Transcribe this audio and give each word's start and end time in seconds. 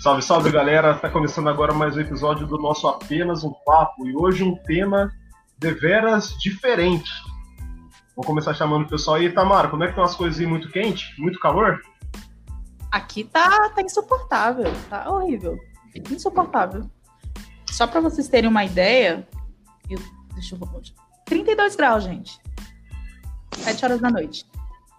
Salve, 0.00 0.22
salve 0.22 0.52
galera! 0.52 0.92
Está 0.92 1.10
começando 1.10 1.48
agora 1.48 1.74
mais 1.74 1.96
um 1.96 2.00
episódio 2.00 2.46
do 2.46 2.56
nosso 2.56 2.86
Apenas 2.86 3.42
um 3.42 3.52
Papo 3.66 4.06
e 4.06 4.14
hoje 4.14 4.44
um 4.44 4.54
tema 4.54 5.12
deveras 5.58 6.38
diferente. 6.38 7.10
Vou 8.14 8.24
começar 8.24 8.54
chamando 8.54 8.84
o 8.86 8.88
pessoal 8.88 9.16
aí. 9.16 9.32
Tamara, 9.32 9.66
como 9.66 9.82
é 9.82 9.86
que 9.86 9.90
estão 9.90 10.04
as 10.04 10.14
coisas 10.14 10.38
aí? 10.38 10.46
Muito 10.46 10.70
quente? 10.70 11.20
Muito 11.20 11.40
calor? 11.40 11.82
Aqui 12.92 13.24
tá, 13.24 13.70
tá 13.70 13.82
insuportável, 13.82 14.72
tá 14.88 15.10
horrível. 15.10 15.58
Insuportável. 16.12 16.88
Só 17.66 17.84
para 17.84 18.00
vocês 18.00 18.28
terem 18.28 18.48
uma 18.48 18.64
ideia, 18.64 19.26
eu, 19.90 19.98
deixa 20.32 20.54
eu 20.54 20.82
32 21.24 21.74
graus, 21.74 22.04
gente. 22.04 22.38
7 23.52 23.84
horas 23.84 24.00
da 24.00 24.10
noite. 24.10 24.46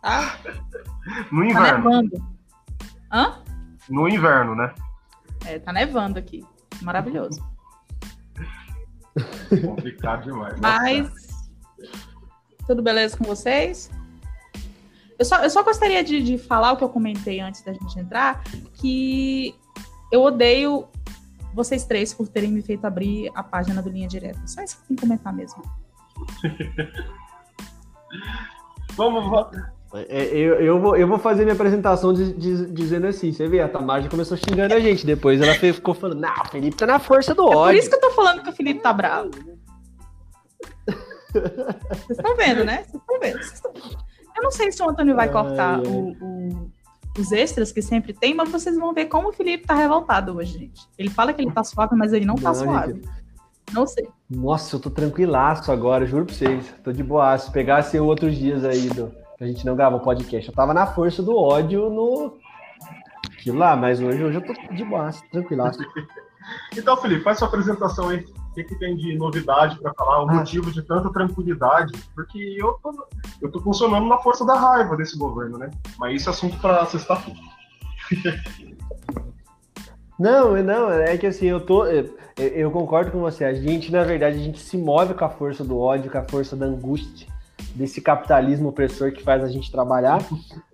Tá? 0.01 0.37
No 1.31 1.43
inverno. 1.43 1.89
Tá 1.89 1.89
nevando. 1.89 2.39
Hã? 3.11 3.43
No 3.89 4.07
inverno, 4.07 4.55
né? 4.55 4.71
É, 5.45 5.59
tá 5.59 5.71
nevando 5.71 6.19
aqui. 6.19 6.45
Maravilhoso. 6.81 7.41
Complicado 9.61 10.23
demais. 10.23 10.59
Mas. 10.59 11.09
Tudo 12.65 12.83
beleza 12.83 13.17
com 13.17 13.23
vocês? 13.23 13.89
Eu 15.17 15.25
só, 15.25 15.43
eu 15.43 15.49
só 15.49 15.63
gostaria 15.63 16.03
de, 16.03 16.21
de 16.21 16.37
falar 16.37 16.71
o 16.71 16.77
que 16.77 16.83
eu 16.83 16.89
comentei 16.89 17.39
antes 17.39 17.61
da 17.61 17.73
gente 17.73 17.99
entrar, 17.99 18.43
que 18.75 19.55
eu 20.11 20.21
odeio 20.21 20.87
vocês 21.53 21.83
três 21.83 22.13
por 22.13 22.27
terem 22.27 22.51
me 22.51 22.61
feito 22.61 22.85
abrir 22.85 23.31
a 23.35 23.43
página 23.43 23.81
do 23.81 23.89
Linha 23.89 24.07
Direta. 24.07 24.39
Só 24.47 24.61
isso 24.61 24.79
que 24.81 24.87
tem 24.87 24.95
que 24.95 25.01
comentar 25.01 25.33
mesmo. 25.33 25.61
vamos, 28.95 29.29
vamos. 29.29 29.78
É, 29.93 30.25
eu, 30.27 30.55
eu, 30.55 30.79
vou, 30.79 30.95
eu 30.95 31.07
vou 31.07 31.17
fazer 31.17 31.43
minha 31.43 31.55
apresentação 31.55 32.13
de, 32.13 32.33
de, 32.33 32.67
dizendo 32.67 33.07
assim: 33.07 33.31
você 33.31 33.47
vê, 33.47 33.59
a 33.59 33.67
Tamara 33.67 34.07
começou 34.07 34.37
xingando 34.37 34.73
a 34.75 34.79
gente, 34.79 35.05
depois 35.05 35.41
ela 35.41 35.55
ficou 35.55 35.95
falando, 35.95 36.19
não, 36.19 36.33
o 36.45 36.47
Felipe 36.47 36.77
tá 36.77 36.85
na 36.85 36.99
força 36.99 37.33
do 37.33 37.43
ódio. 37.43 37.59
É 37.59 37.73
por 37.73 37.75
isso 37.75 37.89
que 37.89 37.95
eu 37.95 38.01
tô 38.01 38.11
falando 38.11 38.43
que 38.43 38.49
o 38.49 38.53
Felipe 38.53 38.81
tá 38.81 38.93
bravo. 38.93 39.31
Vocês 41.33 42.17
estão 42.17 42.35
vendo, 42.35 42.63
né? 42.63 42.83
Vocês 42.83 43.01
estão 43.01 43.19
vendo. 43.19 43.39
Eu 44.37 44.43
não 44.43 44.51
sei 44.51 44.71
se 44.71 44.81
o 44.81 44.89
Antônio 44.89 45.15
vai 45.15 45.29
cortar 45.31 45.81
o, 45.81 46.11
o, 46.11 46.71
os 47.17 47.31
extras 47.31 47.71
que 47.71 47.81
sempre 47.81 48.13
tem, 48.13 48.35
mas 48.35 48.49
vocês 48.49 48.77
vão 48.77 48.93
ver 48.93 49.07
como 49.07 49.29
o 49.29 49.33
Felipe 49.33 49.65
tá 49.65 49.73
revoltado 49.73 50.37
hoje, 50.37 50.59
gente. 50.59 50.87
Ele 50.97 51.09
fala 51.09 51.33
que 51.33 51.41
ele 51.41 51.51
tá 51.51 51.63
suave, 51.63 51.95
mas 51.95 52.13
ele 52.13 52.25
não 52.25 52.35
tá 52.35 52.49
não, 52.49 52.55
suave. 52.55 52.93
Gente. 52.93 53.09
Não 53.73 53.87
sei. 53.87 54.07
Nossa, 54.29 54.75
eu 54.75 54.79
tô 54.79 54.89
tranquilaço 54.89 55.71
agora, 55.71 56.05
juro 56.05 56.25
pra 56.25 56.35
vocês. 56.35 56.73
Tô 56.83 56.91
de 56.91 57.03
boa. 57.03 57.37
Se 57.37 57.51
pegasse 57.51 57.99
outros 57.99 58.35
dias 58.35 58.63
aí 58.63 58.89
do, 58.89 59.11
a 59.39 59.45
gente 59.45 59.65
não 59.65 59.75
gravou 59.75 59.99
podcast, 59.99 60.49
eu 60.49 60.55
tava 60.55 60.73
na 60.73 60.85
força 60.87 61.23
do 61.23 61.35
ódio 61.35 61.89
no. 61.89 62.37
Aquilo 63.31 63.57
lá, 63.57 63.75
mas 63.75 64.01
hoje, 64.01 64.21
hoje 64.21 64.37
eu 64.37 64.45
tô 64.45 64.53
de 64.73 64.83
boa, 64.83 65.09
tranquilaço. 65.31 65.79
então, 66.75 66.97
Felipe, 66.97 67.23
faz 67.23 67.37
sua 67.37 67.47
apresentação 67.47 68.09
aí 68.09 68.25
o 68.49 68.53
que, 68.53 68.63
que 68.63 68.75
tem 68.75 68.97
de 68.97 69.17
novidade 69.17 69.79
para 69.79 69.93
falar, 69.93 70.23
o 70.23 70.29
ah. 70.29 70.33
motivo 70.33 70.71
de 70.71 70.81
tanta 70.81 71.11
tranquilidade, 71.13 71.93
porque 72.13 72.57
eu 72.59 72.73
tô, 72.83 73.07
eu 73.41 73.51
tô 73.51 73.61
funcionando 73.61 74.07
na 74.07 74.17
força 74.17 74.45
da 74.45 74.55
raiva 74.55 74.97
desse 74.97 75.17
governo, 75.17 75.57
né? 75.57 75.69
Mas 75.97 76.19
isso 76.21 76.29
é 76.29 76.33
assunto 76.33 76.57
para 76.59 76.85
sexta-feira. 76.85 77.39
Não, 80.19 80.61
não, 80.61 80.91
é 80.91 81.17
que 81.17 81.25
assim, 81.25 81.45
eu 81.45 81.61
tô. 81.61 81.85
Eu 82.37 82.69
concordo 82.71 83.09
com 83.09 83.21
você. 83.21 83.45
A 83.45 83.53
gente, 83.53 83.89
na 83.89 84.03
verdade, 84.03 84.35
a 84.35 84.43
gente 84.43 84.59
se 84.59 84.77
move 84.77 85.13
com 85.13 85.23
a 85.23 85.29
força 85.29 85.63
do 85.63 85.79
ódio, 85.79 86.11
com 86.11 86.17
a 86.17 86.27
força 86.27 86.57
da 86.57 86.65
angústia, 86.65 87.25
desse 87.79 88.01
capitalismo 88.01 88.69
opressor 88.69 89.13
que 89.13 89.23
faz 89.23 89.41
a 89.41 89.47
gente 89.47 89.71
trabalhar. 89.71 90.19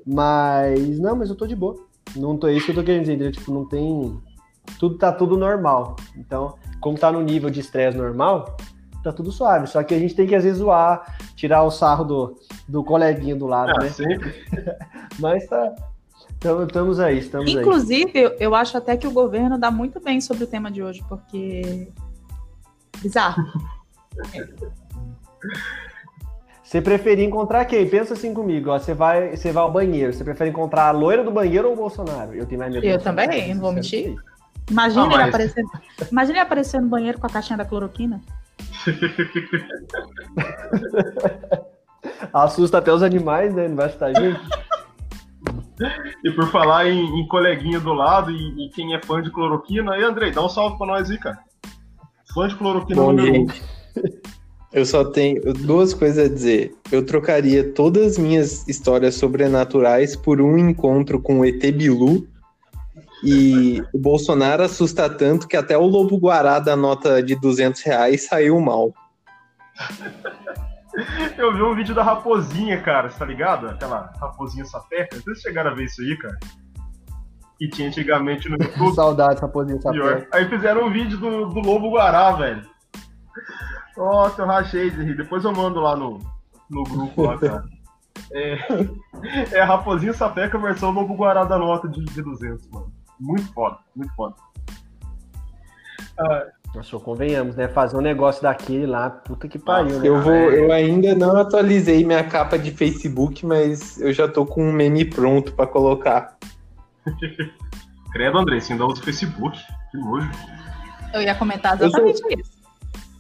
Mas, 0.06 1.00
não, 1.00 1.16
mas 1.16 1.30
eu 1.30 1.36
tô 1.36 1.46
de 1.46 1.56
boa. 1.56 1.76
Não 2.16 2.36
tô 2.36 2.48
é 2.48 2.54
isso 2.54 2.66
que 2.66 2.72
eu 2.72 2.76
tô 2.76 2.84
querendo 2.84 3.02
dizer, 3.02 3.14
entendeu? 3.14 3.32
Tipo, 3.32 3.54
não 3.54 3.66
tem. 3.68 4.20
Tudo 4.80 4.98
tá 4.98 5.12
tudo 5.12 5.38
normal. 5.38 5.96
Então, 6.18 6.56
como 6.82 6.98
tá 6.98 7.12
no 7.12 7.22
nível 7.22 7.52
de 7.52 7.60
estresse 7.60 7.96
normal, 7.96 8.58
tá 9.04 9.14
tudo 9.14 9.32
suave. 9.32 9.68
Só 9.68 9.84
que 9.84 9.94
a 9.94 10.00
gente 10.00 10.16
tem 10.16 10.26
que 10.26 10.34
às 10.34 10.44
vezes 10.44 10.58
zoar, 10.60 11.16
tirar 11.36 11.62
o 11.64 11.70
sarro 11.70 12.04
do, 12.04 12.36
do 12.68 12.84
coleguinha 12.84 13.36
do 13.36 13.46
lado, 13.46 13.72
ah, 13.76 13.84
né? 13.84 13.90
Sempre. 13.90 14.34
Mas 15.20 15.46
tá. 15.48 15.76
Estamos 16.68 17.00
aí, 17.00 17.20
estamos 17.20 17.52
Inclusive, 17.52 18.12
aí. 18.16 18.24
Eu, 18.24 18.30
eu 18.40 18.56
acho 18.56 18.78
até 18.78 18.98
que 18.98 19.08
o 19.08 19.12
governo 19.12 19.58
dá 19.58 19.70
muito 19.70 20.00
bem 20.00 20.20
sobre 20.20 20.44
o 20.44 20.48
tema 20.48 20.72
de 20.72 20.82
hoje, 20.82 21.04
porque. 21.08 21.88
Bizarro. 23.00 23.44
Você 26.66 26.82
preferir 26.82 27.24
encontrar 27.24 27.64
quem? 27.66 27.88
Pensa 27.88 28.16
assim 28.16 28.34
comigo, 28.34 28.72
ó. 28.72 28.80
Você 28.80 28.96
vai, 28.96 29.38
você 29.38 29.52
vai 29.52 29.62
ao 29.62 29.72
banheiro. 29.72 30.12
Você 30.12 30.24
prefere 30.24 30.50
encontrar 30.50 30.88
a 30.88 30.92
loira 30.92 31.24
do 31.24 31.30
banheiro 31.30 31.68
ou 31.68 31.76
o 31.76 31.78
Bolsonaro? 31.78 32.34
Eu 32.34 32.48
tenho 32.48 32.60
mais 32.60 32.74
medo. 32.74 32.84
Eu 32.84 33.00
também, 33.00 33.54
não 33.54 33.62
vou 33.62 33.72
mentir. 33.72 34.16
Imagina, 34.72 35.14
ele 35.14 35.24
aparecendo, 35.24 35.70
imagina 36.12 36.38
ele 36.40 36.44
aparecendo 36.44 36.86
no 36.86 36.90
banheiro 36.90 37.20
com 37.20 37.28
a 37.28 37.30
caixinha 37.30 37.56
da 37.56 37.66
cloroquina. 37.66 38.20
Assusta 42.34 42.80
até 42.80 42.92
os 42.92 43.04
animais, 43.04 43.54
né? 43.54 43.68
Não 43.68 43.76
vai 43.76 43.88
estar 43.88 44.12
gente. 44.12 44.42
E 46.24 46.32
por 46.32 46.50
falar 46.50 46.88
em, 46.88 47.20
em 47.20 47.28
coleguinha 47.28 47.80
do 47.80 47.94
lado 47.94 48.32
e, 48.32 48.66
e, 48.66 48.70
quem 48.70 48.96
é 48.96 49.02
fã 49.04 49.22
de 49.22 49.30
cloroquina, 49.30 49.94
aí, 49.94 50.04
Andrei, 50.04 50.32
dá 50.32 50.44
um 50.44 50.50
salve 50.50 50.80
pra 50.80 50.88
nós 50.88 51.12
aí, 51.12 51.20
cara. 51.20 51.38
Fã 52.34 52.48
de 52.48 52.56
cloroquina 52.56 53.04
Bom, 53.04 53.12
número 53.12 53.36
gente, 53.36 53.62
Eu 54.76 54.86
só 54.86 55.06
tenho 55.06 55.42
duas 55.54 55.94
coisas 55.94 56.26
a 56.26 56.28
dizer. 56.28 56.76
Eu 56.92 57.06
trocaria 57.06 57.72
todas 57.72 58.06
as 58.08 58.18
minhas 58.18 58.68
histórias 58.68 59.16
sobrenaturais 59.16 60.18
por 60.18 60.42
um 60.42 60.58
encontro 60.58 61.18
com 61.22 61.40
o 61.40 61.46
ET 61.46 61.62
Bilu 61.72 62.28
e 63.24 63.82
o 63.94 63.98
Bolsonaro 63.98 64.64
assusta 64.64 65.10
tanto 65.10 65.48
que 65.48 65.56
até 65.56 65.78
o 65.78 65.86
Lobo 65.86 66.18
Guará 66.18 66.60
da 66.60 66.76
nota 66.76 67.24
de 67.24 67.40
200 67.40 67.82
reais 67.84 68.28
saiu 68.28 68.60
mal. 68.60 68.94
Eu 71.38 71.54
vi 71.54 71.62
um 71.62 71.74
vídeo 71.74 71.96
da 71.96 72.04
raposinha, 72.04 72.82
cara, 72.82 73.08
tá 73.08 73.26
ligado? 73.26 73.68
Aquela 73.68 74.14
raposinha 74.20 74.66
sapeca. 74.66 75.18
Vocês 75.22 75.40
chegaram 75.40 75.72
a 75.72 75.74
ver 75.74 75.86
isso 75.86 76.02
aí, 76.02 76.18
cara? 76.18 76.38
Que 77.58 77.70
tinha 77.70 77.88
antigamente 77.88 78.50
no 78.50 78.58
YouTube. 78.62 78.94
Saudade 78.94 79.40
raposinha 79.40 79.80
sapeca. 79.82 80.28
Aí 80.34 80.50
fizeram 80.50 80.86
um 80.88 80.92
vídeo 80.92 81.18
do, 81.18 81.46
do 81.46 81.62
Lobo 81.62 81.92
Guará, 81.92 82.34
velho. 82.34 82.76
Nossa, 83.98 84.42
eu 84.42 84.46
rachei 84.46 84.90
de 84.90 85.04
rir. 85.04 85.16
Depois 85.16 85.44
eu 85.44 85.54
mando 85.54 85.80
lá 85.80 85.96
no, 85.96 86.20
no 86.70 86.84
grupo 86.84 87.24
lá, 87.24 87.38
cara. 87.38 87.66
É, 88.32 88.58
é 89.52 89.62
a 89.62 89.66
Raposinha 89.66 90.14
Sapeca 90.14 90.58
versão 90.58 90.92
Lobo 90.92 91.16
Guará 91.16 91.44
da 91.44 91.58
nota 91.58 91.88
de, 91.88 92.04
de 92.04 92.22
200, 92.22 92.68
mano. 92.70 92.92
Muito 93.20 93.54
foda, 93.54 93.78
muito 93.96 94.14
foda. 94.16 94.36
Ah, 96.18 96.46
Nossa, 96.74 96.98
convenhamos, 97.00 97.56
né? 97.56 97.68
Fazer 97.68 97.96
um 97.98 98.02
negócio 98.02 98.42
daquele 98.42 98.86
lá, 98.86 99.10
puta 99.10 99.48
que 99.48 99.60
pariu, 99.60 100.00
né? 100.00 100.08
Eu, 100.08 100.22
vou, 100.22 100.34
eu 100.34 100.72
ainda 100.72 101.16
não 101.16 101.38
atualizei 101.38 102.06
minha 102.06 102.24
capa 102.24 102.58
de 102.58 102.72
Facebook, 102.72 103.46
mas 103.46 104.00
eu 104.00 104.12
já 104.12 104.28
tô 104.28 104.46
com 104.46 104.64
um 104.64 104.72
meme 104.72 105.06
pronto 105.06 105.54
para 105.54 105.68
colocar. 105.68 106.38
Credo, 108.12 108.38
André, 108.38 108.60
você 108.60 108.74
ainda 108.74 108.86
usa 108.86 109.02
o 109.02 109.04
Facebook. 109.04 109.58
Que 109.92 109.98
nojo. 109.98 110.30
Eu 111.14 111.22
ia 111.22 111.36
comentar 111.36 111.76
exatamente 111.76 112.22
eu 112.24 112.30
só, 112.30 112.40
isso. 112.40 112.55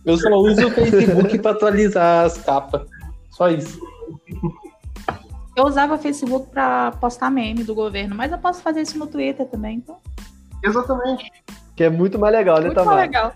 Eu 0.06 0.18
só 0.18 0.30
uso 0.36 0.68
o 0.68 0.72
Facebook 0.72 1.40
para 1.40 1.52
atualizar 1.52 2.26
as 2.26 2.38
capas. 2.38 2.88
Só 3.32 3.50
isso. 3.50 3.80
Eu 5.56 5.66
usava 5.66 5.98
Facebook 5.98 6.52
para 6.52 6.92
postar 6.92 7.32
meme 7.32 7.64
do 7.64 7.74
governo, 7.74 8.16
mas 8.16 8.32
eu 8.32 8.38
posso 8.38 8.62
fazer 8.62 8.82
isso 8.82 9.00
no 9.00 9.08
Twitter 9.08 9.48
também, 9.48 9.78
então. 9.78 9.98
Exatamente. 10.64 11.32
Que 11.76 11.86
é 11.86 11.90
muito 11.90 12.20
mais 12.20 12.34
legal, 12.34 12.60
né, 12.60 12.68
Muito 12.68 12.86
mais 12.86 13.00
legal. 13.00 13.34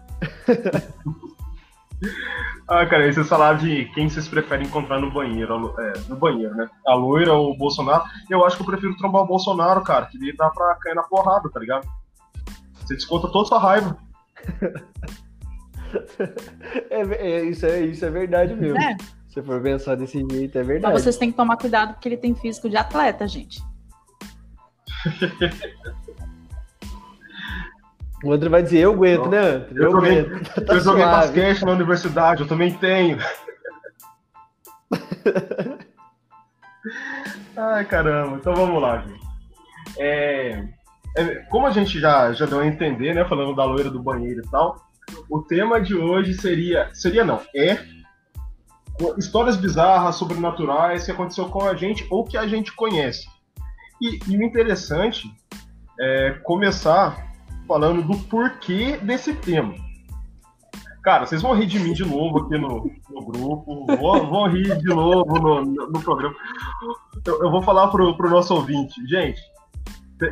ah, 2.67 2.85
cara, 2.85 3.07
esse 3.07 3.23
salário 3.23 3.59
de 3.59 3.85
quem 3.93 4.07
vocês 4.07 4.27
preferem 4.27 4.67
encontrar 4.67 4.99
no 4.99 5.11
banheiro, 5.11 5.73
é, 5.79 5.93
no 6.07 6.17
banheiro, 6.17 6.55
né? 6.55 6.69
A 6.85 6.93
loira 6.93 7.33
ou 7.33 7.51
o 7.51 7.57
Bolsonaro. 7.57 8.03
Eu 8.29 8.45
acho 8.45 8.57
que 8.57 8.61
eu 8.61 8.67
prefiro 8.67 8.95
trombar 8.97 9.23
o 9.23 9.27
Bolsonaro, 9.27 9.81
cara, 9.81 10.05
que 10.05 10.19
daí 10.19 10.35
dá 10.35 10.49
pra 10.49 10.75
cair 10.75 10.95
na 10.95 11.03
porrada, 11.03 11.49
tá 11.49 11.59
ligado? 11.59 11.87
Você 12.85 12.95
desconta 12.95 13.27
toda 13.29 13.47
sua 13.47 13.59
raiva. 13.59 13.97
é, 16.89 17.01
é, 17.01 17.43
isso, 17.45 17.65
é, 17.65 17.81
isso 17.81 18.05
é 18.05 18.09
verdade 18.09 18.55
mesmo. 18.55 18.79
É. 18.79 18.95
Se 19.27 19.41
for 19.41 19.61
pensar 19.61 19.95
desse 19.95 20.25
jeito, 20.29 20.57
é 20.57 20.63
verdade. 20.63 20.93
Mas 20.93 21.03
vocês 21.03 21.17
têm 21.17 21.31
que 21.31 21.37
tomar 21.37 21.57
cuidado 21.57 21.93
porque 21.93 22.09
ele 22.09 22.17
tem 22.17 22.33
físico 22.33 22.69
de 22.69 22.77
atleta, 22.77 23.27
gente. 23.27 23.61
o 28.23 28.33
André 28.33 28.49
vai 28.49 28.63
dizer, 28.63 28.79
eu 28.79 28.93
aguento, 28.93 29.25
Não. 29.25 29.31
né, 29.31 29.39
André? 29.39 29.67
Eu, 29.71 29.91
eu 29.91 29.97
aguento. 29.97 30.55
Tá 30.65 30.73
eu 30.73 30.79
joguei 30.79 31.05
basquete 31.05 31.63
na 31.63 31.71
universidade, 31.71 32.41
eu 32.41 32.47
também 32.47 32.73
tenho. 32.73 33.19
Ai, 37.55 37.85
caramba. 37.85 38.37
Então 38.37 38.55
vamos 38.55 38.81
lá, 38.81 39.01
gente. 39.01 39.29
É, 39.97 40.63
é, 41.17 41.35
como 41.49 41.67
a 41.67 41.71
gente 41.71 41.99
já, 41.99 42.31
já 42.33 42.45
deu 42.45 42.59
a 42.59 42.67
entender, 42.67 43.13
né, 43.13 43.25
falando 43.25 43.55
da 43.55 43.65
loira 43.65 43.89
do 43.89 44.01
banheiro 44.01 44.41
e 44.45 44.49
tal, 44.49 44.88
o 45.29 45.41
tema 45.41 45.79
de 45.81 45.95
hoje 45.95 46.33
seria, 46.33 46.89
seria 46.93 47.23
não, 47.23 47.41
é 47.55 47.77
histórias 49.17 49.55
bizarras, 49.55 50.15
sobrenaturais 50.15 51.05
que 51.05 51.11
aconteceu 51.11 51.47
com 51.49 51.63
a 51.63 51.73
gente 51.75 52.05
ou 52.09 52.25
que 52.25 52.37
a 52.37 52.47
gente 52.47 52.73
conhece. 52.73 53.27
E, 54.01 54.19
e 54.27 54.37
o 54.37 54.43
interessante 54.43 55.29
é 55.99 56.31
começar 56.43 57.29
falando 57.67 58.01
do 58.01 58.17
porquê 58.25 58.97
desse 58.97 59.33
tema. 59.35 59.75
Cara, 61.03 61.25
vocês 61.25 61.41
vão 61.41 61.53
rir 61.53 61.65
de 61.65 61.79
mim 61.79 61.93
de 61.93 62.05
novo 62.05 62.39
aqui 62.39 62.57
no, 62.57 62.91
no 63.09 63.25
grupo, 63.25 63.85
vão, 63.85 64.29
vão 64.29 64.49
rir 64.49 64.77
de 64.77 64.87
novo 64.87 65.39
no, 65.39 65.65
no, 65.65 65.89
no 65.91 66.01
programa. 66.01 66.35
Eu, 67.25 67.43
eu, 67.43 67.51
vou 67.51 67.61
falar 67.61 67.87
pro, 67.87 68.15
pro 68.17 68.29
nosso 68.29 68.53
ouvinte. 68.53 68.95
Gente, 69.07 69.39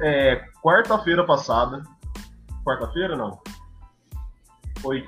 é, 0.02 0.44
quarta-feira 0.62 1.26
passada. 1.26 1.84
Quarta-feira, 2.66 3.16
não? 3.16 3.40
Foi. 4.88 5.06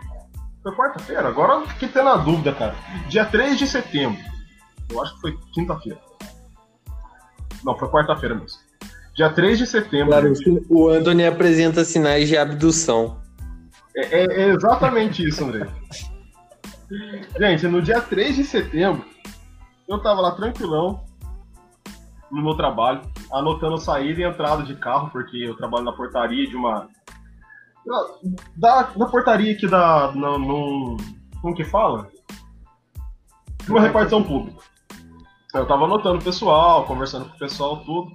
Foi 0.62 0.76
quarta-feira? 0.76 1.30
Agora 1.30 1.66
fiquei 1.68 1.88
tendo 1.88 2.10
a 2.10 2.18
dúvida, 2.18 2.52
cara. 2.52 2.76
Dia 3.08 3.24
3 3.24 3.58
de 3.58 3.66
setembro. 3.66 4.20
Eu 4.92 5.02
acho 5.02 5.16
que 5.16 5.22
foi 5.22 5.40
quinta-feira. 5.54 5.98
Não, 7.64 7.78
foi 7.78 7.88
quarta-feira 7.88 8.36
mesmo. 8.36 8.60
Dia 9.16 9.30
3 9.30 9.58
de 9.58 9.66
setembro. 9.66 10.10
Claro, 10.10 10.34
o 10.70 10.90
Anthony 10.90 11.26
apresenta 11.26 11.86
sinais 11.86 12.28
de 12.28 12.38
abdução. 12.38 13.22
É, 13.96 14.20
é, 14.20 14.42
é 14.42 14.50
exatamente 14.50 15.26
isso, 15.26 15.46
André. 15.46 15.66
Gente, 17.40 17.66
no 17.70 17.82
dia 17.82 18.02
3 18.02 18.36
de 18.36 18.44
setembro, 18.44 19.06
eu 19.88 19.98
tava 20.00 20.20
lá 20.20 20.32
tranquilão, 20.32 21.06
no 22.30 22.44
meu 22.44 22.56
trabalho, 22.56 23.02
anotando 23.32 23.78
saída 23.78 24.20
e 24.20 24.24
entrada 24.26 24.62
de 24.64 24.76
carro, 24.76 25.10
porque 25.10 25.38
eu 25.38 25.56
trabalho 25.56 25.86
na 25.86 25.94
portaria 25.94 26.46
de 26.48 26.56
uma. 26.58 26.90
Da, 28.56 28.92
na 28.96 29.08
portaria 29.08 29.54
aqui 29.54 29.68
da. 29.68 30.12
No, 30.12 30.38
no, 30.38 30.98
como 31.42 31.56
que 31.56 31.64
fala? 31.64 32.08
Uma 33.68 33.82
repartição 33.82 34.24
pública. 34.24 34.62
Eu 35.54 35.68
tava 35.68 35.86
anotando 35.86 36.20
o 36.20 36.24
pessoal, 36.24 36.86
conversando 36.86 37.28
com 37.28 37.36
o 37.36 37.40
pessoal, 37.40 37.84
tudo. 37.84 38.14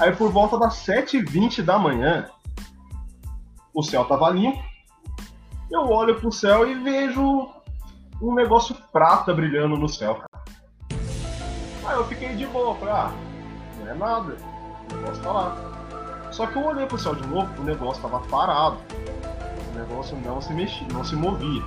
Aí 0.00 0.10
por 0.16 0.30
volta 0.32 0.58
das 0.58 0.74
7h20 0.86 1.62
da 1.62 1.78
manhã, 1.78 2.30
o 3.74 3.82
céu 3.82 4.04
tava 4.06 4.30
limpo. 4.30 4.62
Eu 5.70 5.82
olho 5.90 6.18
pro 6.18 6.32
céu 6.32 6.66
e 6.66 6.74
vejo 6.74 7.48
um 8.22 8.34
negócio 8.34 8.74
prata 8.90 9.34
brilhando 9.34 9.76
no 9.76 9.88
céu. 9.88 10.22
Aí 11.86 11.96
eu 11.96 12.04
fiquei 12.06 12.34
de 12.34 12.46
boa, 12.46 12.74
falei, 12.76 12.94
ah, 12.94 13.12
não 13.80 13.90
é 13.90 13.94
nada, 13.94 14.36
o 14.90 14.96
negócio 14.96 15.22
tá 15.22 15.32
lá. 15.32 15.73
Só 16.34 16.46
que 16.48 16.56
eu 16.56 16.64
olhei 16.64 16.84
pro 16.84 16.98
céu 16.98 17.14
de 17.14 17.24
novo, 17.28 17.48
o 17.62 17.64
negócio 17.64 18.02
tava 18.02 18.18
parado. 18.26 18.78
O 19.72 19.78
negócio 19.78 20.18
não 20.24 20.40
se 20.40 20.52
mexia, 20.52 20.84
não 20.92 21.04
se 21.04 21.14
movia. 21.14 21.62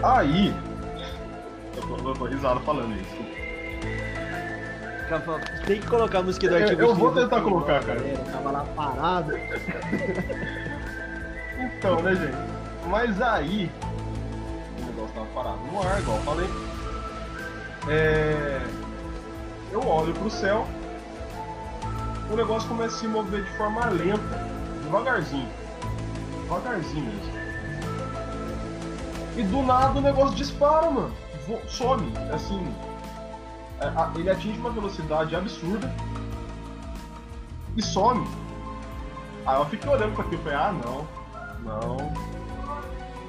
Aí, 0.00 0.54
eu 1.76 1.82
tô, 1.82 2.08
eu 2.08 2.14
tô 2.14 2.24
risado 2.26 2.60
falando 2.60 2.94
isso. 2.94 3.16
Tem 5.66 5.80
que 5.80 5.86
colocar 5.88 6.20
a 6.20 6.22
música 6.22 6.48
do 6.48 6.54
artigo. 6.54 6.80
Eu, 6.80 6.88
eu 6.90 6.94
vou 6.94 7.12
tentar 7.12 7.40
colocar, 7.40 7.82
cara. 7.82 8.00
tava 8.30 8.50
lá 8.52 8.64
parado. 8.76 9.32
então, 11.58 12.02
né, 12.02 12.14
gente? 12.14 12.36
Mas 12.86 13.20
aí. 13.20 13.68
O 14.78 14.86
negócio 14.86 15.14
tava 15.16 15.26
parado 15.34 15.58
no 15.72 15.82
ar, 15.82 15.98
igual 15.98 16.16
eu 16.18 16.22
falei. 16.22 16.48
É... 17.88 18.60
Eu 19.72 19.84
olho 19.84 20.14
pro 20.14 20.30
céu. 20.30 20.64
O 22.30 22.36
negócio 22.36 22.68
começa 22.68 22.96
a 22.96 22.98
se 22.98 23.08
mover 23.08 23.44
de 23.44 23.56
forma 23.56 23.86
lenta, 23.86 24.48
devagarzinho. 24.82 25.48
Devagarzinho 26.42 27.04
mesmo. 27.04 27.36
E 29.36 29.42
do 29.42 29.62
nada 29.62 29.98
o 29.98 30.02
negócio 30.02 30.34
dispara, 30.34 30.90
mano. 30.90 31.12
Some. 31.68 32.12
Assim, 32.32 32.74
é, 33.80 34.18
ele 34.18 34.30
atinge 34.30 34.58
uma 34.58 34.70
velocidade 34.70 35.36
absurda 35.36 35.92
e 37.76 37.82
some. 37.82 38.26
Aí 39.46 39.56
eu 39.60 39.66
fiquei 39.66 39.88
olhando 39.88 40.14
com 40.16 40.22
aquilo 40.22 40.40
e 40.40 40.44
falei, 40.44 40.58
ah 40.58 40.72
não, 40.72 41.06
não. 41.62 42.12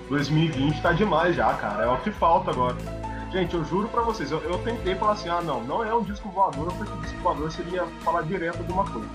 2020 0.09 0.81
tá 0.81 0.93
demais 0.93 1.35
já, 1.35 1.53
cara. 1.53 1.83
É 1.83 1.87
o 1.87 1.97
que 1.97 2.11
falta 2.11 2.51
agora. 2.51 2.75
Gente, 3.37 3.53
eu 3.53 3.63
juro 3.63 3.87
pra 3.89 4.01
vocês, 4.01 4.31
eu, 4.31 4.39
eu 4.39 4.57
tentei 4.63 4.95
falar 4.95 5.11
assim, 5.11 5.29
ah 5.29 5.41
não, 5.41 5.63
não 5.63 5.83
é 5.83 5.93
um 5.93 6.01
disco 6.01 6.27
voador, 6.27 6.73
porque 6.73 6.91
disco 7.01 7.19
voador 7.19 7.51
seria 7.51 7.85
falar 8.03 8.23
direto 8.23 8.63
de 8.63 8.71
uma 8.71 8.83
coisa. 8.83 9.07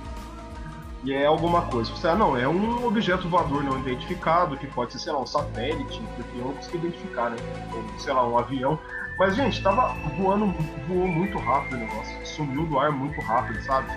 E 1.03 1.13
é 1.13 1.27
alguma 1.27 1.63
coisa. 1.63 1.91
Você, 1.91 2.07
ah, 2.07 2.15
não, 2.15 2.37
é 2.37 2.47
um 2.47 2.87
objeto 2.87 3.29
voador 3.29 3.65
não 3.65 3.81
identificado, 3.81 4.57
que 4.57 4.69
pode 4.69 4.93
ser, 4.93 5.01
sei 5.01 5.13
lá, 5.13 5.21
um 5.21 5.27
satélite, 5.27 6.01
porque 6.15 6.39
eu 6.39 6.45
não 6.45 6.53
consigo 6.53 6.77
identificar, 6.87 7.31
né? 7.31 7.37
Ou, 7.75 7.99
sei 7.99 8.13
lá, 8.13 8.25
um 8.25 8.39
avião. 8.39 8.79
Mas, 9.19 9.35
gente, 9.35 9.61
tava 9.61 9.93
voando, 10.17 10.55
voou 10.87 11.09
muito 11.09 11.37
rápido 11.39 11.75
o 11.75 11.79
negócio. 11.79 12.25
Sumiu 12.25 12.65
do 12.67 12.79
ar 12.79 12.93
muito 12.93 13.21
rápido, 13.23 13.61
sabe? 13.65 13.91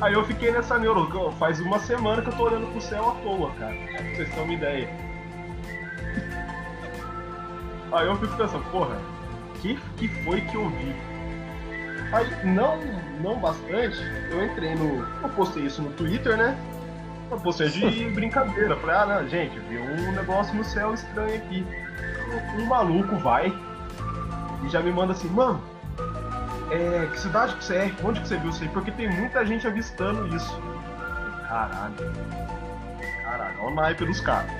Aí 0.00 0.14
eu 0.14 0.24
fiquei 0.24 0.50
nessa 0.50 0.76
neuro. 0.76 1.30
Faz 1.38 1.60
uma 1.60 1.78
semana 1.78 2.20
que 2.20 2.30
eu 2.30 2.36
tô 2.36 2.46
olhando 2.46 2.66
pro 2.72 2.80
céu 2.80 3.10
à 3.10 3.14
toa, 3.22 3.52
cara. 3.52 3.76
Pra 3.76 4.02
vocês 4.16 4.28
terem 4.28 4.42
uma 4.42 4.54
ideia. 4.54 5.01
Aí 7.92 8.06
eu 8.06 8.16
fico 8.16 8.36
pensando, 8.36 8.64
porra, 8.70 8.96
que 9.60 9.78
que 9.96 10.08
foi 10.24 10.40
que 10.40 10.54
eu 10.54 10.68
vi? 10.70 10.94
Aí, 12.12 12.44
não, 12.44 12.78
não 13.22 13.38
bastante, 13.38 13.98
eu 14.30 14.44
entrei 14.44 14.74
no. 14.74 15.06
Eu 15.22 15.28
postei 15.30 15.64
isso 15.64 15.82
no 15.82 15.90
Twitter, 15.90 16.36
né? 16.36 16.56
Eu 17.30 17.38
postei 17.40 17.68
de 17.68 18.04
brincadeira. 18.12 18.76
Falei, 18.76 18.96
ah, 18.96 19.06
não, 19.06 19.28
gente, 19.28 19.58
vi 19.60 19.78
um 19.78 20.12
negócio 20.12 20.54
no 20.54 20.64
céu 20.64 20.92
estranho 20.92 21.36
aqui 21.36 21.64
um 22.56 22.66
maluco 22.66 23.16
vai 23.16 23.52
e 24.64 24.68
já 24.68 24.80
me 24.80 24.92
manda 24.92 25.12
assim, 25.12 25.28
mano, 25.28 25.62
é, 26.70 27.06
que 27.10 27.18
cidade 27.18 27.54
que 27.56 27.64
você 27.64 27.76
é? 27.76 27.92
Onde 28.02 28.20
que 28.20 28.28
você 28.28 28.36
viu 28.36 28.50
isso 28.50 28.62
aí? 28.62 28.68
Porque 28.68 28.90
tem 28.90 29.10
muita 29.10 29.44
gente 29.44 29.66
avistando 29.66 30.34
isso. 30.34 30.60
Caralho. 31.48 31.94
Caralho, 33.24 33.56
olha 33.60 33.72
o 33.72 33.74
naipe 33.74 34.04
dos 34.04 34.20
caras. 34.20 34.50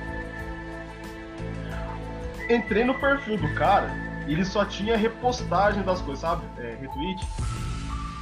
Entrei 2.55 2.85
no 2.85 2.95
perfil 2.95 3.39
do 3.39 3.55
cara 3.55 3.91
e 4.27 4.33
ele 4.33 4.45
só 4.45 4.65
tinha 4.65 4.97
repostagem 4.97 5.83
das 5.83 6.01
coisas, 6.01 6.21
sabe? 6.21 6.45
É, 6.59 6.77
retweet. 6.81 7.21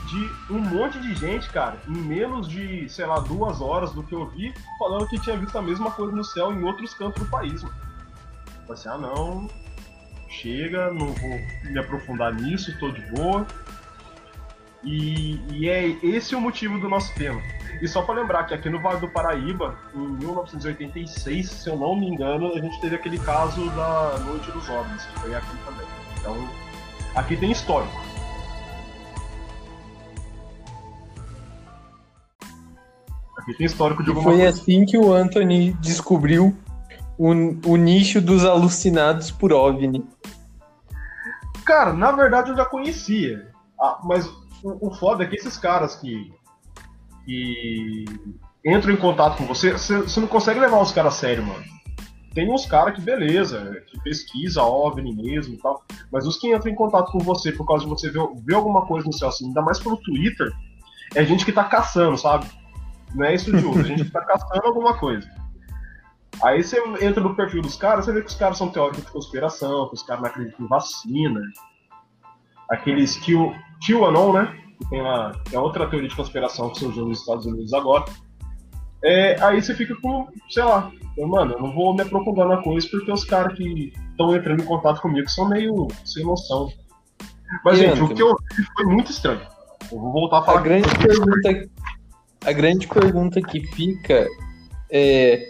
De 0.08 0.52
um 0.52 0.58
monte 0.58 0.98
de 0.98 1.14
gente, 1.14 1.48
cara, 1.50 1.76
em 1.86 1.96
menos 1.96 2.48
de, 2.48 2.88
sei 2.88 3.06
lá, 3.06 3.20
duas 3.20 3.60
horas 3.60 3.92
do 3.92 4.02
que 4.02 4.12
eu 4.12 4.26
vi, 4.26 4.52
falando 4.78 5.06
que 5.06 5.20
tinha 5.20 5.36
visto 5.36 5.56
a 5.56 5.62
mesma 5.62 5.90
coisa 5.92 6.12
no 6.14 6.24
céu 6.24 6.52
em 6.52 6.64
outros 6.64 6.92
cantos 6.94 7.22
do 7.22 7.30
país, 7.30 7.62
mano 7.62 7.90
assim, 8.72 8.88
ah 8.88 8.98
não, 8.98 9.48
chega, 10.28 10.92
não 10.92 11.12
vou 11.12 11.40
me 11.64 11.78
aprofundar 11.78 12.32
nisso, 12.34 12.70
estou 12.70 12.90
de 12.90 13.00
boa. 13.12 13.46
E, 14.82 15.40
e, 15.52 15.68
é 15.68 15.88
esse 16.02 16.34
o 16.34 16.40
motivo 16.40 16.78
do 16.78 16.88
nosso 16.88 17.14
tema. 17.14 17.40
E 17.80 17.88
só 17.88 18.02
para 18.02 18.20
lembrar 18.20 18.44
que 18.44 18.54
aqui 18.54 18.68
no 18.68 18.80
Vale 18.80 19.00
do 19.00 19.08
Paraíba, 19.08 19.78
em 19.94 20.06
1986, 20.18 21.48
se 21.48 21.68
eu 21.68 21.76
não 21.76 21.96
me 21.96 22.08
engano, 22.08 22.52
a 22.54 22.60
gente 22.60 22.80
teve 22.80 22.96
aquele 22.96 23.18
caso 23.18 23.68
da 23.70 24.18
Noite 24.26 24.50
dos 24.50 24.68
Homens, 24.68 25.04
que 25.04 25.20
foi 25.20 25.34
aqui 25.34 25.56
também. 25.64 25.86
Então, 26.18 26.36
aqui 27.14 27.36
tem 27.36 27.50
histórico. 27.50 28.00
Aqui 33.38 33.54
tem 33.54 33.66
histórico 33.66 34.02
de 34.02 34.10
alguma 34.10 34.24
Foi 34.24 34.38
coisa. 34.40 34.60
assim 34.60 34.84
que 34.84 34.98
o 34.98 35.12
Anthony 35.12 35.72
descobriu 35.74 36.54
o, 37.18 37.30
o 37.66 37.76
nicho 37.76 38.20
dos 38.20 38.44
alucinados 38.44 39.30
por 39.30 39.52
OVNI? 39.52 40.06
Cara, 41.64 41.92
na 41.92 42.12
verdade 42.12 42.50
eu 42.50 42.56
já 42.56 42.64
conhecia. 42.64 43.50
Ah, 43.80 43.98
mas 44.04 44.26
o, 44.62 44.88
o 44.88 44.94
foda 44.94 45.24
é 45.24 45.26
que 45.26 45.36
esses 45.36 45.56
caras 45.56 45.96
que, 45.96 46.32
que 47.30 48.04
entram 48.66 48.92
em 48.92 48.96
contato 48.96 49.36
com 49.36 49.44
você, 49.44 49.72
você 49.72 50.20
não 50.20 50.26
consegue 50.26 50.58
levar 50.58 50.80
os 50.80 50.90
caras 50.90 51.14
a 51.14 51.16
sério, 51.16 51.46
mano. 51.46 51.62
Tem 52.34 52.52
uns 52.52 52.66
caras 52.66 52.94
que, 52.94 53.00
beleza, 53.00 53.82
que 53.86 54.00
pesquisa 54.02 54.62
OVNI 54.62 55.14
mesmo 55.14 55.54
e 55.54 55.58
tal, 55.58 55.84
mas 56.12 56.26
os 56.26 56.36
que 56.36 56.52
entram 56.52 56.72
em 56.72 56.74
contato 56.74 57.12
com 57.12 57.18
você 57.20 57.52
por 57.52 57.66
causa 57.66 57.84
de 57.84 57.90
você 57.90 58.10
ver, 58.10 58.20
ver 58.44 58.54
alguma 58.54 58.84
coisa 58.86 59.06
no 59.06 59.12
céu, 59.12 59.28
assim, 59.28 59.46
ainda 59.46 59.62
mais 59.62 59.78
pelo 59.78 59.96
Twitter, 59.98 60.50
é 61.14 61.24
gente 61.24 61.44
que 61.44 61.52
tá 61.52 61.64
caçando, 61.64 62.18
sabe? 62.18 62.46
Não 63.14 63.24
é 63.24 63.34
estudioso, 63.34 63.80
é 63.80 63.84
gente 63.84 64.04
que 64.04 64.10
tá 64.10 64.22
caçando 64.22 64.66
alguma 64.66 64.96
coisa. 64.98 65.28
Aí 66.42 66.62
você 66.62 66.82
entra 67.00 67.22
no 67.22 67.34
perfil 67.34 67.62
dos 67.62 67.76
caras, 67.76 68.04
você 68.04 68.12
vê 68.12 68.22
que 68.22 68.28
os 68.28 68.36
caras 68.36 68.58
são 68.58 68.70
teóricos 68.70 69.04
de 69.04 69.10
conspiração, 69.12 69.88
que 69.88 69.94
os 69.94 70.02
caras 70.02 70.22
não 70.22 70.30
acreditam 70.30 70.64
em 70.64 70.68
vacina. 70.68 71.40
Aqueles 72.68 73.16
Q, 73.16 73.52
QAnon, 73.84 74.32
né? 74.32 74.59
Que 74.80 74.90
tem 74.90 75.02
lá, 75.02 75.32
é 75.52 75.58
outra 75.58 75.86
teoria 75.86 76.08
de 76.08 76.16
conspiração 76.16 76.70
que 76.70 76.78
surgiu 76.80 77.06
nos 77.06 77.20
Estados 77.20 77.46
Unidos 77.46 77.72
agora. 77.72 78.04
É, 79.02 79.42
aí 79.42 79.62
você 79.62 79.74
fica 79.74 79.94
com, 80.00 80.28
sei 80.50 80.62
lá, 80.62 80.90
mano, 81.16 81.54
eu 81.54 81.60
não 81.60 81.72
vou 81.72 81.94
me 81.94 82.02
aprofundar 82.02 82.48
na 82.48 82.62
coisa 82.62 82.86
porque 82.90 83.10
os 83.10 83.24
caras 83.24 83.56
que 83.56 83.92
estão 84.10 84.34
entrando 84.34 84.62
em 84.62 84.66
contato 84.66 85.00
comigo 85.00 85.28
são 85.30 85.48
meio 85.48 85.88
sem 86.04 86.24
noção. 86.24 86.68
Mas, 87.64 87.78
e 87.78 87.82
gente, 87.82 88.02
o 88.02 88.08
que 88.08 88.22
eu 88.22 88.36
vi 88.56 88.64
foi 88.76 88.86
muito 88.86 89.10
estranho. 89.10 89.40
Eu 89.90 89.98
vou 89.98 90.12
voltar 90.12 90.38
a 90.38 90.42
falar. 90.42 90.60
A 90.60 90.62
grande, 90.62 90.88
pergunta, 90.98 91.68
a 92.44 92.52
grande 92.52 92.86
pergunta 92.86 93.40
que 93.42 93.66
fica 93.68 94.26
é, 94.90 95.48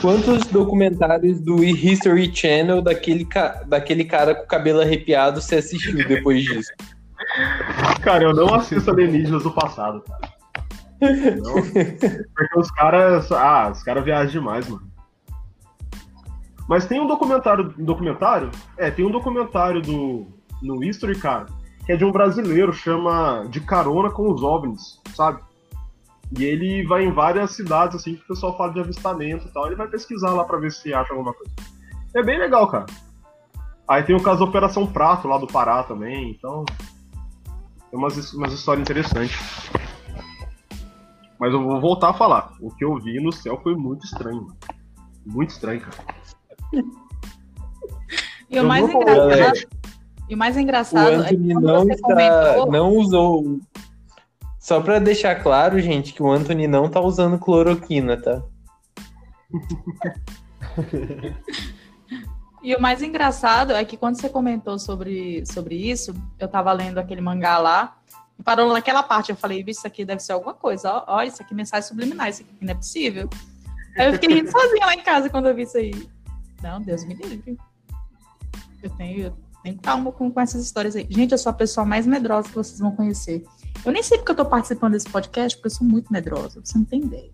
quantos 0.00 0.46
documentários 0.46 1.40
do 1.40 1.64
History 1.64 2.34
Channel 2.34 2.82
daquele, 2.82 3.26
daquele 3.66 4.04
cara 4.04 4.34
com 4.34 4.44
o 4.44 4.46
cabelo 4.46 4.80
arrepiado 4.80 5.40
você 5.40 5.56
assistiu 5.56 6.06
depois 6.06 6.42
disso? 6.42 6.72
Cara, 8.02 8.24
eu 8.24 8.34
não 8.34 8.54
assisto 8.54 8.90
alienígenas 8.90 9.42
do 9.42 9.50
passado. 9.50 10.02
Não, 11.00 11.54
porque 12.34 12.58
os 12.58 12.70
caras. 12.70 13.30
Ah, 13.32 13.70
os 13.70 13.82
caras 13.82 14.04
viajam 14.04 14.32
demais, 14.32 14.68
mano. 14.68 14.86
Mas 16.68 16.86
tem 16.86 17.00
um 17.00 17.06
documentário. 17.06 17.74
Um 17.78 17.84
documentário? 17.84 18.50
É, 18.76 18.90
tem 18.90 19.04
um 19.04 19.10
documentário 19.10 19.82
do. 19.82 20.26
No 20.62 20.82
History, 20.82 21.18
cara, 21.18 21.46
que 21.84 21.92
é 21.92 21.96
de 21.96 22.04
um 22.04 22.12
brasileiro, 22.12 22.72
chama 22.72 23.44
De 23.50 23.60
Carona 23.60 24.10
com 24.10 24.32
os 24.32 24.42
OVNIs, 24.42 25.00
sabe? 25.14 25.42
E 26.38 26.42
ele 26.42 26.86
vai 26.86 27.04
em 27.04 27.12
várias 27.12 27.50
cidades, 27.50 27.96
assim, 27.96 28.14
que 28.14 28.22
o 28.22 28.28
pessoal 28.28 28.56
fala 28.56 28.72
de 28.72 28.80
avistamento 28.80 29.46
e 29.46 29.52
tal. 29.52 29.66
Ele 29.66 29.76
vai 29.76 29.88
pesquisar 29.88 30.30
lá 30.30 30.44
pra 30.44 30.58
ver 30.58 30.72
se 30.72 30.94
acha 30.94 31.12
alguma 31.12 31.34
coisa. 31.34 31.52
É 32.14 32.22
bem 32.22 32.38
legal, 32.38 32.66
cara. 32.68 32.86
Aí 33.86 34.02
tem 34.02 34.16
o 34.16 34.22
caso 34.22 34.38
da 34.38 34.46
Operação 34.46 34.86
Prato 34.86 35.28
lá 35.28 35.36
do 35.36 35.46
Pará 35.46 35.82
também, 35.82 36.30
então. 36.30 36.64
Tem 37.94 38.00
umas, 38.00 38.32
umas 38.32 38.52
histórias 38.52 38.82
interessantes. 38.82 39.38
Mas 41.38 41.52
eu 41.52 41.62
vou 41.62 41.80
voltar 41.80 42.10
a 42.10 42.12
falar. 42.12 42.52
O 42.60 42.68
que 42.74 42.84
eu 42.84 42.98
vi 42.98 43.22
no 43.22 43.30
céu 43.30 43.60
foi 43.62 43.76
muito 43.76 44.04
estranho, 44.04 44.42
mano. 44.42 44.56
Muito 45.24 45.50
estranho, 45.50 45.80
cara. 45.80 45.96
E 48.50 48.58
o 48.58 48.64
mais 48.64 48.90
falar, 48.90 49.00
engraçado. 49.00 49.68
E 50.28 50.34
o 50.34 50.38
mais 50.38 50.56
O 50.56 50.60
engraçado 50.60 51.22
é 51.22 51.28
que 51.28 51.36
Anthony 51.36 51.54
não, 51.54 51.84
você 51.84 51.92
está, 51.92 52.08
comentou. 52.08 52.72
não 52.72 52.90
usou. 52.96 53.60
Só 54.58 54.80
pra 54.80 54.98
deixar 54.98 55.40
claro, 55.40 55.78
gente, 55.78 56.12
que 56.12 56.22
o 56.22 56.32
Anthony 56.32 56.66
não 56.66 56.90
tá 56.90 57.00
usando 57.00 57.38
cloroquina, 57.38 58.20
tá? 58.20 58.42
E 62.64 62.74
o 62.74 62.80
mais 62.80 63.02
engraçado 63.02 63.74
é 63.74 63.84
que 63.84 63.94
quando 63.94 64.18
você 64.18 64.26
comentou 64.26 64.78
sobre, 64.78 65.44
sobre 65.44 65.74
isso, 65.74 66.14
eu 66.38 66.48
tava 66.48 66.72
lendo 66.72 66.96
aquele 66.96 67.20
mangá 67.20 67.58
lá, 67.58 67.98
e 68.38 68.42
parou 68.42 68.72
naquela 68.72 69.02
parte, 69.02 69.28
eu 69.30 69.36
falei, 69.36 69.62
"Vixe, 69.62 69.80
isso 69.80 69.86
aqui 69.86 70.02
deve 70.02 70.20
ser 70.20 70.32
alguma 70.32 70.54
coisa, 70.54 70.90
ó, 70.90 71.04
ó, 71.06 71.22
isso 71.22 71.42
aqui 71.42 71.54
mensagem 71.54 71.86
subliminar, 71.86 72.30
isso 72.30 72.40
aqui 72.40 72.64
não 72.64 72.72
é 72.72 72.74
possível. 72.74 73.28
Aí 73.98 74.06
eu 74.06 74.14
fiquei 74.14 74.34
rindo 74.34 74.50
sozinha 74.50 74.86
lá 74.86 74.94
em 74.94 75.02
casa 75.02 75.28
quando 75.28 75.46
eu 75.46 75.54
vi 75.54 75.64
isso 75.64 75.76
aí. 75.76 76.08
Não, 76.62 76.80
Deus 76.80 77.04
me 77.04 77.12
livre. 77.12 77.58
Eu 78.82 78.88
tenho, 78.96 79.26
eu 79.26 79.36
tenho 79.62 79.78
calma 79.78 80.10
com, 80.10 80.30
com 80.30 80.40
essas 80.40 80.64
histórias 80.64 80.96
aí. 80.96 81.06
Gente, 81.10 81.32
eu 81.32 81.38
sou 81.38 81.50
a 81.50 81.54
pessoa 81.54 81.84
mais 81.84 82.06
medrosa 82.06 82.48
que 82.48 82.54
vocês 82.54 82.78
vão 82.78 82.96
conhecer. 82.96 83.44
Eu 83.84 83.92
nem 83.92 84.02
sei 84.02 84.16
porque 84.16 84.32
eu 84.32 84.36
tô 84.36 84.46
participando 84.46 84.92
desse 84.92 85.10
podcast, 85.10 85.58
porque 85.58 85.66
eu 85.66 85.76
sou 85.76 85.86
muito 85.86 86.10
medrosa, 86.10 86.62
você 86.64 86.78
não 86.78 86.86
tem 86.86 87.02
ideia. 87.02 87.30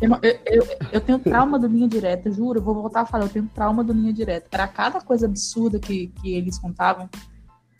Eu, 0.00 0.10
eu, 0.46 0.66
eu- 0.92 1.00
tenho 1.00 1.18
trauma 1.18 1.58
do 1.58 1.66
linha 1.66 1.88
direta, 1.88 2.30
juro, 2.30 2.58
eu 2.58 2.62
vou 2.62 2.74
voltar 2.74 3.00
a 3.00 3.06
falar, 3.06 3.24
eu 3.24 3.28
tenho 3.28 3.50
trauma 3.52 3.82
do 3.82 3.92
linha 3.92 4.12
direta. 4.12 4.46
Era 4.52 4.68
cada 4.68 5.00
coisa 5.00 5.26
absurda 5.26 5.78
que, 5.78 6.08
que 6.20 6.34
eles 6.34 6.58
contavam. 6.58 7.08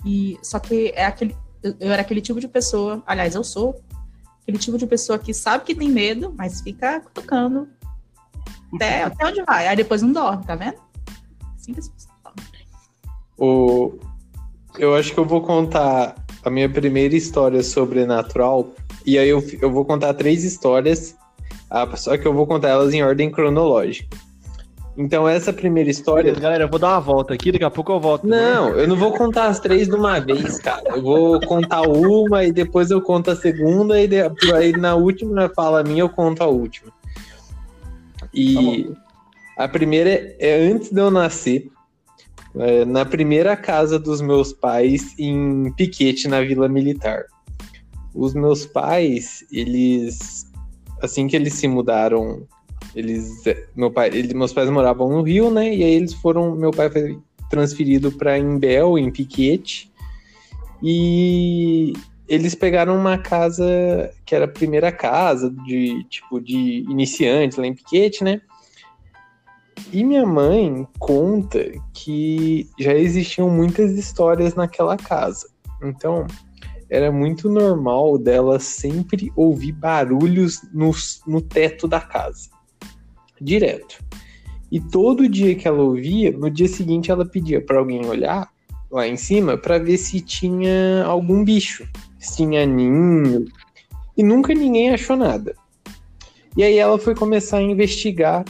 E 0.04 0.38
só 0.42 0.58
que 0.58 0.92
é 0.94 1.04
aquele. 1.04 1.36
Eu, 1.62 1.92
era 1.92 2.02
aquele 2.02 2.20
tipo 2.20 2.40
de 2.40 2.48
pessoa, 2.48 3.02
aliás, 3.06 3.34
eu 3.34 3.44
sou 3.44 3.80
aquele 4.42 4.58
tipo 4.58 4.78
de 4.78 4.86
pessoa 4.86 5.18
que 5.18 5.34
sabe 5.34 5.64
que 5.64 5.74
tem 5.74 5.90
medo, 5.90 6.32
mas 6.36 6.60
fica 6.60 7.00
cutucando 7.00 7.68
até, 8.74 9.04
até 9.04 9.26
onde 9.26 9.42
vai. 9.42 9.66
Aí 9.68 9.76
depois 9.76 10.02
não 10.02 10.12
dorme, 10.12 10.44
tá 10.44 10.54
vendo? 10.54 10.76
Assim 11.56 11.72
que 11.72 11.80
as 11.80 11.88
pessoas. 11.88 12.08
O... 13.36 13.98
Eu 14.76 14.94
acho 14.94 15.12
que 15.12 15.18
eu 15.18 15.24
vou 15.24 15.42
contar 15.42 16.14
a 16.44 16.50
minha 16.50 16.68
primeira 16.68 17.14
história 17.14 17.62
sobrenatural. 17.62 18.72
E 19.04 19.18
aí 19.18 19.28
eu, 19.28 19.42
eu 19.60 19.70
vou 19.70 19.84
contar 19.84 20.14
três 20.14 20.44
histórias, 20.44 21.16
ah, 21.70 21.96
só 21.96 22.16
que 22.16 22.26
eu 22.26 22.32
vou 22.32 22.46
contar 22.46 22.68
elas 22.68 22.94
em 22.94 23.02
ordem 23.02 23.30
cronológica. 23.30 24.16
Então, 24.96 25.28
essa 25.28 25.52
primeira 25.52 25.88
história. 25.88 26.34
Galera, 26.34 26.64
eu 26.64 26.68
vou 26.68 26.78
dar 26.78 26.88
uma 26.88 27.00
volta 27.00 27.32
aqui, 27.32 27.52
daqui 27.52 27.62
a 27.62 27.70
pouco 27.70 27.92
eu 27.92 28.00
volto. 28.00 28.26
Não, 28.26 28.70
eu 28.70 28.88
não 28.88 28.96
vou 28.96 29.12
contar 29.12 29.46
as 29.46 29.60
três 29.60 29.86
de 29.86 29.94
uma 29.94 30.18
vez, 30.18 30.58
cara. 30.58 30.82
Eu 30.88 31.00
vou 31.00 31.40
contar 31.40 31.82
uma 31.82 32.44
e 32.44 32.50
depois 32.50 32.90
eu 32.90 33.00
conto 33.00 33.30
a 33.30 33.36
segunda 33.36 34.00
e 34.00 34.08
de- 34.08 34.52
aí 34.52 34.72
na 34.72 34.96
última 34.96 35.48
fala 35.54 35.84
minha 35.84 36.00
eu 36.00 36.08
conto 36.08 36.42
a 36.42 36.46
última. 36.46 36.90
E 38.34 38.90
a 39.56 39.68
primeira 39.68 40.10
é, 40.10 40.36
é 40.40 40.68
antes 40.68 40.90
de 40.90 41.00
eu 41.00 41.12
nascer, 41.12 41.70
é, 42.56 42.84
na 42.84 43.04
primeira 43.04 43.56
casa 43.56 44.00
dos 44.00 44.20
meus 44.20 44.52
pais 44.52 45.14
em 45.16 45.72
Piquete, 45.76 46.26
na 46.26 46.40
Vila 46.40 46.68
Militar. 46.68 47.26
Os 48.12 48.34
meus 48.34 48.66
pais, 48.66 49.44
eles 49.52 50.47
assim 51.02 51.26
que 51.26 51.36
eles 51.36 51.54
se 51.54 51.68
mudaram, 51.68 52.46
eles 52.94 53.42
meu 53.74 53.90
pai, 53.90 54.08
ele, 54.08 54.34
meus 54.34 54.52
pais 54.52 54.70
moravam 54.70 55.08
no 55.08 55.22
Rio, 55.22 55.50
né? 55.50 55.74
E 55.74 55.82
aí 55.82 55.94
eles 55.94 56.14
foram, 56.14 56.54
meu 56.54 56.70
pai 56.70 56.90
foi 56.90 57.18
transferido 57.50 58.12
para 58.12 58.38
Imbel, 58.38 58.98
em 58.98 59.10
Piquete. 59.10 59.90
E 60.82 61.92
eles 62.28 62.54
pegaram 62.54 62.96
uma 62.96 63.18
casa 63.18 63.64
que 64.24 64.34
era 64.34 64.44
a 64.44 64.48
primeira 64.48 64.92
casa 64.92 65.50
de 65.50 66.04
tipo 66.04 66.40
de 66.40 66.84
iniciantes 66.88 67.58
lá 67.58 67.66
em 67.66 67.74
Piquete, 67.74 68.22
né? 68.22 68.40
E 69.92 70.04
minha 70.04 70.26
mãe 70.26 70.86
conta 70.98 71.72
que 71.94 72.68
já 72.78 72.92
existiam 72.94 73.48
muitas 73.48 73.92
histórias 73.92 74.54
naquela 74.54 74.96
casa. 74.96 75.48
Então, 75.82 76.26
era 76.90 77.12
muito 77.12 77.48
normal 77.50 78.18
dela 78.18 78.58
sempre 78.58 79.30
ouvir 79.36 79.72
barulhos 79.72 80.62
no, 80.72 80.90
no 81.26 81.40
teto 81.40 81.86
da 81.86 82.00
casa. 82.00 82.50
Direto. 83.40 84.02
E 84.70 84.80
todo 84.80 85.28
dia 85.28 85.54
que 85.54 85.66
ela 85.66 85.82
ouvia, 85.82 86.30
no 86.32 86.50
dia 86.50 86.68
seguinte 86.68 87.10
ela 87.10 87.24
pedia 87.24 87.60
para 87.60 87.78
alguém 87.78 88.04
olhar 88.06 88.50
lá 88.90 89.06
em 89.06 89.16
cima 89.16 89.56
para 89.56 89.78
ver 89.78 89.98
se 89.98 90.20
tinha 90.20 91.04
algum 91.04 91.44
bicho, 91.44 91.86
se 92.18 92.36
tinha 92.36 92.66
ninho. 92.66 93.44
E 94.16 94.22
nunca 94.22 94.54
ninguém 94.54 94.90
achou 94.90 95.16
nada. 95.16 95.54
E 96.56 96.62
aí 96.62 96.76
ela 96.76 96.98
foi 96.98 97.14
começar 97.14 97.58
a 97.58 97.62
investigar 97.62 98.44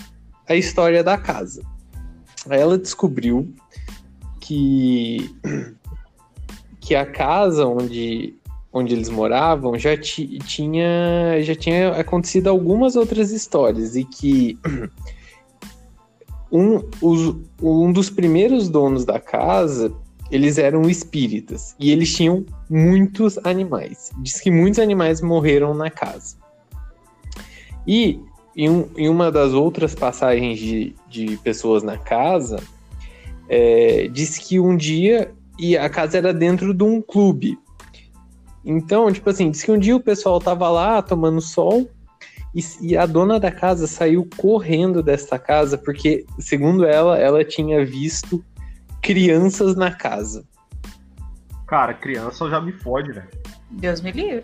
a 0.48 0.54
história 0.54 1.04
da 1.04 1.18
casa. 1.18 1.62
Aí 2.48 2.58
ela 2.58 2.78
descobriu 2.78 3.52
que 4.40 5.30
que 6.88 6.94
a 6.94 7.04
casa 7.04 7.66
onde 7.66 8.34
onde 8.72 8.94
eles 8.94 9.10
moravam 9.10 9.78
já 9.78 9.94
ti- 9.94 10.38
tinha 10.38 11.38
já 11.42 11.54
tinha 11.54 11.90
acontecido 11.90 12.48
algumas 12.48 12.96
outras 12.96 13.30
histórias 13.30 13.94
e 13.94 14.04
que 14.04 14.58
um, 16.50 16.76
os- 17.02 17.36
um 17.62 17.92
dos 17.92 18.08
primeiros 18.08 18.70
donos 18.70 19.04
da 19.04 19.20
casa 19.20 19.92
eles 20.30 20.56
eram 20.56 20.88
espíritas 20.88 21.76
e 21.78 21.90
eles 21.90 22.14
tinham 22.14 22.44
muitos 22.70 23.38
animais. 23.44 24.10
Diz 24.22 24.40
que 24.40 24.50
muitos 24.50 24.78
animais 24.78 25.20
morreram 25.20 25.74
na 25.74 25.90
casa. 25.90 26.36
E 27.86 28.18
em, 28.56 28.70
um- 28.70 28.88
em 28.96 29.08
uma 29.10 29.30
das 29.30 29.52
outras 29.52 29.94
passagens 29.94 30.58
de, 30.58 30.94
de 31.08 31.36
pessoas 31.38 31.82
na 31.82 31.98
casa, 31.98 32.58
é, 33.48 34.08
diz 34.08 34.36
que 34.38 34.58
um 34.60 34.76
dia 34.76 35.34
e 35.58 35.76
a 35.76 35.88
casa 35.88 36.18
era 36.18 36.32
dentro 36.32 36.72
de 36.72 36.84
um 36.84 37.02
clube. 37.02 37.58
Então, 38.64 39.10
tipo 39.12 39.28
assim, 39.30 39.50
diz 39.50 39.62
que 39.62 39.70
um 39.70 39.78
dia 39.78 39.96
o 39.96 40.00
pessoal 40.00 40.38
tava 40.40 40.68
lá 40.68 41.00
tomando 41.00 41.40
sol 41.40 41.88
e, 42.54 42.62
e 42.80 42.96
a 42.96 43.06
dona 43.06 43.40
da 43.40 43.50
casa 43.50 43.86
saiu 43.86 44.28
correndo 44.36 45.02
dessa 45.02 45.38
casa 45.38 45.78
porque, 45.78 46.24
segundo 46.38 46.84
ela, 46.84 47.18
ela 47.18 47.44
tinha 47.44 47.84
visto 47.84 48.44
crianças 49.00 49.76
na 49.76 49.90
casa. 49.90 50.44
Cara, 51.66 51.94
criança 51.94 52.48
já 52.48 52.60
me 52.60 52.72
fode, 52.72 53.12
velho. 53.12 53.28
Deus 53.70 54.00
me 54.00 54.12
livre. 54.12 54.42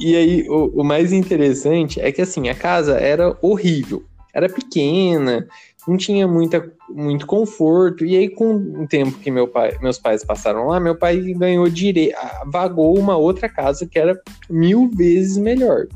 E 0.00 0.16
aí, 0.16 0.48
o, 0.48 0.80
o 0.80 0.84
mais 0.84 1.12
interessante 1.12 2.00
é 2.00 2.10
que, 2.10 2.20
assim, 2.20 2.48
a 2.48 2.54
casa 2.54 2.98
era 2.98 3.36
horrível. 3.40 4.04
Era 4.32 4.48
pequena, 4.48 5.46
não 5.86 5.96
tinha 5.96 6.26
muita, 6.26 6.72
muito 6.88 7.26
conforto. 7.26 8.04
E 8.04 8.16
aí, 8.16 8.28
com 8.28 8.54
o 8.54 8.88
tempo 8.88 9.18
que 9.18 9.30
meu 9.30 9.48
pai, 9.48 9.76
meus 9.80 9.98
pais 9.98 10.24
passaram 10.24 10.66
lá, 10.68 10.80
meu 10.80 10.96
pai 10.96 11.18
ganhou 11.34 11.68
direito, 11.68 12.16
vagou 12.46 12.98
uma 12.98 13.16
outra 13.16 13.48
casa 13.48 13.86
que 13.86 13.98
era 13.98 14.18
mil 14.48 14.90
vezes 14.94 15.36
melhor. 15.36 15.86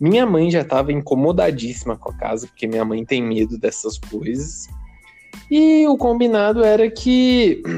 Minha 0.00 0.24
mãe 0.24 0.50
já 0.50 0.60
estava 0.60 0.92
incomodadíssima 0.92 1.96
com 1.96 2.10
a 2.10 2.14
casa, 2.14 2.46
porque 2.46 2.66
minha 2.66 2.84
mãe 2.84 3.04
tem 3.04 3.22
medo 3.22 3.58
dessas 3.58 3.98
coisas. 3.98 4.68
E 5.50 5.86
o 5.86 5.96
combinado 5.96 6.64
era 6.64 6.90
que. 6.90 7.62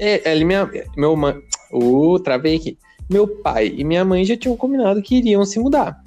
É, 0.00 0.28
ele, 0.32 0.44
minha, 0.44 0.68
meu 0.96 1.14
mãe. 1.14 1.36
Ô, 1.70 2.18
travei 2.18 2.56
aqui 2.56 2.76
meu 3.08 3.26
pai 3.28 3.72
e 3.76 3.84
minha 3.84 4.04
mãe 4.04 4.24
já 4.24 4.36
tinham 4.36 4.56
combinado 4.56 5.02
que 5.02 5.16
iriam 5.16 5.44
se 5.44 5.58
mudar. 5.58 6.02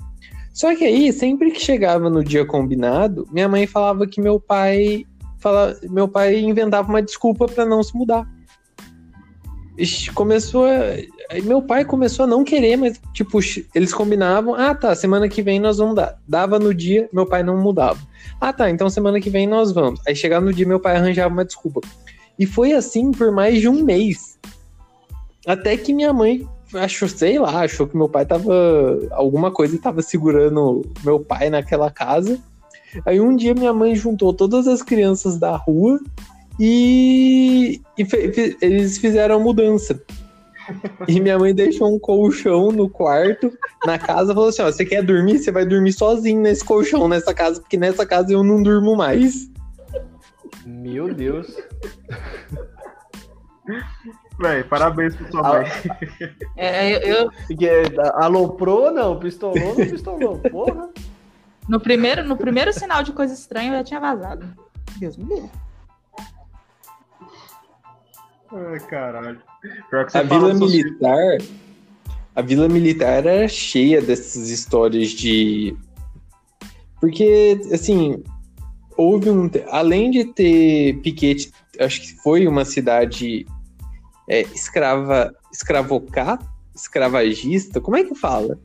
Só 0.57 0.75
que 0.75 0.83
aí, 0.83 1.13
sempre 1.13 1.51
que 1.51 1.61
chegava 1.61 2.09
no 2.09 2.23
dia 2.23 2.43
combinado, 2.43 3.27
minha 3.31 3.47
mãe 3.47 3.67
falava 3.67 4.07
que 4.07 4.19
meu 4.19 4.39
pai 4.39 5.05
fala, 5.37 5.79
meu 5.83 6.07
pai 6.07 6.39
inventava 6.39 6.89
uma 6.89 6.99
desculpa 6.99 7.45
para 7.45 7.63
não 7.63 7.83
se 7.83 7.95
mudar. 7.95 8.27
Começou 10.15 10.65
a, 10.65 11.41
meu 11.43 11.61
pai 11.61 11.85
começou 11.85 12.23
a 12.23 12.27
não 12.27 12.43
querer, 12.43 12.75
mas 12.75 12.99
tipo, 13.13 13.37
eles 13.75 13.93
combinavam, 13.93 14.55
ah, 14.55 14.73
tá, 14.73 14.95
semana 14.95 15.29
que 15.29 15.43
vem 15.43 15.59
nós 15.59 15.77
vamos 15.77 15.93
dar. 15.93 16.19
Dava 16.27 16.57
no 16.57 16.73
dia, 16.73 17.07
meu 17.13 17.27
pai 17.27 17.43
não 17.43 17.61
mudava. 17.61 17.99
Ah, 18.41 18.51
tá, 18.51 18.67
então 18.67 18.89
semana 18.89 19.21
que 19.21 19.29
vem 19.29 19.45
nós 19.45 19.71
vamos. 19.71 20.01
Aí 20.07 20.15
chegava 20.15 20.43
no 20.43 20.51
dia, 20.51 20.65
meu 20.65 20.79
pai 20.79 20.95
arranjava 20.95 21.31
uma 21.31 21.45
desculpa. 21.45 21.81
E 22.39 22.47
foi 22.47 22.73
assim 22.73 23.11
por 23.11 23.31
mais 23.31 23.61
de 23.61 23.69
um 23.69 23.83
mês. 23.83 24.39
Até 25.45 25.77
que 25.77 25.93
minha 25.93 26.11
mãe 26.11 26.49
achou, 26.73 27.07
sei 27.07 27.39
lá, 27.39 27.61
achou 27.61 27.87
que 27.87 27.95
meu 27.95 28.09
pai 28.09 28.25
tava. 28.25 28.53
Alguma 29.11 29.51
coisa 29.51 29.77
tava 29.79 30.01
segurando 30.01 30.85
meu 31.03 31.19
pai 31.19 31.49
naquela 31.49 31.89
casa. 31.89 32.39
Aí 33.05 33.19
um 33.19 33.35
dia 33.35 33.53
minha 33.53 33.73
mãe 33.73 33.95
juntou 33.95 34.33
todas 34.33 34.67
as 34.67 34.81
crianças 34.81 35.37
da 35.37 35.55
rua 35.55 35.99
e, 36.59 37.81
e 37.97 38.05
fe, 38.05 38.57
eles 38.61 38.97
fizeram 38.97 39.35
a 39.35 39.39
mudança. 39.39 40.01
E 41.07 41.19
minha 41.21 41.39
mãe 41.39 41.53
deixou 41.55 41.93
um 41.93 41.99
colchão 41.99 42.71
no 42.71 42.89
quarto, 42.89 43.51
na 43.85 43.97
casa, 43.97 44.33
falou 44.33 44.49
assim: 44.49 44.61
ó, 44.61 44.65
você 44.65 44.83
quer 44.83 45.01
dormir? 45.01 45.39
Você 45.39 45.51
vai 45.51 45.65
dormir 45.65 45.93
sozinho 45.93 46.41
nesse 46.41 46.63
colchão, 46.63 47.07
nessa 47.07 47.33
casa, 47.33 47.61
porque 47.61 47.77
nessa 47.77 48.05
casa 48.05 48.33
eu 48.33 48.43
não 48.43 48.61
durmo 48.61 48.95
mais. 48.95 49.49
Meu 50.65 51.13
Deus. 51.13 51.47
Véi, 54.39 54.63
parabéns 54.63 55.15
pro 55.15 55.31
sua 55.31 55.41
mãe. 55.41 55.65
É, 56.55 57.11
eu, 57.11 57.31
Porque, 57.47 57.69
aloprou, 58.13 58.91
não, 58.91 59.19
pistolou, 59.19 59.75
não 59.75 59.75
pistolou. 59.75 60.37
Porra. 60.51 60.89
no, 61.67 61.79
primeiro, 61.79 62.23
no 62.23 62.37
primeiro 62.37 62.71
sinal 62.71 63.01
de 63.01 63.11
coisa 63.13 63.33
estranha, 63.33 63.71
eu 63.71 63.77
já 63.77 63.83
tinha 63.83 63.99
vazado. 63.99 64.47
Deus 64.99 65.17
me 65.17 65.25
livre. 65.25 65.49
Ai, 68.51 68.79
caralho. 68.81 69.41
Pior 69.89 70.05
que 70.05 70.11
você 70.11 70.17
A 70.19 70.27
fala 70.27 70.53
Vila 70.53 70.67
Militar. 70.67 71.37
A 72.35 72.41
Vila 72.41 72.69
Militar 72.69 73.25
era 73.25 73.47
cheia 73.47 74.01
dessas 74.01 74.49
histórias 74.49 75.09
de. 75.09 75.75
Porque, 77.01 77.59
assim, 77.73 78.23
houve 78.95 79.31
um. 79.31 79.49
Além 79.69 80.11
de 80.11 80.25
ter 80.25 80.99
Piquete, 81.01 81.51
acho 81.79 82.01
que 82.01 82.21
foi 82.21 82.47
uma 82.47 82.63
cidade 82.63 83.45
é, 84.27 84.41
escrava. 84.41 85.33
escravocata? 85.51 86.45
Escravagista? 86.75 87.81
Como 87.81 87.97
é 87.97 88.03
que 88.03 88.13
fala? 88.15 88.57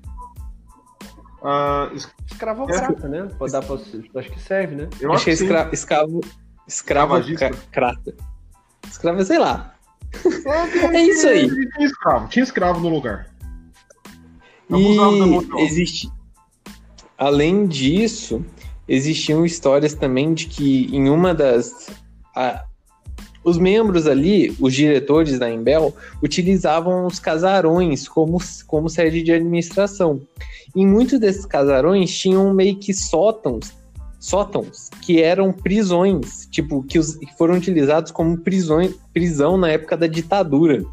Ah, 1.43 1.91
es- 1.95 2.09
Escravocrata, 2.31 3.09
né? 3.09 3.29
Pode 3.39 3.53
dar 3.53 3.63
pra, 3.63 3.75
acho 3.75 4.31
que 4.31 4.41
serve, 4.41 4.75
né? 4.77 4.89
eu 5.01 5.13
acho 5.13 5.25
que 5.25 5.31
é 5.31 5.33
escra, 5.35 5.69
escravo. 5.73 6.21
Escravocrata. 6.69 8.15
Escrava, 8.89 9.25
sei 9.25 9.39
lá. 9.39 9.75
É, 10.93 10.97
É 10.99 11.03
isso 11.05 11.27
aí. 11.27 11.49
Tinha 11.49 11.87
escravo, 11.87 12.29
tinha 12.29 12.43
escravo 12.43 12.81
no 12.81 12.89
lugar. 12.91 13.31
Emoção. 14.69 15.59
E 15.59 15.63
existe. 15.63 16.11
Além 17.17 17.67
disso, 17.67 18.45
existiam 18.87 19.45
histórias 19.47 19.95
também 19.95 20.35
de 20.35 20.47
que 20.47 20.95
em 20.95 21.09
uma 21.09 21.35
das. 21.35 21.89
a- 22.37 22.65
os 23.45 23.59
membros 23.59 24.07
ali, 24.07 24.55
os 24.61 24.73
diretores 24.73 25.39
da 25.39 25.51
Embel, 25.51 25.95
utilizavam 26.23 27.07
os 27.07 27.19
casarões 27.19 28.07
como, 28.09 28.39
como 28.67 28.89
sede 28.89 29.23
de 29.23 29.33
administração. 29.33 30.21
Em 30.75 30.87
muitos 30.87 31.19
desses 31.19 31.45
casarões 31.45 32.17
tinham 32.17 32.55
meio 32.55 32.77
que 32.77 32.95
sótãos, 32.95 33.73
sótãos 34.21 34.89
que 35.01 35.21
eram 35.21 35.53
prisões, 35.53 36.47
tipo, 36.51 36.83
que, 36.85 36.99
os- 36.99 37.17
que 37.17 37.37
foram 37.37 37.57
utilizados 37.57 38.13
como 38.13 38.39
prisões, 38.39 38.95
prisão 39.13 39.57
na 39.57 39.71
época 39.71 39.97
da 39.97 40.07
ditadura. 40.07 40.85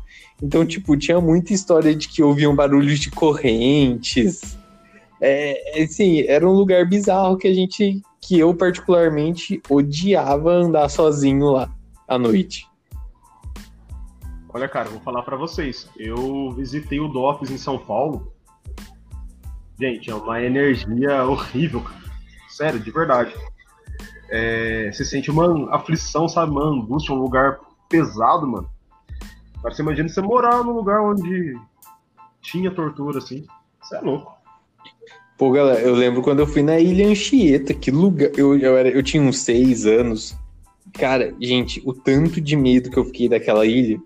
Então, 0.42 0.66
tipo, 0.66 0.98
tinha 0.98 1.22
muita 1.22 1.54
história 1.54 1.94
de 1.94 2.08
que 2.08 2.24
ouviam 2.24 2.56
barulhos 2.56 3.00
de 3.00 3.12
correntes. 3.12 4.58
É, 5.22 5.84
assim, 5.84 6.22
era 6.22 6.48
um 6.50 6.54
lugar 6.54 6.88
bizarro 6.88 7.38
que 7.38 7.48
a 7.48 7.54
gente, 7.54 8.02
que 8.22 8.40
eu 8.40 8.54
particularmente 8.56 9.62
odiava 9.70 10.52
andar 10.54 10.90
sozinho 10.90 11.52
lá 11.52 11.70
à 12.10 12.18
noite. 12.18 12.68
Olha, 14.52 14.68
cara, 14.68 14.90
vou 14.90 15.00
falar 15.00 15.22
pra 15.22 15.38
vocês. 15.38 15.88
Eu 15.96 16.52
visitei 16.52 17.00
o 17.00 17.08
DOPS 17.08 17.52
em 17.52 17.58
São 17.58 17.78
Paulo. 17.78 18.34
Gente, 19.80 20.10
é 20.10 20.16
uma 20.16 20.42
energia 20.42 21.24
horrível, 21.24 21.82
cara. 21.82 22.00
Sério, 22.50 22.80
de 22.80 22.92
verdade. 22.92 23.34
É, 24.30 24.92
você 24.92 25.06
sente 25.06 25.30
uma 25.30 25.74
aflição, 25.76 26.28
sabe? 26.28 26.52
Uma 26.52 26.66
angústia, 26.66 27.14
um 27.14 27.20
lugar 27.20 27.60
pesado, 27.88 28.48
mano. 28.48 28.70
Agora 29.58 29.74
você 29.74 29.82
imagina 29.82 30.10
você 30.10 30.22
morar 30.22 30.64
num 30.64 30.74
lugar 30.74 31.02
onde 31.02 31.56
tinha 32.42 32.72
tortura, 32.72 33.20
assim. 33.20 33.46
Você 33.82 33.98
é 33.98 34.02
louco. 34.02 34.34
Pô, 35.38 35.52
galera, 35.52 35.80
eu 35.80 35.94
lembro 35.94 36.22
quando 36.22 36.40
eu 36.40 36.48
fui 36.48 36.62
na 36.62 36.80
Ilha 36.80 37.08
Anchieta, 37.08 37.74
que 37.74 37.92
lugar. 37.92 38.30
Eu, 38.36 38.58
eu, 38.58 38.76
era, 38.78 38.90
eu 38.90 39.02
tinha 39.02 39.22
uns 39.24 39.40
seis 39.40 39.86
anos. 39.86 40.36
Cara, 40.94 41.34
gente, 41.40 41.82
o 41.86 41.94
tanto 41.94 42.42
de 42.42 42.56
medo 42.56 42.90
que 42.90 42.98
eu 42.98 43.06
fiquei 43.06 43.30
daquela 43.30 43.66
ilha. 43.66 44.00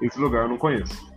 Esse 0.00 0.18
lugar 0.18 0.44
eu 0.44 0.48
não 0.48 0.58
conheço. 0.58 1.12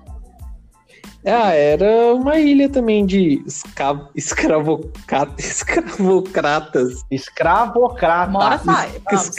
Ah, 1.25 1.53
era 1.53 2.13
uma 2.13 2.37
ilha 2.37 2.69
também 2.69 3.03
de 3.03 3.41
esca, 3.47 4.09
escravoca, 4.13 5.33
escravocratas. 5.39 7.03
Escravocrata. 7.09 8.31
Mora 8.31 8.59
sai. 8.59 8.91
Vamos. 9.09 9.35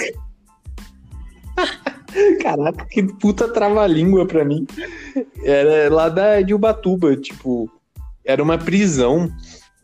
Caraca, 2.43 2.87
que 2.87 3.03
puta 3.03 3.47
trava-língua 3.53 4.27
pra 4.27 4.45
mim. 4.45 4.67
Era 5.45 5.95
lá 5.95 6.09
da, 6.09 6.41
de 6.41 6.53
Ubatuba, 6.55 7.15
tipo, 7.17 7.71
era 8.25 8.43
uma 8.43 8.59
prisão. 8.59 9.31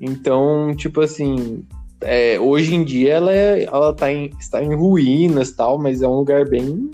Então, 0.01 0.75
tipo 0.75 1.01
assim, 1.01 1.65
é, 2.03 2.39
hoje 2.39 2.75
em 2.75 2.85
dia 2.85 3.15
ela, 3.15 3.33
é, 3.33 3.65
ela 3.65 3.93
tá 3.95 4.13
em, 4.13 4.31
está 4.39 4.63
em 4.63 4.75
ruínas 4.75 5.53
tal, 5.53 5.79
mas 5.79 6.03
é 6.03 6.09
um 6.09 6.17
lugar 6.17 6.49
bem, 6.49 6.91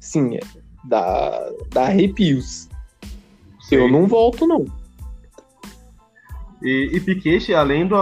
sim, 0.00 0.36
é, 0.36 0.40
dá, 0.84 1.50
dá 1.72 1.82
arrepios. 1.84 2.68
Eu 3.70 3.90
não 3.90 4.06
volto, 4.06 4.46
não. 4.46 4.66
E, 6.62 6.90
e 6.92 7.00
Piquete, 7.00 7.54
além 7.54 7.86
do, 7.86 7.96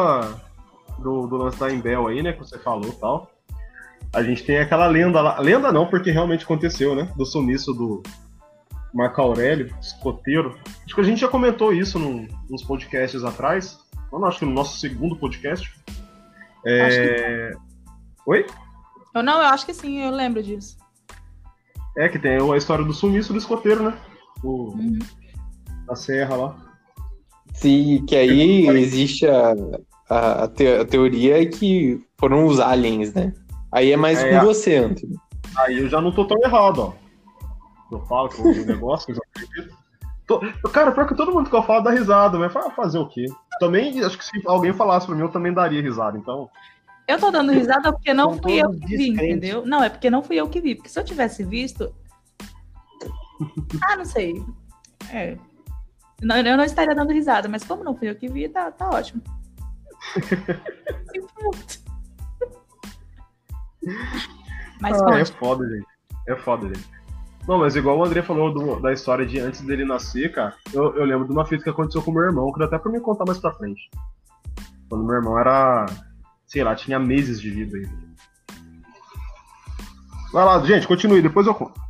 do, 0.99 1.27
do 1.27 1.37
lance 1.37 1.59
da 1.59 1.73
Embel 1.73 2.07
aí, 2.07 2.23
né, 2.23 2.33
que 2.33 2.41
você 2.41 2.59
falou 2.59 2.89
e 2.89 2.93
tal, 2.93 3.31
a 4.13 4.23
gente 4.23 4.45
tem 4.45 4.59
aquela 4.59 4.87
lenda 4.87 5.21
lá. 5.21 5.41
Lenda 5.41 5.73
não, 5.73 5.87
porque 5.87 6.11
realmente 6.11 6.45
aconteceu, 6.45 6.95
né? 6.95 7.11
Do 7.17 7.25
sumiço 7.25 7.73
do 7.73 8.03
Marco 8.93 9.23
Aurélio, 9.23 9.75
escoteiro. 9.81 10.59
Acho 10.85 10.95
que 10.95 11.01
a 11.01 11.05
gente 11.05 11.21
já 11.21 11.29
comentou 11.29 11.73
isso 11.73 11.99
num, 11.99 12.29
nos 12.49 12.63
podcasts 12.63 13.25
atrás. 13.25 13.79
Não, 14.13 14.25
acho 14.27 14.41
que 14.41 14.45
no 14.45 14.53
nosso 14.53 14.79
segundo 14.79 15.17
podcast. 15.17 15.73
É... 16.65 17.53
Oi? 18.27 18.47
Eu 19.15 19.23
não, 19.23 19.35
eu 19.41 19.47
acho 19.49 19.67
que 19.67 19.75
sim, 19.75 19.99
eu 20.03 20.11
lembro 20.11 20.43
disso. 20.43 20.77
É, 21.97 22.09
que 22.09 22.19
tem 22.19 22.37
a 22.39 22.57
história 22.57 22.85
do 22.85 22.93
sumiço 22.93 23.33
do 23.33 23.39
escoteiro, 23.39 23.83
né? 23.83 23.99
O, 24.43 24.73
Uhum. 24.73 24.99
Na 25.87 25.95
serra 25.97 26.37
lá. 26.37 26.57
Sim, 27.55 28.05
que 28.07 28.17
aí 28.17 28.67
existe 28.79 29.27
a, 29.27 29.53
a, 30.09 30.45
a 30.45 30.49
te- 30.49 30.81
a 30.81 30.85
teoria 30.87 31.45
que 31.49 32.01
foram 32.19 32.47
os 32.47 32.59
aliens, 32.61 33.13
né? 33.13 33.33
Aí 33.71 33.93
é 33.93 33.97
mais 33.97 34.19
É, 34.23 34.31
com 34.31 34.37
a- 34.37 34.45
você, 34.45 34.77
Antônio. 34.77 35.21
Aí 35.59 35.79
eu 35.79 35.89
já 35.89 36.01
não 36.01 36.13
tô 36.13 36.25
tão 36.27 36.39
errado, 36.43 36.79
ó. 36.81 36.93
Eu 37.95 38.01
falo 38.07 38.29
que 38.31 38.39
eu 38.39 38.47
ouvi 38.47 38.61
o 38.61 38.67
negócio, 38.67 39.07
que 39.07 39.13
eu 39.13 39.17
já 39.17 39.23
acredito. 39.35 39.77
Tô- 40.27 40.41
Cara, 40.71 40.93
pior 40.93 41.07
que 41.07 41.15
todo 41.15 41.33
mundo 41.33 41.51
que 41.51 41.57
eu 41.57 41.63
falo 41.63 41.85
dá 41.85 41.91
risada, 41.91 42.39
mas 42.39 42.51
fa- 42.53 42.71
fazer 42.71 42.99
o 42.99 43.09
quê? 43.09 43.27
Também, 43.63 44.03
acho 44.03 44.19
que 44.19 44.25
se 44.25 44.43
alguém 44.45 44.73
falasse 44.73 45.07
pra 45.07 45.15
mim, 45.15 45.21
eu 45.21 45.29
também 45.29 45.53
daria 45.53 45.81
risada, 45.81 46.19
então. 46.19 46.51
Eu 47.07 47.17
tô 47.17 47.31
dando 47.31 47.53
risada 47.53 47.93
porque 47.93 48.13
não 48.13 48.37
fui 48.37 48.61
eu 48.61 48.71
que 48.73 48.97
vi, 48.97 49.11
entendeu? 49.11 49.65
Não, 49.65 49.85
é 49.85 49.89
porque 49.89 50.11
não 50.11 50.21
fui 50.21 50.35
eu 50.35 50.49
que 50.49 50.61
vi. 50.61 50.75
Porque 50.75 50.89
se 50.89 50.99
eu 50.99 51.05
tivesse 51.05 51.45
visto. 51.45 51.95
Ah, 53.85 53.95
não 53.95 54.05
sei. 54.05 54.45
É. 55.13 55.39
Não, 56.21 56.37
eu 56.39 56.57
não 56.57 56.65
estaria 56.65 56.93
dando 56.93 57.13
risada, 57.13 57.49
mas 57.49 57.63
como 57.63 57.85
não 57.85 57.95
fui 57.95 58.11
eu 58.11 58.17
que 58.17 58.27
vi, 58.27 58.49
tá, 58.49 58.73
tá 58.73 58.91
ótimo. 58.91 59.23
Mas 64.81 65.01
Ah, 65.01 65.21
é 65.21 65.25
foda, 65.25 65.69
gente. 65.69 65.87
É 66.27 66.35
foda, 66.35 66.67
gente. 66.67 66.89
Não, 67.47 67.59
mas 67.59 67.75
igual 67.75 67.99
o 67.99 68.05
André 68.05 68.23
falou 68.23 68.53
do- 68.55 68.81
da 68.81 68.93
história 68.93 69.27
de 69.27 69.39
antes 69.41 69.61
dele 69.63 69.85
nascer, 69.85 70.33
cara, 70.33 70.55
eu, 70.73 70.95
eu 70.97 71.05
lembro 71.05 71.27
de 71.27 71.33
uma 71.33 71.45
fita 71.45 71.65
que 71.65 71.71
aconteceu 71.71 72.01
com 72.03 72.13
meu 72.13 72.23
irmão, 72.23 72.53
que 72.53 72.59
dá 72.59 72.67
até 72.67 72.79
pra 72.79 72.91
me 72.93 73.01
contar 73.01 73.25
mais 73.25 73.39
pra 73.39 73.53
frente. 73.53 73.91
Quando 74.89 75.05
meu 75.05 75.17
irmão 75.17 75.39
era, 75.39 75.87
sei 76.47 76.63
lá, 76.63 76.75
tinha 76.77 76.99
meses 77.01 77.41
de 77.41 77.51
vida 77.51 77.77
aí. 77.77 77.89
Vai 80.33 80.45
lá, 80.45 80.65
gente, 80.65 80.87
continue, 80.87 81.21
depois 81.21 81.47
eu 81.47 81.55
conto. 81.55 81.81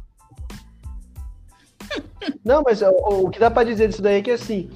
Não, 2.45 2.63
mas 2.63 2.81
o, 2.83 2.89
o 3.27 3.31
que 3.31 3.39
dá 3.39 3.51
pra 3.51 3.63
dizer 3.65 3.89
disso 3.89 4.03
daí 4.03 4.17
é 4.19 4.23
que 4.23 4.31
assim, 4.31 4.71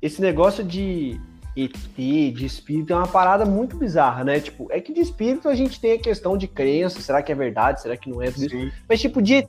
esse 0.00 0.20
negócio 0.20 0.64
de 0.64 1.20
ET, 1.56 1.72
de 1.96 2.44
espírito, 2.44 2.92
é 2.92 2.96
uma 2.96 3.06
parada 3.06 3.44
muito 3.44 3.76
bizarra, 3.76 4.24
né? 4.24 4.40
Tipo, 4.40 4.66
é 4.70 4.80
que 4.80 4.92
de 4.92 5.00
espírito 5.00 5.48
a 5.48 5.54
gente 5.54 5.80
tem 5.80 5.92
a 5.92 5.98
questão 5.98 6.36
de 6.36 6.48
crença, 6.48 7.00
será 7.00 7.22
que 7.22 7.30
é 7.30 7.34
verdade, 7.34 7.80
será 7.80 7.96
que 7.96 8.10
não 8.10 8.20
é? 8.20 8.30
Tudo 8.30 8.44
isso. 8.44 8.72
Mas 8.88 9.00
tipo, 9.00 9.22
de 9.22 9.34
ET, 9.34 9.48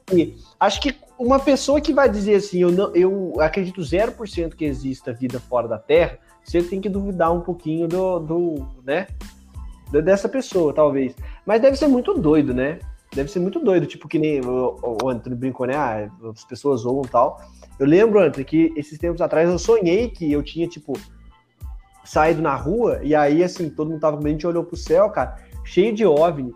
acho 0.59 0.81
que 0.81 0.95
uma 1.17 1.39
pessoa 1.39 1.81
que 1.81 1.93
vai 1.93 2.07
dizer 2.07 2.35
assim, 2.35 2.59
eu, 2.59 2.71
não, 2.71 2.95
eu 2.95 3.33
acredito 3.39 3.81
0% 3.81 4.53
que 4.53 4.65
exista 4.65 5.13
vida 5.13 5.39
fora 5.39 5.67
da 5.67 5.79
Terra, 5.79 6.19
você 6.43 6.61
tem 6.61 6.79
que 6.79 6.89
duvidar 6.89 7.33
um 7.33 7.41
pouquinho 7.41 7.87
do, 7.87 8.19
do 8.19 8.67
né? 8.83 9.07
Dessa 9.91 10.27
pessoa, 10.27 10.73
talvez. 10.73 11.15
Mas 11.45 11.61
deve 11.61 11.77
ser 11.77 11.87
muito 11.87 12.13
doido, 12.13 12.53
né? 12.53 12.79
deve 13.15 13.31
ser 13.31 13.39
muito 13.39 13.59
doido, 13.59 13.85
tipo 13.85 14.07
que 14.07 14.19
nem 14.19 14.41
o, 14.41 14.77
o 15.01 15.09
Antônio 15.09 15.37
brincou, 15.37 15.65
né? 15.65 15.75
Ah, 15.75 16.09
as 16.29 16.43
pessoas 16.43 16.81
zoam 16.81 17.03
e 17.05 17.07
tal. 17.07 17.41
Eu 17.79 17.87
lembro, 17.87 18.19
Antônio, 18.19 18.45
que 18.45 18.73
esses 18.75 18.99
tempos 18.99 19.21
atrás 19.21 19.49
eu 19.49 19.57
sonhei 19.57 20.09
que 20.09 20.31
eu 20.31 20.43
tinha, 20.43 20.67
tipo, 20.67 20.93
saído 22.05 22.41
na 22.41 22.55
rua 22.55 23.01
e 23.03 23.13
aí, 23.13 23.43
assim, 23.43 23.69
todo 23.69 23.89
mundo 23.89 23.99
tava 23.99 24.17
com 24.17 24.25
a 24.25 24.29
gente 24.29 24.47
olhou 24.47 24.63
pro 24.63 24.77
céu, 24.77 25.09
cara, 25.09 25.37
cheio 25.63 25.93
de 25.93 26.05
OVNI. 26.05 26.53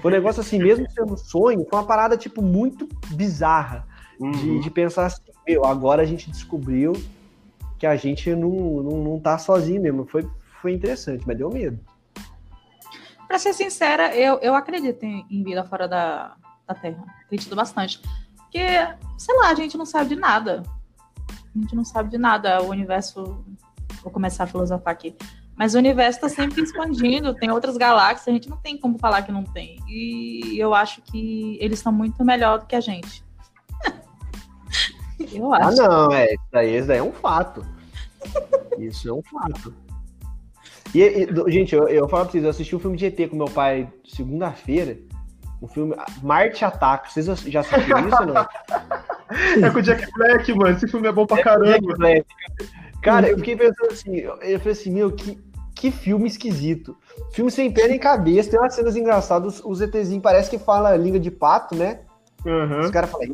Foi 0.00 0.12
um 0.12 0.14
negócio 0.14 0.40
assim, 0.40 0.58
mesmo 0.58 0.88
sendo 0.90 1.16
sonho, 1.16 1.66
foi 1.68 1.78
uma 1.78 1.86
parada, 1.86 2.16
tipo, 2.16 2.40
muito 2.40 2.88
bizarra. 3.08 3.88
Uhum. 4.20 4.30
De, 4.30 4.60
de 4.60 4.70
pensar 4.70 5.06
assim, 5.06 5.22
meu, 5.48 5.64
agora 5.64 6.02
a 6.02 6.04
gente 6.04 6.30
descobriu 6.30 6.92
que 7.78 7.86
a 7.86 7.96
gente 7.96 8.34
não, 8.36 8.50
não, 8.50 9.02
não 9.02 9.18
tá 9.18 9.38
sozinho 9.38 9.80
mesmo. 9.80 10.06
Foi, 10.06 10.28
foi 10.60 10.72
interessante, 10.72 11.24
mas 11.26 11.36
deu 11.36 11.50
medo. 11.50 11.80
Pra 13.26 13.38
ser 13.38 13.54
sincera, 13.54 14.14
eu, 14.14 14.38
eu 14.40 14.54
acredito 14.54 15.02
em, 15.04 15.24
em 15.30 15.42
vida 15.42 15.64
fora 15.64 15.88
da, 15.88 16.36
da 16.68 16.74
Terra. 16.74 17.02
Acredito 17.24 17.56
bastante. 17.56 18.02
Porque, 18.36 18.66
sei 19.16 19.36
lá, 19.36 19.50
a 19.50 19.54
gente 19.54 19.78
não 19.78 19.86
sabe 19.86 20.10
de 20.10 20.16
nada. 20.16 20.62
A 21.28 21.58
gente 21.58 21.74
não 21.74 21.84
sabe 21.84 22.10
de 22.10 22.18
nada. 22.18 22.60
O 22.62 22.68
universo. 22.68 23.44
Vou 24.02 24.12
começar 24.12 24.44
a 24.44 24.46
filosofar 24.46 24.92
aqui. 24.92 25.14
Mas 25.56 25.74
o 25.74 25.78
universo 25.78 26.18
está 26.24 26.28
sempre 26.28 26.62
expandindo, 26.64 27.34
tem 27.34 27.50
outras 27.50 27.76
galáxias, 27.76 28.28
a 28.28 28.30
gente 28.32 28.48
não 28.48 28.56
tem 28.56 28.78
como 28.78 28.98
falar 28.98 29.22
que 29.22 29.30
não 29.32 29.44
tem. 29.44 29.78
E 29.88 30.58
eu 30.58 30.72
acho 30.74 31.02
que 31.02 31.58
eles 31.60 31.78
estão 31.78 31.92
muito 31.92 32.24
melhor 32.24 32.60
do 32.60 32.66
que 32.66 32.74
a 32.76 32.80
gente. 32.80 33.22
eu 35.32 35.52
Ah, 35.52 35.66
acho. 35.66 35.76
não, 35.82 36.10
é. 36.12 36.26
Isso 36.32 36.44
daí, 36.52 36.76
isso 36.78 36.88
daí 36.88 36.98
é 36.98 37.02
um 37.02 37.12
fato. 37.12 37.66
Isso 38.78 39.08
é 39.08 39.12
um 39.12 39.22
fato. 39.22 39.74
E, 40.94 41.02
e, 41.02 41.52
gente, 41.52 41.74
eu, 41.74 41.86
eu 41.88 42.08
falo 42.08 42.24
pra 42.24 42.32
vocês, 42.32 42.42
eu 42.44 42.50
assisti 42.50 42.74
um 42.74 42.80
filme 42.80 42.96
de 42.96 43.06
ET 43.06 43.28
com 43.30 43.36
meu 43.36 43.46
pai 43.50 43.88
segunda-feira. 44.04 44.98
Um 45.62 45.68
filme 45.68 45.94
Marte 46.22 46.64
Ataca. 46.64 47.08
Vocês 47.10 47.26
já 47.26 47.60
assistiram 47.60 48.08
isso 48.08 48.16
ou 48.20 48.26
não? 48.26 48.46
É 49.62 49.70
com 49.70 49.78
o 49.78 49.82
Jack 49.82 50.10
Black, 50.14 50.52
mano. 50.54 50.74
Esse 50.76 50.88
filme 50.88 51.06
é 51.06 51.12
bom 51.12 51.24
pra 51.24 51.40
caramba. 51.40 51.94
Cara, 53.02 53.28
eu 53.28 53.38
fiquei 53.38 53.56
pensando 53.56 53.92
assim, 53.92 54.16
eu 54.16 54.58
falei 54.58 54.72
assim, 54.72 54.90
meu, 54.90 55.10
que, 55.12 55.38
que 55.74 55.90
filme 55.90 56.26
esquisito. 56.28 56.96
Filme 57.32 57.50
sem 57.50 57.70
pé 57.72 57.88
nem 57.88 57.98
cabeça, 57.98 58.50
tem 58.50 58.58
umas 58.60 58.74
cenas 58.74 58.96
engraçadas, 58.96 59.60
os 59.64 59.80
ETzinhos 59.80 60.22
parece 60.22 60.50
que 60.50 60.58
fala 60.58 60.94
língua 60.96 61.18
de 61.18 61.30
pato, 61.30 61.74
né? 61.74 62.00
Os 62.40 62.46
Uhum. 62.46 62.90
caras 62.90 63.10
falam. 63.10 63.26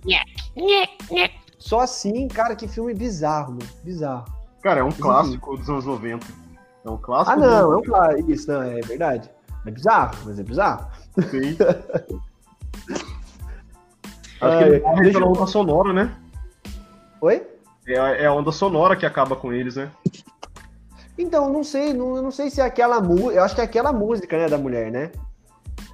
Só 1.58 1.80
assim, 1.80 2.28
cara, 2.28 2.54
que 2.56 2.68
filme 2.68 2.92
bizarro, 2.94 3.52
mano. 3.52 3.66
Bizarro. 3.82 4.24
Cara, 4.62 4.80
é 4.80 4.84
um 4.84 4.90
clássico 4.92 5.56
dos 5.56 5.68
anos 5.68 5.84
90. 5.84 6.26
É 6.84 6.90
um 6.90 6.96
clássico. 6.96 7.32
Ah, 7.32 7.36
não, 7.36 7.72
é 7.72 7.76
um 7.76 7.82
claro. 7.82 8.30
Isso, 8.30 8.50
não, 8.50 8.62
é 8.62 8.80
verdade. 8.80 9.30
É 9.66 9.70
bizarro, 9.70 10.16
mas 10.24 10.38
é 10.38 10.42
bizarro. 10.42 10.86
90, 11.16 11.22
sim. 11.30 11.56
Acho 14.40 14.54
Ah, 14.54 14.58
que 14.58 14.64
ele 14.64 14.76
é. 14.76 14.94
Deixa 15.02 15.18
eu- 15.18 15.46
sonora, 15.46 15.92
né? 15.92 16.14
Oi? 17.20 17.42
É 17.86 17.98
a, 17.98 18.08
é 18.10 18.26
a 18.26 18.32
onda 18.32 18.50
sonora 18.50 18.96
que 18.96 19.06
acaba 19.06 19.36
com 19.36 19.52
eles, 19.52 19.76
né? 19.76 19.90
Então, 21.18 21.50
não 21.50 21.64
sei, 21.64 21.94
não, 21.94 22.16
eu 22.16 22.22
não 22.22 22.30
sei 22.30 22.50
se 22.50 22.60
é 22.60 22.64
aquela 22.64 23.00
música. 23.00 23.34
Eu 23.34 23.44
acho 23.44 23.54
que 23.54 23.60
é 23.60 23.64
aquela 23.64 23.92
música, 23.92 24.36
né, 24.36 24.48
da 24.48 24.58
mulher, 24.58 24.90
né? 24.90 25.10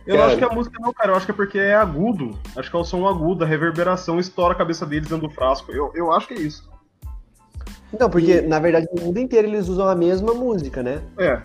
Eu 0.07 0.17
Cara. 0.17 0.27
acho 0.29 0.39
que 0.39 0.45
a 0.45 0.49
música 0.49 0.79
não, 0.81 0.93
cara. 0.93 1.13
Eu 1.13 1.17
acho 1.17 1.27
que 1.27 1.33
é 1.33 1.35
porque 1.35 1.59
é 1.59 1.75
agudo. 1.75 2.37
Acho 2.57 2.71
que 2.71 2.77
é 2.77 2.79
o 2.79 2.85
som 2.85 3.07
agudo, 3.07 3.45
a 3.45 3.47
reverberação 3.47 4.19
estoura 4.19 4.53
a 4.53 4.57
cabeça 4.57 4.85
deles 4.85 5.09
dentro 5.09 5.29
do 5.29 5.33
frasco. 5.33 5.71
Eu, 5.71 5.93
eu 5.95 6.13
acho 6.13 6.27
que 6.27 6.35
é 6.35 6.39
isso. 6.39 6.69
Então, 7.95 8.11
porque, 8.11 8.41
na 8.41 8.59
verdade, 8.59 8.89
no 8.93 9.05
mundo 9.05 9.19
inteiro 9.19 9.47
eles 9.47 9.69
usam 9.69 9.87
a 9.87 9.95
mesma 9.95 10.35
música, 10.35 10.83
né? 10.83 11.03
É. 11.19 11.41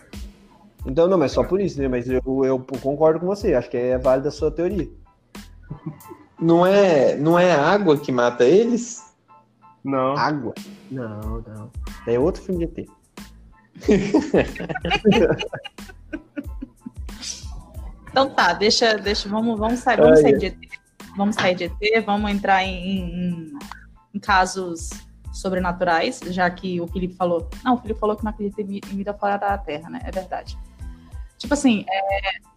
Então, 0.86 1.08
não, 1.08 1.18
mas 1.18 1.34
só 1.34 1.44
por 1.44 1.60
isso, 1.60 1.80
né? 1.80 1.88
Mas 1.88 2.10
eu, 2.10 2.22
eu 2.46 2.66
concordo 2.82 3.20
com 3.20 3.28
você, 3.28 3.54
acho 3.54 3.70
que 3.70 3.78
é 3.78 3.98
válida 3.98 4.30
a 4.30 4.32
sua 4.32 4.50
teoria. 4.50 4.88
Não 6.40 6.66
é, 6.66 7.16
não 7.16 7.38
é 7.38 7.52
a 7.52 7.70
água 7.70 7.98
que 7.98 8.12
mata 8.12 8.46
eles? 8.46 9.07
Não. 9.88 10.18
Água? 10.18 10.54
Não, 10.92 11.42
não. 11.48 11.72
É 12.06 12.20
outro 12.20 12.42
filme 12.44 12.68
de 12.68 12.82
ET. 12.82 12.90
Então 18.10 18.30
tá, 18.32 18.54
deixa, 18.54 18.96
deixa, 18.98 19.30
vamos, 19.30 19.60
vamos 19.60 19.80
sair, 19.80 19.98
vamos 19.98 20.20
sair 20.22 20.38
de 20.40 20.46
ET. 20.48 20.58
Vamos 21.16 21.36
sair 21.36 21.56
de 21.56 21.66
ET, 21.66 22.04
vamos 22.06 22.32
entrar 22.32 22.64
em, 22.64 22.74
em- 22.98 23.54
em 24.14 24.20
casos 24.20 24.90
sobrenaturais, 25.32 26.20
já 26.28 26.50
que 26.50 26.82
o 26.82 26.88
Felipe 26.88 27.14
falou. 27.16 27.48
Não, 27.64 27.76
o 27.76 27.78
Felipe 27.78 28.00
falou 28.00 28.16
que 28.16 28.24
não 28.24 28.32
acredita 28.32 28.62
em 28.62 28.66
vi- 28.66 28.82
em 28.92 28.98
vida 28.98 29.14
fora 29.14 29.38
da 29.38 29.56
Terra, 29.58 29.90
né? 29.90 30.00
É 30.04 30.10
verdade. 30.12 30.58
Tipo 31.38 31.54
assim, 31.54 31.86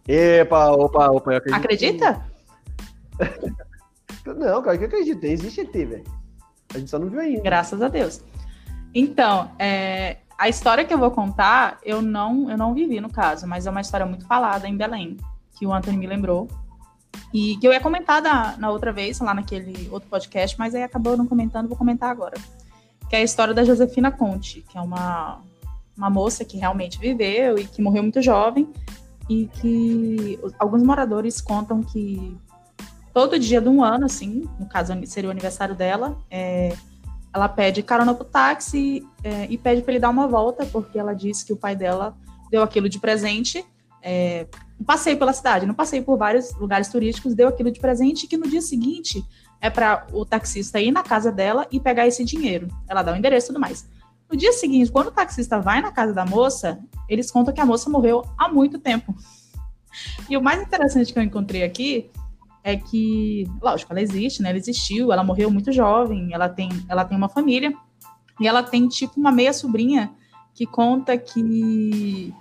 é, 0.07 0.39
Epa, 0.41 0.71
opa, 0.71 1.11
opa, 1.11 1.31
eu 1.33 1.37
acredito. 1.37 2.03
acredita? 2.03 2.25
Não, 4.25 4.61
cara, 4.63 4.77
que 4.77 4.83
eu 4.83 4.87
acredito. 4.87 5.23
Existe 5.23 5.61
ET, 5.61 5.71
velho. 5.73 6.03
A 6.73 6.79
gente 6.79 6.89
só 6.89 6.99
não 6.99 7.09
viu 7.09 7.19
ainda. 7.19 7.41
Graças 7.41 7.81
a 7.81 7.87
Deus. 7.87 8.21
Então, 8.93 9.51
é, 9.57 10.17
a 10.37 10.49
história 10.49 10.83
que 10.83 10.93
eu 10.93 10.97
vou 10.97 11.11
contar, 11.11 11.77
eu 11.83 12.01
não, 12.01 12.49
eu 12.49 12.57
não 12.57 12.73
vivi 12.73 12.99
no 12.99 13.09
caso, 13.09 13.47
mas 13.47 13.65
é 13.65 13.69
uma 13.69 13.81
história 13.81 14.05
muito 14.05 14.25
falada 14.25 14.67
em 14.67 14.75
Belém, 14.75 15.17
que 15.57 15.65
o 15.65 15.73
Anthony 15.73 15.97
me 15.97 16.07
lembrou. 16.07 16.47
E 17.33 17.57
que 17.57 17.67
eu 17.67 17.71
ia 17.71 17.79
comentar 17.79 18.21
da- 18.21 18.55
na 18.57 18.69
outra 18.69 18.91
vez, 18.91 19.19
lá 19.19 19.33
naquele 19.33 19.87
outro 19.91 20.09
podcast, 20.09 20.57
mas 20.59 20.75
aí 20.75 20.83
acabou 20.83 21.15
não 21.15 21.27
comentando, 21.27 21.67
vou 21.67 21.77
comentar 21.77 22.09
agora. 22.09 22.37
Que 23.09 23.15
é 23.15 23.19
a 23.19 23.23
história 23.23 23.53
da 23.53 23.63
Josefina 23.63 24.11
Conte, 24.11 24.61
que 24.67 24.77
é 24.77 24.81
uma, 24.81 25.39
uma 25.97 26.09
moça 26.09 26.43
que 26.43 26.57
realmente 26.57 26.97
viveu 26.99 27.57
e 27.57 27.65
que 27.65 27.81
morreu 27.81 28.03
muito 28.03 28.21
jovem, 28.21 28.69
e 29.29 29.47
que 29.47 30.39
alguns 30.59 30.83
moradores 30.83 31.39
contam 31.39 31.81
que 31.81 32.37
todo 33.13 33.39
dia 33.39 33.61
de 33.61 33.69
um 33.69 33.83
ano, 33.83 34.05
assim, 34.05 34.47
no 34.59 34.67
caso 34.67 34.93
seria 35.05 35.27
o 35.27 35.31
aniversário 35.31 35.75
dela, 35.75 36.17
é, 36.29 36.75
ela 37.33 37.47
pede 37.47 37.81
carona 37.81 38.13
pro 38.13 38.25
táxi 38.25 39.05
é, 39.23 39.47
e 39.49 39.57
pede 39.57 39.81
para 39.81 39.93
ele 39.93 39.99
dar 39.99 40.09
uma 40.09 40.27
volta, 40.27 40.65
porque 40.65 40.99
ela 40.99 41.13
disse 41.13 41.45
que 41.45 41.53
o 41.53 41.57
pai 41.57 41.75
dela 41.75 42.15
deu 42.49 42.61
aquilo 42.61 42.89
de 42.89 42.99
presente. 42.99 43.65
É, 44.03 44.47
passeio 44.85 45.17
pela 45.17 45.31
cidade, 45.31 45.65
não 45.65 45.73
passeio 45.73 46.03
por 46.03 46.17
vários 46.17 46.53
lugares 46.55 46.89
turísticos, 46.89 47.33
deu 47.33 47.47
aquilo 47.47 47.71
de 47.71 47.79
presente, 47.79 48.27
que 48.27 48.35
no 48.35 48.47
dia 48.47 48.61
seguinte 48.61 49.23
é 49.61 49.69
para 49.69 50.07
o 50.11 50.25
taxista 50.25 50.79
ir 50.79 50.91
na 50.91 51.03
casa 51.03 51.31
dela 51.31 51.67
e 51.71 51.79
pegar 51.79 52.07
esse 52.07 52.25
dinheiro. 52.25 52.67
Ela 52.87 53.03
dá 53.03 53.13
o 53.13 53.15
endereço 53.15 53.47
e 53.47 53.49
tudo 53.49 53.59
mais. 53.59 53.87
No 54.29 54.35
dia 54.35 54.51
seguinte, 54.53 54.91
quando 54.91 55.07
o 55.07 55.11
taxista 55.11 55.59
vai 55.59 55.81
na 55.81 55.91
casa 55.91 56.13
da 56.13 56.25
moça, 56.25 56.79
eles 57.07 57.29
contam 57.29 57.53
que 57.53 57.61
a 57.61 57.65
moça 57.65 57.89
morreu 57.89 58.25
há 58.37 58.49
muito 58.49 58.79
tempo. 58.79 59.15
E 60.29 60.35
o 60.35 60.41
mais 60.41 60.61
interessante 60.61 61.13
que 61.13 61.19
eu 61.19 61.23
encontrei 61.23 61.63
aqui 61.63 62.09
é 62.63 62.75
que, 62.75 63.45
lógico, 63.61 63.91
ela 63.91 64.01
existe, 64.01 64.41
né? 64.41 64.49
Ela 64.49 64.57
existiu, 64.57 65.11
ela 65.11 65.23
morreu 65.23 65.49
muito 65.49 65.71
jovem, 65.71 66.33
ela 66.33 66.47
tem, 66.47 66.69
ela 66.87 67.03
tem 67.03 67.17
uma 67.17 67.29
família 67.29 67.73
e 68.39 68.47
ela 68.47 68.63
tem 68.63 68.87
tipo 68.87 69.19
uma 69.19 69.31
meia 69.31 69.53
sobrinha 69.53 70.11
que 70.53 70.65
conta 70.65 71.17
que 71.17 72.33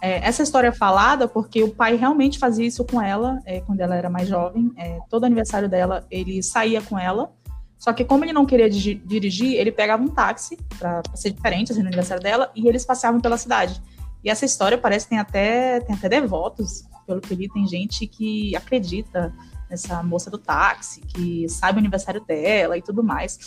é, 0.00 0.26
essa 0.26 0.42
história 0.42 0.68
é 0.68 0.72
falada 0.72 1.26
porque 1.26 1.62
o 1.62 1.74
pai 1.74 1.96
realmente 1.96 2.38
fazia 2.38 2.66
isso 2.66 2.84
com 2.84 3.00
ela 3.00 3.40
é, 3.44 3.60
quando 3.60 3.80
ela 3.80 3.96
era 3.96 4.10
mais 4.10 4.28
jovem. 4.28 4.70
É, 4.76 4.98
todo 5.08 5.24
aniversário 5.24 5.68
dela 5.68 6.06
ele 6.10 6.42
saía 6.42 6.82
com 6.82 6.98
ela. 6.98 7.32
Só 7.78 7.92
que 7.92 8.04
como 8.04 8.24
ele 8.24 8.32
não 8.32 8.46
queria 8.46 8.70
dirigir, 8.70 9.54
ele 9.54 9.70
pegava 9.70 10.02
um 10.02 10.08
táxi 10.08 10.56
para 10.78 11.02
ser 11.14 11.30
diferente 11.30 11.72
assim, 11.72 11.82
no 11.82 11.88
aniversário 11.88 12.22
dela 12.22 12.50
e 12.54 12.68
eles 12.68 12.84
passeavam 12.84 13.20
pela 13.20 13.36
cidade. 13.36 13.82
E 14.24 14.30
essa 14.30 14.44
história 14.44 14.78
parece 14.78 15.06
que 15.06 15.10
tem 15.10 15.18
até 15.18 15.80
tem 15.80 15.94
até 15.94 16.08
devotos, 16.08 16.84
pelo 17.06 17.20
que 17.20 17.34
li, 17.34 17.48
tem 17.48 17.66
gente 17.66 18.06
que 18.06 18.56
acredita 18.56 19.32
nessa 19.68 20.02
moça 20.02 20.30
do 20.30 20.38
táxi, 20.38 21.00
que 21.00 21.48
sabe 21.48 21.78
o 21.78 21.80
aniversário 21.80 22.24
dela 22.24 22.76
e 22.78 22.82
tudo 22.82 23.02
mais. 23.02 23.38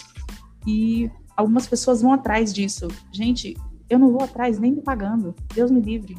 E 0.65 1.09
algumas 1.35 1.67
pessoas 1.67 2.01
vão 2.01 2.13
atrás 2.13 2.53
disso. 2.53 2.87
Gente, 3.11 3.55
eu 3.89 3.97
não 3.97 4.11
vou 4.11 4.23
atrás 4.23 4.59
nem 4.59 4.71
me 4.71 4.81
pagando. 4.81 5.33
Deus 5.53 5.71
me 5.71 5.81
livre. 5.81 6.17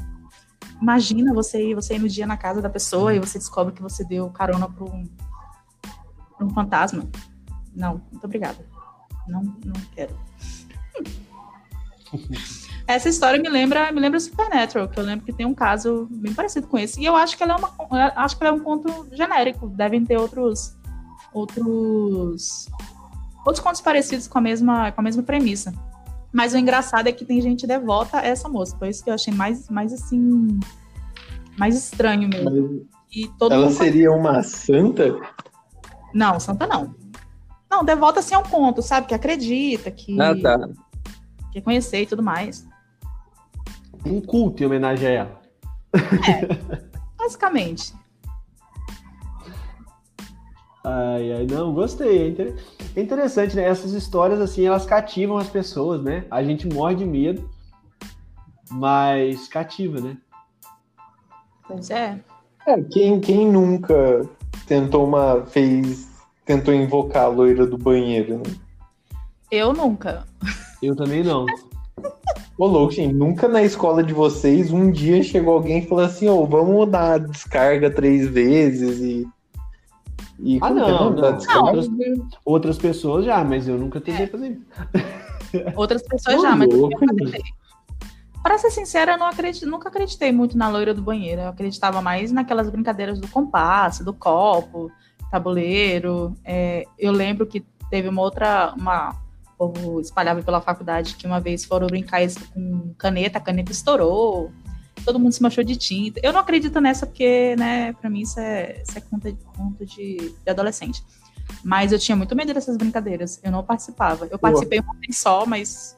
Imagina 0.80 1.34
você 1.34 1.70
ir, 1.70 1.74
você 1.74 1.94
ir 1.94 1.98
no 1.98 2.08
dia 2.08 2.26
na 2.26 2.36
casa 2.36 2.62
da 2.62 2.70
pessoa 2.70 3.14
e 3.14 3.18
você 3.18 3.38
descobre 3.38 3.74
que 3.74 3.82
você 3.82 4.02
deu 4.04 4.30
carona 4.30 4.68
para 4.68 4.84
um, 4.84 5.04
um 6.40 6.50
fantasma. 6.50 7.08
Não, 7.74 8.00
muito 8.10 8.24
obrigada. 8.24 8.64
Não, 9.28 9.42
não 9.42 9.80
quero. 9.94 10.18
Essa 12.90 13.08
história 13.08 13.40
me 13.40 13.48
lembra, 13.48 13.92
me 13.92 14.00
lembra 14.00 14.18
Supernatural, 14.18 14.88
que 14.88 14.98
eu 14.98 15.04
lembro 15.04 15.24
que 15.24 15.32
tem 15.32 15.46
um 15.46 15.54
caso 15.54 16.08
bem 16.10 16.34
parecido 16.34 16.66
com 16.66 16.76
esse. 16.76 17.00
E 17.00 17.04
eu 17.04 17.14
acho 17.14 17.36
que 17.36 17.42
ela 17.44 17.54
é 17.54 17.56
uma, 17.56 18.12
acho 18.16 18.36
que 18.36 18.44
ela 18.44 18.56
é 18.56 18.58
um 18.58 18.64
conto 18.64 19.06
genérico. 19.12 19.68
Devem 19.68 20.04
ter 20.04 20.16
outros, 20.18 20.76
outros, 21.32 22.68
outros 23.46 23.60
contos 23.60 23.80
parecidos 23.80 24.26
com 24.26 24.38
a 24.38 24.40
mesma, 24.40 24.90
com 24.90 25.00
a 25.00 25.04
mesma 25.04 25.22
premissa. 25.22 25.72
Mas 26.32 26.52
o 26.52 26.58
engraçado 26.58 27.06
é 27.08 27.12
que 27.12 27.24
tem 27.24 27.40
gente 27.40 27.64
devota 27.64 28.18
a 28.18 28.26
essa 28.26 28.48
moça. 28.48 28.76
Foi 28.76 28.88
isso 28.88 29.04
que 29.04 29.10
eu 29.10 29.14
achei 29.14 29.32
mais, 29.32 29.68
mais 29.68 29.92
assim, 29.92 30.58
mais 31.56 31.76
estranho 31.76 32.28
mesmo. 32.28 32.88
E 33.12 33.28
todo 33.38 33.52
Ela 33.52 33.70
seria 33.70 34.10
uma 34.10 34.42
santa? 34.42 35.16
não, 36.12 36.40
santa 36.40 36.66
não. 36.66 36.92
Não, 37.70 37.84
devota 37.84 38.18
assim 38.18 38.34
é 38.34 38.38
um 38.38 38.42
conto, 38.42 38.82
sabe? 38.82 39.06
Que 39.06 39.14
acredita, 39.14 39.92
que 39.92 40.20
Ah, 40.20 40.34
tá. 40.34 40.68
quer 41.52 41.60
conhecer 41.60 42.02
e 42.02 42.06
tudo 42.06 42.20
mais. 42.20 42.68
Um 44.04 44.20
culto 44.20 44.62
em 44.62 44.66
homenagem 44.66 45.08
a 45.08 45.10
ela. 45.10 45.40
Basicamente. 47.18 47.94
Ai, 50.82 51.32
ai, 51.32 51.46
não, 51.46 51.74
gostei. 51.74 52.34
É, 52.38 52.98
é 52.98 53.02
interessante, 53.02 53.54
né? 53.54 53.64
Essas 53.64 53.92
histórias, 53.92 54.40
assim, 54.40 54.66
elas 54.66 54.86
cativam 54.86 55.36
as 55.36 55.48
pessoas, 55.48 56.02
né? 56.02 56.24
A 56.30 56.42
gente 56.42 56.66
morre 56.66 56.94
de 56.94 57.04
medo, 57.04 57.48
mas 58.70 59.46
cativa, 59.46 60.00
né? 60.00 60.16
Pois 61.66 61.90
é. 61.90 62.18
É, 62.66 62.80
quem, 62.82 63.20
quem 63.20 63.50
nunca 63.50 64.28
tentou 64.66 65.06
uma. 65.06 65.44
fez. 65.46 66.08
tentou 66.46 66.72
invocar 66.72 67.24
a 67.24 67.28
loira 67.28 67.66
do 67.66 67.76
banheiro, 67.76 68.38
né? 68.38 68.54
Eu 69.50 69.72
nunca. 69.72 70.24
Eu 70.82 70.96
também 70.96 71.22
não. 71.22 71.44
Ô, 72.60 72.66
louco, 72.66 72.92
gente, 72.92 73.14
nunca 73.14 73.48
na 73.48 73.62
escola 73.62 74.04
de 74.04 74.12
vocês 74.12 74.70
um 74.70 74.90
dia 74.90 75.22
chegou 75.22 75.54
alguém 75.54 75.78
e 75.78 75.86
falou 75.88 76.04
assim: 76.04 76.28
ô, 76.28 76.44
vamos 76.44 76.86
dar 76.90 77.18
descarga 77.18 77.90
três 77.90 78.28
vezes 78.28 79.00
e. 79.00 79.26
e 80.38 80.58
Ah, 80.60 80.68
é 80.68 80.74
não, 80.74 81.10
não. 81.10 81.36
descarga? 81.38 81.62
Não. 81.62 81.66
Outras, 81.68 81.88
outras 82.44 82.78
pessoas 82.78 83.24
já, 83.24 83.42
mas 83.42 83.66
eu 83.66 83.78
nunca 83.78 83.98
tentei 83.98 84.26
fazer 84.26 84.48
isso. 84.48 84.66
Outras 85.74 86.02
pessoas 86.02 86.36
Ô, 86.36 86.42
já, 86.42 86.54
mas 86.54 86.68
eu 86.68 86.80
louco, 86.80 87.00
nunca 87.00 87.14
tentei. 87.14 87.42
Pra 88.42 88.58
ser 88.58 88.70
sincera, 88.70 89.12
eu 89.12 89.18
não 89.18 89.28
acredito, 89.28 89.66
nunca 89.66 89.88
acreditei 89.88 90.30
muito 90.30 90.58
na 90.58 90.68
loira 90.68 90.92
do 90.92 91.00
banheiro. 91.00 91.40
Eu 91.40 91.48
acreditava 91.48 92.02
mais 92.02 92.30
naquelas 92.30 92.68
brincadeiras 92.68 93.18
do 93.18 93.28
compasso, 93.28 94.04
do 94.04 94.12
copo, 94.12 94.92
tabuleiro. 95.30 96.34
É, 96.44 96.84
eu 96.98 97.10
lembro 97.10 97.46
que 97.46 97.64
teve 97.88 98.06
uma 98.06 98.20
outra, 98.20 98.74
uma 98.78 99.16
o 99.60 99.68
povo 99.68 100.00
espalhava 100.00 100.42
pela 100.42 100.60
faculdade 100.60 101.14
que 101.16 101.26
uma 101.26 101.38
vez 101.38 101.64
foram 101.64 101.86
brincar 101.86 102.20
com 102.54 102.94
caneta, 102.96 103.38
a 103.38 103.40
caneta 103.40 103.70
estourou, 103.70 104.50
todo 105.04 105.18
mundo 105.18 105.32
se 105.32 105.42
manchou 105.42 105.62
de 105.62 105.76
tinta. 105.76 106.18
Eu 106.22 106.32
não 106.32 106.40
acredito 106.40 106.80
nessa 106.80 107.06
porque, 107.06 107.54
né, 107.56 107.92
pra 107.94 108.08
mim 108.08 108.22
isso 108.22 108.40
é, 108.40 108.82
isso 108.82 108.96
é 108.96 109.00
conta, 109.00 109.32
conta 109.56 109.84
de, 109.84 110.16
de 110.16 110.50
adolescente. 110.50 111.04
Mas 111.62 111.92
eu 111.92 111.98
tinha 111.98 112.16
muito 112.16 112.34
medo 112.34 112.54
dessas 112.54 112.76
brincadeiras. 112.76 113.40
Eu 113.42 113.50
não 113.50 113.62
participava. 113.62 114.26
Eu 114.30 114.38
participei 114.38 114.80
uma 114.80 114.94
vez 114.94 115.18
só, 115.18 115.44
mas 115.44 115.96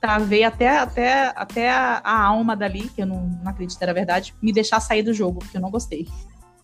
travei 0.00 0.44
até, 0.44 0.78
até, 0.78 1.32
até 1.34 1.70
a, 1.70 2.00
a 2.04 2.24
alma 2.24 2.54
dali, 2.54 2.88
que 2.88 3.02
eu 3.02 3.06
não, 3.06 3.26
não 3.42 3.50
acredito 3.50 3.80
era 3.82 3.94
verdade, 3.94 4.34
me 4.40 4.52
deixar 4.52 4.80
sair 4.80 5.02
do 5.02 5.14
jogo, 5.14 5.40
porque 5.40 5.56
eu 5.56 5.60
não 5.60 5.70
gostei. 5.70 6.06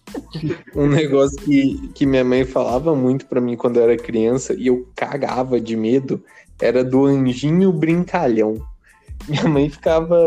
Um 0.74 0.86
negócio 0.86 1.36
que, 1.38 1.88
que 1.94 2.06
minha 2.06 2.24
mãe 2.24 2.44
falava 2.44 2.94
muito 2.94 3.26
pra 3.26 3.40
mim 3.40 3.56
quando 3.56 3.78
eu 3.78 3.84
era 3.84 3.96
criança 3.96 4.54
e 4.54 4.66
eu 4.66 4.88
cagava 4.94 5.60
de 5.60 5.76
medo 5.76 6.22
era 6.60 6.84
do 6.84 7.04
anjinho 7.04 7.72
brincalhão. 7.72 8.56
Minha 9.28 9.48
mãe 9.48 9.68
ficava 9.68 10.18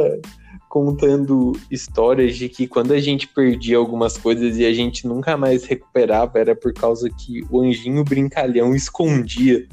contando 0.70 1.54
histórias 1.72 2.36
de 2.36 2.50
que 2.50 2.68
quando 2.68 2.94
a 2.94 3.00
gente 3.00 3.28
perdia 3.28 3.78
algumas 3.78 4.18
coisas 4.18 4.58
e 4.58 4.66
a 4.66 4.74
gente 4.74 5.08
nunca 5.08 5.38
mais 5.38 5.64
recuperava 5.64 6.38
era 6.38 6.56
por 6.56 6.74
causa 6.74 7.10
que 7.10 7.44
o 7.50 7.62
anjinho 7.62 8.04
brincalhão 8.04 8.76
escondia. 8.76 9.68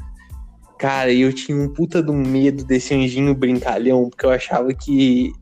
Cara, 0.79 1.13
eu 1.13 1.33
tinha 1.33 1.57
um 1.57 1.69
puta 1.69 2.01
um 2.11 2.17
medo 2.17 2.65
desse 2.65 2.95
anjinho 2.95 3.35
brincalhão, 3.35 4.09
porque 4.09 4.27
eu 4.27 4.31
achava 4.31 4.73
que 4.73 5.33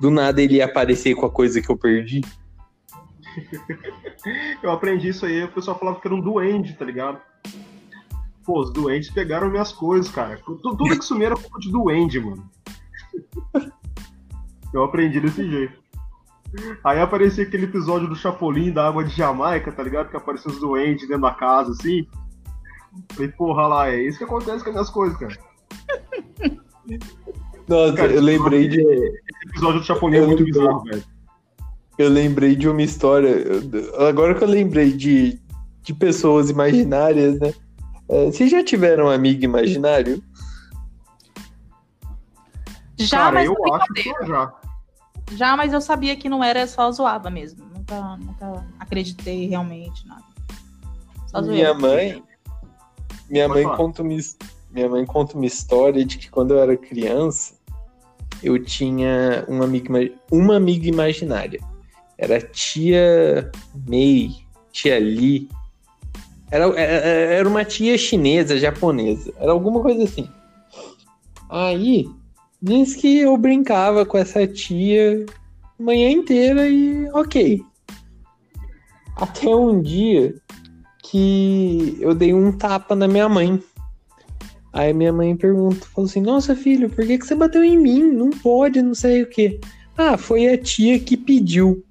do 0.00 0.10
nada 0.10 0.40
ele 0.40 0.56
ia 0.56 0.64
aparecer 0.64 1.14
com 1.14 1.26
a 1.26 1.30
coisa 1.30 1.60
que 1.60 1.70
eu 1.70 1.76
perdi. 1.76 2.22
Eu 4.62 4.70
aprendi 4.70 5.08
isso 5.08 5.24
aí, 5.26 5.44
o 5.44 5.52
pessoal 5.52 5.78
falava 5.78 6.00
que 6.00 6.06
era 6.06 6.14
um 6.14 6.20
duende, 6.20 6.74
tá 6.74 6.84
ligado? 6.84 7.20
Pô, 8.44 8.60
os 8.60 8.72
duendes 8.72 9.10
pegaram 9.10 9.50
minhas 9.50 9.72
coisas, 9.72 10.10
cara. 10.10 10.38
Tu- 10.44 10.56
Tudo 10.56 10.98
que 10.98 11.04
sumia 11.04 11.26
era 11.26 11.36
culpa 11.36 11.58
de 11.58 11.70
duende, 11.70 12.20
mano. 12.20 12.48
Eu 14.72 14.84
aprendi 14.84 15.20
desse 15.20 15.48
jeito. 15.48 15.80
Aí 16.84 17.00
aparecia 17.00 17.44
aquele 17.44 17.64
episódio 17.64 18.08
do 18.08 18.16
Chapolin 18.16 18.72
da 18.72 18.86
água 18.88 19.04
de 19.04 19.14
Jamaica, 19.14 19.70
tá 19.72 19.82
ligado? 19.82 20.10
Que 20.10 20.16
apareciam 20.16 20.52
os 20.52 20.60
duendes 20.60 21.06
dentro 21.06 21.22
da 21.22 21.32
casa, 21.32 21.72
assim. 21.72 22.06
Falei, 23.12 23.30
porra 23.32 23.66
lá, 23.66 23.88
é 23.90 24.02
isso 24.02 24.18
que 24.18 24.24
acontece 24.24 24.62
com 24.64 24.70
as 24.70 24.74
minhas 24.74 24.90
coisas, 24.90 25.16
cara. 25.16 25.38
Nossa, 27.68 27.92
Cara, 27.94 28.12
eu 28.12 28.20
lembrei 28.22 28.66
de. 28.68 28.80
Esse 28.80 29.48
episódio 29.48 29.80
do 29.80 29.86
Chapolin 29.86 30.16
é 30.16 30.20
Eu 30.20 30.26
muito 30.26 30.44
bizarro, 30.44 30.82
velho. 30.84 31.04
Eu 32.00 32.08
lembrei 32.08 32.56
de 32.56 32.66
uma 32.66 32.80
história. 32.80 33.44
Agora 34.08 34.34
que 34.34 34.42
eu 34.42 34.48
lembrei 34.48 34.90
de, 34.90 35.38
de 35.82 35.92
pessoas 35.92 36.48
imaginárias, 36.48 37.38
né? 37.38 37.52
É, 38.08 38.24
vocês 38.24 38.50
já 38.50 38.64
tiveram 38.64 39.04
um 39.04 39.10
amigo 39.10 39.44
imaginário? 39.44 40.22
Já, 42.96 43.18
Cara, 43.18 43.32
mas 43.34 43.46
eu 43.46 43.54
não 43.54 43.74
acho 43.74 43.92
que 43.92 44.08
eu 44.08 44.26
já. 44.26 44.54
Já, 45.32 45.56
mas 45.58 45.74
eu 45.74 45.80
sabia 45.82 46.16
que 46.16 46.26
não 46.26 46.42
era 46.42 46.66
só 46.66 46.90
zoava 46.90 47.28
mesmo. 47.28 47.66
Nunca, 47.66 48.16
nunca 48.16 48.66
acreditei 48.78 49.46
realmente 49.46 50.08
nada. 50.08 50.24
Só 51.26 51.42
Minha 51.42 51.74
zoeira. 51.74 51.74
mãe. 51.74 52.22
Minha 53.28 53.46
Pode 53.46 53.58
mãe, 53.58 53.62
falar. 53.64 53.76
conta 53.76 54.02
uma, 54.02 54.16
minha 54.70 54.88
mãe 54.88 55.04
conta 55.04 55.36
uma 55.36 55.44
história 55.44 56.02
de 56.02 56.16
que 56.16 56.30
quando 56.30 56.52
eu 56.52 56.60
era 56.60 56.78
criança, 56.78 57.54
eu 58.42 58.58
tinha 58.64 59.44
uma 59.46 59.66
amiga, 59.66 59.92
uma 60.32 60.56
amiga 60.56 60.88
imaginária. 60.88 61.60
Era 62.20 62.38
tia 62.38 63.50
Mei, 63.88 64.30
tia 64.70 64.98
Li. 64.98 65.48
Era, 66.50 66.66
era 66.78 67.48
uma 67.48 67.64
tia 67.64 67.96
chinesa, 67.96 68.58
japonesa. 68.58 69.32
Era 69.38 69.52
alguma 69.52 69.80
coisa 69.80 70.04
assim. 70.04 70.28
Aí, 71.48 72.06
diz 72.60 72.94
que 72.94 73.20
eu 73.20 73.36
brincava 73.38 74.04
com 74.04 74.18
essa 74.18 74.46
tia 74.46 75.24
manhã 75.78 76.10
inteira 76.10 76.68
e 76.68 77.08
ok. 77.14 77.62
Até 79.16 79.48
um 79.48 79.80
dia 79.80 80.34
que 81.02 81.96
eu 82.00 82.14
dei 82.14 82.34
um 82.34 82.52
tapa 82.52 82.94
na 82.94 83.08
minha 83.08 83.30
mãe. 83.30 83.62
Aí 84.74 84.92
minha 84.92 85.12
mãe 85.12 85.34
pergunta, 85.34 85.86
falou 85.86 86.08
assim, 86.08 86.20
nossa 86.20 86.54
filho, 86.54 86.90
por 86.90 87.06
que, 87.06 87.18
que 87.18 87.26
você 87.26 87.34
bateu 87.34 87.64
em 87.64 87.78
mim? 87.78 88.02
Não 88.02 88.28
pode, 88.28 88.82
não 88.82 88.94
sei 88.94 89.22
o 89.22 89.26
quê. 89.26 89.58
Ah, 89.96 90.18
foi 90.18 90.48
a 90.48 90.58
tia 90.58 91.00
que 91.00 91.16
pediu. 91.16 91.82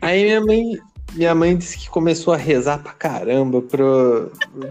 Aí 0.00 0.24
minha 0.24 0.40
mãe, 0.40 0.78
minha 1.14 1.34
mãe 1.34 1.56
disse 1.56 1.78
que 1.78 1.88
começou 1.88 2.32
a 2.34 2.36
rezar 2.36 2.82
pra 2.82 2.92
caramba 2.92 3.62
pra, 3.62 3.84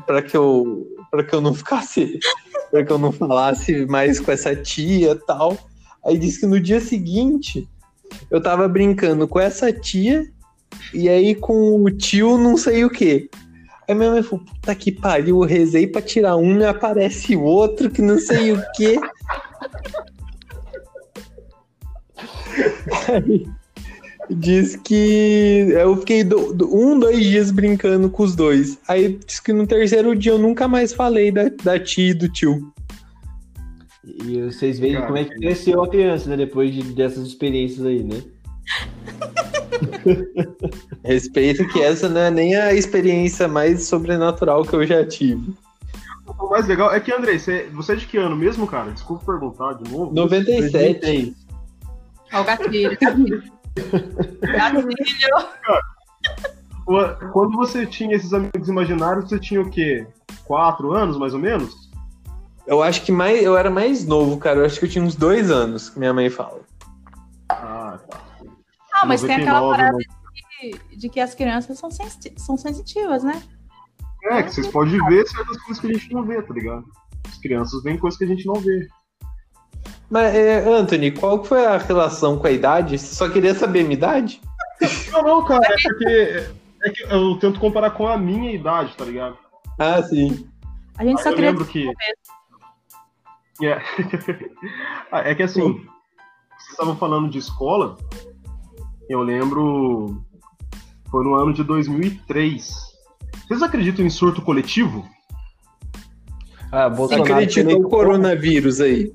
pra, 0.05 0.21
que, 0.21 0.36
eu, 0.36 0.88
pra 1.12 1.23
que 1.23 1.33
eu 1.33 1.41
não 1.41 1.53
ficasse, 1.53 2.19
pra 2.71 2.83
que 2.83 2.91
eu 2.91 2.97
não 2.97 3.12
falasse 3.12 3.86
mais 3.86 4.19
com 4.19 4.31
essa 4.31 4.55
tia 4.55 5.12
e 5.12 5.25
tal. 5.25 5.57
Aí 6.05 6.17
disse 6.17 6.39
que 6.39 6.45
no 6.45 6.59
dia 6.59 6.79
seguinte 6.79 7.67
eu 8.29 8.41
tava 8.41 8.67
brincando 8.67 9.27
com 9.27 9.39
essa 9.39 9.71
tia 9.71 10.25
e 10.93 11.07
aí 11.07 11.36
com 11.36 11.83
o 11.83 11.89
tio 11.91 12.38
não 12.38 12.57
sei 12.57 12.83
o 12.83 12.89
que. 12.89 13.29
Aí 13.88 13.95
minha 13.95 14.12
mãe 14.12 14.23
falou, 14.23 14.45
puta 14.45 14.73
que 14.75 14.91
pariu, 14.91 15.41
eu 15.41 15.47
rezei 15.47 15.88
pra 15.88 16.01
tirar 16.01 16.36
um 16.36 16.59
e 16.59 16.65
aparece 16.65 17.36
outro 17.36 17.89
que 17.89 18.01
não 18.01 18.17
sei 18.17 18.51
o 18.53 18.63
que. 18.75 18.97
Aí 23.09 23.45
diz 24.34 24.76
que 24.76 25.67
eu 25.72 25.98
fiquei 25.98 26.24
do- 26.24 26.54
do- 26.54 26.76
um, 26.76 26.98
dois 27.00 27.24
dias 27.24 27.52
brincando 27.52 28.10
com 28.10 28.24
os 28.24 28.36
dois. 28.36 28.78
Aí 28.88 29.19
diz 29.26 29.39
que 29.39 29.54
no 29.54 29.65
terceiro 29.67 30.15
dia 30.15 30.32
eu 30.34 30.39
nunca 30.39 30.67
mais 30.67 30.93
falei 30.93 31.32
da, 31.32 31.50
da 31.63 31.80
tia 31.80 32.12
e 32.12 32.13
do 32.13 32.28
tio. 32.30 32.72
E 34.06 34.41
vocês 34.41 34.80
veem 34.80 34.93
Cara, 34.96 35.06
como 35.06 35.17
é 35.17 35.24
que 35.24 35.36
cresceu 35.36 35.82
a 35.84 35.89
criança, 35.89 36.30
né? 36.30 36.38
Depois 36.38 36.74
de- 36.74 36.93
dessas 36.93 37.26
experiências 37.28 37.86
aí, 37.86 38.04
né? 38.04 38.22
Respeito 41.04 41.67
que 41.69 41.82
essa 41.82 42.10
não 42.10 42.22
é 42.22 42.32
nem 42.32 42.56
a 42.56 42.74
experiência 42.74 43.48
mais 43.48 43.84
sobrenatural 43.84 44.63
que 44.63 44.74
eu 44.74 44.86
já 44.86 45.06
tive. 45.06 45.54
O 46.39 46.50
mais 46.50 46.67
legal 46.67 46.93
é 46.93 47.00
que, 47.00 47.12
Andrei, 47.13 47.38
você, 47.38 47.67
você 47.74 47.93
é 47.93 47.96
de 47.96 48.06
que 48.06 48.17
ano 48.17 48.36
mesmo, 48.36 48.65
cara? 48.65 48.91
Desculpa 48.91 49.26
perguntar 49.26 49.74
de 49.74 49.91
novo. 49.91 50.13
97. 50.13 51.36
Ó, 52.34 52.41
o 52.41 52.43
gatilho. 52.43 53.43
Gatilho. 53.75 54.88
Gatilho. 54.88 55.49
Qu- 56.86 57.31
Quando 57.31 57.55
você 57.57 57.86
tinha 57.86 58.15
esses 58.15 58.33
amigos 58.33 58.67
imaginários, 58.67 59.29
você 59.29 59.39
tinha 59.39 59.62
o 59.62 59.69
quê? 59.69 60.05
Quatro 60.45 60.91
anos, 60.93 61.17
mais 61.17 61.33
ou 61.33 61.39
menos? 61.39 61.89
Eu 62.67 62.81
acho 62.81 63.03
que 63.03 63.12
mais, 63.12 63.41
eu 63.43 63.57
era 63.57 63.69
mais 63.69 64.05
novo, 64.05 64.38
cara. 64.38 64.59
Eu 64.59 64.65
acho 64.65 64.79
que 64.79 64.86
eu 64.86 64.89
tinha 64.89 65.03
uns 65.03 65.15
dois 65.15 65.51
anos, 65.51 65.89
que 65.89 65.99
minha 65.99 66.13
mãe 66.13 66.29
fala. 66.29 66.62
Ah, 67.49 67.99
tá. 68.09 68.19
Ah, 68.93 69.05
mas 69.05 69.21
tem 69.21 69.36
aquela 69.36 69.59
99, 69.62 69.77
parada 69.77 69.97
né? 69.97 70.03
de, 70.91 70.97
de 70.97 71.09
que 71.09 71.19
as 71.19 71.33
crianças 71.36 71.77
são, 71.77 71.89
são 72.38 72.57
sensitivas, 72.57 73.23
né? 73.23 73.41
É, 74.25 74.43
que 74.43 74.53
vocês 74.53 74.67
podem 74.67 74.97
ver 75.07 75.27
certas 75.27 75.57
coisas 75.63 75.79
que 75.79 75.88
a 75.88 75.93
gente 75.93 76.13
não 76.13 76.23
vê, 76.23 76.41
tá 76.41 76.53
ligado? 76.53 76.86
As 77.27 77.38
crianças 77.39 77.83
veem 77.83 77.97
coisas 77.97 78.17
que 78.17 78.23
a 78.23 78.27
gente 78.27 78.45
não 78.45 78.55
vê. 78.55 78.88
Mas, 80.13 80.36
é, 80.36 80.60
Anthony, 80.69 81.10
qual 81.10 81.43
foi 81.43 81.65
a 81.65 81.76
relação 81.76 82.38
com 82.38 82.45
a 82.45 82.52
idade? 82.52 82.99
Você 82.99 83.15
só 83.15 83.28
queria 83.28 83.56
saber 83.56 83.80
a 83.80 83.82
minha 83.82 83.95
idade? 83.95 84.39
Não, 85.12 85.23
não, 85.23 85.43
cara, 85.43 85.65
é 85.65 85.76
porque 85.82 86.52
é 86.86 86.89
que 86.91 87.04
eu 87.10 87.36
tento 87.39 87.60
comparar 87.60 87.89
com 87.89 88.08
a 88.08 88.15
minha 88.15 88.52
idade, 88.52 88.95
tá 88.95 89.06
ligado? 89.06 89.36
Ah, 89.80 90.04
sim. 90.04 90.47
A 90.99 91.04
gente 91.04 91.19
Ah, 91.19 91.23
só 91.23 91.30
eu 91.30 91.34
queria 91.34 91.49
lembro 91.49 91.65
que. 91.65 91.89
É. 93.63 93.82
Ah, 95.12 95.21
é 95.21 95.34
que 95.34 95.41
assim, 95.41 95.62
vocês 95.62 96.69
estavam 96.69 96.95
falando 96.95 97.30
de 97.30 97.39
escola, 97.39 97.97
eu 99.10 99.21
lembro 99.21 100.23
Foi 101.10 101.23
no 101.23 101.34
ano 101.34 101.54
de 101.54 101.63
2003. 101.63 102.71
Vocês 103.47 103.63
acreditam 103.63 104.06
em 104.06 104.12
surto 104.12 104.43
coletivo? 104.43 105.10
Ah, 106.71 106.88
Bolsonaro 106.88 107.32
eleito 107.32 107.63
no 107.63 107.89
coronavírus 107.89 108.80
aí? 108.80 109.12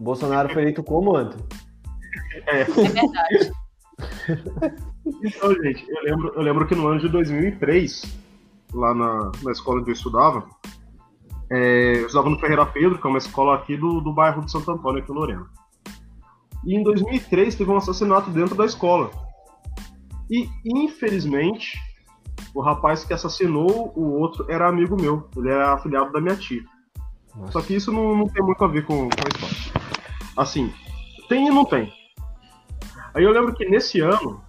Bolsonaro 0.00 0.52
foi 0.52 0.62
eleito 0.62 0.82
como, 0.82 1.16
Antônio? 1.16 1.46
É 2.46 2.64
verdade. 2.64 3.52
Então, 5.22 5.54
gente, 5.62 5.86
eu 5.88 6.02
lembro, 6.02 6.32
eu 6.34 6.42
lembro 6.42 6.66
que 6.66 6.74
no 6.74 6.86
ano 6.86 7.00
de 7.00 7.08
2003, 7.08 8.14
lá 8.74 8.94
na, 8.94 9.32
na 9.42 9.52
escola 9.52 9.80
onde 9.80 9.90
eu 9.90 9.94
estudava, 9.94 10.46
é, 11.50 11.96
eu 11.96 12.06
estudava 12.06 12.28
no 12.28 12.38
Ferreira 12.38 12.66
Pedro, 12.66 12.98
que 13.00 13.06
é 13.06 13.10
uma 13.10 13.18
escola 13.18 13.54
aqui 13.54 13.76
do, 13.76 14.00
do 14.00 14.12
bairro 14.12 14.44
de 14.44 14.52
Santo 14.52 14.70
Antônio, 14.70 15.02
aqui 15.02 15.10
em 15.10 15.14
Lorena. 15.14 15.46
E 16.64 16.74
em 16.74 16.82
2003 16.82 17.54
teve 17.54 17.70
um 17.70 17.76
assassinato 17.76 18.30
dentro 18.30 18.54
da 18.54 18.66
escola. 18.66 19.10
E, 20.30 20.48
infelizmente, 20.66 21.78
o 22.54 22.60
rapaz 22.60 23.04
que 23.04 23.14
assassinou 23.14 23.92
o 23.96 24.20
outro 24.20 24.44
era 24.50 24.68
amigo 24.68 25.00
meu. 25.00 25.28
Ele 25.36 25.48
era 25.48 25.72
afiliado 25.72 26.12
da 26.12 26.20
minha 26.20 26.36
tia. 26.36 26.62
Nossa. 27.34 27.52
Só 27.52 27.62
que 27.62 27.74
isso 27.74 27.90
não, 27.90 28.14
não 28.14 28.26
tem 28.26 28.44
muito 28.44 28.62
a 28.62 28.68
ver 28.68 28.84
com, 28.84 29.08
com 29.08 29.20
a 29.24 29.46
história. 29.46 29.77
Assim, 30.38 30.72
tem 31.28 31.48
e 31.48 31.50
não 31.50 31.64
tem. 31.64 31.92
Aí 33.12 33.24
eu 33.24 33.32
lembro 33.32 33.52
que 33.52 33.68
nesse 33.68 34.00
ano, 34.00 34.40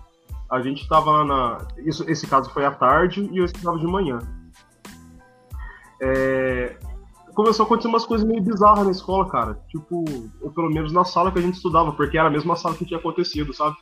a 0.50 0.62
gente 0.62 0.88
tava 0.88 1.26
na. 1.26 1.68
Isso, 1.80 2.08
esse 2.08 2.28
caso 2.28 2.52
foi 2.52 2.64
à 2.64 2.70
tarde 2.70 3.28
e 3.32 3.40
eu 3.40 3.46
estudava 3.46 3.80
de 3.80 3.88
manhã. 3.88 4.20
É, 6.00 6.78
começou 7.34 7.64
a 7.64 7.66
acontecer 7.66 7.88
umas 7.88 8.06
coisas 8.06 8.28
meio 8.28 8.42
bizarras 8.42 8.86
na 8.86 8.92
escola, 8.92 9.28
cara. 9.28 9.60
Tipo, 9.68 10.06
ou 10.40 10.52
pelo 10.52 10.70
menos 10.70 10.94
na 10.94 11.04
sala 11.04 11.32
que 11.32 11.40
a 11.40 11.42
gente 11.42 11.56
estudava, 11.56 11.92
porque 11.92 12.20
era 12.20 12.28
a 12.28 12.32
mesma 12.32 12.56
sala 12.56 12.76
que 12.76 12.86
tinha 12.86 13.00
acontecido, 13.00 13.52
sabe? 13.52 13.76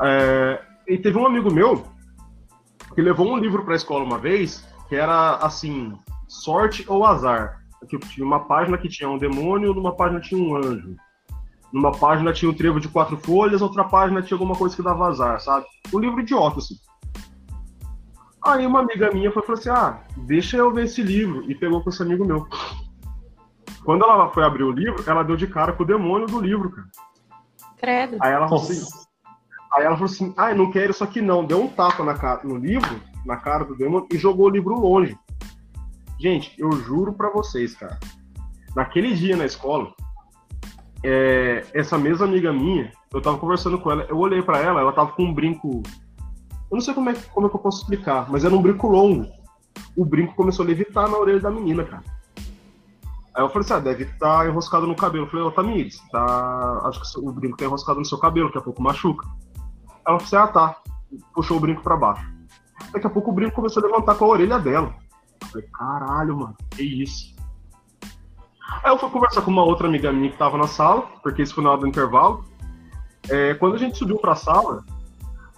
É, 0.00 0.62
e 0.88 0.96
teve 0.96 1.18
um 1.18 1.26
amigo 1.26 1.52
meu 1.52 1.84
que 2.94 3.02
levou 3.02 3.30
um 3.30 3.36
livro 3.36 3.66
pra 3.66 3.76
escola 3.76 4.02
uma 4.02 4.16
vez, 4.16 4.66
que 4.88 4.96
era 4.96 5.36
assim, 5.36 5.92
sorte 6.26 6.86
ou 6.88 7.04
azar. 7.04 7.59
Tipo, 7.86 8.06
tinha 8.08 8.26
uma 8.26 8.40
página 8.40 8.76
que 8.76 8.88
tinha 8.88 9.08
um 9.08 9.18
demônio, 9.18 9.74
numa 9.74 9.94
página 9.94 10.20
tinha 10.20 10.40
um 10.40 10.56
anjo. 10.56 10.96
Numa 11.72 11.92
página 11.92 12.32
tinha 12.32 12.50
um 12.50 12.54
trevo 12.54 12.80
de 12.80 12.88
quatro 12.88 13.16
folhas, 13.16 13.62
outra 13.62 13.84
página 13.84 14.22
tinha 14.22 14.36
alguma 14.36 14.54
coisa 14.54 14.74
que 14.74 14.82
dava 14.82 15.06
azar, 15.06 15.40
sabe? 15.40 15.66
Um 15.92 15.98
livro 15.98 16.20
idiota, 16.20 16.58
assim. 16.58 16.74
Aí 18.42 18.66
uma 18.66 18.80
amiga 18.80 19.10
minha 19.12 19.30
foi, 19.30 19.42
falou 19.42 19.58
assim: 19.58 19.68
ah, 19.68 20.00
deixa 20.16 20.56
eu 20.56 20.72
ver 20.72 20.84
esse 20.84 21.02
livro. 21.02 21.48
E 21.50 21.54
pegou 21.54 21.82
com 21.82 21.90
esse 21.90 22.02
amigo 22.02 22.24
meu. 22.24 22.46
Quando 23.84 24.04
ela 24.04 24.28
foi 24.30 24.44
abrir 24.44 24.64
o 24.64 24.72
livro, 24.72 25.02
ela 25.06 25.22
deu 25.22 25.36
de 25.36 25.46
cara 25.46 25.72
com 25.72 25.82
o 25.82 25.86
demônio 25.86 26.26
do 26.26 26.40
livro, 26.40 26.70
cara. 26.70 26.88
Credo. 27.78 28.16
Aí 28.20 28.32
ela 28.32 28.48
falou 28.48 28.64
assim. 28.64 29.08
Aí 29.72 29.84
ela 29.84 29.94
falou 29.94 30.10
assim: 30.10 30.34
ah, 30.36 30.50
eu 30.50 30.56
não 30.56 30.70
quero 30.70 30.90
isso 30.90 31.04
aqui 31.04 31.20
não. 31.20 31.44
Deu 31.44 31.62
um 31.62 31.68
tapa 31.68 32.02
na 32.02 32.14
cara, 32.14 32.40
no 32.44 32.56
livro, 32.56 33.00
na 33.24 33.36
cara 33.36 33.64
do 33.64 33.76
demônio, 33.76 34.08
e 34.10 34.18
jogou 34.18 34.46
o 34.46 34.50
livro 34.50 34.74
longe. 34.74 35.16
Gente, 36.20 36.54
eu 36.58 36.70
juro 36.72 37.14
pra 37.14 37.30
vocês, 37.30 37.74
cara. 37.74 37.98
Naquele 38.76 39.14
dia 39.14 39.34
na 39.38 39.46
escola, 39.46 39.90
é, 41.02 41.64
essa 41.72 41.96
mesma 41.96 42.26
amiga 42.26 42.52
minha, 42.52 42.92
eu 43.10 43.22
tava 43.22 43.38
conversando 43.38 43.78
com 43.80 43.90
ela, 43.90 44.04
eu 44.06 44.18
olhei 44.18 44.42
pra 44.42 44.58
ela, 44.58 44.82
ela 44.82 44.92
tava 44.92 45.12
com 45.12 45.24
um 45.24 45.32
brinco. 45.32 45.82
Eu 46.70 46.74
não 46.76 46.80
sei 46.82 46.92
como 46.92 47.08
é, 47.08 47.14
como 47.14 47.46
é 47.46 47.50
que 47.50 47.56
eu 47.56 47.60
posso 47.60 47.80
explicar, 47.80 48.30
mas 48.30 48.44
era 48.44 48.54
um 48.54 48.60
brinco 48.60 48.86
longo. 48.86 49.26
O 49.96 50.04
brinco 50.04 50.34
começou 50.34 50.62
a 50.62 50.68
levitar 50.68 51.08
na 51.08 51.16
orelha 51.16 51.40
da 51.40 51.50
menina, 51.50 51.84
cara. 51.84 52.04
Aí 53.34 53.42
eu 53.42 53.48
falei 53.48 53.64
assim, 53.64 53.72
ah, 53.72 53.78
deve 53.78 54.04
estar 54.04 54.46
enroscado 54.46 54.86
no 54.86 54.94
cabelo. 54.94 55.24
Eu 55.24 55.30
falei, 55.30 55.46
ô 55.46 55.50
Tamires, 55.50 56.02
tá. 56.12 56.82
Acho 56.84 57.00
que 57.00 57.18
o 57.18 57.32
brinco 57.32 57.56
tá 57.56 57.64
enroscado 57.64 57.98
no 57.98 58.04
seu 58.04 58.18
cabelo, 58.18 58.48
daqui 58.48 58.58
a 58.58 58.62
pouco 58.62 58.82
machuca. 58.82 59.26
Ela 60.06 60.18
falou 60.18 60.22
assim, 60.22 60.36
ah 60.36 60.46
tá. 60.48 60.76
Puxou 61.34 61.56
o 61.56 61.60
brinco 61.60 61.82
pra 61.82 61.96
baixo. 61.96 62.30
Daqui 62.92 63.06
a 63.06 63.10
pouco 63.10 63.30
o 63.30 63.34
brinco 63.34 63.54
começou 63.54 63.82
a 63.82 63.86
levantar 63.86 64.16
com 64.16 64.26
a 64.26 64.28
orelha 64.28 64.58
dela. 64.58 64.94
Falei, 65.50 65.66
caralho, 65.72 66.36
mano, 66.36 66.56
que 66.70 66.82
isso? 66.82 67.34
Aí 68.84 68.90
eu 68.90 68.98
fui 68.98 69.10
conversar 69.10 69.42
com 69.42 69.50
uma 69.50 69.64
outra 69.64 69.88
amiga 69.88 70.12
minha 70.12 70.30
que 70.30 70.38
tava 70.38 70.56
na 70.56 70.66
sala, 70.66 71.02
porque 71.22 71.42
isso 71.42 71.54
foi 71.54 71.64
na 71.64 71.72
hora 71.72 71.80
do 71.80 71.88
intervalo. 71.88 72.44
É, 73.28 73.54
quando 73.54 73.74
a 73.74 73.78
gente 73.78 73.98
subiu 73.98 74.16
pra 74.16 74.34
sala, 74.34 74.84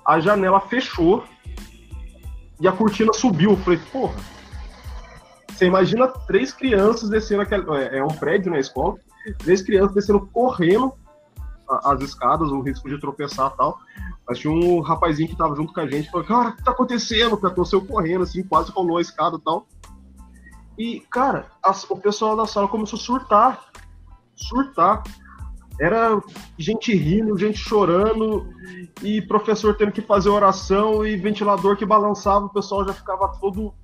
a 0.05 0.19
janela 0.19 0.61
fechou 0.61 1.25
e 2.61 2.67
a 2.67 2.73
cortina 2.73 3.13
subiu. 3.13 3.51
Eu 3.51 3.57
falei, 3.59 3.79
porra. 3.93 4.15
Você 5.49 5.67
imagina 5.67 6.09
três 6.09 6.53
crianças 6.53 7.11
descendo 7.11 7.43
aquele. 7.43 7.71
É, 7.77 7.99
é 7.99 8.05
um 8.05 8.09
prédio 8.09 8.51
na 8.51 8.59
escola, 8.59 8.97
três 9.39 9.63
crianças 9.63 9.95
descendo 9.95 10.27
correndo 10.33 10.93
as 11.85 12.01
escadas, 12.03 12.51
o 12.51 12.61
risco 12.61 12.89
de 12.89 12.99
tropeçar 12.99 13.53
e 13.53 13.57
tal. 13.57 13.79
Mas 14.27 14.39
tinha 14.39 14.53
um 14.53 14.81
rapazinho 14.81 15.29
que 15.29 15.37
tava 15.37 15.55
junto 15.55 15.73
com 15.73 15.81
a 15.81 15.87
gente, 15.87 16.11
falou, 16.11 16.27
cara, 16.27 16.49
o 16.51 16.57
que 16.57 16.65
tá 16.65 16.71
acontecendo? 16.71 17.35
O 17.35 17.37
cara 17.37 17.65
saiu 17.65 17.85
correndo, 17.85 18.23
assim, 18.23 18.43
quase 18.43 18.71
rolou 18.71 18.99
a 18.99 19.01
escada 19.01 19.37
e 19.37 19.41
tal. 19.41 19.67
E, 20.79 21.01
cara, 21.11 21.47
o 21.89 21.97
pessoal 21.97 22.37
da 22.37 22.47
sala 22.47 22.69
começou 22.69 22.99
a 22.99 23.03
surtar. 23.03 23.65
Surtar. 24.35 25.03
Era 25.81 26.21
gente 26.59 26.95
rindo, 26.95 27.37
gente 27.39 27.59
chorando, 27.59 28.47
e 29.03 29.23
professor 29.23 29.77
tendo 29.77 29.93
que 29.93 30.03
fazer 30.03 30.29
oração, 30.29 31.05
e 31.05 31.17
ventilador 31.17 31.77
que 31.77 31.87
balançava, 31.87 32.47
o 32.47 32.53
pessoal 32.53 32.85
já 32.85 32.93
ficava 32.93 33.29
todo. 33.41 33.75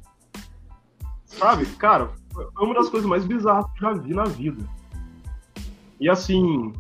Sabe? 1.25 1.67
Cara, 1.77 2.13
foi 2.33 2.67
uma 2.67 2.75
das 2.75 2.89
coisas 2.89 3.09
mais 3.09 3.25
bizarras 3.25 3.67
que 3.73 3.85
eu 3.85 3.95
já 3.95 4.01
vi 4.01 4.15
na 4.15 4.25
vida. 4.25 4.65
E 6.01 6.09
assim, 6.09 6.73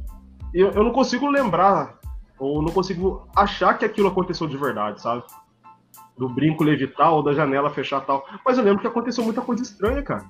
eu, 0.55 0.71
eu 0.71 0.85
não 0.85 0.92
consigo 0.92 1.29
lembrar, 1.29 1.99
ou 2.38 2.62
não 2.62 2.71
consigo 2.71 3.27
achar 3.35 3.77
que 3.77 3.85
aquilo 3.85 4.09
aconteceu 4.09 4.47
de 4.47 4.57
verdade, 4.57 5.01
sabe? 5.01 5.25
Do 6.18 6.28
brinco 6.28 6.64
levitar 6.64 7.12
ou 7.12 7.22
da 7.22 7.33
janela 7.33 7.70
fechar 7.70 8.00
tal. 8.00 8.26
Mas 8.44 8.59
eu 8.59 8.64
lembro 8.64 8.81
que 8.81 8.87
aconteceu 8.88 9.22
muita 9.24 9.40
coisa 9.40 9.62
estranha, 9.62 10.02
cara. 10.02 10.24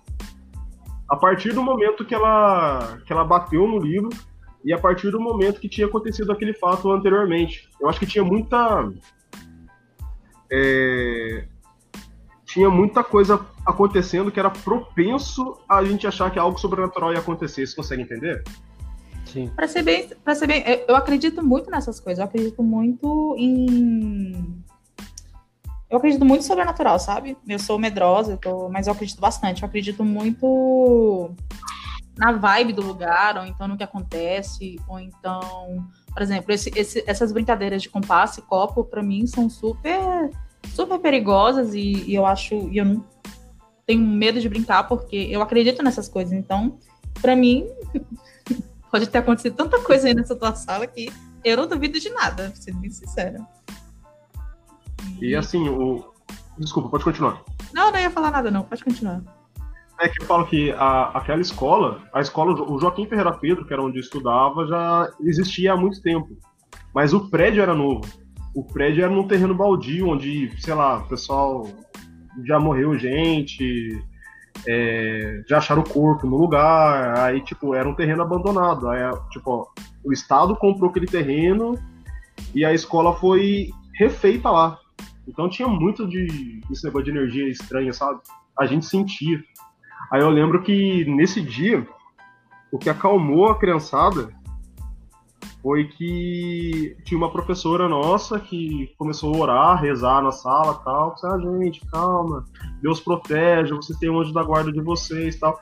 A 1.09 1.17
partir 1.17 1.55
do 1.55 1.63
momento 1.63 2.05
que 2.05 2.15
ela, 2.15 2.99
que 3.07 3.13
ela 3.13 3.25
bateu 3.25 3.67
no 3.67 3.79
livro 3.79 4.11
e 4.65 4.73
a 4.73 4.79
partir 4.79 5.11
do 5.11 5.19
momento 5.21 5.61
que 5.61 5.69
tinha 5.69 5.87
acontecido 5.87 6.31
aquele 6.31 6.53
fato 6.53 6.91
anteriormente. 6.93 7.69
Eu 7.81 7.89
acho 7.89 7.99
que 7.99 8.07
tinha 8.07 8.23
muita. 8.23 8.93
é, 10.53 11.45
tinha 12.45 12.69
muita 12.71 13.03
coisa 13.05 13.45
acontecendo 13.67 14.31
que 14.31 14.41
era 14.41 14.51
propenso 14.51 15.59
a 15.69 15.85
gente 15.85 16.07
achar 16.07 16.31
que 16.31 16.39
algo 16.39 16.59
sobrenatural 16.59 17.13
ia 17.13 17.19
acontecer. 17.19 17.67
Você 17.67 17.77
consegue 17.77 18.03
entender? 18.03 18.43
Sim. 19.27 19.51
Pra 19.55 19.69
ser 19.69 19.83
bem, 19.83 20.09
pra 20.25 20.35
ser 20.35 20.47
bem, 20.47 20.63
eu- 20.67 20.85
eu 20.89 20.97
acredito 20.97 21.45
muito 21.45 21.71
nessas 21.71 22.01
coisas. 22.01 22.19
Eu 22.19 22.25
acredito 22.25 22.63
muito 22.63 23.35
em. 23.39 24.63
Eu 25.91 25.97
acredito 25.99 26.25
muito 26.25 26.45
sobrenatural, 26.45 26.99
sabe? 26.99 27.37
Eu 27.49 27.59
sou 27.59 27.79
medrosa, 27.79 28.33
eu 28.33 28.37
tô... 28.37 28.69
mas 28.69 28.87
eu 28.87 28.93
acredito 28.93 29.21
bastante. 29.21 29.63
Eu 29.63 29.69
acredito 29.69 30.05
muito 30.05 31.31
na 32.17 32.33
vibe 32.33 32.73
do 32.75 32.83
lugar, 32.83 33.39
ou 33.39 33.47
então 33.47 33.67
no 33.69 33.77
que 33.77 33.85
acontece, 33.85 34.79
ou 34.89 34.99
então, 34.99 35.87
por 36.13 36.21
exemplo, 36.21 36.53
esse- 36.53 36.73
esse- 36.75 37.05
essas 37.07 37.33
brincadeiras 37.33 37.81
de 37.81 37.89
compasso 37.89 38.41
e 38.41 38.43
copo, 38.43 38.85
pra 38.85 39.03
mim, 39.03 39.27
são 39.27 39.49
super, 39.49 40.31
super 40.75 40.99
perigosas 40.99 41.75
e, 41.75 41.93
e 42.07 42.15
eu 42.15 42.27
acho, 42.27 42.55
e 42.71 42.79
eu 42.79 42.85
não 42.85 43.05
tenho 43.87 44.05
medo 44.05 44.41
de 44.41 44.49
brincar 44.49 44.83
porque 44.89 45.29
eu 45.31 45.41
acredito 45.41 45.83
nessas 45.83 46.09
coisas. 46.09 46.33
Então, 46.35 46.77
pra 47.23 47.35
mim, 47.37 47.65
pode 48.91 49.07
ter 49.07 49.19
acontecido 49.19 49.55
tanta 49.55 49.81
coisa 49.83 50.09
aí 50.09 50.15
nessa 50.15 50.35
tua 50.37 50.55
sala 50.55 50.87
que 50.87 51.11
eu 51.45 51.57
não 51.57 51.67
duvido 51.69 51.99
de 52.01 52.11
nada, 52.11 52.53
sendo 52.57 52.79
bem 52.79 52.91
sincera. 52.91 53.41
E 55.21 55.35
assim, 55.35 55.69
o. 55.69 56.05
Desculpa, 56.59 56.89
pode 56.89 57.05
continuar. 57.05 57.43
Não, 57.73 57.93
não 57.93 57.99
ia 57.99 58.11
falar 58.11 58.31
nada, 58.31 58.51
não. 58.51 58.63
Pode 58.63 58.83
continuar. 58.83 59.23
É 60.01 60.09
que 60.09 60.23
eu 60.23 60.27
falo 60.27 60.47
que 60.47 60.71
a- 60.73 61.11
aquela 61.15 61.41
escola, 61.41 62.03
a 62.13 62.21
escola, 62.21 62.53
o 62.53 62.79
Joaquim 62.81 63.07
Ferreira 63.07 63.33
Pedro, 63.33 63.65
que 63.67 63.73
era 63.73 63.83
onde 63.83 63.99
eu 63.99 64.01
estudava, 64.01 64.67
já 64.67 65.11
existia 65.21 65.73
há 65.73 65.77
muito 65.77 66.01
tempo. 66.03 66.29
Mas 66.95 67.13
o 67.13 67.29
prédio 67.29 67.63
era 67.63 67.75
novo. 67.75 68.03
O 68.55 68.65
prédio 68.65 69.05
era 69.05 69.13
num 69.13 69.27
terreno 69.27 69.55
baldio, 69.55 70.09
onde, 70.09 70.53
sei 70.61 70.75
lá, 70.75 70.99
o 70.99 71.09
pessoal 71.09 71.69
já 72.45 72.59
morreu 72.59 72.97
gente, 72.97 74.01
é, 74.67 75.43
já 75.49 75.59
acharam 75.59 75.83
o 75.83 75.89
corpo 75.89 76.27
no 76.27 76.37
lugar, 76.37 77.19
aí, 77.19 77.41
tipo, 77.43 77.75
era 77.75 77.89
um 77.89 77.95
terreno 77.95 78.23
abandonado. 78.23 78.89
Aí, 78.89 79.01
tipo, 79.31 79.51
ó, 79.51 79.67
o 80.05 80.13
Estado 80.13 80.57
comprou 80.57 80.91
aquele 80.91 81.07
terreno 81.07 81.79
e 82.55 82.65
a 82.65 82.73
escola 82.73 83.15
foi 83.17 83.71
refeita 83.95 84.51
lá. 84.51 84.79
Então 85.29 85.49
tinha 85.49 85.69
muito 85.69 86.09
de 86.09 86.61
esse 86.71 86.85
negócio 86.85 87.05
de 87.05 87.11
energia 87.11 87.49
estranha, 87.49 87.93
sabe? 87.93 88.21
A 88.59 88.67
gente 88.67 88.87
sentia. 88.87 89.45
Aí 90.11 90.23
eu 90.23 90.31
lembro 90.31 90.63
que 90.63 91.05
nesse 91.05 91.43
dia, 91.43 91.87
o 92.73 92.79
que 92.79 92.89
acalmou 92.89 93.49
a 93.51 93.59
criançada 93.59 94.33
foi 95.63 95.85
que 95.85 96.97
tinha 97.05 97.19
uma 97.19 97.31
professora 97.31 97.89
nossa 97.89 98.41
que 98.41 98.95
começou 98.97 99.35
a 99.35 99.39
orar, 99.39 99.83
rezar 99.83 100.23
na 100.23 100.33
sala 100.33 100.75
tal. 100.83 101.15
Disse, 101.15 101.27
ah, 101.27 101.39
gente, 101.39 101.87
calma, 101.91 102.45
Deus 102.81 103.01
protege, 103.01 103.75
vocês 103.75 103.99
têm 103.99 104.09
um 104.09 104.21
anjo 104.21 104.33
da 104.33 104.43
guarda 104.43 104.73
de 104.73 104.81
vocês 104.81 105.39
tal. 105.39 105.61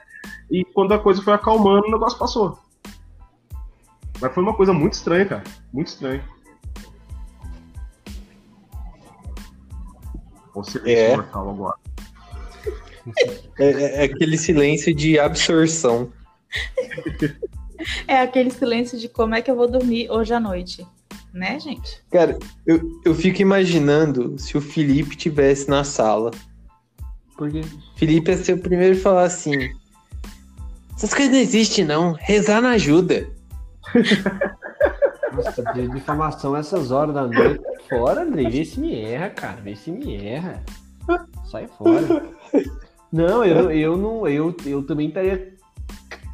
E 0.50 0.64
quando 0.64 0.92
a 0.92 0.98
coisa 0.98 1.22
foi 1.22 1.32
acalmando, 1.32 1.88
o 1.88 1.90
negócio 1.90 2.18
passou. 2.18 2.58
Mas 4.20 4.32
foi 4.32 4.42
uma 4.42 4.54
coisa 4.54 4.72
muito 4.72 4.92
estranha, 4.92 5.26
cara. 5.26 5.44
Muito 5.72 5.88
estranha. 5.88 6.24
O 10.56 10.64
silêncio 10.64 10.90
É. 11.04 11.16
mortal 11.16 11.50
agora. 11.50 11.76
É, 13.58 13.64
é- 13.64 13.96
é 13.98 14.02
aquele 14.04 14.36
silêncio 14.38 14.94
de 14.94 15.18
absorção. 15.18 16.10
É 18.08 18.16
aquele 18.20 18.50
silêncio 18.50 18.98
de 18.98 19.08
como 19.08 19.34
é 19.34 19.42
que 19.42 19.50
eu 19.50 19.54
vou 19.54 19.68
dormir 19.70 20.10
hoje 20.10 20.32
à 20.32 20.40
noite. 20.40 20.84
Né, 21.32 21.60
gente? 21.60 22.02
Cara, 22.10 22.38
eu, 22.66 22.80
eu 23.04 23.14
fico 23.14 23.42
imaginando 23.42 24.38
se 24.38 24.56
o 24.56 24.60
Felipe 24.60 25.14
tivesse 25.14 25.68
na 25.68 25.84
sala. 25.84 26.30
Porque 27.36 27.60
Felipe 27.96 28.30
ia 28.30 28.38
ser 28.38 28.54
o 28.54 28.58
primeiro 28.58 28.96
a 28.96 29.00
falar 29.00 29.24
assim: 29.24 29.70
essas 30.96 31.12
coisas 31.12 31.30
não 31.34 31.38
existem, 31.38 31.84
não. 31.84 32.12
Rezar 32.14 32.62
não 32.62 32.70
ajuda. 32.70 33.28
Nossa, 35.36 35.62
de 35.72 35.88
difamação 35.88 36.56
essas 36.56 36.90
horas 36.90 37.14
da 37.14 37.26
noite. 37.26 37.60
Fora, 37.88 38.22
Andrei. 38.22 38.48
Vê 38.48 38.64
se 38.64 38.80
me 38.80 39.00
erra, 39.00 39.30
cara. 39.30 39.60
Vê 39.62 39.76
se 39.76 39.90
me 39.90 40.16
erra. 40.16 40.62
Sai 41.44 41.68
fora. 41.68 42.30
Não, 43.12 43.44
eu, 43.44 43.70
eu 43.70 43.96
não. 43.96 44.26
Eu, 44.26 44.54
eu 44.64 44.82
também 44.82 45.08
estaria 45.08 45.54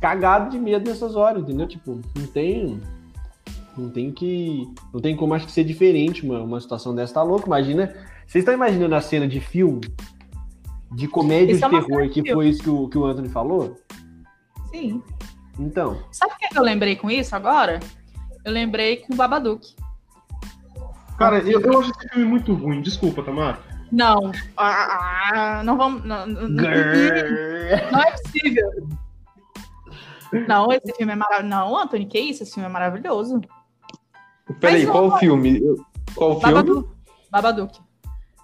cagado 0.01 0.51
de 0.51 0.59
medo 0.59 0.89
nessas 0.89 1.15
horas, 1.15 1.43
entendeu? 1.43 1.67
Tipo, 1.67 2.01
não 2.17 2.27
tem. 2.27 2.81
Não 3.77 3.91
tem 3.91 4.11
que. 4.11 4.69
Não 4.93 5.01
tem 5.01 5.15
como 5.15 5.35
acho 5.35 5.47
que 5.47 5.53
ser 5.53 5.65
diferente 5.65 6.25
uma, 6.25 6.41
uma 6.41 6.61
situação 6.61 6.95
dessa. 6.95 7.15
Tá 7.15 7.23
louco? 7.23 7.47
Imagina. 7.47 7.95
Vocês 8.27 8.43
estão 8.43 8.55
imaginando 8.55 8.95
a 8.95 9.01
cena 9.01 9.29
de 9.29 9.41
filme? 9.41 9.81
De 10.93 11.07
comédia 11.07 11.53
Isso 11.53 11.65
é 11.65 11.69
de 11.69 11.75
uma 11.75 11.85
terror, 11.85 12.09
que 12.11 12.33
foi 12.33 12.49
isso 12.49 12.63
que 12.63 12.71
o, 12.71 12.89
que 12.89 12.99
o 12.99 13.05
Anthony 13.05 13.29
falou? 13.29 13.77
Sim. 14.71 15.03
Então. 15.59 15.99
Sabe 16.11 16.33
o 16.33 16.37
que 16.37 16.59
eu 16.59 16.63
lembrei 16.63 16.97
com 16.97 17.11
isso 17.11 17.37
agora? 17.37 17.79
Eu 18.45 18.53
lembrei 18.53 18.99
com 18.99 19.15
o 19.15 19.17
Babadook. 19.17 19.75
Cara, 21.19 21.39
eu, 21.39 21.61
eu 21.61 21.81
acho 21.81 21.91
esse 21.91 22.09
filme 22.09 22.25
muito 22.25 22.55
ruim. 22.55 22.83
Desculpa, 22.83 23.23
Tamara. 23.23 23.59
Não. 23.91 24.33
Ah, 24.57 25.29
ah, 25.33 25.63
não 25.63 25.77
vamos. 25.77 26.05
Não, 26.05 26.27
não, 26.27 26.49
não 26.49 26.65
é 26.69 28.11
possível. 28.13 28.89
Não, 30.49 30.73
esse 30.73 30.93
filme 30.95 31.13
é 31.13 31.17
maravilhoso. 31.17 31.49
Não, 31.49 31.77
Anthony, 31.77 32.07
que 32.07 32.19
isso? 32.19 32.43
Esse 32.43 32.55
filme 32.55 32.69
é 32.69 32.73
maravilhoso. 32.73 33.41
Peraí, 34.59 34.87
qual 34.87 35.09
vamos- 35.09 35.21
filme? 35.21 35.61
Qual 36.15 36.41
filme? 36.41 36.55
Babadook. 36.55 36.89
Babadook. 37.31 37.81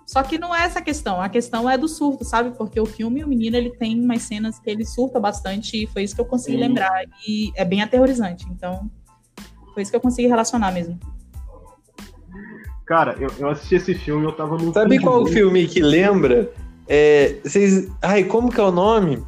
Só 0.07 0.23
que 0.23 0.39
não 0.39 0.55
é 0.55 0.65
essa 0.65 0.79
a 0.79 0.83
questão. 0.83 1.21
A 1.21 1.29
questão 1.29 1.69
é 1.69 1.77
do 1.77 1.89
surto, 1.89 2.25
sabe? 2.25 2.57
Porque 2.57 2.81
o 2.81 2.87
filme, 2.87 3.23
o 3.23 3.29
menino, 3.29 3.57
ele 3.57 3.71
tem 3.71 3.99
umas 4.01 4.23
cenas 4.23 4.59
que 4.59 4.71
ele 4.71 4.85
surta 4.85 5.21
bastante 5.21 5.83
e 5.83 5.87
foi 5.87 6.03
isso 6.03 6.15
que 6.15 6.21
eu 6.21 6.27
consegui 6.27 6.57
Sim. 6.57 6.63
lembrar. 6.63 7.05
E 7.27 7.53
é 7.55 7.65
bem 7.65 7.83
aterrorizante. 7.83 8.47
Então, 8.51 8.91
foi 9.79 9.83
isso 9.83 9.93
que 9.93 9.97
eu 9.97 10.01
consegui 10.01 10.27
relacionar 10.27 10.73
mesmo. 10.73 10.99
Cara, 12.85 13.15
eu, 13.21 13.31
eu 13.39 13.49
assisti 13.49 13.77
esse 13.77 13.95
filme 13.95 14.27
eu 14.27 14.33
tava 14.33 14.57
num. 14.57 14.73
Sabe 14.73 14.99
de 14.99 15.05
qual 15.05 15.21
noite. 15.21 15.35
filme 15.35 15.69
que 15.69 15.81
lembra? 15.81 16.51
É, 16.89 17.37
vocês. 17.45 17.89
Ai, 18.03 18.25
como 18.25 18.51
que 18.51 18.61
é 18.61 18.65
o 18.65 18.73
nome? 18.73 19.23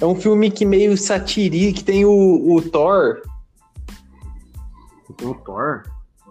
É 0.00 0.04
um 0.04 0.16
filme 0.16 0.50
que 0.50 0.64
meio 0.64 0.96
satiri, 0.96 1.72
que 1.72 1.84
tem 1.84 2.04
o, 2.04 2.10
o 2.10 2.60
Thor, 2.60 3.22
Tem 5.16 5.28
o 5.28 5.34
Thor. 5.34 5.84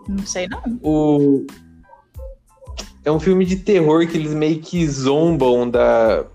Não 0.09 0.25
sei, 0.25 0.49
não. 0.49 0.61
o. 0.81 1.47
É 3.05 3.11
um 3.11 3.19
filme 3.19 3.45
de 3.45 3.57
terror 3.57 4.05
que 4.07 4.17
eles 4.17 4.33
meio 4.33 4.59
que 4.59 4.85
zombam 4.87 5.69
da, 5.69 6.25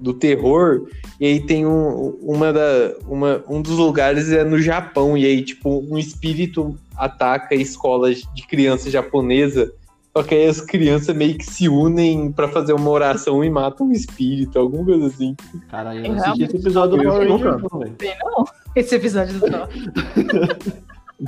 do 0.00 0.14
terror. 0.14 0.86
E 1.20 1.26
aí 1.26 1.40
tem 1.40 1.66
um, 1.66 2.16
uma 2.20 2.52
da, 2.52 2.94
uma, 3.06 3.42
um 3.48 3.60
dos 3.62 3.76
lugares 3.76 4.30
é 4.30 4.44
no 4.44 4.60
Japão. 4.60 5.16
E 5.16 5.24
aí, 5.24 5.42
tipo, 5.42 5.84
um 5.90 5.98
espírito 5.98 6.76
ataca 6.96 7.54
a 7.54 7.58
escola 7.58 8.12
de 8.12 8.46
criança 8.46 8.90
japonesa. 8.90 9.72
Só 10.16 10.22
que 10.22 10.34
aí 10.34 10.46
as 10.46 10.62
crianças 10.62 11.14
meio 11.14 11.36
que 11.36 11.44
se 11.44 11.68
unem 11.68 12.32
pra 12.32 12.48
fazer 12.48 12.72
uma 12.72 12.88
oração 12.88 13.44
e 13.44 13.50
matam 13.50 13.88
o 13.88 13.92
espírito, 13.92 14.58
alguma 14.58 14.84
coisa 14.84 15.08
assim. 15.08 15.36
Cara, 15.70 15.94
eu 15.94 16.06
Eu 16.06 16.14
não 16.14 16.22
assisti 16.22 16.44
esse 16.44 16.56
episódio 16.56 16.96
do 16.96 17.02
Eu 17.02 17.10
Power 17.10 17.28
não, 17.28 17.36
Rangers, 17.36 17.62
não, 17.70 17.78
velho. 17.78 17.94
Sei 18.00 18.14
não. 18.24 18.44
Esse 18.74 18.94
episódio 18.94 19.38
do. 19.38 19.46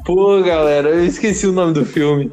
Pô, 0.04 0.42
galera, 0.42 0.88
eu 0.88 1.04
esqueci 1.04 1.46
o 1.46 1.52
nome 1.52 1.74
do 1.74 1.84
filme. 1.84 2.32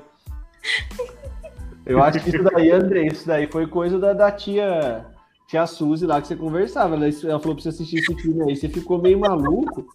Eu 1.86 2.02
acho 2.02 2.20
que 2.20 2.30
isso 2.30 2.44
daí, 2.44 2.72
André, 2.72 3.08
isso 3.08 3.28
daí 3.28 3.48
foi 3.48 3.68
coisa 3.68 4.00
da, 4.00 4.14
da 4.14 4.32
tia, 4.32 5.06
tia 5.48 5.68
Suzy 5.68 6.06
lá 6.06 6.22
que 6.22 6.28
você 6.28 6.36
conversava. 6.36 6.96
Ela, 6.96 7.08
ela 7.08 7.40
falou 7.40 7.56
pra 7.56 7.64
você 7.64 7.70
assistir 7.70 7.98
esse 7.98 8.16
filme 8.16 8.44
aí, 8.44 8.56
você 8.56 8.70
ficou 8.70 9.02
meio 9.02 9.20
maluco. 9.20 9.86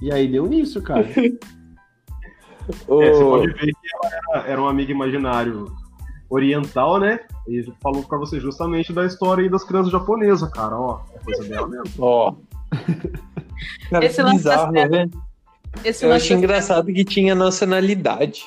E 0.00 0.12
aí 0.12 0.26
deu 0.26 0.46
nisso, 0.46 0.82
cara. 0.82 1.06
É, 1.08 1.30
você 2.86 3.24
pode 3.24 3.52
ver 3.54 3.72
que 3.72 3.88
ela 3.94 4.14
era, 4.14 4.48
era 4.52 4.62
um 4.62 4.68
amigo 4.68 4.90
imaginário 4.90 5.72
oriental, 6.30 6.98
né? 6.98 7.20
E 7.46 7.62
falou 7.82 8.02
pra 8.04 8.18
você 8.18 8.40
justamente 8.40 8.92
da 8.92 9.04
história 9.04 9.42
aí 9.42 9.50
das 9.50 9.64
crianças 9.64 9.92
japonesas, 9.92 10.48
cara. 10.50 10.78
Ó, 10.78 11.00
é 11.14 11.18
coisa 11.18 11.48
dela 11.48 11.68
mesmo. 11.68 11.84
Ó. 11.98 12.34
Cara, 13.90 14.04
Esse 14.04 14.22
lance 14.22 14.36
bizarro, 14.36 14.72
né? 14.72 15.10
Esse 15.84 16.04
Eu 16.04 16.12
achei 16.12 16.36
engraçado 16.36 16.86
que 16.86 17.04
tinha 17.04 17.34
nacionalidade. 17.34 18.44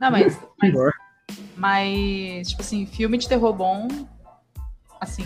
Não, 0.00 0.10
mas, 0.10 0.40
mas. 0.60 0.72
Mas, 1.62 2.48
tipo 2.48 2.60
assim, 2.60 2.84
filme 2.86 3.16
de 3.16 3.28
terror 3.28 3.52
bom, 3.52 3.86
assim, 5.00 5.24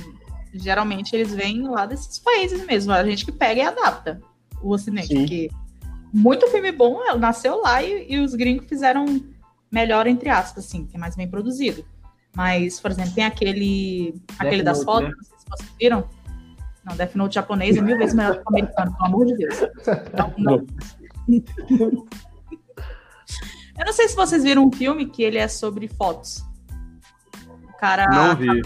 geralmente 0.52 1.16
eles 1.16 1.34
vêm 1.34 1.66
lá 1.66 1.86
desses 1.86 2.18
países 2.18 2.62
mesmo. 2.66 2.92
A 2.92 3.02
gente 3.06 3.24
que 3.24 3.32
pega 3.32 3.62
e 3.62 3.64
adapta 3.64 4.20
o 4.60 4.70
Ocidente. 4.70 5.06
Sim. 5.06 5.20
Porque 5.20 5.48
muito 6.12 6.46
filme 6.48 6.70
bom 6.72 7.02
é, 7.04 7.16
nasceu 7.16 7.62
lá 7.62 7.82
e, 7.82 8.12
e 8.12 8.18
os 8.18 8.34
gringos 8.34 8.68
fizeram 8.68 9.06
melhor, 9.72 10.06
entre 10.06 10.28
aspas, 10.28 10.66
assim, 10.66 10.84
que 10.84 10.96
é 10.96 11.00
mais 11.00 11.16
bem 11.16 11.26
produzido. 11.26 11.82
Mas, 12.36 12.78
por 12.80 12.90
exemplo, 12.90 13.14
tem 13.14 13.24
aquele, 13.24 14.20
aquele 14.38 14.62
das 14.62 14.84
Note, 14.84 14.84
fotos, 14.84 15.08
né? 15.08 15.14
não 15.16 15.24
sei 15.24 15.38
se 15.38 15.46
vocês 15.48 15.70
viram. 15.80 16.06
Não, 16.84 16.96
Death 16.96 17.14
Note 17.14 17.34
japonês 17.34 17.78
é 17.78 17.80
mil 17.80 17.96
vezes 17.96 18.14
melhor 18.14 18.34
que 18.34 18.42
o 18.42 18.48
americano, 18.50 18.94
pelo 18.94 19.06
amor 19.06 19.24
de 19.24 19.36
Deus. 19.36 19.54
Não, 20.12 20.34
não. 20.36 20.66
Eu 23.78 23.84
não 23.84 23.92
sei 23.92 24.08
se 24.08 24.16
vocês 24.16 24.42
viram 24.42 24.64
um 24.64 24.72
filme 24.72 25.06
que 25.06 25.22
ele 25.22 25.38
é 25.38 25.48
sobre 25.48 25.88
fotos. 25.88 26.44
O 27.68 27.78
cara 27.78 28.06
Não 28.08 28.34
vi. 28.36 28.62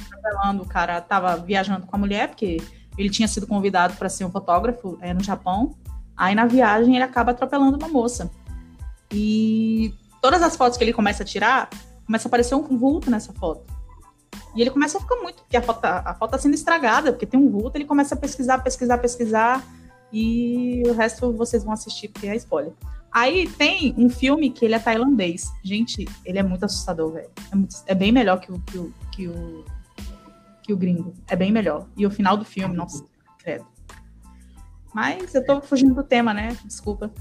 o 0.62 0.66
cara 0.66 1.00
tava 1.00 1.36
viajando 1.36 1.86
com 1.86 1.96
a 1.96 1.98
mulher, 1.98 2.28
porque 2.28 2.58
ele 2.96 3.10
tinha 3.10 3.26
sido 3.26 3.46
convidado 3.46 3.94
para 3.96 4.08
ser 4.08 4.24
um 4.24 4.30
fotógrafo 4.30 4.98
é, 5.00 5.12
no 5.12 5.22
Japão. 5.22 5.74
Aí 6.16 6.34
na 6.34 6.46
viagem 6.46 6.94
ele 6.94 7.04
acaba 7.04 7.32
atropelando 7.32 7.76
uma 7.76 7.88
moça. 7.88 8.30
E 9.12 9.92
todas 10.22 10.42
as 10.42 10.56
fotos 10.56 10.78
que 10.78 10.84
ele 10.84 10.92
começa 10.92 11.22
a 11.22 11.26
tirar, 11.26 11.68
começa 12.06 12.28
a 12.28 12.28
aparecer 12.28 12.54
um 12.54 12.62
vulto 12.78 13.10
nessa 13.10 13.32
foto. 13.32 13.64
E 14.54 14.60
ele 14.60 14.70
começa 14.70 14.98
a 14.98 15.00
ficar 15.00 15.16
muito, 15.16 15.42
porque 15.42 15.56
a 15.56 15.62
foto, 15.62 15.80
tá- 15.80 16.02
a 16.04 16.14
foto 16.14 16.32
tá 16.32 16.38
sendo 16.38 16.54
estragada, 16.54 17.12
porque 17.12 17.26
tem 17.26 17.38
um 17.38 17.50
vulto, 17.50 17.76
ele 17.76 17.84
começa 17.84 18.14
a 18.14 18.18
pesquisar, 18.18 18.58
pesquisar, 18.58 18.98
pesquisar, 18.98 19.64
e 20.12 20.82
o 20.86 20.92
resto 20.92 21.32
vocês 21.32 21.62
vão 21.62 21.72
assistir, 21.72 22.08
porque 22.08 22.26
é 22.26 22.34
spoiler. 22.36 22.72
Aí 23.12 23.48
tem 23.48 23.94
um 23.96 24.08
filme 24.08 24.50
que 24.50 24.64
ele 24.64 24.74
é 24.74 24.78
tailandês. 24.78 25.50
Gente, 25.64 26.06
ele 26.24 26.38
é 26.38 26.42
muito 26.42 26.64
assustador, 26.64 27.12
velho. 27.12 27.30
É, 27.86 27.92
é 27.92 27.94
bem 27.94 28.12
melhor 28.12 28.40
que 28.40 28.52
o, 28.52 28.58
que, 28.60 28.78
o, 28.78 28.94
que, 29.12 29.26
o, 29.28 29.64
que 30.62 30.72
o 30.72 30.76
gringo. 30.76 31.12
É 31.28 31.34
bem 31.34 31.50
melhor. 31.50 31.86
E 31.96 32.06
o 32.06 32.10
final 32.10 32.36
do 32.36 32.44
filme, 32.44 32.74
nossa, 32.74 33.04
credo. 33.38 33.66
Mas 34.94 35.34
eu 35.34 35.44
tô 35.44 35.60
fugindo 35.60 35.94
do 35.94 36.04
tema, 36.04 36.32
né? 36.32 36.56
Desculpa. 36.64 37.12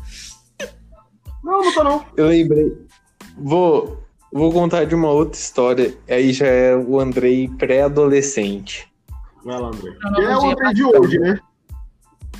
Não, 1.43 1.61
não 1.63 1.73
tô 1.73 1.83
não. 1.83 2.05
Eu 2.15 2.27
lembrei. 2.27 2.77
Vou, 3.37 4.03
vou 4.31 4.51
contar 4.51 4.85
de 4.85 4.93
uma 4.93 5.09
outra 5.09 5.39
história. 5.39 5.97
Aí 6.07 6.31
já 6.31 6.47
é 6.47 6.75
o 6.75 6.99
Andrei 6.99 7.47
pré-adolescente. 7.47 8.91
Vai 9.43 9.59
lá, 9.59 9.71
Que 9.71 10.21
é 10.21 10.37
o 10.37 10.51
André 10.51 10.73
de 10.73 10.83
hoje, 10.83 11.19
né? 11.19 11.39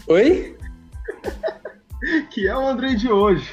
Oi? 0.07 0.57
Que 2.31 2.47
é 2.47 2.55
o 2.55 2.67
André 2.67 2.95
de 2.95 3.11
hoje. 3.11 3.49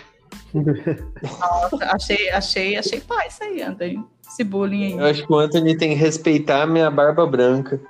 Nossa, 0.55 1.85
achei, 1.95 2.31
achei, 2.31 2.77
achei 2.77 3.01
paz 3.01 3.35
isso 3.35 3.45
aí, 3.45 3.63
Anthony. 3.63 4.05
Esse 4.27 4.45
bullying 4.45 4.99
Eu 4.99 5.05
aí. 5.05 5.11
acho 5.11 5.27
que 5.27 5.33
o 5.33 5.39
Anthony 5.39 5.77
tem 5.77 5.91
que 5.91 5.95
respeitar 5.97 6.63
a 6.63 6.67
minha 6.67 6.91
barba 6.91 7.27
branca. 7.27 7.81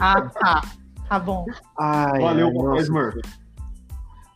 Ah, 0.00 0.20
tá. 0.22 0.62
Tá 1.08 1.18
bom. 1.18 1.44
Ai, 1.78 2.20
Valeu. 2.20 2.50
Smurf. 2.78 3.18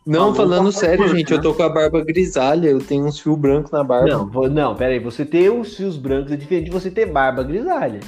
Não, 0.05 0.33
Falou 0.33 0.35
falando 0.35 0.71
sério, 0.71 1.03
Smurf, 1.05 1.17
gente, 1.17 1.31
eu 1.31 1.37
né? 1.37 1.43
tô 1.43 1.53
com 1.53 1.63
a 1.63 1.69
barba 1.69 2.03
grisalha, 2.03 2.69
eu 2.69 2.79
tenho 2.79 3.05
uns 3.05 3.19
fios 3.19 3.37
brancos 3.37 3.71
na 3.71 3.83
barba. 3.83 4.07
Não, 4.09 4.27
vo- 4.27 4.49
não, 4.49 4.75
pera 4.75 4.93
aí. 4.93 4.99
Você 4.99 5.25
ter 5.25 5.49
os 5.51 5.75
fios 5.75 5.97
brancos 5.97 6.31
é 6.31 6.35
diferente 6.35 6.65
de 6.65 6.71
você 6.71 6.89
ter 6.89 7.05
barba 7.05 7.43
grisalha. 7.43 7.99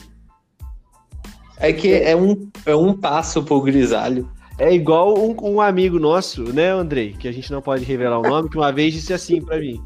É 1.57 1.71
que 1.71 1.93
é 1.93 2.15
um, 2.15 2.49
é 2.65 2.75
um 2.75 2.93
passo 2.97 3.43
pro 3.43 3.61
grisalho. 3.61 4.27
É 4.57 4.73
igual 4.73 5.17
um, 5.17 5.35
um 5.41 5.61
amigo 5.61 5.99
nosso, 5.99 6.53
né, 6.53 6.69
Andrei? 6.69 7.13
Que 7.13 7.27
a 7.27 7.31
gente 7.31 7.51
não 7.51 7.61
pode 7.61 7.83
revelar 7.83 8.19
o 8.19 8.23
nome, 8.23 8.49
que 8.49 8.57
uma 8.57 8.71
vez 8.71 8.93
disse 8.93 9.13
assim 9.13 9.41
pra 9.41 9.59
mim. 9.59 9.81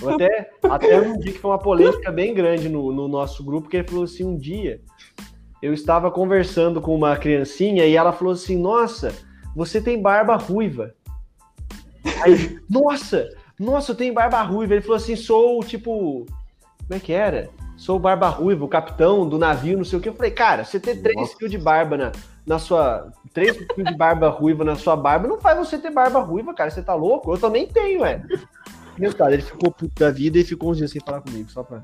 Eu 0.00 0.10
até, 0.10 0.50
até 0.64 1.00
um 1.00 1.18
dia 1.18 1.32
que 1.32 1.38
foi 1.38 1.50
uma 1.50 1.58
polêmica 1.58 2.10
bem 2.10 2.34
grande 2.34 2.68
no, 2.68 2.92
no 2.92 3.08
nosso 3.08 3.44
grupo, 3.44 3.68
que 3.68 3.76
ele 3.76 3.88
falou 3.88 4.04
assim: 4.04 4.24
um 4.24 4.36
dia 4.36 4.80
eu 5.62 5.74
estava 5.74 6.10
conversando 6.10 6.80
com 6.80 6.94
uma 6.94 7.16
criancinha 7.16 7.84
e 7.84 7.94
ela 7.94 8.12
falou 8.12 8.32
assim: 8.32 8.58
Nossa, 8.58 9.14
você 9.54 9.80
tem 9.80 10.00
barba 10.00 10.36
ruiva. 10.36 10.94
Aí, 12.22 12.58
nossa, 12.68 13.28
nossa, 13.58 13.92
eu 13.92 13.96
tenho 13.96 14.14
barba 14.14 14.40
ruiva. 14.42 14.74
Ele 14.74 14.82
falou 14.82 14.96
assim: 14.96 15.16
sou 15.16 15.62
tipo. 15.62 16.26
Como 16.86 16.96
é 16.96 16.98
que 16.98 17.12
era? 17.12 17.50
Sou 17.80 17.96
o 17.96 17.98
Barba 17.98 18.28
Ruiva, 18.28 18.62
o 18.62 18.68
capitão 18.68 19.26
do 19.26 19.38
navio, 19.38 19.78
não 19.78 19.84
sei 19.86 19.98
o 19.98 20.02
que. 20.02 20.08
Eu 20.10 20.14
falei, 20.14 20.30
cara, 20.30 20.64
você 20.64 20.78
ter 20.78 21.00
três 21.00 21.16
Nossa. 21.16 21.34
fios 21.36 21.50
de 21.50 21.56
barba 21.56 21.96
na, 21.96 22.12
na 22.46 22.58
sua. 22.58 23.10
Três 23.32 23.56
fios 23.56 23.88
de 23.88 23.96
barba 23.96 24.28
ruiva 24.28 24.62
na 24.64 24.76
sua 24.76 24.94
barba 24.96 25.26
não 25.26 25.40
faz 25.40 25.56
você 25.58 25.78
ter 25.78 25.90
barba 25.90 26.20
ruiva, 26.20 26.52
cara. 26.52 26.70
Você 26.70 26.82
tá 26.82 26.94
louco? 26.94 27.32
Eu 27.32 27.38
também 27.38 27.66
tenho, 27.66 28.04
é. 28.04 28.22
Resultado, 28.98 29.32
ele 29.32 29.40
ficou 29.42 29.72
puto 29.72 29.98
da 29.98 30.10
vida 30.10 30.36
e 30.38 30.44
ficou 30.44 30.70
uns 30.72 30.76
dias 30.76 30.90
sem 30.90 31.00
falar 31.00 31.22
comigo, 31.22 31.50
só 31.50 31.62
pra 31.62 31.82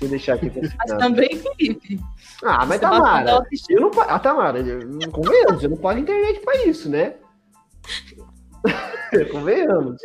eu 0.00 0.08
deixar 0.08 0.34
aqui 0.34 0.52
Mas 0.78 0.98
também, 0.98 1.38
Felipe. 1.38 1.98
Ah, 2.42 2.66
mas 2.66 2.80
Você 2.80 2.86
bota 2.86 3.00
Tamara, 3.00 3.46
eu 3.70 3.80
não 3.80 3.90
Ah, 4.02 4.18
Tamara, 4.18 4.58
eu- 4.58 5.10
convenhamos, 5.10 5.62
eu 5.62 5.70
não 5.70 5.76
pago 5.78 6.00
internet 6.00 6.40
pra 6.40 6.66
isso, 6.66 6.90
né? 6.90 7.14
convenhamos. 9.32 9.96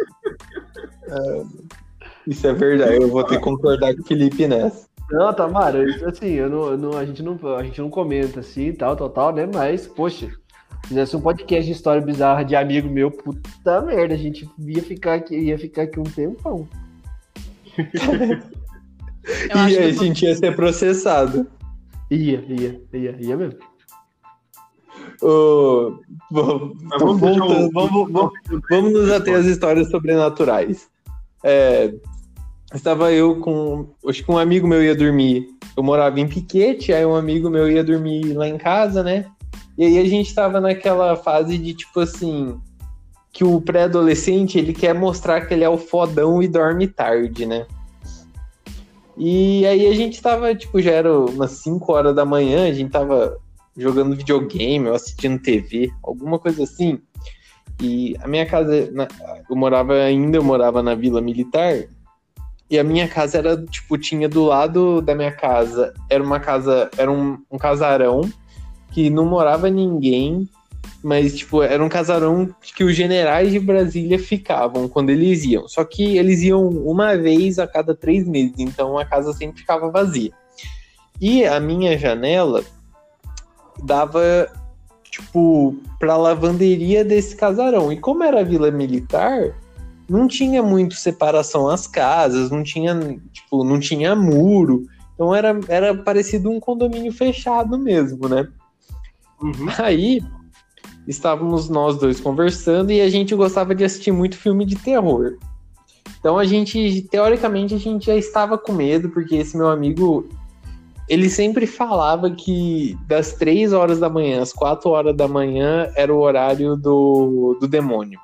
Isso 2.28 2.48
é 2.48 2.54
verdade, 2.54 2.96
eu 3.02 3.10
vou 3.10 3.24
ter 3.24 3.38
que 3.38 3.44
concordar 3.44 3.94
com 3.96 4.02
o 4.02 4.06
Felipe 4.06 4.48
nessa. 4.48 4.88
Não, 5.12 5.34
Tamara, 5.34 5.84
isso, 5.90 6.06
assim, 6.08 6.28
eu 6.34 6.50
não, 6.50 6.72
eu 6.72 6.78
não- 6.78 6.98
a, 6.98 7.06
gente 7.06 7.24
não, 7.24 7.40
a 7.58 7.64
gente 7.64 7.82
não 7.82 7.90
comenta 7.90 8.40
assim, 8.42 8.72
tal, 8.74 8.96
tal, 8.96 9.10
tal, 9.10 9.34
né? 9.34 9.48
Mas, 9.52 9.88
poxa, 9.88 10.28
se 10.28 10.88
fizesse 10.90 11.16
um 11.16 11.22
podcast 11.22 11.66
de 11.66 11.72
história 11.72 12.02
bizarra 12.02 12.44
de 12.44 12.56
amigo 12.56 12.88
meu, 12.90 13.10
puta 13.10 13.82
merda, 13.82 14.14
a 14.14 14.18
gente 14.18 14.48
ia 14.60 14.82
ficar 14.84 15.16
aqui, 15.16 15.36
ia 15.38 15.58
ficar 15.58 15.84
aqui 15.84 16.00
um 16.00 16.04
tempão. 16.04 16.68
Eu 19.52 19.60
acho 19.60 19.76
e 19.76 19.78
aí 19.78 19.90
a 19.90 19.94
gente 19.94 20.26
ia 20.26 20.36
ser 20.36 20.56
processado. 20.56 21.46
Ia, 22.10 22.44
ia, 22.48 22.82
ia, 22.94 23.16
ia 23.20 23.38
mesmo. 23.38 23.60
Ô, 25.22 26.00
vamos, 26.32 26.78
Mas 26.84 27.00
vamos 27.02 27.20
voltando, 27.20 27.72
vamos- 27.72 28.12
vamos- 28.12 28.32
vamos 28.70 28.94
nos 28.94 29.12
ater 29.12 29.36
às 29.36 29.46
histórias 29.46 29.90
sobrenaturais. 29.90 30.90
É, 31.44 31.94
estava 32.74 33.12
eu 33.12 33.40
com. 33.40 33.88
Acho 34.08 34.24
que 34.24 34.32
um 34.32 34.38
amigo 34.38 34.68
meu 34.68 34.84
ia 34.84 34.96
dormir. 34.96 35.48
Eu 35.76 35.84
morava 35.84 36.20
em 36.20 36.28
Piquete, 36.28 36.94
aí 36.94 37.06
um 37.06 37.16
amigo 37.16 37.50
meu 37.50 37.70
ia 37.70 37.84
dormir 37.84 38.34
lá 38.34 38.48
em 38.48 38.58
casa, 38.58 39.04
né? 39.04 39.26
E 39.78 39.86
aí 39.86 39.98
a 39.98 40.06
gente 40.06 40.28
estava 40.28 40.60
naquela 40.60 41.16
fase 41.16 41.58
de 41.58 41.74
tipo 41.74 42.00
assim. 42.00 42.60
Que 43.32 43.44
o 43.44 43.62
pré-adolescente 43.62 44.58
ele 44.58 44.74
quer 44.74 44.94
mostrar 44.94 45.42
que 45.42 45.54
ele 45.54 45.64
é 45.64 45.70
o 45.70 45.78
fodão 45.78 46.42
e 46.42 46.48
dorme 46.48 46.88
tarde, 46.88 47.46
né? 47.46 47.66
E 49.16 49.66
aí 49.66 49.86
a 49.86 49.94
gente 49.94 50.22
tava, 50.22 50.56
tipo, 50.56 50.82
já 50.82 50.92
era 50.92 51.14
umas 51.14 51.52
5 51.52 51.92
horas 51.92 52.16
da 52.16 52.26
manhã, 52.26 52.68
a 52.68 52.74
gente 52.74 52.90
tava 52.90 53.38
jogando 53.76 54.16
videogame 54.16 54.88
ou 54.88 54.96
assistindo 54.96 55.42
TV, 55.42 55.92
alguma 56.02 56.40
coisa 56.40 56.64
assim. 56.64 57.00
E 57.82 58.16
a 58.22 58.28
minha 58.28 58.46
casa, 58.46 58.92
eu 59.50 59.56
morava 59.56 59.94
ainda, 59.94 60.38
eu 60.38 60.44
morava 60.44 60.82
na 60.82 60.96
Vila 60.96 61.22
Militar. 61.22 61.86
E 62.70 62.78
a 62.78 62.84
minha 62.84 63.08
casa 63.08 63.40
era, 63.40 63.58
tipo, 63.58 63.98
tinha 63.98 64.30
do 64.30 64.44
lado 64.44 65.02
da 65.02 65.16
minha 65.16 65.32
casa, 65.32 65.94
era 66.10 66.24
uma 66.24 66.40
casa, 66.40 66.90
era 66.98 67.12
um, 67.12 67.38
um 67.50 67.58
casarão 67.58 68.22
que 68.92 69.10
não 69.10 69.26
morava 69.26 69.70
ninguém, 69.70 70.48
mas, 71.04 71.36
tipo, 71.36 71.64
era 71.64 71.84
um 71.84 71.90
casarão 71.90 72.54
que 72.76 72.84
os 72.84 72.96
generais 72.96 73.52
de 73.52 73.60
Brasília 73.60 74.20
ficavam 74.20 74.88
quando 74.88 75.10
eles 75.10 75.44
iam. 75.46 75.68
Só 75.68 75.84
que 75.84 76.18
eles 76.18 76.42
iam 76.42 76.68
uma 76.68 77.16
vez 77.16 77.58
a 77.58 77.66
cada 77.66 77.96
três 77.96 78.28
meses, 78.28 78.60
então 78.60 78.98
a 78.98 79.06
casa 79.06 79.34
sempre 79.34 79.62
ficava 79.62 79.90
vazia. 79.90 80.32
E 81.20 81.46
a 81.46 81.60
minha 81.60 81.98
janela 81.98 82.64
dava, 83.84 84.48
tipo, 85.04 85.76
pra 85.98 86.18
lavanderia 86.18 87.04
desse 87.04 87.36
casarão. 87.36 87.92
E 87.92 87.98
como 87.98 88.24
era 88.24 88.44
vila 88.44 88.70
militar, 88.70 89.56
não 90.10 90.28
tinha 90.28 90.64
muito 90.64 90.96
separação 90.96 91.70
as 91.70 91.86
casas, 91.86 92.50
não 92.50 92.64
tinha, 92.64 92.98
tipo, 93.32 93.64
não 93.64 93.80
tinha 93.80 94.16
muro. 94.16 94.84
Então 95.14 95.36
era, 95.36 95.60
era 95.68 95.96
parecido 95.96 96.50
um 96.50 96.60
condomínio 96.60 97.12
fechado 97.12 97.78
mesmo, 97.78 98.28
né? 98.28 98.48
Uhum. 99.42 99.68
Aí 99.78 100.22
estávamos 101.08 101.70
nós 101.70 101.98
dois 101.98 102.20
conversando 102.20 102.92
e 102.92 103.02
a 103.02 103.10
gente 103.10 103.36
gostava 103.36 103.76
de 103.76 103.84
assistir 103.84 104.12
muito 104.12 104.38
filme 104.38 104.66
de 104.66 104.76
terror. 104.76 105.38
Então 106.20 106.38
a 106.38 106.46
gente, 106.46 107.08
teoricamente, 107.10 107.74
a 107.74 107.78
gente 107.78 108.06
já 108.08 108.16
estava 108.16 108.58
com 108.58 108.74
medo, 108.74 109.10
porque 109.10 109.36
esse 109.36 109.56
meu 109.56 109.70
amigo, 109.70 110.28
ele 111.08 111.30
sempre 111.30 111.66
falava 111.66 112.30
que 112.32 112.98
das 113.08 113.34
três 113.34 113.74
horas 113.74 114.00
da 114.00 114.10
manhã 114.10 114.42
às 114.42 114.52
quatro 114.52 114.90
horas 114.90 115.16
da 115.16 115.28
manhã 115.28 115.90
era 115.96 116.14
o 116.14 116.20
horário 116.20 116.76
do, 116.76 117.58
do 117.60 117.68
demônio. 117.68 118.20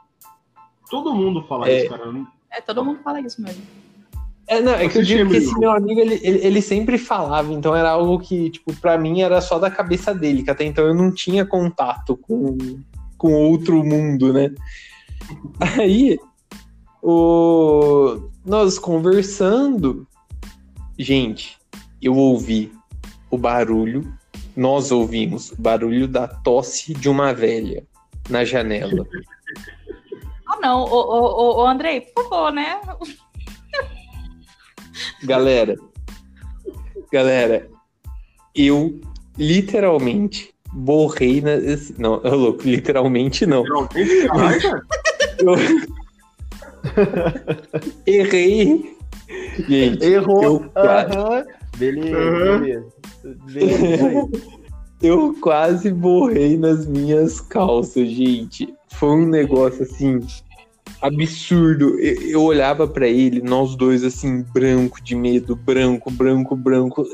Todo 0.90 1.14
mundo 1.14 1.44
fala 1.48 1.70
É. 1.70 1.82
isso, 1.82 1.90
cara. 1.90 2.26
É, 2.52 2.62
todo 2.62 2.84
mundo 2.84 3.00
fala 3.04 3.20
isso 3.22 3.42
mesmo. 3.42 3.64
É, 4.48 4.62
não, 4.62 4.74
é 4.74 4.88
que 4.88 5.00
eu 5.00 5.04
digo 5.04 5.30
que 5.30 5.38
esse 5.38 5.58
meu 5.58 5.72
amigo, 5.72 6.00
ele, 6.00 6.20
ele, 6.22 6.46
ele 6.46 6.62
sempre 6.62 7.00
falava, 7.00 7.52
então 7.52 7.76
era 7.76 7.90
algo 7.90 8.20
que, 8.20 8.52
tipo, 8.52 8.76
pra 8.76 8.96
mim 8.96 9.22
era 9.22 9.42
só 9.42 9.58
da 9.58 9.72
cabeça 9.72 10.14
dele, 10.14 10.44
que 10.44 10.52
até 10.52 10.64
então 10.64 10.86
eu 10.86 10.94
não 10.94 11.12
tinha 11.12 11.44
contato 11.44 12.16
com, 12.16 12.56
com 13.18 13.34
outro 13.34 13.84
mundo, 13.84 14.32
né? 14.32 14.54
Aí, 15.80 16.20
o, 17.02 18.30
nós 18.46 18.78
conversando, 18.78 20.08
gente, 20.98 21.58
eu 22.00 22.16
ouvi 22.16 22.72
o 23.32 23.38
barulho, 23.40 24.14
nós 24.56 24.92
ouvimos 24.92 25.52
o 25.52 25.60
barulho 25.60 26.08
da 26.08 26.28
tosse 26.28 26.94
de 26.94 27.10
uma 27.10 27.34
velha 27.34 27.84
na 28.30 28.46
janela. 28.46 29.08
Ah, 30.48 30.60
não, 30.62 30.84
ô, 30.84 30.88
ô, 30.88 31.24
ô, 31.24 31.64
ô, 31.64 31.68
Andrei, 31.68 32.02
por 32.02 32.30
favor, 32.30 32.52
né? 32.52 32.80
Galera, 35.24 35.76
galera, 37.12 37.68
eu 38.56 39.00
literalmente 39.38 40.54
borrei 40.72 41.42
na. 41.42 41.52
Não, 41.98 42.22
é 42.24 42.30
louco, 42.30 42.64
literalmente 42.64 43.46
não. 43.46 43.64
Cara. 43.64 44.82
Eu... 45.40 45.56
Errei. 48.06 48.96
Gente, 49.68 50.06
Errou. 50.06 50.44
eu 50.44 50.60
quase, 50.72 51.18
Aham. 51.18 51.46
Beleza, 51.78 52.60
beleza. 52.60 52.94
Beleza. 53.52 54.30
eu 55.02 55.36
quase 55.42 55.92
borrei 55.92 56.58
nas 56.58 56.86
minhas 56.86 57.42
calças, 57.42 58.08
gente. 58.10 58.74
Foi 58.98 59.10
um 59.10 59.28
negócio 59.28 59.84
assim 59.84 60.20
absurdo. 61.02 62.00
Eu, 62.00 62.22
eu 62.30 62.42
olhava 62.44 62.88
pra 62.88 63.08
ele, 63.08 63.42
nós 63.42 63.76
dois 63.76 64.04
assim, 64.04 64.44
branco 64.54 65.02
de 65.04 65.16
medo, 65.16 65.56
branco, 65.56 66.10
branco, 66.12 66.56
branco. 66.56 67.06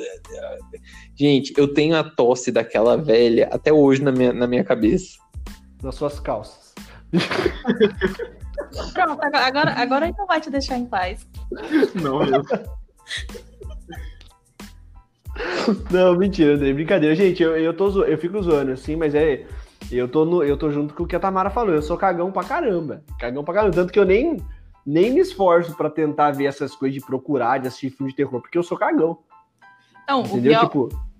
Gente, 1.15 1.53
eu 1.57 1.73
tenho 1.73 1.95
a 1.95 2.03
tosse 2.03 2.51
daquela 2.51 2.97
velha 2.97 3.49
até 3.51 3.71
hoje 3.71 4.01
na 4.01 4.11
minha, 4.11 4.33
na 4.33 4.47
minha 4.47 4.63
cabeça. 4.63 5.17
Nas 5.83 5.95
suas 5.95 6.19
calças. 6.19 6.73
Pronto, 8.93 9.19
agora, 9.21 9.71
agora, 9.71 10.05
ele 10.05 10.15
não 10.17 10.27
vai 10.27 10.39
te 10.39 10.49
deixar 10.49 10.77
em 10.77 10.85
paz. 10.85 11.27
Não, 11.95 12.23
eu... 12.23 12.43
Não, 15.89 16.17
mentira, 16.17 16.55
Andrei, 16.55 16.73
brincadeira. 16.73 17.15
Gente, 17.15 17.41
eu, 17.41 17.57
eu, 17.57 17.73
tô 17.75 17.89
zo... 17.89 18.03
eu 18.03 18.17
fico 18.17 18.41
zoando 18.41 18.71
assim, 18.71 18.95
mas 18.95 19.15
é. 19.15 19.45
Eu 19.91 20.07
tô, 20.07 20.25
no... 20.25 20.43
eu 20.43 20.57
tô 20.57 20.71
junto 20.71 20.93
com 20.93 21.03
o 21.03 21.07
que 21.07 21.15
a 21.15 21.19
Tamara 21.19 21.49
falou. 21.49 21.73
Eu 21.73 21.81
sou 21.81 21.97
cagão 21.97 22.31
pra 22.31 22.43
caramba. 22.43 23.03
Cagão 23.19 23.43
pra 23.43 23.53
caramba. 23.53 23.75
Tanto 23.75 23.91
que 23.91 23.99
eu 23.99 24.05
nem, 24.05 24.37
nem 24.85 25.11
me 25.11 25.19
esforço 25.19 25.75
pra 25.75 25.89
tentar 25.89 26.31
ver 26.31 26.45
essas 26.45 26.75
coisas 26.75 26.99
de 26.99 27.05
procurar, 27.05 27.59
de 27.59 27.67
assistir 27.67 27.89
filme 27.91 28.11
de 28.11 28.15
terror, 28.17 28.41
porque 28.41 28.57
eu 28.57 28.63
sou 28.63 28.77
cagão. 28.77 29.19
Não, 30.07 30.23
o 30.23 30.25
Entendeu? 30.25 30.51
pior... 30.51 30.65
Tipo, 30.65 31.11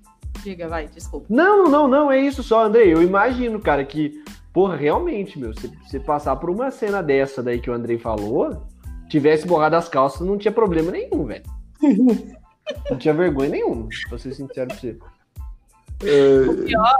Diga, 0.43 0.67
vai, 0.67 0.88
desculpa. 0.88 1.28
não, 1.30 1.69
não, 1.69 1.88
não, 1.88 2.11
é 2.11 2.19
isso 2.19 2.41
só, 2.41 2.65
Andrei. 2.65 2.91
Eu 2.91 3.03
imagino, 3.03 3.59
cara, 3.59 3.84
que, 3.84 4.24
porra, 4.53 4.76
realmente, 4.76 5.38
meu, 5.38 5.53
se 5.53 5.67
você 5.86 5.99
passar 5.99 6.36
por 6.38 6.49
uma 6.49 6.72
cena 6.72 7.03
dessa 7.03 7.43
daí 7.43 7.59
que 7.59 7.69
o 7.69 7.74
Andrei 7.74 7.97
falou, 7.97 8.65
tivesse 9.07 9.45
borrado 9.45 9.76
as 9.76 9.88
calças, 9.88 10.26
não 10.26 10.38
tinha 10.38 10.51
problema 10.51 10.91
nenhum, 10.91 11.26
velho. 11.26 11.43
Não 12.89 12.97
tinha 12.97 13.13
vergonha 13.13 13.49
nenhuma, 13.49 13.89
pra 14.07 14.17
ser 14.17 14.34
sincero 14.34 14.67
pra 14.67 14.78
você. 14.78 14.97
O 16.49 16.64
pior, 16.64 16.97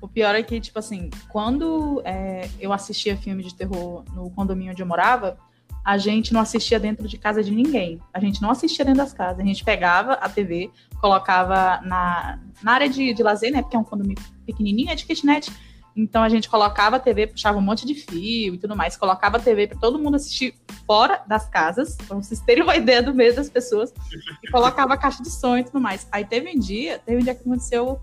o 0.00 0.08
pior 0.08 0.34
é 0.34 0.42
que, 0.42 0.60
tipo 0.60 0.78
assim, 0.78 1.10
quando 1.28 2.02
é, 2.04 2.48
eu 2.60 2.72
assistia 2.72 3.16
filme 3.16 3.42
de 3.42 3.54
terror 3.54 4.04
no 4.14 4.30
condomínio 4.30 4.72
onde 4.72 4.82
eu 4.82 4.86
morava, 4.86 5.38
a 5.84 5.98
gente 5.98 6.32
não 6.32 6.40
assistia 6.40 6.78
dentro 6.78 7.08
de 7.08 7.18
casa 7.18 7.42
de 7.42 7.50
ninguém. 7.50 8.00
A 8.12 8.20
gente 8.20 8.40
não 8.40 8.50
assistia 8.50 8.84
dentro 8.84 9.02
das 9.02 9.12
casas. 9.12 9.40
A 9.40 9.44
gente 9.44 9.64
pegava 9.64 10.12
a 10.14 10.28
TV, 10.28 10.70
colocava 11.00 11.80
na, 11.82 12.38
na 12.62 12.72
área 12.72 12.88
de, 12.88 13.12
de 13.12 13.22
lazer, 13.22 13.52
né? 13.52 13.62
Porque 13.62 13.76
é 13.76 13.78
um 13.78 13.84
condomínio 13.84 14.22
pequenininho, 14.46 14.90
é 14.90 14.94
de 14.94 15.04
kitnet. 15.04 15.50
Então 15.94 16.22
a 16.22 16.28
gente 16.28 16.48
colocava 16.48 16.96
a 16.96 17.00
TV, 17.00 17.26
puxava 17.26 17.58
um 17.58 17.62
monte 17.62 17.84
de 17.84 17.94
fio 17.94 18.54
e 18.54 18.58
tudo 18.58 18.74
mais, 18.74 18.96
colocava 18.96 19.36
a 19.36 19.40
TV 19.40 19.66
para 19.66 19.78
todo 19.78 19.98
mundo 19.98 20.14
assistir 20.14 20.54
fora 20.86 21.22
das 21.26 21.48
casas, 21.48 21.96
para 21.96 22.16
vocês 22.16 22.40
terem 22.40 22.62
uma 22.62 22.76
ideia 22.76 23.02
do 23.02 23.14
medo 23.14 23.36
das 23.36 23.50
pessoas, 23.50 23.92
e 24.42 24.50
colocava 24.50 24.94
a 24.94 24.96
caixa 24.96 25.22
de 25.22 25.30
som 25.30 25.58
e 25.58 25.64
tudo 25.64 25.80
mais. 25.80 26.06
Aí 26.10 26.24
teve 26.24 26.50
um 26.50 26.58
dia, 26.58 26.98
teve 26.98 27.20
um 27.20 27.24
dia 27.24 27.34
que 27.34 27.42
aconteceu, 27.42 28.00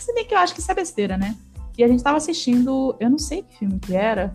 se 0.00 0.12
bem 0.14 0.24
que 0.24 0.34
eu 0.34 0.38
acho 0.38 0.54
que 0.54 0.60
isso 0.60 0.70
é 0.70 0.74
besteira, 0.74 1.16
né? 1.16 1.36
Que 1.72 1.82
a 1.82 1.88
gente 1.88 2.02
tava 2.02 2.16
assistindo, 2.16 2.96
eu 3.00 3.08
não 3.08 3.18
sei 3.18 3.42
que 3.42 3.58
filme 3.58 3.78
que 3.78 3.94
era, 3.94 4.34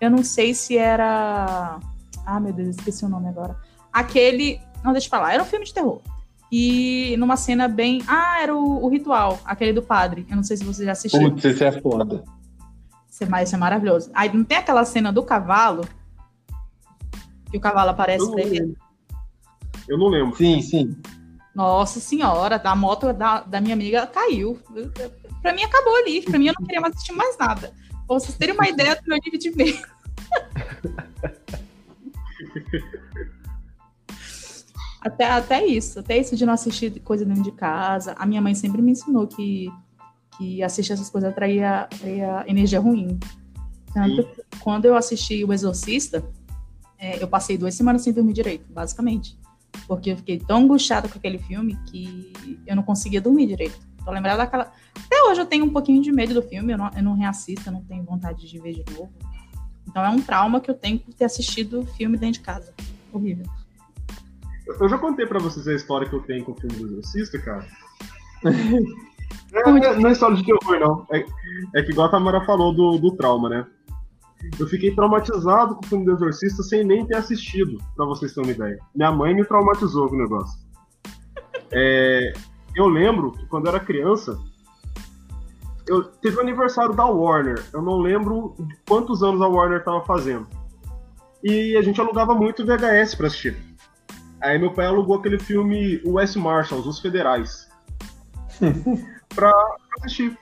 eu 0.00 0.10
não 0.10 0.22
sei 0.22 0.54
se 0.54 0.76
era. 0.76 1.78
Ah, 2.24 2.40
meu 2.40 2.52
Deus, 2.52 2.76
esqueci 2.76 3.04
o 3.04 3.08
nome 3.08 3.28
agora. 3.28 3.56
Aquele. 3.92 4.60
Não, 4.84 4.92
deixa 4.92 5.06
eu 5.06 5.10
falar, 5.10 5.32
era 5.32 5.42
um 5.42 5.46
filme 5.46 5.64
de 5.64 5.72
terror. 5.72 6.00
E 6.50 7.16
numa 7.18 7.36
cena 7.36 7.66
bem. 7.66 8.02
Ah, 8.06 8.40
era 8.42 8.54
o, 8.54 8.84
o 8.84 8.88
ritual, 8.88 9.38
aquele 9.44 9.72
do 9.72 9.82
padre. 9.82 10.26
Eu 10.28 10.36
não 10.36 10.42
sei 10.42 10.56
se 10.56 10.64
você 10.64 10.84
já 10.84 10.92
assistiu. 10.92 11.20
Putz, 11.20 11.44
esse 11.44 11.64
é 11.64 11.80
foda. 11.80 12.24
Isso 13.10 13.24
é, 13.24 13.42
isso 13.42 13.54
é 13.54 13.58
maravilhoso. 13.58 14.10
Aí 14.14 14.32
não 14.32 14.44
tem 14.44 14.58
aquela 14.58 14.84
cena 14.84 15.12
do 15.12 15.22
cavalo? 15.22 15.86
Que 17.50 17.56
o 17.56 17.60
cavalo 17.60 17.90
aparece 17.90 18.24
Eu 18.24 18.32
pra 18.32 18.42
ele. 18.42 18.76
Eu 19.88 19.98
não 19.98 20.08
lembro. 20.08 20.36
Sim, 20.36 20.60
sim. 20.60 20.96
Nossa 21.56 21.98
senhora, 22.00 22.60
a 22.62 22.76
moto 22.76 23.14
da, 23.14 23.40
da 23.40 23.62
minha 23.62 23.72
amiga 23.72 24.06
caiu. 24.06 24.60
Pra 25.40 25.54
mim 25.54 25.62
acabou 25.62 25.96
ali. 25.96 26.20
Pra 26.20 26.38
mim 26.38 26.48
eu 26.48 26.54
não 26.58 26.66
queria 26.66 26.82
mais 26.82 26.94
assistir 26.94 27.14
mais 27.14 27.38
nada. 27.38 27.72
Pra 27.88 28.00
vocês 28.08 28.36
terem 28.36 28.54
uma 28.54 28.68
ideia 28.68 28.94
do 28.94 29.08
meu 29.08 29.18
nível 29.24 29.40
de 29.40 29.56
medo. 29.56 29.78
até, 35.00 35.30
até 35.30 35.64
isso, 35.64 36.00
até 36.00 36.18
isso 36.18 36.36
de 36.36 36.44
não 36.44 36.52
assistir 36.52 37.00
coisa 37.00 37.24
dentro 37.24 37.42
de 37.42 37.52
casa. 37.52 38.14
A 38.18 38.26
minha 38.26 38.42
mãe 38.42 38.54
sempre 38.54 38.82
me 38.82 38.92
ensinou 38.92 39.26
que, 39.26 39.72
que 40.36 40.62
assistir 40.62 40.92
essas 40.92 41.08
coisas 41.08 41.30
atraía, 41.30 41.84
atraía 41.84 42.44
energia 42.46 42.80
ruim. 42.80 43.18
Tanto 43.94 44.28
quando 44.60 44.84
eu 44.84 44.94
assisti 44.94 45.42
O 45.42 45.54
Exorcista, 45.54 46.22
é, 46.98 47.22
eu 47.22 47.26
passei 47.26 47.56
duas 47.56 47.74
semanas 47.74 48.02
sem 48.02 48.12
dormir 48.12 48.34
direito, 48.34 48.70
basicamente. 48.70 49.38
Porque 49.86 50.10
eu 50.10 50.16
fiquei 50.16 50.38
tão 50.38 50.58
angustiada 50.58 51.08
com 51.08 51.18
aquele 51.18 51.38
filme 51.38 51.76
que 51.86 52.32
eu 52.66 52.76
não 52.76 52.82
conseguia 52.82 53.20
dormir 53.20 53.46
direito. 53.46 53.78
Tô 54.04 54.10
lembrada 54.10 54.38
daquela. 54.38 54.72
Até 55.04 55.22
hoje 55.24 55.40
eu 55.40 55.46
tenho 55.46 55.64
um 55.64 55.70
pouquinho 55.70 56.02
de 56.02 56.12
medo 56.12 56.34
do 56.34 56.42
filme, 56.42 56.72
eu 56.72 56.78
não, 56.78 56.90
eu 56.96 57.02
não 57.02 57.14
reassisto, 57.14 57.68
eu 57.68 57.72
não 57.72 57.82
tenho 57.82 58.04
vontade 58.04 58.48
de 58.48 58.58
ver 58.60 58.72
de 58.72 58.84
novo. 58.94 59.12
Então 59.88 60.04
é 60.04 60.08
um 60.08 60.20
trauma 60.20 60.60
que 60.60 60.70
eu 60.70 60.74
tenho 60.74 60.98
por 60.98 61.12
ter 61.14 61.24
assistido 61.24 61.80
o 61.80 61.86
filme 61.86 62.16
dentro 62.16 62.40
de 62.40 62.46
casa. 62.46 62.72
Horrível. 63.12 63.46
Eu 64.80 64.88
já 64.88 64.98
contei 64.98 65.26
pra 65.26 65.38
vocês 65.38 65.66
a 65.68 65.74
história 65.74 66.08
que 66.08 66.14
eu 66.14 66.22
tenho 66.22 66.44
com 66.44 66.52
o 66.52 66.54
filme 66.56 66.76
do 66.76 66.86
Exorcista, 66.86 67.38
cara. 67.38 67.66
Não 69.52 69.76
é, 69.78 69.98
não 69.98 70.08
é 70.08 70.12
história 70.12 70.36
de 70.36 70.44
terror, 70.44 70.80
não. 70.80 71.06
É, 71.12 71.24
é 71.76 71.82
que 71.82 71.92
igual 71.92 72.08
a 72.08 72.10
Tamara 72.10 72.44
falou 72.44 72.74
do, 72.74 72.98
do 72.98 73.16
trauma, 73.16 73.48
né? 73.48 73.66
Eu 74.58 74.66
fiquei 74.66 74.94
traumatizado 74.94 75.74
com 75.74 75.84
o 75.84 75.88
filme 75.88 76.04
do 76.04 76.12
Exorcista 76.12 76.62
sem 76.62 76.84
nem 76.84 77.04
ter 77.06 77.16
assistido, 77.16 77.78
pra 77.96 78.04
vocês 78.04 78.32
terem 78.32 78.50
uma 78.50 78.54
ideia. 78.54 78.78
Minha 78.94 79.12
mãe 79.12 79.34
me 79.34 79.44
traumatizou 79.44 80.08
com 80.08 80.14
o 80.14 80.18
negócio. 80.18 80.58
É, 81.72 82.32
eu 82.74 82.86
lembro 82.86 83.32
que 83.32 83.46
quando 83.46 83.66
eu 83.66 83.70
era 83.74 83.80
criança, 83.80 84.38
eu, 85.86 86.04
teve 86.04 86.36
o 86.36 86.40
aniversário 86.40 86.94
da 86.94 87.04
Warner. 87.06 87.62
Eu 87.72 87.82
não 87.82 87.98
lembro 87.98 88.54
de 88.58 88.76
quantos 88.88 89.22
anos 89.22 89.40
a 89.40 89.48
Warner 89.48 89.84
tava 89.84 90.04
fazendo. 90.04 90.46
E 91.42 91.76
a 91.76 91.82
gente 91.82 92.00
alugava 92.00 92.34
muito 92.34 92.64
VHS 92.64 93.14
pra 93.14 93.28
assistir. 93.28 93.56
Aí 94.40 94.58
meu 94.58 94.72
pai 94.72 94.86
alugou 94.86 95.16
aquele 95.16 95.38
filme 95.38 96.00
West 96.04 96.36
Marshals, 96.36 96.86
Os 96.86 96.98
Federais. 96.98 97.68
pra, 99.34 99.50
pra 99.52 99.98
assistir. 100.00 100.36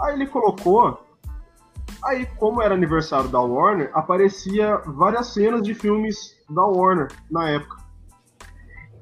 Aí 0.00 0.14
ele 0.14 0.26
colocou. 0.26 1.01
Aí, 2.04 2.26
como 2.38 2.60
era 2.60 2.74
aniversário 2.74 3.28
da 3.28 3.40
Warner, 3.40 3.90
aparecia 3.94 4.76
várias 4.86 5.28
cenas 5.32 5.62
de 5.62 5.74
filmes 5.74 6.34
da 6.50 6.64
Warner 6.64 7.08
na 7.30 7.48
época. 7.48 7.76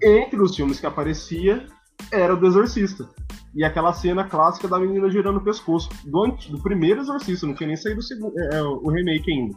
Entre 0.03 0.41
os 0.41 0.55
filmes 0.55 0.79
que 0.81 0.87
aparecia 0.87 1.67
era 2.13 2.35
o 2.35 2.37
do 2.37 2.47
Exorcista. 2.47 3.09
E 3.55 3.65
aquela 3.65 3.93
cena 3.93 4.25
clássica 4.25 4.69
da 4.69 4.79
menina 4.79 5.11
girando 5.11 5.39
o 5.39 5.41
pescoço. 5.45 5.89
Do, 6.05 6.27
do 6.51 6.63
primeiro 6.63 7.01
Exorcista, 7.01 7.47
não 7.47 7.55
tinha 7.55 7.69
nem 7.69 7.77
saído 7.77 8.01
o, 8.01 8.03
segundo, 8.03 8.39
é, 8.39 8.57
é, 8.59 8.63
o 8.63 8.89
remake 8.89 9.31
ainda. 9.33 9.57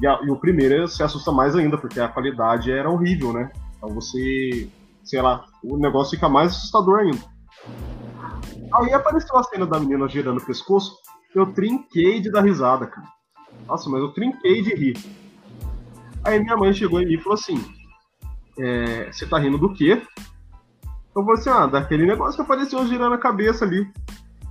E, 0.00 0.06
a- 0.06 0.20
e 0.24 0.30
o 0.30 0.36
primeiro 0.36 0.86
se 0.88 1.02
assusta 1.02 1.30
mais 1.32 1.54
ainda, 1.54 1.76
porque 1.76 2.00
a 2.00 2.08
qualidade 2.08 2.70
era 2.72 2.88
horrível, 2.90 3.32
né? 3.32 3.50
Então 3.76 3.90
você, 3.90 4.68
sei 5.04 5.20
lá, 5.20 5.44
o 5.62 5.76
negócio 5.76 6.16
fica 6.16 6.28
mais 6.28 6.52
assustador 6.52 7.00
ainda. 7.00 7.18
Aí 8.74 8.92
apareceu 8.92 9.36
a 9.36 9.42
cena 9.44 9.66
da 9.66 9.78
menina 9.80 10.08
girando 10.08 10.38
o 10.38 10.44
pescoço, 10.44 10.96
eu 11.34 11.52
trinquei 11.52 12.20
de 12.20 12.30
dar 12.30 12.42
risada, 12.42 12.86
cara. 12.86 13.06
Nossa, 13.66 13.88
mas 13.90 14.00
eu 14.00 14.08
trinquei 14.12 14.62
de 14.62 14.74
rir. 14.74 14.96
Aí 16.24 16.40
minha 16.40 16.56
mãe 16.56 16.72
chegou 16.72 17.00
em 17.00 17.06
mim 17.06 17.14
e 17.14 17.18
falou 17.18 17.34
assim: 17.34 17.62
é, 18.58 19.10
Você 19.12 19.26
tá 19.26 19.38
rindo 19.38 19.58
do 19.58 19.72
quê? 19.72 20.02
Eu 21.14 21.24
falei 21.24 21.34
assim: 21.34 21.50
Ah, 21.50 21.66
daquele 21.66 22.06
negócio 22.06 22.36
que 22.36 22.42
apareceu 22.42 22.86
girando 22.86 23.14
a 23.14 23.18
cabeça 23.18 23.64
ali. 23.64 23.90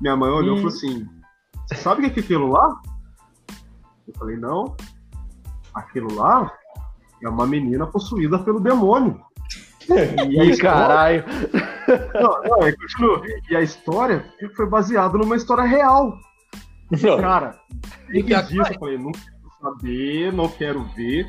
Minha 0.02 0.16
mãe 0.16 0.30
olhou 0.30 0.56
e 0.56 0.60
Hum. 0.60 0.62
falou 0.62 0.76
assim: 0.76 1.08
Você 1.68 1.76
sabe 1.76 2.06
o 2.06 2.12
que 2.12 2.20
é 2.20 2.24
aquilo 2.24 2.48
lá? 2.52 2.80
Eu 4.08 4.14
falei: 4.18 4.38
Não. 4.38 4.76
Aquilo 5.74 6.14
lá 6.16 6.52
é 7.22 7.30
uma 7.30 7.46
menina 7.46 7.86
possuída 7.86 8.40
pelo 8.40 8.60
demônio. 8.60 9.20
E 9.90 10.58
caralho. 10.58 11.24
Não, 12.14 12.42
não, 12.44 12.60
continua. 12.74 13.22
E 13.50 13.56
a 13.56 13.62
história 13.62 14.26
foi 14.56 14.66
baseada 14.68 15.18
numa 15.18 15.36
história 15.36 15.64
real. 15.64 16.18
Cara, 17.20 17.60
E 18.10 18.24
que 18.24 18.42
disso 18.44 18.72
eu 18.74 18.80
falei, 18.80 18.98
não 18.98 19.12
quero 19.12 19.52
saber, 19.62 20.34
não 20.34 20.48
quero 20.48 20.84
ver. 20.96 21.28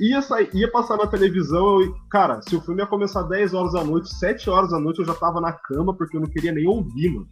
Ia, 0.00 0.20
sair, 0.22 0.50
ia 0.54 0.70
passar 0.70 0.96
na 0.96 1.06
televisão, 1.06 1.80
eu, 1.80 1.94
cara, 2.10 2.40
se 2.42 2.54
o 2.54 2.60
filme 2.60 2.82
ia 2.82 2.86
começar 2.86 3.22
10 3.22 3.54
horas 3.54 3.72
da 3.72 3.84
noite, 3.84 4.12
7 4.14 4.50
horas 4.50 4.70
da 4.70 4.78
noite 4.78 5.00
eu 5.00 5.04
já 5.04 5.14
tava 5.14 5.40
na 5.40 5.52
cama 5.52 5.94
porque 5.94 6.16
eu 6.16 6.20
não 6.20 6.28
queria 6.28 6.52
nem 6.52 6.66
ouvir, 6.66 7.10
mano. 7.10 7.28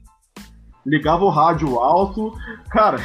Ligava 0.84 1.24
o 1.24 1.30
rádio 1.30 1.78
alto, 1.78 2.32
cara, 2.70 2.98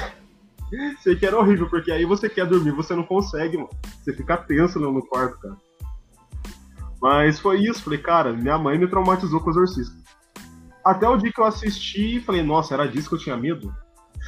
sei 1.02 1.16
que 1.16 1.26
era 1.26 1.38
horrível, 1.38 1.70
porque 1.70 1.92
aí 1.92 2.06
você 2.06 2.30
quer 2.30 2.46
dormir, 2.46 2.72
você 2.72 2.96
não 2.96 3.04
consegue, 3.04 3.58
mano. 3.58 3.70
Você 4.02 4.14
fica 4.14 4.38
tenso 4.38 4.80
no, 4.80 4.92
no 4.92 5.06
quarto, 5.06 5.40
cara. 5.40 5.58
Mas 7.02 7.40
foi 7.40 7.62
isso, 7.64 7.84
falei, 7.84 8.00
cara, 8.00 8.32
minha 8.32 8.58
mãe 8.60 8.78
me 8.78 8.88
traumatizou 8.88 9.40
com 9.40 9.48
o 9.48 9.54
exorcista. 9.54 9.96
Até 10.86 11.08
o 11.08 11.18
dia 11.18 11.32
que 11.32 11.42
eu 11.42 11.46
assisti, 11.46 12.20
falei, 12.22 12.44
nossa, 12.44 12.76
era 12.76 12.88
disso 12.88 13.10
que 13.10 13.16
eu 13.16 13.20
tinha 13.20 13.38
medo? 13.38 13.74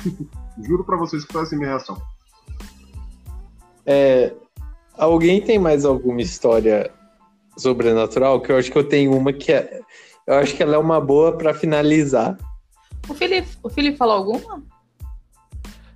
Juro 0.62 0.84
pra 0.84 0.98
vocês 0.98 1.26
que 1.26 1.34
foi 1.34 1.44
assim 1.44 1.56
minha 1.56 1.70
reação. 1.70 2.02
É, 3.86 4.34
alguém 4.98 5.42
tem 5.42 5.60
mais 5.60 5.86
alguma 5.86 6.22
história 6.22 6.92
sobrenatural? 7.58 8.42
Que 8.42 8.52
eu 8.52 8.58
acho 8.58 8.72
que 8.72 8.78
eu 8.78 8.88
tenho 8.88 9.16
uma 9.16 9.34
que 9.34 9.52
é. 9.52 9.82
Eu 10.26 10.36
acho 10.36 10.56
que 10.56 10.64
ela 10.64 10.76
é 10.76 10.78
uma 10.78 11.02
boa 11.02 11.38
pra 11.38 11.54
finalizar. 11.54 12.38
O 13.10 13.14
Felipe, 13.14 13.50
o 13.62 13.70
Felipe 13.70 13.98
falou 13.98 14.16
alguma? 14.16 14.64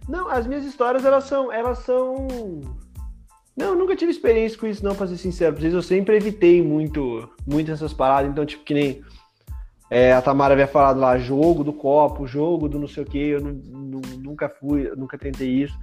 Não, 0.08 0.28
as 0.28 0.46
minhas 0.46 0.66
histórias, 0.66 1.06
elas 1.06 1.26
são. 1.26 1.52
Elas 1.52 1.80
são. 1.80 2.28
Não, 3.56 3.70
eu 3.70 3.76
nunca 3.76 3.96
tive 3.96 4.12
experiência 4.12 4.58
com 4.58 4.68
isso, 4.68 4.84
não, 4.84 4.96
pra 4.96 5.08
ser 5.08 5.18
sincero. 5.18 5.54
Pra 5.54 5.62
vocês, 5.62 5.74
eu 5.74 5.82
sempre 5.82 6.16
evitei 6.16 6.62
muito, 6.62 7.28
muito 7.46 7.72
essas 7.72 7.94
paradas. 7.94 8.30
Então, 8.30 8.46
tipo, 8.46 8.64
que 8.64 8.74
nem 8.74 9.04
é, 9.90 10.14
a 10.14 10.22
Tamara 10.22 10.54
havia 10.54 10.68
falado 10.68 11.00
lá, 11.00 11.18
jogo 11.18 11.64
do 11.64 11.74
copo, 11.74 12.28
jogo 12.28 12.68
do 12.68 12.80
não 12.80 12.88
sei 12.88 13.04
o 13.04 13.06
que, 13.06 13.18
eu 13.18 13.42
nu- 13.42 13.62
nu- 13.64 14.18
nunca 14.20 14.50
fui, 14.50 14.92
nunca 14.96 15.18
tentei 15.18 15.50
isso. 15.50 15.78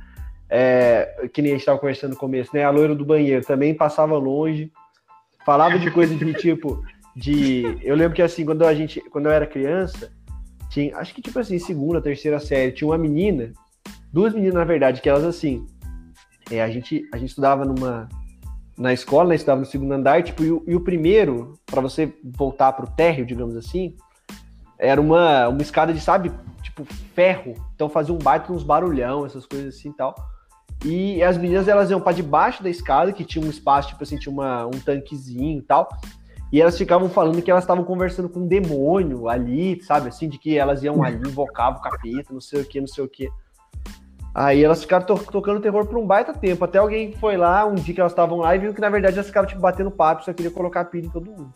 É, 0.49 1.29
que 1.33 1.41
nem 1.41 1.53
a 1.53 1.55
gente 1.57 1.65
tava 1.67 1.79
conversando 1.79 2.13
no 2.13 2.19
começo, 2.19 2.51
né? 2.55 2.65
A 2.65 2.71
loira 2.71 2.95
do 2.95 3.05
banheiro 3.05 3.45
também 3.45 3.75
passava 3.75 4.17
longe. 4.17 4.71
Falava 5.45 5.79
de 5.79 5.91
coisa 5.91 6.15
de 6.15 6.35
tipo. 6.35 6.83
De. 7.17 7.79
Eu 7.83 7.97
lembro 7.97 8.15
que 8.15 8.23
assim, 8.23 8.45
quando 8.45 8.65
a 8.65 8.75
gente. 8.75 9.01
Quando 9.11 9.27
eu 9.27 9.33
era 9.33 9.47
criança, 9.47 10.13
tinha. 10.71 10.97
Acho 10.97 11.15
que 11.15 11.23
tipo 11.23 11.39
assim, 11.39 11.59
segunda, 11.59 12.01
terceira 12.01 12.39
série, 12.39 12.73
tinha 12.73 12.89
uma 12.89 12.99
menina 12.99 13.53
duas 14.15 14.33
meninas, 14.33 14.55
na 14.55 14.65
verdade, 14.65 15.01
que 15.01 15.09
elas 15.09 15.25
assim. 15.25 15.67
é, 16.49 16.63
a, 16.63 16.71
gente, 16.71 17.03
a 17.13 17.19
gente 17.19 17.31
estudava 17.31 17.65
numa. 17.65 18.09
Na 18.77 18.93
escola, 18.93 19.29
né? 19.29 19.35
Estudava 19.37 19.61
no 19.61 19.67
segundo 19.67 19.93
andar, 19.93 20.23
tipo, 20.23 20.43
e 20.43 20.51
o, 20.51 20.65
e 20.67 20.75
o 20.75 20.81
primeiro, 20.81 21.59
para 21.65 21.81
você 21.81 22.13
voltar 22.23 22.73
pro 22.73 22.87
térreo, 22.87 23.25
digamos 23.25 23.57
assim, 23.57 23.97
era 24.79 25.01
uma, 25.01 25.49
uma 25.49 25.63
escada 25.63 25.93
de, 25.93 26.01
sabe, 26.01 26.33
tipo, 26.63 26.85
ferro. 27.15 27.55
Então 27.75 27.89
fazia 27.89 28.15
um 28.15 28.19
baita 28.19 28.53
uns 28.53 28.65
barulhão, 28.65 29.25
essas 29.25 29.47
coisas 29.47 29.77
assim 29.77 29.91
e 29.91 29.95
tal. 29.95 30.15
E 30.85 31.23
as 31.23 31.39
meninas, 31.39 31.69
elas 31.69 31.91
iam 31.91 32.01
para 32.01 32.13
debaixo 32.13 32.63
da 32.63 32.69
escada, 32.69 33.13
que 33.13 33.25
tinha 33.25 33.45
um 33.45 33.49
espaço, 33.49 33.89
tipo 33.89 34.03
assim, 34.03 34.19
tinha 34.19 34.33
uma, 34.33 34.67
um 34.67 34.73
tanquezinho 34.73 35.59
e 35.59 35.63
tal. 35.63 35.89
E 36.53 36.61
elas 36.61 36.77
ficavam 36.77 37.09
falando 37.09 37.41
que 37.43 37.51
elas 37.51 37.65
estavam 37.65 37.85
conversando 37.85 38.29
com 38.29 38.41
um 38.41 38.47
demônio 38.47 39.29
ali, 39.29 39.83
sabe? 39.83 40.09
Assim, 40.09 40.29
de 40.29 40.39
que 40.39 40.59
elas 40.59 40.83
iam 40.83 41.03
ali, 41.03 41.17
invocavam 41.17 41.81
o 41.81 41.83
capeta, 41.83 42.33
não 42.33 42.41
sei 42.41 42.61
o 42.61 42.65
que, 42.65 42.81
não 42.81 42.87
sei 42.87 43.05
o 43.05 43.09
que. 43.09 43.29
Aí 44.35 44.65
elas 44.65 44.83
ficaram 44.83 45.07
to- 45.07 45.25
tocando 45.31 45.61
terror 45.61 45.87
por 45.87 45.97
um 45.97 46.05
baita 46.07 46.33
tempo. 46.33 46.65
Até 46.65 46.79
alguém 46.79 47.13
foi 47.13 47.37
lá, 47.37 47.65
um 47.65 47.77
dia 47.77 47.95
que 47.95 48.01
elas 48.01 48.11
estavam 48.13 48.39
lá, 48.39 48.57
e 48.57 48.59
viu 48.59 48.75
que 48.75 48.81
na 48.81 48.91
verdade 48.91 49.15
elas 49.15 49.29
ficaram 49.29 49.47
tipo, 49.47 49.61
batendo 49.61 49.91
papo, 49.93 50.25
só 50.25 50.33
queria 50.33 50.51
colocar 50.51 50.85
pilha 50.87 51.07
em 51.07 51.11
todo 51.11 51.31
mundo. 51.31 51.53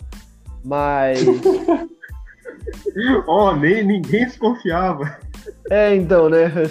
Mas. 0.65 1.21
Ó, 3.27 3.55
nem 3.57 3.85
ninguém 3.85 4.27
desconfiava. 4.27 5.17
É, 5.71 5.95
então, 5.95 6.29
né? 6.29 6.53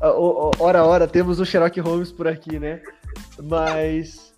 O- 0.00 0.46
o- 0.46 0.50
Hora 0.60 0.78
a 0.78 0.84
hora 0.86 1.08
temos 1.08 1.40
o 1.40 1.44
Sherlock 1.44 1.80
Holmes 1.80 2.12
por 2.12 2.28
aqui, 2.28 2.56
né? 2.60 2.80
Mas. 3.42 4.32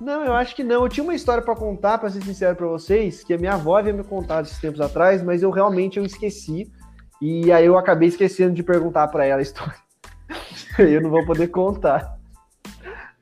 Não, 0.00 0.24
eu 0.24 0.32
acho 0.32 0.56
que 0.56 0.64
não. 0.64 0.84
Eu 0.84 0.88
tinha 0.88 1.04
uma 1.04 1.14
história 1.14 1.42
pra 1.42 1.54
contar, 1.54 1.98
pra 1.98 2.08
ser 2.08 2.22
sincero 2.22 2.56
pra 2.56 2.66
vocês, 2.66 3.22
que 3.22 3.34
a 3.34 3.38
minha 3.38 3.52
avó 3.52 3.76
havia 3.76 3.92
me 3.92 4.02
contado 4.02 4.46
esses 4.46 4.56
tempos 4.58 4.80
atrás, 4.80 5.22
mas 5.22 5.42
eu 5.42 5.50
realmente 5.50 5.98
eu 5.98 6.04
esqueci. 6.06 6.72
E 7.20 7.52
aí 7.52 7.66
eu 7.66 7.76
acabei 7.76 8.08
esquecendo 8.08 8.54
de 8.54 8.62
perguntar 8.62 9.06
pra 9.08 9.26
ela 9.26 9.40
a 9.40 9.42
história. 9.42 9.74
eu 10.78 11.00
não 11.00 11.10
vou 11.10 11.24
poder 11.24 11.48
contar. 11.48 12.18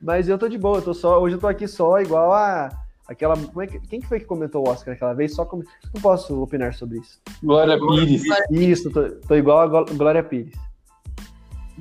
Mas 0.01 0.27
eu 0.27 0.37
tô 0.37 0.47
de 0.47 0.57
boa, 0.57 0.79
eu 0.79 0.81
tô 0.81 0.93
só, 0.93 1.21
hoje 1.21 1.35
eu 1.35 1.39
tô 1.39 1.47
aqui 1.47 1.67
só 1.67 1.99
igual 1.99 2.33
a, 2.33 2.69
Aquela, 3.11 3.35
como 3.35 3.61
é 3.61 3.67
que, 3.67 3.77
quem 3.81 3.99
que 3.99 4.07
foi 4.07 4.21
que 4.21 4.25
comentou 4.25 4.65
o 4.65 4.69
Oscar 4.69 4.93
aquela 4.93 5.13
vez? 5.13 5.35
Só 5.35 5.43
como, 5.43 5.65
não 5.93 6.01
posso 6.01 6.41
opinar 6.41 6.73
sobre 6.73 6.99
isso. 6.99 7.19
Glória 7.43 7.77
Pires. 7.77 8.23
Isso, 8.49 8.89
tô, 8.89 9.09
tô 9.27 9.35
igual 9.35 9.59
a 9.59 9.83
Glória 9.83 10.23
Pires. 10.23 10.53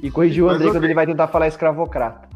E 0.02 0.10
corrigiu 0.10 0.46
o 0.46 0.48
André 0.48 0.72
quando 0.72 0.82
ele 0.82 0.94
vai 0.94 1.06
tentar 1.06 1.28
falar 1.28 1.46
escravocrata. 1.46 2.28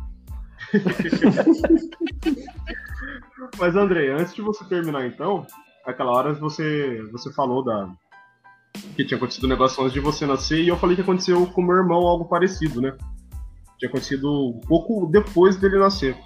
Mas, 3.59 3.75
André, 3.75 4.11
antes 4.11 4.33
de 4.33 4.43
você 4.43 4.65
terminar, 4.67 5.05
então, 5.07 5.45
aquela 5.85 6.13
hora 6.13 6.33
você, 6.33 7.03
você 7.11 7.33
falou 7.33 7.65
da 7.65 7.91
que 8.97 9.05
tinha 9.05 9.17
acontecido 9.17 9.45
um 9.45 9.51
negócio 9.51 9.83
antes 9.83 9.93
de 9.93 10.01
você 10.01 10.27
nascer, 10.27 10.63
e 10.63 10.69
eu 10.69 10.77
falei 10.77 10.97
que 10.97 11.03
aconteceu 11.03 11.47
com 11.47 11.63
meu 11.63 11.77
irmão 11.77 12.07
algo 12.07 12.25
parecido, 12.25 12.81
né? 12.81 12.97
Tinha 13.79 13.89
acontecido 13.89 14.31
um 14.31 14.61
pouco 14.61 15.07
depois 15.07 15.57
dele 15.57 15.79
nascer. 15.79 16.17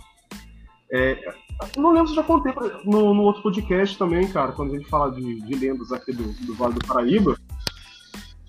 É, 0.93 1.19
não 1.77 1.93
lembro 1.93 2.09
se 2.09 2.15
já 2.15 2.23
contei 2.23 2.53
no, 2.85 3.13
no 3.13 3.23
outro 3.23 3.43
podcast 3.43 3.99
também, 3.99 4.29
cara, 4.29 4.53
quando 4.53 4.75
a 4.75 4.79
gente 4.79 4.89
fala 4.89 5.11
de, 5.11 5.41
de 5.41 5.55
lendas 5.55 5.93
aqui 5.93 6.13
do, 6.13 6.33
do 6.47 6.55
Vale 6.55 6.75
do 6.75 6.87
Paraíba. 6.87 7.37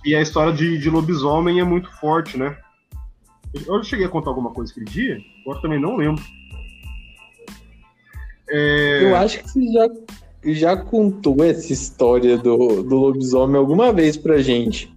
E 0.06 0.16
a 0.16 0.22
história 0.22 0.54
de, 0.54 0.78
de 0.78 0.89
lobisomem 0.89 1.60
é 1.60 1.64
muito 1.64 1.91
forte, 2.00 2.38
né? 2.38 2.58
Eu 3.66 3.84
cheguei 3.84 4.06
a 4.06 4.10
contar 4.10 4.30
alguma 4.30 4.52
coisa 4.52 4.72
aquele 4.72 4.86
dia, 4.86 5.18
agora 5.41 5.62
também 5.62 5.80
não 5.80 5.97
lembro. 5.97 6.24
É, 8.50 9.04
Eu 9.04 9.16
acho 9.16 9.39
que 9.39 9.50
você 9.50 9.72
já, 9.72 9.88
já 10.44 10.78
contou 10.78 11.44
essa 11.44 11.72
história 11.74 12.38
do, 12.38 12.84
do 12.84 12.96
lobisomem 12.96 13.58
alguma 13.58 13.92
vez 13.92 14.18
pra 14.18 14.40
gente. 14.40 14.94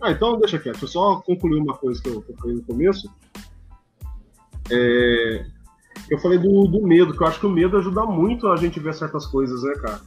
Ah, 0.00 0.10
então 0.10 0.38
deixa 0.38 0.58
quieto. 0.58 0.82
Eu 0.82 0.88
só 0.88 1.16
concluir 1.20 1.60
uma 1.60 1.74
coisa 1.74 2.02
que 2.02 2.08
eu, 2.08 2.22
que 2.22 2.32
eu 2.32 2.36
falei 2.36 2.56
no 2.56 2.62
começo. 2.62 3.08
É, 4.70 5.46
eu 6.10 6.18
falei 6.18 6.38
do, 6.38 6.66
do 6.66 6.82
medo, 6.82 7.16
que 7.16 7.22
eu 7.22 7.26
acho 7.26 7.38
que 7.38 7.46
o 7.46 7.50
medo 7.50 7.76
ajuda 7.76 8.04
muito 8.04 8.48
a 8.48 8.56
gente 8.56 8.80
ver 8.80 8.94
certas 8.94 9.26
coisas, 9.26 9.62
né, 9.62 9.74
cara? 9.74 10.00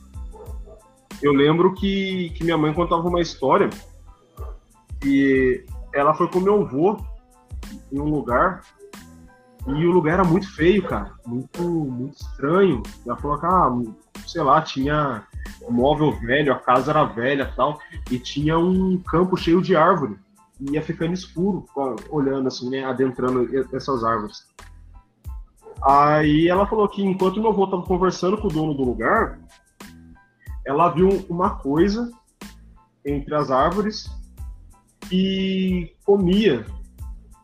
Eu 1.22 1.32
lembro 1.34 1.74
que, 1.74 2.30
que 2.32 2.43
minha 2.43 2.57
mãe 2.57 2.74
contava 2.74 3.07
uma 3.07 3.22
história 3.22 3.70
e 5.05 5.63
ela 5.93 6.13
foi 6.13 6.28
com 6.28 6.39
meu 6.39 6.61
avô 6.61 6.97
em 7.91 7.99
um 7.99 8.09
lugar 8.09 8.61
e 9.68 9.86
o 9.86 9.91
lugar 9.91 10.16
era 10.16 10.24
muito 10.24 10.53
feio, 10.53 10.88
cara. 10.88 11.13
Muito, 11.26 11.61
muito 11.63 12.22
estranho. 12.22 12.84
Ela 13.05 13.18
falou 13.18 13.39
que, 13.39 13.45
ah, 13.45 13.72
sei 14.28 14.43
lá, 14.43 14.61
tinha 14.61 15.26
móvel 15.70 16.11
velho, 16.20 16.53
a 16.53 16.59
casa 16.59 16.91
era 16.91 17.03
velha 17.03 17.51
tal 17.55 17.80
e 18.11 18.20
tinha 18.20 18.57
um 18.57 18.97
campo 18.97 19.36
cheio 19.36 19.61
de 19.61 19.76
árvore. 19.76 20.18
E 20.59 20.74
ia 20.74 20.82
ficando 20.82 21.13
escuro, 21.13 21.66
olhando 22.09 22.47
assim, 22.47 22.70
né, 22.70 22.86
adentrando 22.86 23.49
essas 23.76 24.03
árvores. 24.03 24.47
Aí 25.84 26.47
ela 26.47 26.66
falou 26.66 26.88
que 26.88 27.03
enquanto 27.03 27.41
meu 27.41 27.49
avô 27.49 27.66
estava 27.66 27.84
conversando 27.84 28.38
com 28.38 28.47
o 28.47 28.51
dono 28.51 28.74
do 28.74 28.84
lugar, 28.84 29.39
ela 30.66 30.89
viu 30.89 31.26
uma 31.30 31.57
coisa 31.57 32.11
entre 33.05 33.36
as 33.36 33.51
árvores 33.51 34.09
e 35.11 35.93
comia 36.05 36.66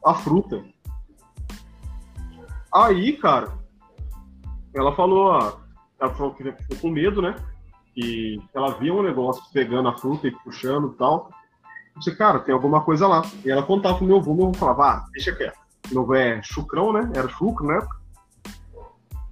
a 0.06 0.14
fruta. 0.14 0.64
Aí, 2.74 3.14
cara, 3.18 3.54
ela 4.74 4.96
falou, 4.96 5.28
ó, 5.32 5.54
ela 6.00 6.14
falou 6.14 6.34
que 6.34 6.44
ficou 6.44 6.78
com 6.82 6.90
medo, 6.90 7.22
né? 7.22 7.36
que 7.94 8.42
ela 8.54 8.72
via 8.76 8.94
um 8.94 9.04
negócio 9.04 9.44
pegando 9.52 9.90
a 9.90 9.98
fruta 9.98 10.26
e 10.26 10.32
puxando 10.32 10.94
e 10.94 10.98
tal. 10.98 11.30
Eu 11.94 12.00
disse, 12.00 12.16
cara, 12.16 12.40
tem 12.40 12.54
alguma 12.54 12.82
coisa 12.82 13.06
lá. 13.06 13.22
E 13.44 13.52
ela 13.52 13.64
contava 13.64 13.98
pro 13.98 14.08
meu 14.08 14.16
avô, 14.18 14.34
meu 14.34 14.46
avô 14.48 14.54
falava, 14.58 14.84
ah, 14.86 15.06
deixa 15.12 15.36
quieto. 15.36 15.58
Meu 15.92 16.04
avô 16.04 16.16
é 16.16 16.42
chucrão, 16.42 16.94
né? 16.94 17.12
Era 17.14 17.28
chucro, 17.28 17.68
né? 17.68 17.80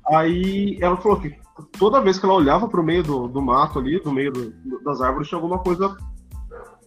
Aí 0.07 0.77
ela 0.81 0.97
falou 0.97 1.19
que 1.21 1.39
toda 1.77 2.01
vez 2.01 2.19
que 2.19 2.25
ela 2.25 2.33
olhava 2.35 2.67
pro 2.67 2.83
meio 2.83 3.01
do, 3.03 3.27
do 3.27 3.41
mato 3.41 3.79
ali, 3.79 3.99
do 4.01 4.11
meio 4.11 4.31
do- 4.31 4.83
das 4.83 4.99
árvores, 5.01 5.29
tinha 5.29 5.37
alguma 5.37 5.59
coisa 5.59 5.95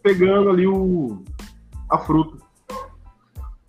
pegando 0.03 0.51
ali 0.51 0.67
o, 0.67 1.23
a 1.89 1.97
fruta. 1.99 2.37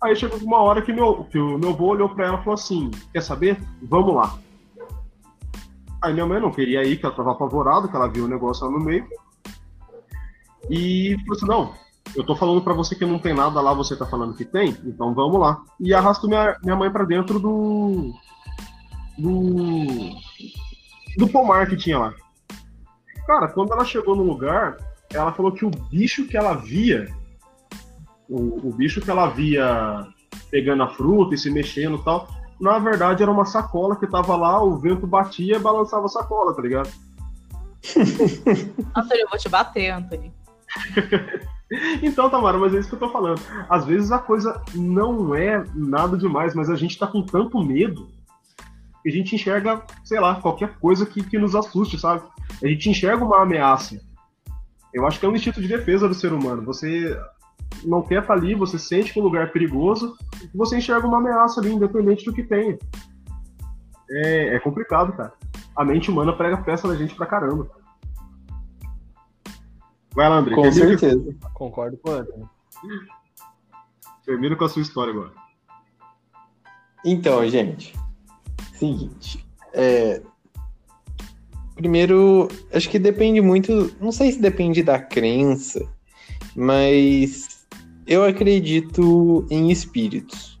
Aí 0.04 0.14
chegou 0.14 0.38
uma 0.40 0.58
hora 0.58 0.82
que, 0.82 0.92
meu, 0.92 1.24
que 1.24 1.38
o 1.38 1.56
meu 1.56 1.70
avô 1.70 1.86
olhou 1.86 2.10
pra 2.10 2.26
ela 2.26 2.38
e 2.38 2.44
falou 2.44 2.52
assim, 2.52 2.90
quer 3.10 3.22
saber? 3.22 3.58
Vamos 3.82 4.14
lá. 4.14 4.38
Aí 6.02 6.12
minha 6.12 6.26
mãe 6.26 6.38
não 6.38 6.52
queria 6.52 6.84
ir, 6.84 6.98
que 6.98 7.06
ela 7.06 7.14
tava 7.14 7.32
apavorada, 7.32 7.88
que 7.88 7.96
ela 7.96 8.06
viu 8.06 8.26
o 8.26 8.28
negócio 8.28 8.66
lá 8.66 8.70
no 8.70 8.84
meio. 8.84 9.08
E 10.68 11.16
falou 11.20 11.36
assim, 11.36 11.46
não, 11.46 11.74
eu 12.14 12.22
tô 12.22 12.36
falando 12.36 12.60
pra 12.60 12.74
você 12.74 12.94
que 12.94 13.06
não 13.06 13.18
tem 13.18 13.32
nada 13.32 13.62
lá, 13.62 13.72
você 13.72 13.96
tá 13.96 14.04
falando 14.04 14.36
que 14.36 14.44
tem, 14.44 14.76
então 14.84 15.14
vamos 15.14 15.40
lá. 15.40 15.62
E 15.80 15.94
arrastou 15.94 16.28
minha, 16.28 16.54
minha 16.62 16.76
mãe 16.76 16.90
pra 16.90 17.04
dentro 17.04 17.40
do. 17.40 18.12
do. 19.16 19.86
do 21.16 21.28
pomar 21.28 21.66
que 21.66 21.78
tinha 21.78 21.98
lá. 21.98 22.14
Cara, 23.26 23.48
quando 23.48 23.72
ela 23.72 23.86
chegou 23.86 24.14
no 24.14 24.22
lugar, 24.22 24.76
ela 25.14 25.32
falou 25.32 25.50
que 25.50 25.64
o 25.64 25.70
bicho 25.70 26.26
que 26.26 26.36
ela 26.36 26.52
via, 26.52 27.08
o, 28.28 28.68
o 28.68 28.74
bicho 28.74 29.00
que 29.00 29.10
ela 29.10 29.28
via 29.28 30.06
pegando 30.50 30.82
a 30.82 30.88
fruta 30.88 31.34
e 31.34 31.38
se 31.38 31.50
mexendo 31.50 31.96
e 31.96 32.04
tal, 32.04 32.28
na 32.60 32.78
verdade 32.78 33.22
era 33.22 33.30
uma 33.30 33.44
sacola 33.44 33.96
que 33.96 34.06
tava 34.06 34.36
lá, 34.36 34.62
o 34.62 34.78
vento 34.78 35.06
batia 35.06 35.56
e 35.56 35.60
balançava 35.60 36.06
a 36.06 36.08
sacola, 36.08 36.54
tá 36.54 36.62
ligado? 36.62 36.90
Antônio, 38.94 39.22
eu 39.22 39.28
vou 39.28 39.38
te 39.38 39.48
bater, 39.48 39.90
Antônio. 39.90 40.32
Então, 42.02 42.30
Tamara, 42.30 42.58
mas 42.58 42.74
é 42.74 42.78
isso 42.78 42.88
que 42.88 42.94
eu 42.94 43.00
tô 43.00 43.10
falando. 43.10 43.40
Às 43.68 43.84
vezes 43.84 44.12
a 44.12 44.18
coisa 44.18 44.62
não 44.74 45.34
é 45.34 45.64
nada 45.74 46.16
demais, 46.16 46.54
mas 46.54 46.70
a 46.70 46.76
gente 46.76 46.98
tá 46.98 47.06
com 47.06 47.22
tanto 47.22 47.58
medo 47.62 48.08
que 49.02 49.08
a 49.08 49.12
gente 49.12 49.34
enxerga, 49.34 49.82
sei 50.04 50.20
lá, 50.20 50.36
qualquer 50.36 50.78
coisa 50.78 51.04
que, 51.04 51.22
que 51.22 51.38
nos 51.38 51.54
assuste, 51.54 51.98
sabe? 51.98 52.22
A 52.62 52.66
gente 52.66 52.88
enxerga 52.88 53.24
uma 53.24 53.42
ameaça. 53.42 54.00
Eu 54.92 55.06
acho 55.06 55.18
que 55.18 55.26
é 55.26 55.28
um 55.28 55.34
instinto 55.34 55.60
de 55.60 55.68
defesa 55.68 56.08
do 56.08 56.14
ser 56.14 56.32
humano. 56.32 56.62
Você 56.62 57.18
não 57.82 58.02
quer 58.02 58.22
estar 58.22 58.34
ali, 58.34 58.54
você 58.54 58.78
sente 58.78 59.12
que 59.12 59.20
o 59.20 59.22
lugar 59.22 59.44
é 59.44 59.50
perigoso, 59.50 60.16
e 60.42 60.56
você 60.56 60.78
enxerga 60.78 61.06
uma 61.06 61.18
ameaça 61.18 61.60
ali, 61.60 61.72
independente 61.72 62.24
do 62.24 62.32
que 62.32 62.42
tenha. 62.42 62.78
É, 64.10 64.56
é 64.56 64.60
complicado, 64.60 65.12
cara. 65.16 65.32
A 65.76 65.84
mente 65.84 66.10
humana 66.10 66.32
prega 66.32 66.62
peça 66.62 66.86
da 66.86 66.94
gente 66.94 67.14
pra 67.14 67.26
caramba. 67.26 67.68
Vai 70.14 70.28
lá, 70.28 70.36
André. 70.36 70.54
Com 70.54 70.70
certeza. 70.70 71.36
Concordo 71.52 71.96
com 71.98 72.10
o 72.10 72.14
Antônio. 72.14 72.50
Termina 74.24 74.54
com 74.54 74.64
a 74.64 74.68
sua 74.68 74.82
história 74.82 75.12
agora. 75.12 75.32
Então, 77.04 77.46
gente, 77.48 77.94
seguinte. 78.72 79.44
é, 79.72 80.22
Primeiro, 81.74 82.48
acho 82.72 82.88
que 82.88 82.98
depende 82.98 83.40
muito. 83.40 83.94
Não 84.00 84.12
sei 84.12 84.30
se 84.30 84.40
depende 84.40 84.82
da 84.82 84.98
crença, 84.98 85.84
mas 86.54 87.53
eu 88.06 88.24
acredito 88.24 89.46
em 89.50 89.70
espíritos. 89.70 90.58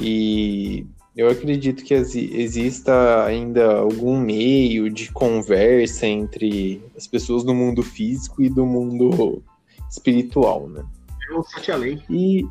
E 0.00 0.86
eu 1.16 1.28
acredito 1.28 1.84
que 1.84 1.92
exi- 1.92 2.30
exista 2.34 3.24
ainda 3.24 3.78
algum 3.80 4.18
meio 4.18 4.88
de 4.90 5.10
conversa 5.12 6.06
entre 6.06 6.82
as 6.96 7.06
pessoas 7.06 7.44
do 7.44 7.54
mundo 7.54 7.82
físico 7.82 8.42
e 8.42 8.48
do 8.48 8.64
mundo 8.64 9.42
espiritual, 9.90 10.68
né? 10.68 10.84
É 11.30 11.34
o 11.34 11.42
Sete 11.42 11.72
Além. 11.72 12.02
E 12.08 12.46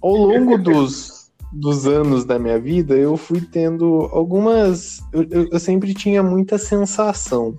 ao 0.00 0.16
longo 0.16 0.56
dos, 0.56 1.30
dos 1.52 1.86
anos 1.86 2.24
da 2.24 2.38
minha 2.38 2.58
vida, 2.58 2.94
eu 2.94 3.16
fui 3.16 3.40
tendo 3.40 4.08
algumas. 4.12 5.00
Eu, 5.12 5.24
eu- 5.30 5.48
eu 5.52 5.60
sempre 5.60 5.92
tinha 5.92 6.22
muita 6.22 6.56
sensação. 6.56 7.56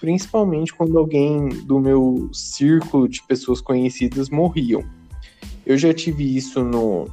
Principalmente 0.00 0.74
quando 0.74 0.98
alguém 0.98 1.48
do 1.48 1.78
meu 1.78 2.28
círculo 2.32 3.08
de 3.08 3.22
pessoas 3.22 3.60
conhecidas 3.60 4.28
morriam. 4.28 4.84
Eu 5.64 5.78
já 5.78 5.94
tive 5.94 6.36
isso 6.36 6.62
no. 6.62 7.08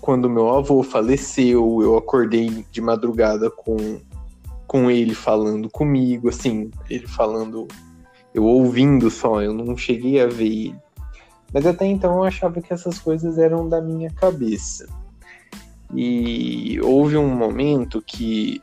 Quando 0.00 0.28
meu 0.28 0.48
avô 0.54 0.82
faleceu, 0.82 1.80
eu 1.82 1.96
acordei 1.96 2.64
de 2.70 2.80
madrugada 2.80 3.50
com, 3.50 4.00
com 4.66 4.90
ele 4.90 5.14
falando 5.14 5.68
comigo, 5.68 6.28
assim, 6.28 6.70
ele 6.88 7.06
falando, 7.06 7.68
eu 8.32 8.44
ouvindo 8.44 9.10
só, 9.10 9.42
eu 9.42 9.52
não 9.52 9.76
cheguei 9.76 10.20
a 10.20 10.26
ver 10.26 10.46
ele. 10.46 10.76
Mas 11.52 11.66
até 11.66 11.86
então 11.86 12.14
eu 12.16 12.24
achava 12.24 12.60
que 12.60 12.72
essas 12.72 12.98
coisas 12.98 13.38
eram 13.38 13.68
da 13.68 13.80
minha 13.80 14.10
cabeça. 14.10 14.86
E 15.94 16.78
houve 16.82 17.16
um 17.16 17.34
momento 17.34 18.02
que 18.02 18.60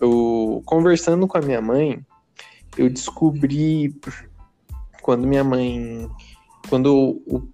eu, 0.00 0.62
conversando 0.64 1.26
com 1.26 1.36
a 1.38 1.42
minha 1.42 1.60
mãe, 1.60 2.04
eu 2.76 2.90
descobri 2.90 3.94
quando 5.02 5.26
minha 5.26 5.44
mãe. 5.44 6.08
Quando 6.68 7.22
o, 7.26 7.48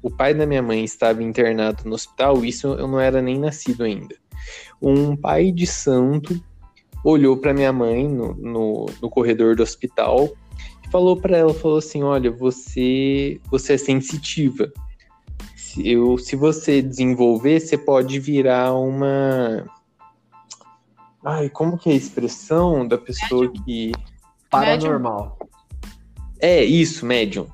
o 0.00 0.10
pai 0.10 0.32
da 0.32 0.46
minha 0.46 0.62
mãe 0.62 0.84
estava 0.84 1.22
internado 1.22 1.82
no 1.84 1.94
hospital, 1.94 2.44
isso 2.44 2.68
eu 2.68 2.86
não 2.86 3.00
era 3.00 3.20
nem 3.20 3.38
nascido 3.38 3.82
ainda. 3.82 4.14
Um 4.80 5.16
pai 5.16 5.50
de 5.50 5.66
santo 5.66 6.40
olhou 7.02 7.36
para 7.36 7.52
minha 7.52 7.72
mãe 7.72 8.08
no, 8.08 8.34
no, 8.34 8.86
no 9.02 9.10
corredor 9.10 9.56
do 9.56 9.64
hospital 9.64 10.30
falou 10.90 11.16
para 11.16 11.36
ela, 11.36 11.52
falou 11.52 11.78
assim, 11.78 12.02
olha, 12.02 12.30
você, 12.30 13.40
você 13.50 13.74
é 13.74 13.78
sensitiva. 13.78 14.72
Se, 15.56 15.88
eu, 15.88 16.16
se 16.16 16.36
você 16.36 16.80
desenvolver, 16.80 17.60
você 17.60 17.76
pode 17.76 18.18
virar 18.18 18.72
uma 18.74 19.66
Ai, 21.24 21.50
como 21.50 21.76
que 21.76 21.90
é 21.90 21.92
a 21.92 21.96
expressão 21.96 22.86
da 22.86 22.96
pessoa 22.96 23.50
que. 23.50 23.90
Paranormal. 24.50 25.38
É, 26.40 26.62
isso, 26.64 27.04
médium. 27.04 27.46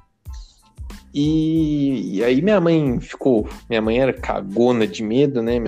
E, 1.15 2.17
e 2.17 2.25
aí 2.25 2.41
minha 2.41 2.61
mãe 2.61 3.01
ficou. 3.01 3.49
Minha 3.69 3.83
mãe 3.83 3.99
era 3.99 4.13
cagona 4.13 4.87
de 4.87 5.03
medo, 5.03 5.43
né? 5.43 5.63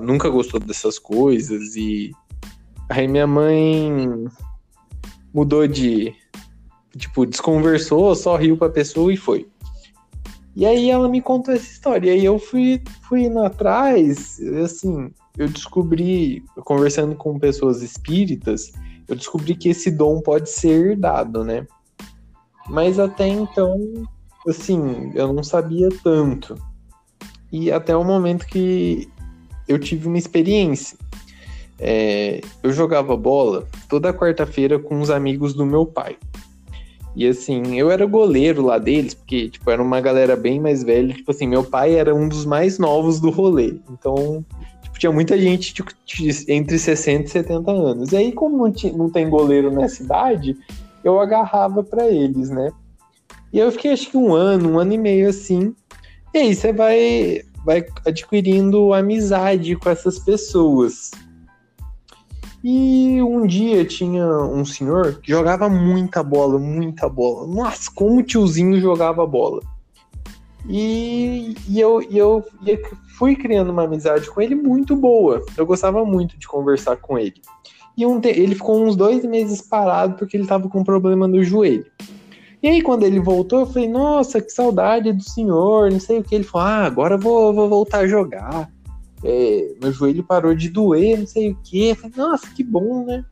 Nunca 0.00 0.28
gostou 0.28 0.58
dessas 0.58 0.98
coisas. 0.98 1.76
E 1.76 2.12
aí 2.88 3.06
minha 3.06 3.26
mãe 3.26 4.26
mudou 5.32 5.66
de. 5.66 6.14
Tipo, 6.96 7.24
desconversou, 7.24 8.14
só 8.14 8.36
riu 8.36 8.56
pra 8.56 8.68
pessoa 8.68 9.12
e 9.12 9.16
foi. 9.16 9.48
E 10.54 10.66
aí 10.66 10.90
ela 10.90 11.08
me 11.08 11.22
contou 11.22 11.54
essa 11.54 11.70
história. 11.70 12.08
E 12.08 12.10
aí 12.10 12.24
eu 12.24 12.38
fui, 12.38 12.82
fui 13.08 13.22
indo 13.22 13.40
atrás, 13.40 14.38
assim, 14.62 15.10
eu 15.38 15.48
descobri, 15.48 16.44
conversando 16.64 17.14
com 17.14 17.38
pessoas 17.38 17.80
espíritas, 17.80 18.72
eu 19.12 19.16
descobri 19.16 19.54
que 19.54 19.68
esse 19.68 19.90
dom 19.90 20.20
pode 20.20 20.48
ser 20.48 20.90
herdado, 20.90 21.44
né? 21.44 21.66
Mas 22.68 22.98
até 22.98 23.28
então, 23.28 23.78
assim, 24.48 25.12
eu 25.14 25.32
não 25.32 25.42
sabia 25.42 25.88
tanto. 26.02 26.56
E 27.50 27.70
até 27.70 27.94
o 27.94 28.02
momento 28.02 28.46
que 28.46 29.08
eu 29.68 29.78
tive 29.78 30.08
uma 30.08 30.16
experiência. 30.16 30.96
É, 31.78 32.40
eu 32.62 32.72
jogava 32.72 33.16
bola 33.16 33.66
toda 33.88 34.14
quarta-feira 34.14 34.78
com 34.78 35.00
os 35.00 35.10
amigos 35.10 35.52
do 35.52 35.66
meu 35.66 35.84
pai. 35.84 36.16
E 37.14 37.26
assim, 37.26 37.78
eu 37.78 37.90
era 37.90 38.06
goleiro 38.06 38.62
lá 38.62 38.78
deles, 38.78 39.12
porque, 39.12 39.50
tipo, 39.50 39.70
era 39.70 39.82
uma 39.82 40.00
galera 40.00 40.34
bem 40.36 40.58
mais 40.58 40.82
velha. 40.82 41.12
Tipo 41.12 41.32
assim, 41.32 41.46
meu 41.46 41.62
pai 41.62 41.94
era 41.94 42.14
um 42.14 42.26
dos 42.26 42.46
mais 42.46 42.78
novos 42.78 43.20
do 43.20 43.28
rolê. 43.28 43.74
Então, 43.90 44.42
tipo, 44.92 44.98
tinha 44.98 45.12
muita 45.12 45.38
gente 45.38 45.74
tipo, 45.74 45.90
entre 46.48 46.78
60 46.78 47.24
e 47.24 47.28
70 47.28 47.70
anos. 47.70 48.12
E 48.12 48.16
aí, 48.16 48.32
como 48.32 48.58
não, 48.58 48.70
tinha, 48.70 48.92
não 48.92 49.10
tem 49.10 49.28
goleiro 49.28 49.70
nessa 49.70 50.02
idade, 50.02 50.56
eu 51.02 51.18
agarrava 51.18 51.82
para 51.82 52.06
eles, 52.08 52.50
né? 52.50 52.70
E 53.52 53.58
eu 53.58 53.70
fiquei 53.72 53.92
acho 53.92 54.10
que 54.10 54.16
um 54.16 54.34
ano, 54.34 54.70
um 54.70 54.78
ano 54.78 54.92
e 54.92 54.98
meio 54.98 55.28
assim. 55.28 55.74
E 56.32 56.38
aí 56.38 56.54
você 56.54 56.72
vai, 56.72 57.42
vai 57.64 57.84
adquirindo 58.06 58.94
amizade 58.94 59.76
com 59.76 59.90
essas 59.90 60.18
pessoas. 60.18 61.10
E 62.64 63.20
um 63.20 63.44
dia 63.44 63.84
tinha 63.84 64.24
um 64.24 64.64
senhor 64.64 65.20
que 65.20 65.32
jogava 65.32 65.68
muita 65.68 66.22
bola, 66.22 66.58
muita 66.58 67.08
bola. 67.08 67.46
Nossa, 67.46 67.90
como 67.92 68.20
o 68.20 68.22
tiozinho 68.22 68.80
jogava 68.80 69.26
bola. 69.26 69.60
E, 70.68 71.56
e, 71.68 71.80
eu, 71.80 72.00
e, 72.02 72.16
eu, 72.16 72.44
eu 72.64 72.78
fui 73.16 73.36
criando 73.36 73.70
uma 73.70 73.84
amizade 73.84 74.30
com 74.30 74.40
ele 74.40 74.54
muito 74.54 74.96
boa. 74.96 75.44
Eu 75.56 75.66
gostava 75.66 76.04
muito 76.04 76.38
de 76.38 76.46
conversar 76.46 76.96
com 76.96 77.18
ele. 77.18 77.40
E 77.96 78.06
um, 78.06 78.20
ele 78.24 78.54
ficou 78.54 78.82
uns 78.82 78.96
dois 78.96 79.24
meses 79.24 79.60
parado 79.60 80.16
porque 80.16 80.36
ele 80.36 80.44
estava 80.44 80.68
com 80.68 80.80
um 80.80 80.84
problema 80.84 81.28
no 81.28 81.42
joelho. 81.42 81.86
E 82.62 82.68
aí, 82.68 82.80
quando 82.80 83.02
ele 83.02 83.18
voltou, 83.18 83.60
eu 83.60 83.66
falei, 83.66 83.88
nossa, 83.88 84.40
que 84.40 84.50
saudade 84.50 85.12
do 85.12 85.22
senhor, 85.22 85.90
não 85.90 85.98
sei 85.98 86.20
o 86.20 86.22
que. 86.22 86.34
Ele 86.34 86.44
falou, 86.44 86.66
ah, 86.66 86.84
agora 86.84 87.18
vou, 87.18 87.52
vou 87.52 87.68
voltar 87.68 87.98
a 87.98 88.06
jogar 88.06 88.70
é, 89.24 89.74
meu 89.80 89.92
joelho 89.92 90.24
parou 90.24 90.54
de 90.54 90.68
doer, 90.68 91.18
não 91.18 91.26
sei 91.26 91.52
o 91.52 91.58
que. 91.62 91.94
Falei, 91.94 92.16
Nossa, 92.16 92.48
que 92.50 92.64
bom, 92.64 93.04
né? 93.04 93.24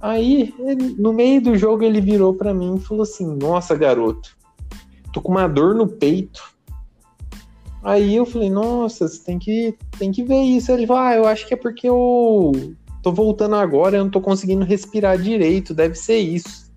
Aí, 0.00 0.54
no 0.98 1.12
meio 1.12 1.40
do 1.40 1.56
jogo, 1.56 1.82
ele 1.82 2.00
virou 2.00 2.34
para 2.34 2.54
mim 2.54 2.76
e 2.76 2.80
falou 2.80 3.02
assim: 3.02 3.36
Nossa, 3.36 3.74
garoto, 3.74 4.36
tô 5.12 5.20
com 5.20 5.32
uma 5.32 5.48
dor 5.48 5.74
no 5.74 5.86
peito. 5.86 6.56
Aí 7.82 8.16
eu 8.16 8.26
falei: 8.26 8.50
Nossa, 8.50 9.06
você 9.06 9.22
tem 9.22 9.38
que, 9.38 9.76
tem 9.98 10.10
que 10.10 10.22
ver 10.22 10.42
isso. 10.42 10.70
Ele 10.72 10.86
falou: 10.86 11.02
Ah, 11.02 11.14
eu 11.14 11.26
acho 11.26 11.46
que 11.46 11.54
é 11.54 11.56
porque 11.56 11.88
eu 11.88 12.52
tô 13.02 13.12
voltando 13.12 13.54
agora, 13.54 13.96
eu 13.96 14.04
não 14.04 14.10
tô 14.10 14.20
conseguindo 14.20 14.64
respirar 14.64 15.18
direito, 15.18 15.74
deve 15.74 15.94
ser 15.94 16.18
isso. 16.18 16.70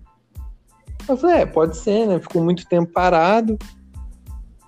Eu 1.08 1.16
falei: 1.16 1.42
É, 1.42 1.46
pode 1.46 1.76
ser, 1.76 2.06
né? 2.06 2.18
Ficou 2.20 2.42
muito 2.42 2.66
tempo 2.66 2.92
parado. 2.92 3.58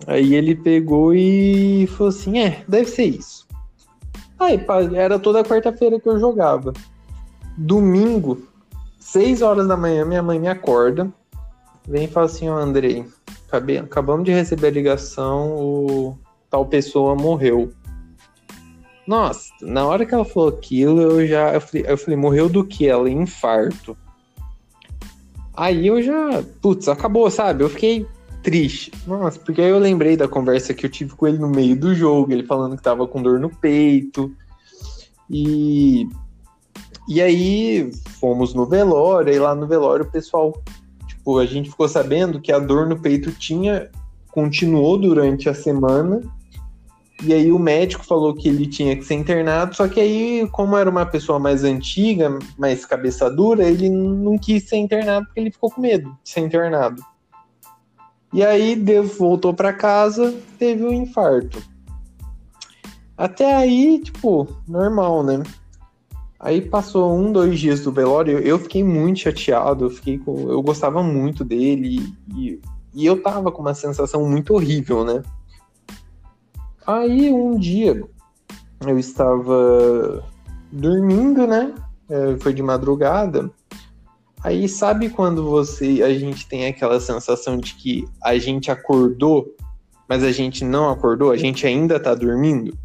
Aí 0.06 0.34
ele 0.34 0.54
pegou 0.54 1.14
e 1.14 1.86
falou 1.88 2.08
assim: 2.08 2.38
É, 2.38 2.64
deve 2.68 2.90
ser 2.90 3.04
isso. 3.04 3.44
Aí, 4.38 4.60
era 4.94 5.18
toda 5.18 5.44
quarta-feira 5.44 5.98
que 6.00 6.08
eu 6.08 6.18
jogava. 6.18 6.72
Domingo, 7.56 8.48
6 8.98 9.42
horas 9.42 9.68
da 9.68 9.76
manhã, 9.76 10.04
minha 10.04 10.22
mãe 10.22 10.38
me 10.38 10.48
acorda. 10.48 11.10
Vem 11.86 12.04
e 12.04 12.08
fala 12.08 12.26
assim, 12.26 12.48
ó, 12.48 12.56
oh, 12.56 12.58
Andrei, 12.58 13.06
acabamos 13.82 14.24
de 14.24 14.32
receber 14.32 14.68
a 14.68 14.70
ligação, 14.70 15.52
o 15.52 16.18
tal 16.54 16.64
pessoa 16.66 17.16
morreu. 17.16 17.72
Nossa, 19.04 19.50
na 19.60 19.84
hora 19.84 20.06
que 20.06 20.14
ela 20.14 20.24
falou 20.24 20.50
aquilo, 20.50 21.00
eu 21.02 21.26
já. 21.26 21.52
Eu 21.52 21.60
falei, 21.60 21.84
eu 21.88 21.98
falei 21.98 22.16
morreu 22.16 22.48
do 22.48 22.64
que? 22.64 22.86
Ela, 22.86 23.10
infarto. 23.10 23.96
Aí 25.52 25.88
eu 25.88 26.00
já. 26.00 26.44
Putz, 26.62 26.88
acabou, 26.88 27.28
sabe? 27.28 27.64
Eu 27.64 27.68
fiquei 27.68 28.06
triste. 28.40 28.92
Nossa, 29.04 29.38
porque 29.40 29.60
aí 29.60 29.68
eu 29.68 29.80
lembrei 29.80 30.16
da 30.16 30.28
conversa 30.28 30.72
que 30.72 30.86
eu 30.86 30.90
tive 30.90 31.16
com 31.16 31.26
ele 31.26 31.38
no 31.38 31.48
meio 31.48 31.74
do 31.74 31.92
jogo, 31.92 32.32
ele 32.32 32.46
falando 32.46 32.76
que 32.76 32.82
tava 32.82 33.06
com 33.06 33.20
dor 33.20 33.40
no 33.40 33.50
peito. 33.50 34.32
E 35.28 36.08
e 37.08 37.20
aí 37.20 37.90
fomos 38.20 38.54
no 38.54 38.64
velório, 38.64 39.32
e 39.32 39.38
lá 39.38 39.54
no 39.54 39.66
velório 39.66 40.06
o 40.06 40.10
pessoal, 40.10 40.62
tipo, 41.06 41.38
a 41.38 41.44
gente 41.44 41.68
ficou 41.68 41.88
sabendo 41.88 42.40
que 42.40 42.52
a 42.52 42.58
dor 42.58 42.86
no 42.86 42.98
peito 42.98 43.32
tinha 43.32 43.90
continuou 44.30 44.98
durante 44.98 45.48
a 45.48 45.54
semana. 45.54 46.20
E 47.22 47.32
aí 47.32 47.52
o 47.52 47.58
médico 47.58 48.04
falou 48.04 48.34
que 48.34 48.48
ele 48.48 48.66
tinha 48.66 48.96
que 48.96 49.04
ser 49.04 49.14
internado, 49.14 49.74
só 49.74 49.86
que 49.86 50.00
aí, 50.00 50.48
como 50.50 50.76
era 50.76 50.90
uma 50.90 51.06
pessoa 51.06 51.38
mais 51.38 51.62
antiga, 51.62 52.38
mais 52.58 52.84
cabeça 52.84 53.30
dura, 53.30 53.64
ele 53.64 53.88
não 53.88 54.36
quis 54.36 54.68
ser 54.68 54.76
internado 54.76 55.26
porque 55.26 55.40
ele 55.40 55.52
ficou 55.52 55.70
com 55.70 55.80
medo 55.80 56.10
de 56.22 56.30
ser 56.30 56.40
internado. 56.40 57.00
E 58.32 58.44
aí 58.44 58.74
Deus 58.74 59.16
voltou 59.16 59.54
para 59.54 59.72
casa, 59.72 60.34
teve 60.58 60.84
um 60.84 60.92
infarto. 60.92 61.62
Até 63.16 63.54
aí, 63.54 64.00
tipo, 64.00 64.48
normal, 64.66 65.22
né? 65.22 65.40
Aí 66.40 66.60
passou 66.60 67.16
um, 67.16 67.32
dois 67.32 67.58
dias 67.58 67.80
do 67.80 67.92
velório, 67.92 68.38
eu 68.40 68.58
fiquei 68.58 68.82
muito 68.82 69.20
chateado, 69.20 69.84
eu 69.84 69.90
fiquei 69.90 70.18
com, 70.18 70.50
eu 70.50 70.60
gostava 70.62 71.02
muito 71.02 71.44
dele 71.44 72.12
e, 72.36 72.60
e 72.92 73.06
eu 73.06 73.22
tava 73.22 73.52
com 73.52 73.62
uma 73.62 73.72
sensação 73.72 74.28
muito 74.28 74.52
horrível, 74.52 75.04
né? 75.04 75.22
Aí 76.86 77.32
um 77.32 77.58
dia 77.58 78.02
eu 78.86 78.98
estava 78.98 80.24
dormindo, 80.70 81.46
né? 81.46 81.74
É, 82.08 82.36
foi 82.38 82.52
de 82.52 82.62
madrugada. 82.62 83.50
Aí 84.42 84.68
sabe 84.68 85.08
quando 85.08 85.48
você 85.48 86.02
a 86.02 86.12
gente 86.12 86.46
tem 86.46 86.66
aquela 86.66 87.00
sensação 87.00 87.56
de 87.56 87.74
que 87.74 88.06
a 88.22 88.36
gente 88.36 88.70
acordou, 88.70 89.54
mas 90.06 90.22
a 90.22 90.30
gente 90.30 90.64
não 90.64 90.90
acordou, 90.90 91.30
a 91.30 91.36
gente 91.36 91.66
ainda 91.66 91.98
tá 91.98 92.14
dormindo? 92.14 92.76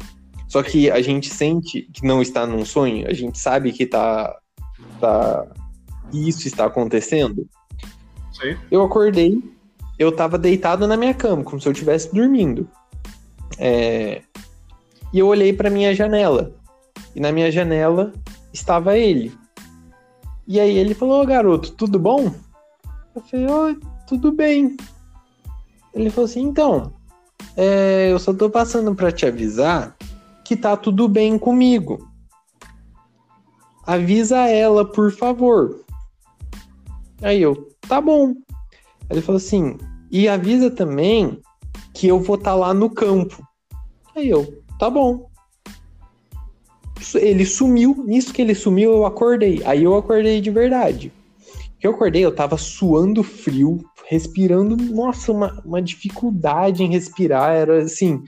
Só 0.48 0.62
que 0.62 0.90
a 0.90 1.02
gente 1.02 1.28
sente 1.28 1.82
que 1.92 2.04
não 2.04 2.22
está 2.22 2.46
num 2.46 2.64
sonho, 2.64 3.06
a 3.06 3.12
gente 3.12 3.38
sabe 3.38 3.72
que 3.72 3.84
tá, 3.84 4.34
tá 4.98 5.46
isso 6.12 6.48
está 6.48 6.64
acontecendo. 6.64 7.46
Sim. 8.32 8.56
Eu 8.70 8.82
acordei, 8.82 9.42
eu 9.98 10.10
tava 10.10 10.38
deitado 10.38 10.86
na 10.86 10.96
minha 10.96 11.12
cama, 11.12 11.44
como 11.44 11.60
se 11.60 11.68
eu 11.68 11.72
estivesse 11.72 12.12
dormindo. 12.12 12.66
É... 13.60 14.22
E 15.12 15.18
eu 15.18 15.26
olhei 15.26 15.52
para 15.52 15.68
minha 15.68 15.94
janela. 15.94 16.52
E 17.14 17.20
na 17.20 17.30
minha 17.30 17.52
janela 17.52 18.12
estava 18.52 18.96
ele. 18.96 19.32
E 20.46 20.58
aí 20.58 20.76
ele 20.76 20.94
falou, 20.94 21.22
oh, 21.22 21.26
garoto, 21.26 21.72
tudo 21.72 21.98
bom? 21.98 22.34
Eu 23.14 23.22
falei, 23.22 23.46
oh, 23.46 23.86
tudo 24.06 24.32
bem. 24.32 24.76
Ele 25.94 26.10
falou 26.10 26.28
assim, 26.28 26.42
então, 26.42 26.92
é, 27.56 28.10
eu 28.10 28.18
só 28.18 28.32
tô 28.32 28.48
passando 28.48 28.94
para 28.94 29.12
te 29.12 29.26
avisar 29.26 29.96
que 30.44 30.56
tá 30.56 30.76
tudo 30.76 31.08
bem 31.08 31.38
comigo. 31.38 32.08
Avisa 33.86 34.38
ela, 34.48 34.84
por 34.84 35.12
favor. 35.12 35.84
Aí 37.22 37.42
eu, 37.42 37.68
tá 37.88 38.00
bom. 38.00 38.34
Ele 39.08 39.20
falou 39.20 39.36
assim, 39.36 39.76
e 40.10 40.28
avisa 40.28 40.70
também 40.70 41.40
que 41.92 42.06
eu 42.06 42.18
vou 42.18 42.36
estar 42.36 42.50
tá 42.50 42.56
lá 42.56 42.74
no 42.74 42.90
campo. 42.90 43.46
Aí 44.20 44.28
eu, 44.28 44.62
tá 44.78 44.90
bom 44.90 45.30
ele 47.16 47.46
sumiu, 47.46 48.04
nisso 48.06 48.32
que 48.32 48.42
ele 48.42 48.54
sumiu, 48.54 48.92
eu 48.92 49.06
acordei. 49.06 49.62
Aí 49.64 49.84
eu 49.84 49.96
acordei 49.96 50.40
de 50.40 50.50
verdade. 50.50 51.12
Eu 51.82 51.92
acordei, 51.92 52.24
eu 52.24 52.34
tava 52.34 52.58
suando 52.58 53.22
frio, 53.22 53.82
respirando, 54.08 54.76
nossa, 54.76 55.32
uma, 55.32 55.62
uma 55.64 55.80
dificuldade 55.80 56.82
em 56.82 56.90
respirar, 56.90 57.52
era 57.52 57.82
assim, 57.82 58.22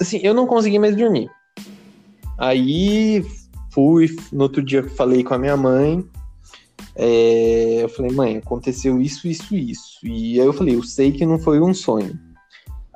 assim, 0.00 0.20
eu 0.22 0.32
não 0.32 0.46
consegui 0.46 0.78
mais 0.78 0.94
dormir. 0.94 1.28
Aí 2.38 3.24
fui, 3.72 4.14
no 4.32 4.44
outro 4.44 4.62
dia 4.62 4.88
falei 4.90 5.24
com 5.24 5.34
a 5.34 5.38
minha 5.38 5.56
mãe, 5.56 6.04
é, 6.94 7.82
eu 7.82 7.88
falei, 7.88 8.12
mãe, 8.12 8.36
aconteceu 8.36 9.00
isso, 9.00 9.26
isso, 9.26 9.56
isso. 9.56 10.06
E 10.06 10.40
aí 10.40 10.46
eu 10.46 10.52
falei, 10.52 10.76
eu 10.76 10.82
sei 10.84 11.10
que 11.10 11.26
não 11.26 11.40
foi 11.40 11.60
um 11.60 11.74
sonho. 11.74 12.16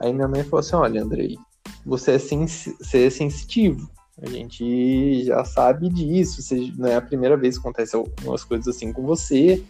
Aí 0.01 0.13
minha 0.13 0.27
mãe 0.27 0.43
falou 0.43 0.61
assim, 0.61 0.77
olha, 0.77 1.03
Andrei, 1.03 1.37
você 1.85 2.13
é, 2.13 2.19
sens 2.19 2.69
você 2.79 3.07
é 3.07 3.11
sensitivo. 3.11 3.89
A 4.23 4.29
gente 4.29 5.25
já 5.25 5.45
sabe 5.45 5.89
disso, 5.89 6.43
você, 6.43 6.73
não 6.77 6.89
é 6.89 6.97
a 6.97 7.03
primeira 7.03 7.37
vez 7.37 7.57
que 7.57 7.61
acontece 7.61 7.97
algumas 7.97 8.45
coisas 8.45 8.69
assim 8.75 8.93
com 8.93 9.03
você. 9.03 9.63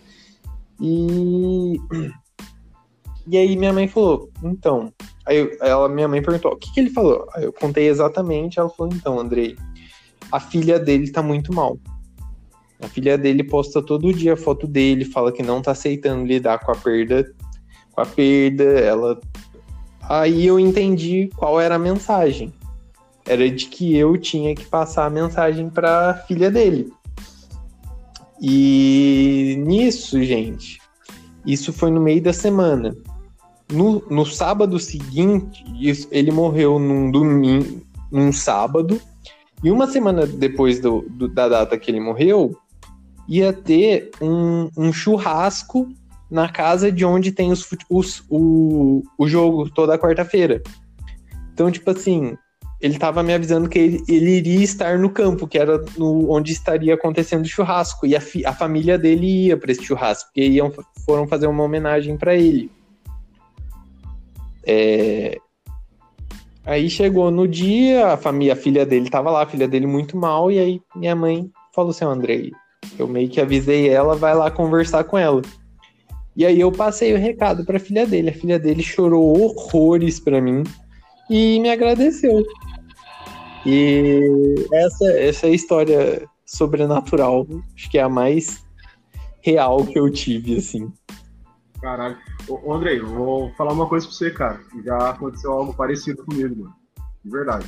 E. 0.81 1.76
E 3.26 3.37
aí 3.37 3.55
minha 3.55 3.72
mãe 3.72 3.87
falou, 3.87 4.31
então. 4.43 4.93
Aí 5.26 5.57
ela, 5.61 5.89
minha 5.89 6.09
mãe 6.09 6.22
perguntou, 6.22 6.53
o 6.53 6.57
que, 6.57 6.72
que 6.72 6.81
ele 6.81 6.91
falou? 6.91 7.28
Aí 7.35 7.45
eu 7.45 7.53
contei 7.53 7.87
exatamente, 7.87 8.59
ela 8.59 8.68
falou, 8.68 8.93
então, 8.93 9.20
Andrei, 9.20 9.57
a 10.33 10.41
filha 10.41 10.81
dele 10.81 11.12
tá 11.12 11.22
muito 11.22 11.55
mal. 11.55 11.78
A 12.81 12.89
filha 12.89 13.18
dele 13.18 13.45
posta 13.45 13.83
todo 13.83 14.12
dia 14.12 14.37
foto 14.37 14.66
dele, 14.66 15.05
fala 15.05 15.31
que 15.31 15.43
não 15.43 15.61
tá 15.61 15.72
aceitando 15.72 16.24
lidar 16.24 16.59
com 16.61 16.72
a 16.72 16.74
perda, 16.74 17.31
com 17.93 18.01
a 18.01 18.07
perda, 18.07 18.64
ela 18.64 19.20
Aí 20.11 20.45
eu 20.45 20.59
entendi 20.59 21.31
qual 21.37 21.61
era 21.61 21.77
a 21.77 21.79
mensagem. 21.79 22.53
Era 23.25 23.49
de 23.49 23.67
que 23.67 23.97
eu 23.97 24.19
tinha 24.19 24.57
que 24.57 24.65
passar 24.65 25.07
a 25.07 25.11
mensagem 25.11 25.71
para 25.71 26.11
a 26.11 26.15
filha 26.15 26.51
dele. 26.51 26.93
E 28.43 29.55
nisso, 29.65 30.21
gente, 30.25 30.81
isso 31.47 31.73
foi 31.73 31.93
no 31.93 32.01
meio 32.01 32.21
da 32.21 32.33
semana. 32.33 32.93
No, 33.73 34.03
no 34.11 34.27
sábado 34.27 34.81
seguinte, 34.81 35.65
ele 36.11 36.33
morreu 36.33 36.81
num 36.81 37.09
domingo, 37.09 37.81
num 38.11 38.33
sábado, 38.33 39.01
e 39.63 39.71
uma 39.71 39.87
semana 39.87 40.27
depois 40.27 40.81
do, 40.81 41.03
do, 41.03 41.29
da 41.29 41.49
data 41.49 41.79
que 41.79 41.89
ele 41.89 42.01
morreu, 42.01 42.59
ia 43.29 43.53
ter 43.53 44.11
um, 44.21 44.71
um 44.77 44.93
churrasco 44.93 45.87
na 46.31 46.49
casa 46.49 46.93
de 46.93 47.05
onde 47.05 47.33
tem 47.33 47.51
os, 47.51 47.66
os, 47.89 48.24
o, 48.31 49.03
o 49.18 49.28
jogo 49.28 49.68
toda 49.68 49.99
quarta-feira. 49.99 50.62
Então, 51.53 51.70
tipo 51.70 51.91
assim, 51.91 52.37
ele 52.81 52.99
tava 52.99 53.22
me 53.22 53.35
avisando 53.35 53.68
que 53.68 53.78
ele, 53.78 54.05
ele, 54.09 54.31
iria 54.37 54.64
estar 54.64 54.99
no 54.99 55.11
campo, 55.11 55.47
que 55.47 55.59
era 55.59 55.85
no, 55.99 56.31
onde 56.31 56.53
estaria 56.53 56.95
acontecendo 56.95 57.45
o 57.45 57.49
churrasco. 57.49 58.07
E 58.07 58.16
a, 58.16 58.20
fi, 58.20 58.47
a 58.47 58.53
família 58.53 58.97
dele 58.97 59.47
ia 59.47 59.57
para 59.57 59.72
esse 59.72 59.85
churrasco, 59.85 60.31
porque 60.31 60.47
iam, 60.47 60.72
foram 61.05 61.26
fazer 61.26 61.47
uma 61.47 61.64
homenagem 61.64 62.16
para 62.16 62.35
ele. 62.35 62.70
É... 64.66 65.37
Aí 66.64 66.89
chegou 66.89 67.31
no 67.31 67.49
dia, 67.49 68.12
a 68.12 68.16
família, 68.16 68.53
a 68.53 68.57
filha 68.57 68.87
dele 68.87 69.11
tava 69.11 69.31
lá, 69.31 69.43
a 69.43 69.47
filha 69.47 69.66
dele 69.66 69.87
muito 69.87 70.16
mal, 70.16 70.53
e 70.53 70.59
aí 70.59 70.81
minha 70.95 71.16
mãe 71.16 71.51
falou 71.74 71.91
assim, 71.91 72.05
Andrei, 72.05 72.53
eu 72.99 73.09
meio 73.09 73.28
que 73.28 73.41
avisei 73.41 73.89
ela, 73.89 74.14
vai 74.14 74.35
lá 74.35 74.51
conversar 74.51 75.05
com 75.05 75.18
ela. 75.18 75.43
E 76.41 76.47
aí 76.47 76.59
eu 76.59 76.72
passei 76.72 77.12
o 77.12 77.18
recado 77.18 77.66
para 77.66 77.76
a 77.76 77.80
filha 77.80 78.07
dele. 78.07 78.30
A 78.30 78.32
filha 78.32 78.59
dele 78.59 78.82
chorou 78.82 79.38
horrores 79.38 80.18
para 80.18 80.41
mim 80.41 80.64
e 81.28 81.61
me 81.61 81.70
agradeceu. 81.70 82.43
E 83.66 84.64
essa, 84.72 85.05
essa 85.18 85.47
é 85.47 85.51
a 85.51 85.53
história 85.53 86.28
sobrenatural, 86.47 87.47
acho 87.76 87.91
que 87.91 87.99
é 87.99 88.03
a 88.03 88.09
mais 88.09 88.64
real 89.43 89.84
que 89.84 89.99
eu 89.99 90.11
tive, 90.11 90.57
assim. 90.57 90.91
Caralho. 91.78 92.16
Ô, 92.49 92.72
Andrei, 92.72 93.01
vou 93.01 93.53
falar 93.53 93.74
uma 93.74 93.86
coisa 93.86 94.07
pra 94.07 94.16
você, 94.16 94.30
cara. 94.30 94.61
Já 94.82 95.11
aconteceu 95.11 95.53
algo 95.53 95.74
parecido 95.74 96.24
comigo, 96.24 96.57
mano. 96.57 96.74
De 97.22 97.30
verdade. 97.30 97.66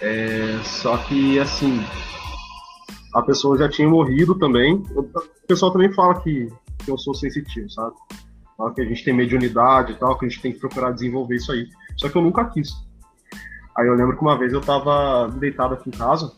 É, 0.00 0.58
só 0.64 0.96
que, 0.96 1.38
assim, 1.38 1.78
a 3.14 3.20
pessoa 3.20 3.58
já 3.58 3.68
tinha 3.68 3.86
morrido 3.86 4.34
também. 4.38 4.82
O 4.96 5.02
pessoal 5.46 5.70
também 5.70 5.92
fala 5.92 6.18
que 6.22 6.48
que 6.86 6.90
eu 6.90 6.96
sou 6.96 7.14
sensitivo, 7.14 7.68
sabe? 7.68 7.94
Que 8.74 8.80
a 8.80 8.84
gente 8.84 9.04
tem 9.04 9.12
mediunidade 9.12 9.92
e 9.92 9.96
tal, 9.96 10.16
que 10.16 10.24
a 10.24 10.28
gente 10.28 10.40
tem 10.40 10.52
que 10.52 10.60
procurar 10.60 10.92
desenvolver 10.92 11.36
isso 11.36 11.52
aí. 11.52 11.68
Só 11.96 12.08
que 12.08 12.16
eu 12.16 12.22
nunca 12.22 12.44
quis. 12.46 12.70
Aí 13.76 13.86
eu 13.86 13.94
lembro 13.94 14.16
que 14.16 14.22
uma 14.22 14.38
vez 14.38 14.52
eu 14.52 14.60
tava 14.62 15.28
deitado 15.28 15.74
aqui 15.74 15.90
em 15.90 15.92
casa 15.92 16.32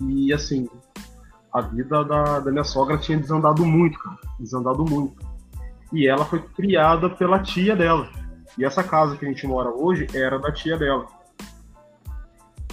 e 0.00 0.32
assim, 0.32 0.68
a 1.52 1.60
vida 1.60 2.04
da, 2.04 2.40
da 2.40 2.50
minha 2.50 2.64
sogra 2.64 2.98
tinha 2.98 3.18
desandado 3.18 3.64
muito, 3.64 3.98
cara. 3.98 4.16
Desandado 4.40 4.84
muito. 4.84 5.14
E 5.92 6.08
ela 6.08 6.24
foi 6.24 6.40
criada 6.40 7.08
pela 7.10 7.40
tia 7.40 7.76
dela. 7.76 8.08
E 8.56 8.64
essa 8.64 8.82
casa 8.82 9.16
que 9.16 9.24
a 9.24 9.28
gente 9.28 9.46
mora 9.46 9.70
hoje 9.70 10.06
era 10.14 10.38
da 10.38 10.50
tia 10.50 10.76
dela. 10.76 11.06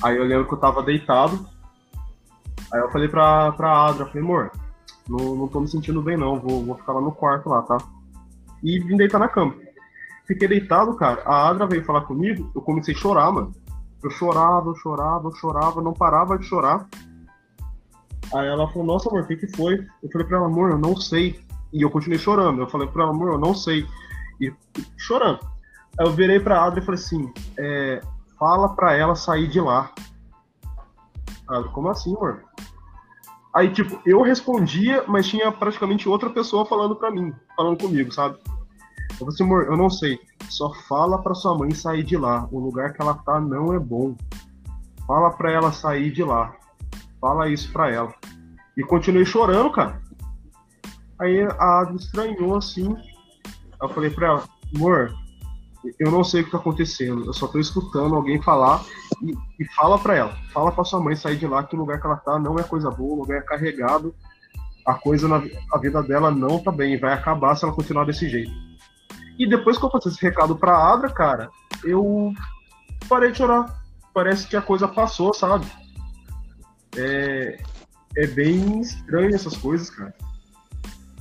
Aí 0.01 0.17
eu 0.17 0.23
lembro 0.23 0.47
que 0.47 0.53
eu 0.53 0.59
tava 0.59 0.81
deitado. 0.81 1.45
Aí 2.73 2.79
eu 2.79 2.89
falei 2.91 3.07
pra, 3.07 3.51
pra 3.51 3.85
Adra, 3.85 4.05
falei, 4.07 4.23
amor, 4.23 4.51
não, 5.07 5.35
não 5.35 5.47
tô 5.47 5.59
me 5.59 5.67
sentindo 5.67 6.01
bem, 6.01 6.17
não. 6.17 6.39
Vou, 6.39 6.63
vou 6.63 6.75
ficar 6.75 6.93
lá 6.93 7.01
no 7.01 7.11
quarto 7.11 7.49
lá, 7.49 7.61
tá? 7.61 7.77
E 8.63 8.79
vim 8.79 8.97
deitar 8.97 9.19
na 9.19 9.27
cama. 9.27 9.55
Fiquei 10.25 10.47
deitado, 10.47 10.95
cara. 10.95 11.21
A 11.23 11.49
Adra 11.49 11.67
veio 11.67 11.85
falar 11.85 12.01
comigo. 12.01 12.51
Eu 12.55 12.61
comecei 12.61 12.95
a 12.95 12.97
chorar, 12.97 13.31
mano. 13.31 13.51
Eu 14.03 14.09
chorava, 14.09 14.69
eu 14.69 14.75
chorava, 14.75 15.27
eu 15.27 15.35
chorava, 15.35 15.81
não 15.81 15.93
parava 15.93 16.37
de 16.37 16.45
chorar. 16.45 16.87
Aí 18.33 18.47
ela 18.47 18.67
falou, 18.69 18.85
nossa, 18.85 19.09
amor, 19.09 19.21
o 19.21 19.27
que, 19.27 19.37
que 19.37 19.55
foi? 19.55 19.85
Eu 20.01 20.09
falei 20.11 20.27
pra 20.27 20.37
ela, 20.37 20.47
amor, 20.47 20.71
eu 20.71 20.79
não 20.79 20.95
sei. 20.95 21.39
E 21.71 21.81
eu 21.81 21.91
continuei 21.91 22.19
chorando. 22.19 22.61
Eu 22.61 22.69
falei 22.69 22.87
pra 22.87 23.03
ela, 23.03 23.11
amor, 23.11 23.33
eu 23.33 23.39
não 23.39 23.53
sei. 23.53 23.85
E 24.41 24.51
chorando. 24.97 25.39
Aí 25.99 26.05
eu 26.05 26.11
virei 26.11 26.39
pra 26.39 26.63
Adra 26.63 26.79
e 26.79 26.85
falei 26.85 26.99
assim, 26.99 27.31
é, 27.57 28.01
fala 28.39 28.69
pra 28.75 28.95
ela 28.95 29.15
sair 29.15 29.47
de 29.47 29.61
lá. 29.61 29.91
Adra, 31.47 31.69
como 31.69 31.89
assim, 31.89 32.15
amor? 32.15 32.43
Aí, 33.55 33.71
tipo, 33.71 34.01
eu 34.05 34.21
respondia, 34.21 35.05
mas 35.07 35.27
tinha 35.27 35.49
praticamente 35.49 36.09
outra 36.09 36.29
pessoa 36.29 36.65
falando 36.65 36.95
pra 36.95 37.09
mim, 37.09 37.33
falando 37.55 37.79
comigo, 37.79 38.11
sabe? 38.11 38.37
Eu 39.11 39.19
falei 39.19 39.33
assim, 39.33 39.43
amor, 39.43 39.63
eu 39.65 39.77
não 39.77 39.89
sei. 39.89 40.19
Só 40.49 40.73
fala 40.89 41.21
pra 41.21 41.33
sua 41.33 41.57
mãe 41.57 41.71
sair 41.71 42.03
de 42.03 42.17
lá. 42.17 42.49
O 42.51 42.59
lugar 42.59 42.91
que 42.91 43.01
ela 43.01 43.13
tá 43.13 43.39
não 43.39 43.73
é 43.73 43.79
bom. 43.79 44.13
Fala 45.07 45.31
pra 45.31 45.51
ela 45.51 45.71
sair 45.71 46.11
de 46.11 46.21
lá. 46.21 46.53
Fala 47.21 47.47
isso 47.47 47.71
pra 47.71 47.89
ela. 47.89 48.13
E 48.75 48.83
continuei 48.83 49.25
chorando, 49.25 49.71
cara. 49.71 50.01
Aí 51.17 51.41
a 51.43 51.79
Adri 51.79 51.95
estranhou 51.95 52.57
assim. 52.57 52.93
Eu 53.81 53.87
falei 53.87 54.09
pra 54.09 54.27
ela, 54.27 54.43
amor, 54.75 55.13
eu 55.97 56.11
não 56.11 56.25
sei 56.25 56.41
o 56.41 56.45
que 56.45 56.51
tá 56.51 56.57
acontecendo. 56.57 57.25
Eu 57.25 57.33
só 57.33 57.47
tô 57.47 57.57
escutando 57.57 58.15
alguém 58.15 58.41
falar 58.41 58.83
e, 59.21 59.63
e 59.63 59.65
fala 59.75 59.97
para 59.97 60.15
ela, 60.15 60.37
fala 60.53 60.71
para 60.71 60.83
sua 60.83 60.99
mãe 60.99 61.15
sair 61.15 61.37
de 61.37 61.47
lá 61.47 61.63
que 61.63 61.75
o 61.75 61.79
lugar 61.79 61.99
que 61.99 62.07
ela 62.07 62.17
tá 62.17 62.39
não 62.39 62.57
é 62.57 62.63
coisa 62.63 62.89
boa, 62.89 63.15
o 63.15 63.19
lugar 63.19 63.37
é 63.37 63.41
carregado, 63.41 64.13
a 64.85 64.93
coisa 64.93 65.27
na 65.27 65.41
a 65.71 65.77
vida 65.77 66.01
dela 66.03 66.31
não 66.31 66.59
tá 66.59 66.71
bem, 66.71 66.99
vai 66.99 67.13
acabar 67.13 67.55
se 67.55 67.65
ela 67.65 67.73
continuar 67.73 68.05
desse 68.05 68.29
jeito. 68.29 68.51
E 69.37 69.47
depois 69.47 69.77
que 69.77 69.85
eu 69.85 69.89
passei 69.89 70.11
esse 70.11 70.21
recado 70.21 70.55
pra 70.55 70.93
Adra, 70.93 71.09
cara, 71.09 71.49
eu 71.83 72.31
parei 73.09 73.31
de 73.31 73.37
chorar. 73.37 73.83
Parece 74.13 74.47
que 74.47 74.55
a 74.55 74.61
coisa 74.61 74.87
passou, 74.87 75.33
sabe? 75.33 75.65
É, 76.95 77.59
é 78.15 78.27
bem 78.27 78.79
estranho 78.79 79.35
essas 79.35 79.57
coisas, 79.57 79.89
cara. 79.89 80.13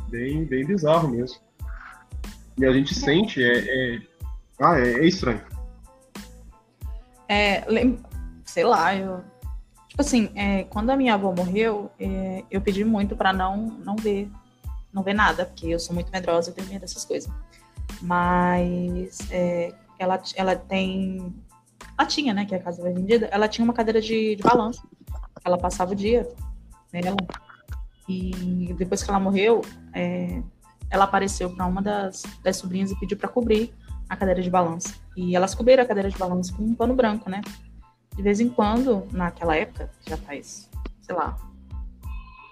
Bem, 0.08 0.44
bem 0.44 0.64
bizarro 0.64 1.08
mesmo. 1.08 1.40
E 2.56 2.64
a 2.64 2.72
gente 2.72 2.94
sente, 2.94 3.42
é, 3.42 3.58
é... 3.96 4.02
ah, 4.60 4.78
é, 4.78 4.92
é 4.92 5.06
estranho. 5.06 5.40
É, 7.28 7.64
sei 8.44 8.64
lá, 8.64 8.94
eu. 8.94 9.22
Tipo 9.88 10.02
assim, 10.02 10.30
é, 10.34 10.64
quando 10.64 10.90
a 10.90 10.96
minha 10.96 11.14
avó 11.14 11.32
morreu, 11.32 11.90
é, 12.00 12.42
eu 12.50 12.60
pedi 12.60 12.84
muito 12.84 13.14
para 13.14 13.32
não, 13.32 13.56
não 13.56 13.94
ver, 13.94 14.28
não 14.92 15.02
ver 15.02 15.14
nada, 15.14 15.46
porque 15.46 15.68
eu 15.68 15.78
sou 15.78 15.94
muito 15.94 16.10
medrosa, 16.10 16.50
eu 16.50 16.54
tenho 16.54 16.68
medo 16.68 16.80
dessas 16.80 17.04
coisas. 17.04 17.30
Mas 18.02 19.18
é, 19.30 19.72
ela, 19.98 20.20
ela 20.34 20.56
tem. 20.56 21.34
Ela 21.96 22.08
tinha, 22.08 22.34
né? 22.34 22.44
Que 22.44 22.54
a 22.54 22.60
casa 22.60 22.82
foi 22.82 22.92
vendida, 22.92 23.26
ela 23.26 23.46
tinha 23.46 23.64
uma 23.64 23.72
cadeira 23.72 24.00
de, 24.00 24.34
de 24.36 24.42
balanço. 24.42 24.86
Ela 25.44 25.58
passava 25.58 25.92
o 25.92 25.94
dia 25.94 26.28
nela. 26.92 27.16
E 28.08 28.74
depois 28.76 29.02
que 29.02 29.10
ela 29.10 29.20
morreu, 29.20 29.62
é, 29.92 30.42
ela 30.90 31.04
apareceu 31.04 31.50
para 31.50 31.66
uma 31.66 31.80
das, 31.80 32.22
das 32.42 32.56
sobrinhas 32.56 32.90
e 32.90 32.98
pediu 32.98 33.16
para 33.16 33.28
cobrir 33.28 33.72
a 34.08 34.16
cadeira 34.16 34.42
de 34.42 34.50
balanço. 34.50 34.94
E 35.16 35.36
elas 35.36 35.54
cobriram 35.54 35.82
a 35.82 35.86
cadeira 35.86 36.10
de 36.10 36.18
balanço 36.18 36.54
com 36.56 36.62
um 36.62 36.74
pano 36.74 36.94
branco, 36.94 37.30
né? 37.30 37.40
De 38.14 38.22
vez 38.22 38.40
em 38.40 38.48
quando, 38.48 39.06
naquela 39.12 39.56
época, 39.56 39.90
já 40.06 40.16
faz, 40.16 40.68
sei 41.02 41.14
lá, 41.14 41.36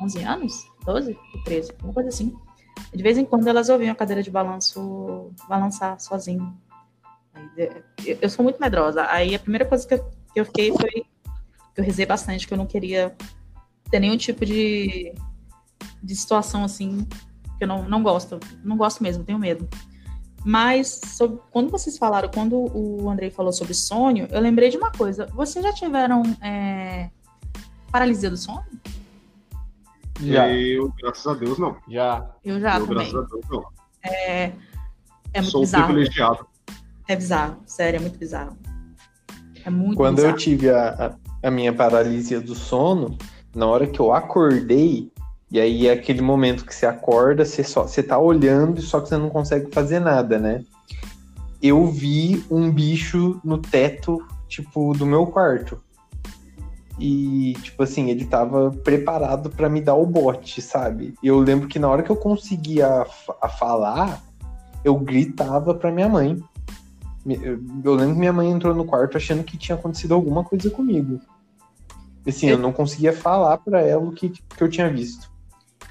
11 0.01 0.23
anos? 0.23 0.67
12? 0.85 1.17
13? 1.45 1.73
Uma 1.83 1.93
coisa 1.93 2.09
assim. 2.09 2.37
De 2.93 3.03
vez 3.03 3.17
em 3.17 3.25
quando 3.25 3.47
elas 3.47 3.69
ouviam 3.69 3.93
a 3.93 3.95
cadeira 3.95 4.23
de 4.23 4.31
balanço 4.31 5.31
balançar 5.49 6.01
sozinho. 6.01 6.57
Eu 8.21 8.29
sou 8.29 8.43
muito 8.43 8.61
medrosa. 8.61 9.07
Aí 9.09 9.35
a 9.35 9.39
primeira 9.39 9.65
coisa 9.65 9.87
que 9.87 10.03
eu, 10.35 10.45
fiquei 10.45 10.73
foi 10.73 11.05
que 11.75 11.81
eu 11.81 11.85
rezei 11.85 12.05
bastante, 12.05 12.47
que 12.47 12.53
eu 12.53 12.59
não 12.59 12.67
queria 12.67 13.15
ter 13.91 14.01
nenhum 14.01 14.17
tipo 14.17 14.45
de, 14.45 15.15
de 16.03 16.17
situação 16.17 16.65
assim 16.65 17.07
que 17.59 17.65
eu 17.65 17.69
não, 17.69 17.89
não 17.89 18.03
gosto. 18.03 18.41
Não 18.65 18.77
gosto 18.77 19.03
mesmo, 19.03 19.25
tenho 19.25 19.39
medo. 19.39 19.69
Mas 20.45 21.01
sobre, 21.07 21.39
quando 21.51 21.71
vocês 21.71 21.97
falaram, 21.97 22.29
quando 22.29 22.57
o 22.57 23.09
Andrei 23.09 23.31
falou 23.31 23.53
sobre 23.53 23.75
sonho, 23.75 24.27
eu 24.31 24.41
lembrei 24.41 24.69
de 24.69 24.77
uma 24.77 24.91
coisa. 24.91 25.27
Vocês 25.27 25.65
já 25.65 25.73
tiveram 25.73 26.23
é, 26.43 27.11
paralisia 27.91 28.29
do 28.29 28.37
sono? 28.37 28.65
Já. 30.21 30.49
Eu, 30.49 30.93
graças 31.01 31.27
a 31.27 31.35
Deus, 31.35 31.59
não. 31.59 31.77
Já. 31.89 32.29
Eu 32.45 32.61
já 32.61 32.79
eu, 32.79 32.87
também. 32.87 33.11
Graças 33.11 33.15
a 33.15 33.35
Deus, 33.35 33.45
não. 33.51 33.65
É, 34.05 34.53
é 35.33 35.41
muito 35.41 35.51
Sou 35.51 35.61
bizarro. 35.63 35.85
privilegiado. 35.87 36.47
É 37.09 37.17
bizarro, 37.17 37.57
sério, 37.67 37.99
é 37.99 38.01
muito 38.01 38.19
bizarro. 38.19 38.57
É 39.65 39.71
muito 39.71 39.97
Quando 39.97 40.17
bizarro. 40.17 40.35
eu 40.35 40.39
tive 40.39 40.71
a, 40.71 41.17
a, 41.43 41.49
a 41.49 41.51
minha 41.51 41.73
paralisia 41.73 42.41
do 42.41 42.55
sono 42.55 43.17
na 43.55 43.67
hora 43.67 43.87
que 43.87 44.01
eu 44.01 44.13
acordei. 44.13 45.11
E 45.53 45.61
aí 45.61 45.87
é 45.87 45.93
aquele 45.93 46.23
momento 46.23 46.65
que 46.65 46.75
você 46.75 46.87
acorda, 46.87 47.45
você 47.45 47.63
só 47.63 47.83
você 47.83 48.03
tá 48.03 48.19
olhando, 48.19 48.81
só 48.81 49.01
que 49.01 49.11
você 49.11 49.19
não 49.19 49.29
consegue 49.29 49.71
fazer 49.71 50.01
nada, 50.01 50.39
né? 50.39 50.65
Eu 51.63 51.87
vi 51.89 52.43
um 52.51 52.71
bicho 52.73 53.39
no 53.45 53.59
teto, 53.59 54.27
tipo, 54.49 54.95
do 54.95 55.05
meu 55.05 55.27
quarto. 55.27 55.79
E, 56.99 57.53
tipo 57.63 57.83
assim, 57.83 58.09
ele 58.09 58.25
tava 58.25 58.71
preparado 58.71 59.51
para 59.51 59.69
me 59.69 59.83
dar 59.83 59.95
o 59.95 60.07
bote, 60.07 60.63
sabe? 60.63 61.15
E 61.23 61.27
eu 61.27 61.39
lembro 61.39 61.69
que 61.69 61.79
na 61.79 61.89
hora 61.89 62.03
que 62.03 62.11
eu 62.11 62.17
conseguia 62.17 63.07
a 63.41 63.49
falar, 63.49 64.23
eu 64.83 64.95
gritava 64.97 65.75
pra 65.75 65.93
minha 65.93 66.09
mãe. 66.09 66.43
Eu 67.85 67.95
lembro 67.95 68.15
que 68.15 68.21
minha 68.21 68.33
mãe 68.33 68.51
entrou 68.51 68.75
no 68.75 68.87
quarto 68.87 69.19
achando 69.19 69.45
que 69.45 69.59
tinha 69.59 69.77
acontecido 69.77 70.15
alguma 70.15 70.45
coisa 70.45 70.71
comigo. 70.71 71.21
Assim, 72.27 72.49
eu 72.49 72.59
não 72.59 72.73
conseguia 72.73 73.13
falar 73.13 73.59
para 73.59 73.83
ela 73.83 74.03
o 74.03 74.13
que, 74.13 74.31
que 74.31 74.63
eu 74.63 74.69
tinha 74.69 74.89
visto. 74.89 75.32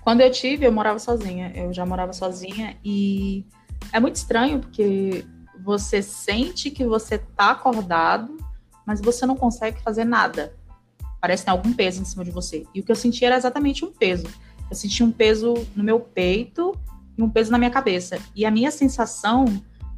Quando 0.01 0.21
eu 0.21 0.31
tive, 0.31 0.65
eu 0.65 0.71
morava 0.71 0.99
sozinha. 0.99 1.51
Eu 1.55 1.73
já 1.73 1.85
morava 1.85 2.13
sozinha 2.13 2.77
e 2.83 3.45
é 3.91 3.99
muito 3.99 4.15
estranho 4.15 4.59
porque 4.59 5.25
você 5.63 6.01
sente 6.01 6.71
que 6.71 6.85
você 6.85 7.17
tá 7.17 7.51
acordado, 7.51 8.37
mas 8.85 8.99
você 8.99 9.25
não 9.25 9.35
consegue 9.35 9.81
fazer 9.81 10.05
nada. 10.05 10.55
Parece 11.19 11.43
que 11.43 11.51
tem 11.51 11.57
algum 11.57 11.73
peso 11.73 12.01
em 12.01 12.05
cima 12.05 12.25
de 12.25 12.31
você. 12.31 12.65
E 12.73 12.79
o 12.79 12.83
que 12.83 12.91
eu 12.91 12.95
senti 12.95 13.23
era 13.23 13.37
exatamente 13.37 13.85
um 13.85 13.91
peso. 13.91 14.27
Eu 14.69 14.75
senti 14.75 15.03
um 15.03 15.11
peso 15.11 15.53
no 15.75 15.83
meu 15.83 15.99
peito 15.99 16.75
e 17.17 17.21
um 17.21 17.29
peso 17.29 17.51
na 17.51 17.57
minha 17.57 17.69
cabeça. 17.69 18.17
E 18.35 18.45
a 18.45 18.49
minha 18.49 18.71
sensação 18.71 19.45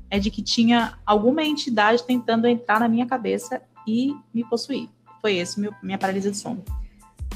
é 0.09 0.19
de 0.19 0.29
que 0.29 0.41
tinha 0.41 0.97
alguma 1.05 1.43
entidade 1.43 2.03
tentando 2.03 2.47
entrar 2.47 2.79
na 2.79 2.89
minha 2.89 3.05
cabeça 3.05 3.61
e 3.87 4.13
me 4.33 4.43
possuir 4.43 4.89
foi 5.23 5.37
esse, 5.37 5.57
meu, 5.57 5.73
minha 5.81 5.97
paralisia 5.97 6.29
de 6.29 6.37
sono. 6.37 6.61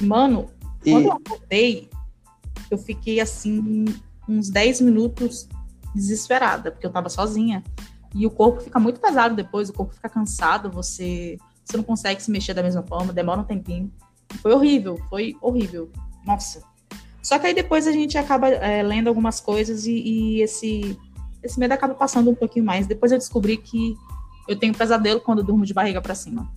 Mano, 0.01 0.49
e... 0.85 0.91
quando 0.91 1.05
eu 1.05 1.13
acordei, 1.13 1.89
eu 2.69 2.77
fiquei 2.77 3.19
assim, 3.19 3.85
uns 4.27 4.49
10 4.49 4.81
minutos 4.81 5.47
desesperada, 5.93 6.71
porque 6.71 6.85
eu 6.85 6.91
tava 6.91 7.09
sozinha. 7.09 7.63
E 8.15 8.25
o 8.25 8.31
corpo 8.31 8.61
fica 8.61 8.79
muito 8.79 8.99
pesado 8.99 9.35
depois, 9.35 9.69
o 9.69 9.73
corpo 9.73 9.93
fica 9.93 10.09
cansado, 10.09 10.69
você, 10.69 11.37
você 11.63 11.77
não 11.77 11.83
consegue 11.83 12.21
se 12.21 12.31
mexer 12.31 12.53
da 12.53 12.63
mesma 12.63 12.83
forma, 12.83 13.13
demora 13.13 13.41
um 13.41 13.43
tempinho. 13.43 13.91
Foi 14.41 14.53
horrível, 14.53 14.97
foi 15.09 15.35
horrível. 15.41 15.89
Nossa. 16.25 16.61
Só 17.21 17.37
que 17.37 17.47
aí 17.47 17.53
depois 17.53 17.87
a 17.87 17.91
gente 17.91 18.17
acaba 18.17 18.47
é, 18.47 18.81
lendo 18.81 19.07
algumas 19.07 19.39
coisas 19.39 19.85
e, 19.85 19.91
e, 19.91 20.41
esse, 20.41 20.97
esse 21.43 21.59
medo 21.59 21.73
acaba 21.73 21.93
passando 21.93 22.29
um 22.29 22.35
pouquinho 22.35 22.65
mais. 22.65 22.87
Depois 22.87 23.11
eu 23.11 23.17
descobri 23.17 23.57
que 23.57 23.95
eu 24.47 24.57
tenho 24.57 24.73
pesadelo 24.73 25.19
quando 25.19 25.39
eu 25.39 25.43
durmo 25.43 25.65
de 25.65 25.73
barriga 25.73 26.01
para 26.01 26.15
cima. 26.15 26.49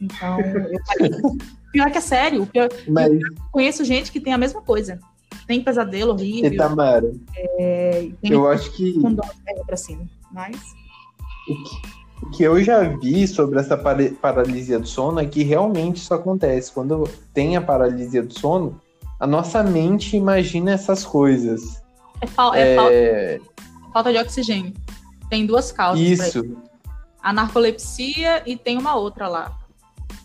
Então, 0.00 0.40
eu 0.40 0.80
falei, 0.84 1.10
pior 1.72 1.90
que 1.90 1.98
é 1.98 2.00
sério. 2.00 2.44
Pior, 2.46 2.68
Mas... 2.88 3.12
Eu 3.12 3.20
conheço 3.52 3.84
gente 3.84 4.10
que 4.10 4.20
tem 4.20 4.32
a 4.32 4.38
mesma 4.38 4.60
coisa. 4.60 4.98
Tem 5.46 5.62
pesadelo 5.62 6.12
horrível. 6.12 6.52
E 6.52 6.56
Tamara, 6.56 7.12
é, 7.36 8.08
eu 8.22 8.48
acho 8.48 8.70
que. 8.72 9.00
Com 9.00 9.14
dó 9.14 9.22
pra 9.66 9.76
cima. 9.76 10.08
Mas. 10.30 10.56
O 11.48 11.54
que, 11.64 12.26
o 12.26 12.30
que 12.30 12.42
eu 12.42 12.62
já 12.62 12.82
vi 12.82 13.26
sobre 13.26 13.58
essa 13.58 13.76
paralisia 13.76 14.78
do 14.78 14.86
sono 14.86 15.20
é 15.20 15.26
que 15.26 15.42
realmente 15.42 15.96
isso 15.96 16.14
acontece. 16.14 16.72
Quando 16.72 17.08
tem 17.34 17.56
a 17.56 17.60
paralisia 17.60 18.22
do 18.22 18.38
sono, 18.38 18.80
a 19.18 19.26
nossa 19.26 19.62
mente 19.62 20.16
imagina 20.16 20.72
essas 20.72 21.04
coisas. 21.04 21.82
É, 22.20 22.26
fal 22.26 22.54
é, 22.54 22.74
é... 22.74 23.38
Falta, 23.38 23.64
falta 23.92 24.12
de 24.12 24.18
oxigênio. 24.18 24.72
Tem 25.28 25.46
duas 25.46 25.72
causas. 25.72 26.00
Isso. 26.00 26.56
A 27.22 27.32
narcolepsia 27.32 28.42
e 28.46 28.56
tem 28.56 28.78
uma 28.78 28.96
outra 28.96 29.28
lá 29.28 29.58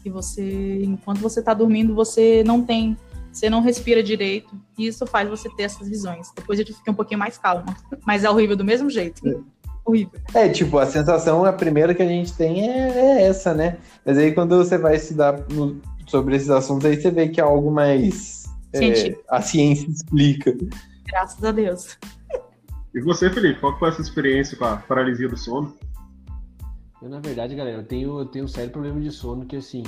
que 0.02 0.10
você, 0.10 0.82
enquanto 0.84 1.20
você 1.20 1.40
está 1.40 1.54
dormindo, 1.54 1.94
você 1.94 2.44
não 2.46 2.62
tem, 2.62 2.98
você 3.38 3.50
não 3.50 3.62
respira 3.62 4.02
direito, 4.02 4.50
e 4.78 4.88
isso 4.88 5.06
faz 5.06 5.30
você 5.30 5.48
ter 5.50 5.64
essas 5.64 5.88
visões. 5.88 6.32
Depois 6.36 6.60
eu 6.60 6.66
fiquei 6.66 6.92
um 6.92 6.96
pouquinho 6.96 7.20
mais 7.20 7.38
calma, 7.38 7.66
mas 8.06 8.24
é 8.24 8.30
horrível 8.30 8.56
do 8.56 8.66
mesmo 8.66 8.90
jeito. 8.90 9.28
É. 9.28 9.36
Horrível. 9.86 10.20
É, 10.34 10.50
tipo, 10.50 10.78
a 10.80 10.86
sensação, 10.86 11.46
a 11.46 11.54
primeira 11.54 11.96
que 11.96 12.04
a 12.04 12.08
gente 12.08 12.34
tem 12.34 12.70
é, 12.70 12.90
é 12.90 13.24
essa, 13.24 13.54
né? 13.54 13.78
Mas 14.06 14.18
aí 14.18 14.34
quando 14.34 14.58
você 14.58 14.78
vai 14.78 14.96
estudar 14.96 15.40
no, 15.50 15.80
sobre 16.08 16.36
esses 16.36 16.50
assuntos, 16.50 16.86
aí 16.86 17.00
você 17.00 17.10
vê 17.10 17.30
que 17.30 17.40
é 17.40 17.44
algo 17.44 17.72
mais. 17.72 18.46
É, 18.74 19.16
a 19.30 19.42
ciência 19.42 19.90
explica. 19.90 20.54
Graças 21.06 21.42
a 21.42 21.52
Deus. 21.52 21.98
E 22.94 23.00
você, 23.00 23.30
Felipe, 23.30 23.62
qual 23.62 23.78
foi 23.80 23.90
essa 23.90 24.02
experiência 24.02 24.58
com 24.58 24.66
a 24.66 24.76
paralisia 24.76 25.30
do 25.30 25.38
sono? 25.38 25.74
Eu, 27.02 27.08
na 27.08 27.20
verdade, 27.20 27.56
galera, 27.56 27.78
eu 27.78 27.86
tenho, 27.86 28.20
eu 28.20 28.26
tenho 28.26 28.46
um 28.46 28.48
sério 28.48 28.72
problema 28.72 29.00
de 29.00 29.12
sono 29.12 29.46
que, 29.46 29.56
assim... 29.56 29.84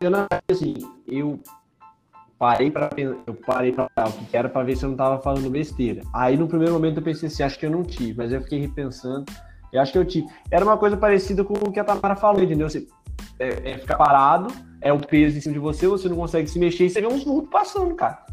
Eu, 0.00 0.10
na 0.10 0.26
verdade, 0.28 0.44
assim, 0.48 0.74
eu 1.08 1.40
parei 2.38 2.70
para 2.70 2.90
eu 2.96 3.34
parei 3.46 3.72
para 3.72 3.88
o 4.08 4.24
que 4.26 4.36
era 4.36 4.48
para 4.48 4.62
ver 4.62 4.76
se 4.76 4.84
eu 4.84 4.90
não 4.90 4.96
tava 4.96 5.20
falando 5.22 5.50
besteira. 5.50 6.02
Aí 6.12 6.36
no 6.36 6.46
primeiro 6.46 6.74
momento 6.74 6.98
eu 6.98 7.02
pensei 7.02 7.28
assim, 7.28 7.42
acho 7.42 7.58
que 7.58 7.66
eu 7.66 7.70
não 7.70 7.82
tive, 7.82 8.14
mas 8.16 8.32
eu 8.32 8.40
fiquei 8.42 8.60
repensando. 8.60 9.24
Eu 9.72 9.80
acho 9.80 9.92
que 9.92 9.98
eu 9.98 10.04
tive. 10.04 10.26
Era 10.50 10.64
uma 10.64 10.76
coisa 10.76 10.96
parecida 10.96 11.44
com 11.44 11.54
o 11.54 11.72
que 11.72 11.80
a 11.80 11.84
Tamara 11.84 12.16
falou, 12.16 12.42
entendeu? 12.42 12.68
Você 12.68 12.86
é, 13.38 13.72
é 13.72 13.78
ficar 13.78 13.96
parado, 13.96 14.52
é 14.80 14.92
o 14.92 14.98
peso 14.98 15.36
em 15.36 15.40
cima 15.40 15.54
de 15.54 15.58
você, 15.58 15.86
você 15.86 16.08
não 16.08 16.16
consegue 16.16 16.48
se 16.48 16.58
mexer 16.58 16.86
e 16.86 16.90
você 16.90 17.00
vê 17.00 17.06
uns 17.06 17.24
vultos 17.24 17.50
passando, 17.50 17.94
cara. 17.94 18.24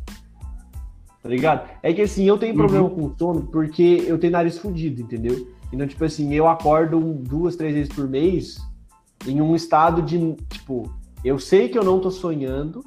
Tá 1.22 1.30
ligado? 1.30 1.70
É 1.82 1.94
que 1.94 2.02
assim, 2.02 2.26
eu 2.26 2.38
tenho 2.38 2.54
problema 2.54 2.86
uhum. 2.86 3.10
com 3.10 3.18
sono 3.18 3.44
porque 3.44 4.04
eu 4.06 4.18
tenho 4.20 4.34
nariz 4.34 4.58
fudido, 4.58 5.02
entendeu? 5.02 5.48
Então, 5.72 5.88
tipo 5.88 6.04
assim, 6.04 6.34
eu 6.34 6.48
acordo 6.48 7.00
duas, 7.00 7.56
três 7.56 7.74
vezes 7.74 7.94
por 7.94 8.08
mês 8.08 8.58
em 9.26 9.42
um 9.42 9.56
estado 9.56 10.02
de, 10.02 10.34
tipo, 10.50 10.94
eu 11.24 11.40
sei 11.40 11.70
que 11.70 11.78
eu 11.78 11.84
não 11.84 12.00
tô 12.00 12.12
sonhando, 12.12 12.84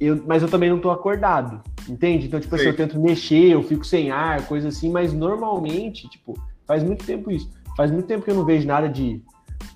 eu, 0.00 0.22
mas 0.26 0.42
eu 0.42 0.48
também 0.48 0.70
não 0.70 0.78
tô 0.78 0.90
acordado, 0.90 1.60
entende? 1.88 2.26
Então, 2.26 2.38
tipo 2.38 2.54
assim, 2.54 2.66
eu 2.66 2.76
tento 2.76 2.98
mexer, 3.00 3.50
eu 3.50 3.62
fico 3.62 3.84
sem 3.84 4.10
ar, 4.10 4.46
coisa 4.46 4.68
assim, 4.68 4.90
mas 4.90 5.12
normalmente, 5.12 6.08
tipo, 6.08 6.38
faz 6.66 6.82
muito 6.82 7.04
tempo 7.04 7.30
isso. 7.30 7.50
Faz 7.76 7.90
muito 7.90 8.06
tempo 8.06 8.24
que 8.24 8.30
eu 8.30 8.34
não 8.34 8.44
vejo 8.44 8.66
nada 8.66 8.88
de 8.88 9.22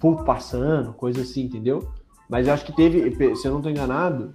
pulpo 0.01 0.25
passando, 0.25 0.93
coisa 0.93 1.23
assim, 1.23 1.43
entendeu? 1.43 1.89
Mas 2.29 2.47
eu 2.47 2.55
acho 2.55 2.64
que 2.64 2.73
teve, 2.73 3.37
se 3.37 3.47
eu 3.47 3.53
não 3.53 3.61
tô 3.61 3.68
enganado, 3.68 4.35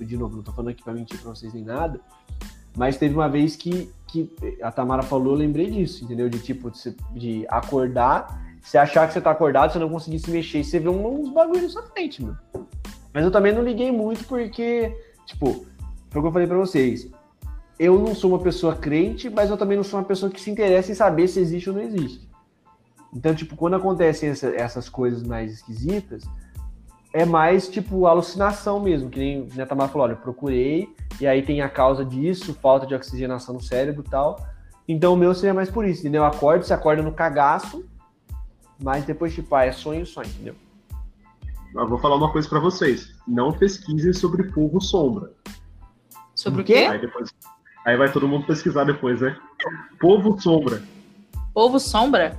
de 0.00 0.16
novo, 0.16 0.36
não 0.36 0.42
tô 0.42 0.52
falando 0.52 0.70
aqui 0.70 0.82
pra 0.82 0.92
mentir 0.92 1.18
pra 1.20 1.30
vocês 1.30 1.52
nem 1.52 1.64
nada, 1.64 2.00
mas 2.76 2.98
teve 2.98 3.14
uma 3.14 3.28
vez 3.28 3.56
que, 3.56 3.90
que 4.06 4.30
a 4.62 4.70
Tamara 4.70 5.02
falou, 5.02 5.32
eu 5.32 5.38
lembrei 5.38 5.70
disso, 5.70 6.04
entendeu? 6.04 6.28
De 6.28 6.38
tipo, 6.38 6.70
de, 7.12 7.46
acordar, 7.48 8.42
você 8.60 8.76
achar 8.76 9.06
que 9.06 9.14
você 9.14 9.20
tá 9.20 9.30
acordado, 9.30 9.72
você 9.72 9.78
não 9.78 9.88
conseguir 9.88 10.18
se 10.18 10.30
mexer, 10.30 10.62
você 10.62 10.78
vê 10.78 10.88
uns 10.88 11.30
bagulhos 11.30 11.62
na 11.62 11.68
sua 11.68 11.90
frente, 11.90 12.22
meu. 12.22 12.36
Mas 13.16 13.24
eu 13.24 13.30
também 13.30 13.50
não 13.50 13.64
liguei 13.64 13.90
muito 13.90 14.26
porque, 14.26 14.94
tipo, 15.24 15.64
foi 16.10 16.20
o 16.20 16.22
que 16.22 16.28
eu 16.28 16.32
falei 16.32 16.46
pra 16.46 16.58
vocês. 16.58 17.10
Eu 17.78 17.98
não 17.98 18.14
sou 18.14 18.30
uma 18.32 18.38
pessoa 18.38 18.76
crente, 18.76 19.30
mas 19.30 19.48
eu 19.48 19.56
também 19.56 19.74
não 19.74 19.82
sou 19.82 19.98
uma 19.98 20.04
pessoa 20.04 20.30
que 20.30 20.38
se 20.38 20.50
interessa 20.50 20.92
em 20.92 20.94
saber 20.94 21.26
se 21.26 21.40
existe 21.40 21.70
ou 21.70 21.76
não 21.76 21.82
existe. 21.82 22.28
Então, 23.14 23.34
tipo, 23.34 23.56
quando 23.56 23.76
acontecem 23.76 24.28
essa, 24.28 24.48
essas 24.48 24.90
coisas 24.90 25.22
mais 25.22 25.50
esquisitas, 25.50 26.24
é 27.10 27.24
mais 27.24 27.66
tipo 27.68 28.04
alucinação 28.04 28.80
mesmo, 28.80 29.08
que 29.08 29.18
nem 29.18 29.44
o 29.44 29.66
Tamara 29.66 29.90
falou, 29.90 30.08
olha, 30.08 30.12
eu 30.12 30.18
procurei, 30.18 30.86
e 31.18 31.26
aí 31.26 31.40
tem 31.40 31.62
a 31.62 31.70
causa 31.70 32.04
disso, 32.04 32.52
falta 32.52 32.86
de 32.86 32.94
oxigenação 32.94 33.54
no 33.54 33.62
cérebro 33.62 34.04
e 34.06 34.10
tal. 34.10 34.46
Então 34.86 35.14
o 35.14 35.16
meu 35.16 35.32
seria 35.32 35.54
mais 35.54 35.70
por 35.70 35.86
isso, 35.86 36.02
entendeu? 36.02 36.22
Acorda, 36.22 36.64
você 36.64 36.74
acorda 36.74 37.02
no 37.02 37.12
cagaço, 37.12 37.82
mas 38.78 39.06
depois, 39.06 39.34
tipo, 39.34 39.54
ah, 39.54 39.64
é 39.64 39.72
sonho, 39.72 40.04
sonho, 40.04 40.28
entendeu? 40.28 40.65
Eu 41.76 41.88
vou 41.88 41.98
falar 41.98 42.16
uma 42.16 42.32
coisa 42.32 42.48
para 42.48 42.58
vocês. 42.58 43.14
Não 43.28 43.52
pesquisem 43.52 44.12
sobre 44.12 44.44
polvo 44.44 44.80
sombra. 44.80 45.30
Sobre 46.34 46.62
o 46.62 46.64
quê? 46.64 46.86
Aí, 46.90 47.00
depois, 47.00 47.30
aí 47.84 47.96
vai 47.96 48.10
todo 48.10 48.26
mundo 48.26 48.46
pesquisar 48.46 48.84
depois, 48.84 49.20
né? 49.20 49.36
Polvo 50.00 50.40
sombra. 50.40 50.82
Polvo 51.52 51.78
sombra? 51.78 52.36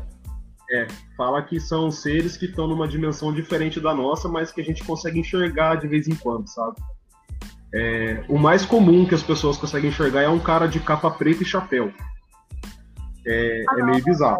É, 0.71 0.87
fala 1.15 1.41
que 1.41 1.59
são 1.59 1.89
seres 1.89 2.35
que 2.35 2.45
estão 2.45 2.67
numa 2.67 2.87
dimensão 2.87 3.33
diferente 3.33 3.79
da 3.79 3.93
nossa, 3.93 4.27
mas 4.27 4.51
que 4.51 4.59
a 4.59 4.63
gente 4.63 4.83
consegue 4.83 5.19
enxergar 5.19 5.75
de 5.75 5.87
vez 5.87 6.07
em 6.07 6.15
quando, 6.15 6.47
sabe? 6.47 6.75
É, 7.73 8.23
o 8.27 8.37
mais 8.37 8.65
comum 8.65 9.05
que 9.05 9.15
as 9.15 9.23
pessoas 9.23 9.57
conseguem 9.57 9.89
enxergar 9.89 10.23
é 10.23 10.29
um 10.29 10.39
cara 10.39 10.67
de 10.67 10.79
capa 10.79 11.11
preta 11.11 11.43
e 11.43 11.45
chapéu. 11.45 11.93
É, 13.25 13.63
ah, 13.69 13.79
é 13.79 13.83
meio 13.83 14.03
bizarro. 14.03 14.39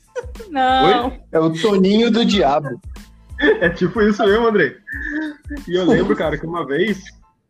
Não. 0.50 1.08
Oi? 1.08 1.20
É 1.30 1.38
o 1.38 1.52
Toninho 1.52 2.10
do 2.10 2.24
Diabo. 2.24 2.80
É 3.60 3.68
tipo 3.70 4.00
isso 4.02 4.22
mesmo, 4.24 4.46
André. 4.46 4.76
E 5.66 5.74
eu 5.74 5.84
lembro, 5.84 6.16
cara, 6.16 6.36
que 6.36 6.46
uma 6.46 6.66
vez. 6.66 7.02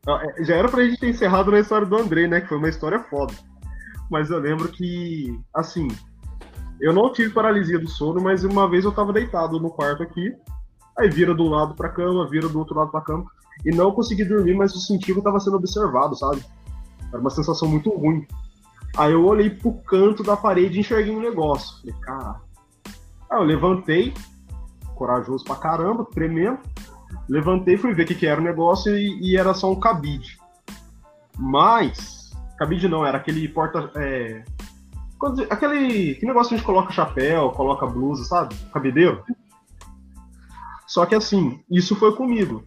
É, 0.06 0.44
já 0.44 0.56
era 0.56 0.68
pra 0.68 0.84
gente 0.84 1.00
ter 1.00 1.08
encerrado 1.08 1.50
na 1.50 1.60
história 1.60 1.86
do 1.86 1.96
André, 1.96 2.26
né? 2.26 2.40
Que 2.40 2.48
foi 2.48 2.58
uma 2.58 2.68
história 2.68 3.00
foda. 3.04 3.32
Mas 4.10 4.30
eu 4.30 4.38
lembro 4.38 4.68
que, 4.68 5.38
assim, 5.54 5.88
eu 6.80 6.92
não 6.92 7.12
tive 7.12 7.30
paralisia 7.30 7.78
do 7.78 7.88
sono, 7.88 8.20
mas 8.20 8.44
uma 8.44 8.68
vez 8.68 8.84
eu 8.84 8.92
tava 8.92 9.12
deitado 9.12 9.58
no 9.60 9.70
quarto 9.70 10.02
aqui, 10.02 10.34
aí 10.98 11.10
vira 11.10 11.34
de 11.34 11.42
um 11.42 11.48
lado 11.48 11.74
pra 11.74 11.90
cama, 11.90 12.28
vira 12.28 12.48
do 12.48 12.58
outro 12.58 12.76
lado 12.76 12.90
pra 12.90 13.00
cama, 13.00 13.24
e 13.64 13.70
não 13.70 13.92
consegui 13.92 14.24
dormir, 14.24 14.54
mas 14.54 14.72
eu 14.72 14.80
senti 14.80 15.12
que 15.12 15.18
eu 15.18 15.22
tava 15.22 15.40
sendo 15.40 15.56
observado, 15.56 16.16
sabe? 16.16 16.42
Era 17.12 17.20
uma 17.20 17.30
sensação 17.30 17.68
muito 17.68 17.90
ruim. 17.90 18.26
Aí 18.96 19.12
eu 19.12 19.24
olhei 19.24 19.50
pro 19.50 19.72
canto 19.82 20.22
da 20.22 20.36
parede 20.36 20.78
e 20.78 20.80
enxerguei 20.80 21.14
um 21.14 21.20
negócio. 21.20 21.80
Falei, 21.80 21.94
cara. 22.00 22.40
Aí 23.30 23.38
eu 23.38 23.44
levantei, 23.44 24.14
corajoso 24.98 25.44
pra 25.44 25.56
caramba, 25.56 26.04
tremendo. 26.04 26.58
Levantei, 27.28 27.76
fui 27.78 27.94
ver 27.94 28.02
o 28.02 28.06
que, 28.06 28.14
que 28.14 28.26
era 28.26 28.40
o 28.40 28.44
negócio 28.44 28.96
e, 28.96 29.18
e 29.32 29.36
era 29.36 29.54
só 29.54 29.70
um 29.70 29.78
cabide. 29.78 30.38
Mas, 31.38 32.30
cabide 32.58 32.88
não, 32.88 33.06
era 33.06 33.18
aquele 33.18 33.46
porta. 33.48 33.90
É, 33.94 34.42
aquele, 35.50 36.12
aquele 36.12 36.26
negócio 36.26 36.48
que 36.50 36.54
a 36.54 36.58
gente 36.58 36.66
coloca 36.66 36.92
chapéu, 36.92 37.50
coloca 37.50 37.86
blusa, 37.86 38.24
sabe? 38.24 38.54
Cabideiro. 38.72 39.22
Só 40.86 41.06
que 41.06 41.14
assim, 41.14 41.60
isso 41.70 41.94
foi 41.96 42.14
comigo. 42.16 42.64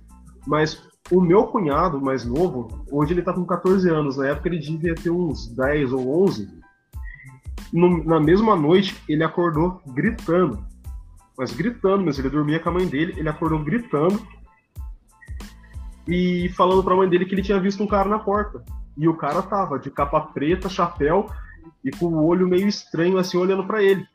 Mas 0.47 0.81
o 1.11 1.19
meu 1.19 1.43
cunhado 1.47 1.99
mais 1.99 2.23
novo, 2.23 2.85
hoje 2.91 3.13
ele 3.13 3.21
tá 3.21 3.33
com 3.33 3.45
14 3.45 3.89
anos, 3.89 4.17
na 4.17 4.27
época 4.27 4.47
ele 4.47 4.59
devia 4.59 4.95
ter 4.95 5.09
uns 5.09 5.47
10 5.47 5.91
ou 5.91 6.23
11. 6.23 6.49
No- 7.73 8.03
na 8.03 8.19
mesma 8.19 8.55
noite, 8.55 8.95
ele 9.07 9.23
acordou 9.23 9.81
gritando. 9.87 10.63
Mas 11.37 11.51
gritando 11.51 12.03
mesmo, 12.03 12.21
ele 12.21 12.29
dormia 12.29 12.59
com 12.59 12.69
a 12.69 12.73
mãe 12.73 12.87
dele, 12.87 13.13
ele 13.17 13.29
acordou 13.29 13.63
gritando 13.63 14.21
e 16.07 16.49
falando 16.55 16.83
pra 16.83 16.95
mãe 16.95 17.07
dele 17.07 17.25
que 17.25 17.33
ele 17.33 17.41
tinha 17.41 17.59
visto 17.59 17.81
um 17.81 17.87
cara 17.87 18.09
na 18.09 18.19
porta. 18.19 18.63
E 18.97 19.07
o 19.07 19.15
cara 19.15 19.41
tava 19.41 19.79
de 19.79 19.89
capa 19.89 20.19
preta, 20.19 20.69
chapéu 20.69 21.29
e 21.83 21.91
com 21.91 22.07
o 22.07 22.25
olho 22.25 22.47
meio 22.47 22.67
estranho 22.67 23.17
assim 23.17 23.37
olhando 23.37 23.65
pra 23.65 23.81
ele. 23.81 24.05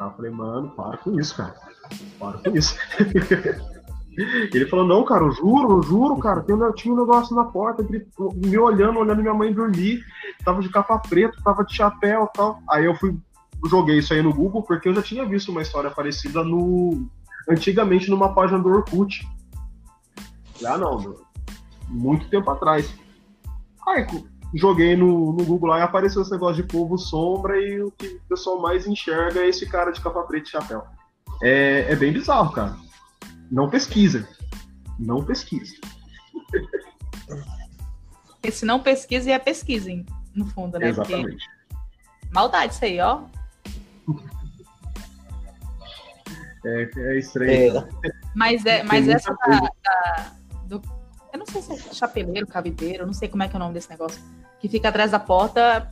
Eu 0.00 0.10
falei, 0.12 0.30
mano, 0.30 0.70
para 0.70 0.96
com 0.98 1.18
isso, 1.18 1.36
cara. 1.36 1.56
Para 2.18 2.38
com 2.38 2.56
isso. 2.56 2.76
ele 4.16 4.66
falou, 4.66 4.86
não, 4.86 5.04
cara, 5.04 5.24
eu 5.24 5.32
juro, 5.32 5.78
eu 5.78 5.82
juro, 5.82 6.18
cara, 6.18 6.40
tem 6.42 6.56
tinha 6.74 6.94
um 6.94 6.96
negócio 6.96 7.34
na 7.34 7.44
porta, 7.44 7.84
me 7.84 8.58
olhando, 8.58 8.98
olhando 8.98 9.22
minha 9.22 9.34
mãe 9.34 9.52
dormir, 9.52 10.02
tava 10.44 10.60
de 10.60 10.68
capa 10.68 10.98
preta, 10.98 11.36
tava 11.42 11.64
de 11.64 11.74
chapéu 11.74 12.24
e 12.24 12.36
tal. 12.36 12.60
Aí 12.70 12.84
eu 12.84 12.94
fui, 12.94 13.16
joguei 13.66 13.98
isso 13.98 14.12
aí 14.12 14.22
no 14.22 14.32
Google, 14.32 14.62
porque 14.62 14.88
eu 14.88 14.94
já 14.94 15.02
tinha 15.02 15.24
visto 15.24 15.50
uma 15.50 15.62
história 15.62 15.90
parecida 15.90 16.44
no. 16.44 17.08
Antigamente 17.48 18.10
numa 18.10 18.34
página 18.34 18.58
do 18.58 18.68
Orkut. 18.68 19.26
Ah 20.64 20.76
não, 20.76 21.00
meu. 21.00 21.22
muito 21.88 22.28
tempo 22.28 22.50
atrás. 22.50 22.92
Aí 23.86 24.06
joguei 24.54 24.96
no, 24.96 25.32
no 25.32 25.44
Google 25.44 25.70
lá 25.70 25.78
e 25.78 25.82
apareceu 25.82 26.22
esse 26.22 26.30
negócio 26.30 26.62
de 26.62 26.68
povo 26.68 26.96
sombra 26.96 27.60
e 27.60 27.82
o 27.82 27.90
que 27.90 28.06
o 28.06 28.20
pessoal 28.28 28.60
mais 28.60 28.86
enxerga 28.86 29.40
é 29.40 29.48
esse 29.48 29.66
cara 29.66 29.90
de 29.90 30.00
capa 30.00 30.22
preta 30.22 30.48
e 30.48 30.50
chapéu. 30.50 30.84
É, 31.42 31.92
é 31.92 31.96
bem 31.96 32.12
bizarro, 32.12 32.52
cara. 32.52 32.76
Não 33.50 33.68
pesquisa. 33.68 34.28
Não 34.98 35.24
pesquisa. 35.24 35.74
Porque 38.26 38.50
se 38.50 38.64
não 38.64 38.80
pesquisa, 38.80 39.30
é 39.30 39.38
pesquisem, 39.38 40.06
no 40.34 40.46
fundo, 40.46 40.78
né? 40.78 40.92
Porque 40.92 41.12
Exatamente. 41.12 41.46
maldade 42.32 42.74
isso 42.74 42.84
aí, 42.84 43.00
ó. 43.00 43.22
É, 46.68 46.90
é 46.96 47.18
estranho. 47.18 47.78
É. 48.04 48.10
Mas, 48.34 48.64
é, 48.66 48.82
mas 48.82 49.08
essa 49.08 49.32
da, 49.34 49.60
da- 49.60 50.32
do. 50.66 50.82
Eu 51.32 51.38
não 51.38 51.46
sei 51.46 51.62
se 51.62 51.72
é 51.72 51.76
chapeleiro, 51.94 52.46
cabideiro, 52.46 53.02
eu 53.02 53.06
não 53.06 53.14
sei 53.14 53.28
como 53.28 53.42
é 53.42 53.48
que 53.48 53.54
é 53.54 53.56
o 53.56 53.60
nome 53.60 53.74
desse 53.74 53.90
negócio. 53.90 54.20
Que 54.60 54.68
fica 54.68 54.88
atrás 54.88 55.10
da 55.10 55.18
porta. 55.18 55.90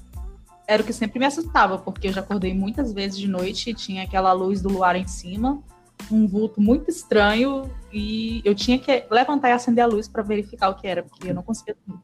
Era 0.68 0.82
o 0.82 0.86
que 0.86 0.92
sempre 0.92 1.18
me 1.20 1.26
assustava, 1.26 1.78
porque 1.78 2.08
eu 2.08 2.12
já 2.12 2.20
acordei 2.20 2.52
muitas 2.52 2.92
vezes 2.92 3.16
de 3.16 3.28
noite 3.28 3.70
e 3.70 3.74
tinha 3.74 4.02
aquela 4.02 4.32
luz 4.32 4.60
do 4.60 4.68
luar 4.68 4.96
em 4.96 5.06
cima, 5.06 5.62
um 6.10 6.26
vulto 6.26 6.60
muito 6.60 6.90
estranho, 6.90 7.70
e 7.92 8.42
eu 8.44 8.52
tinha 8.52 8.76
que 8.76 9.04
levantar 9.08 9.50
e 9.50 9.52
acender 9.52 9.84
a 9.84 9.86
luz 9.86 10.08
para 10.08 10.24
verificar 10.24 10.70
o 10.70 10.74
que 10.74 10.88
era, 10.88 11.04
porque 11.04 11.30
eu 11.30 11.34
não 11.34 11.42
conseguia 11.44 11.76
dormir. 11.86 12.02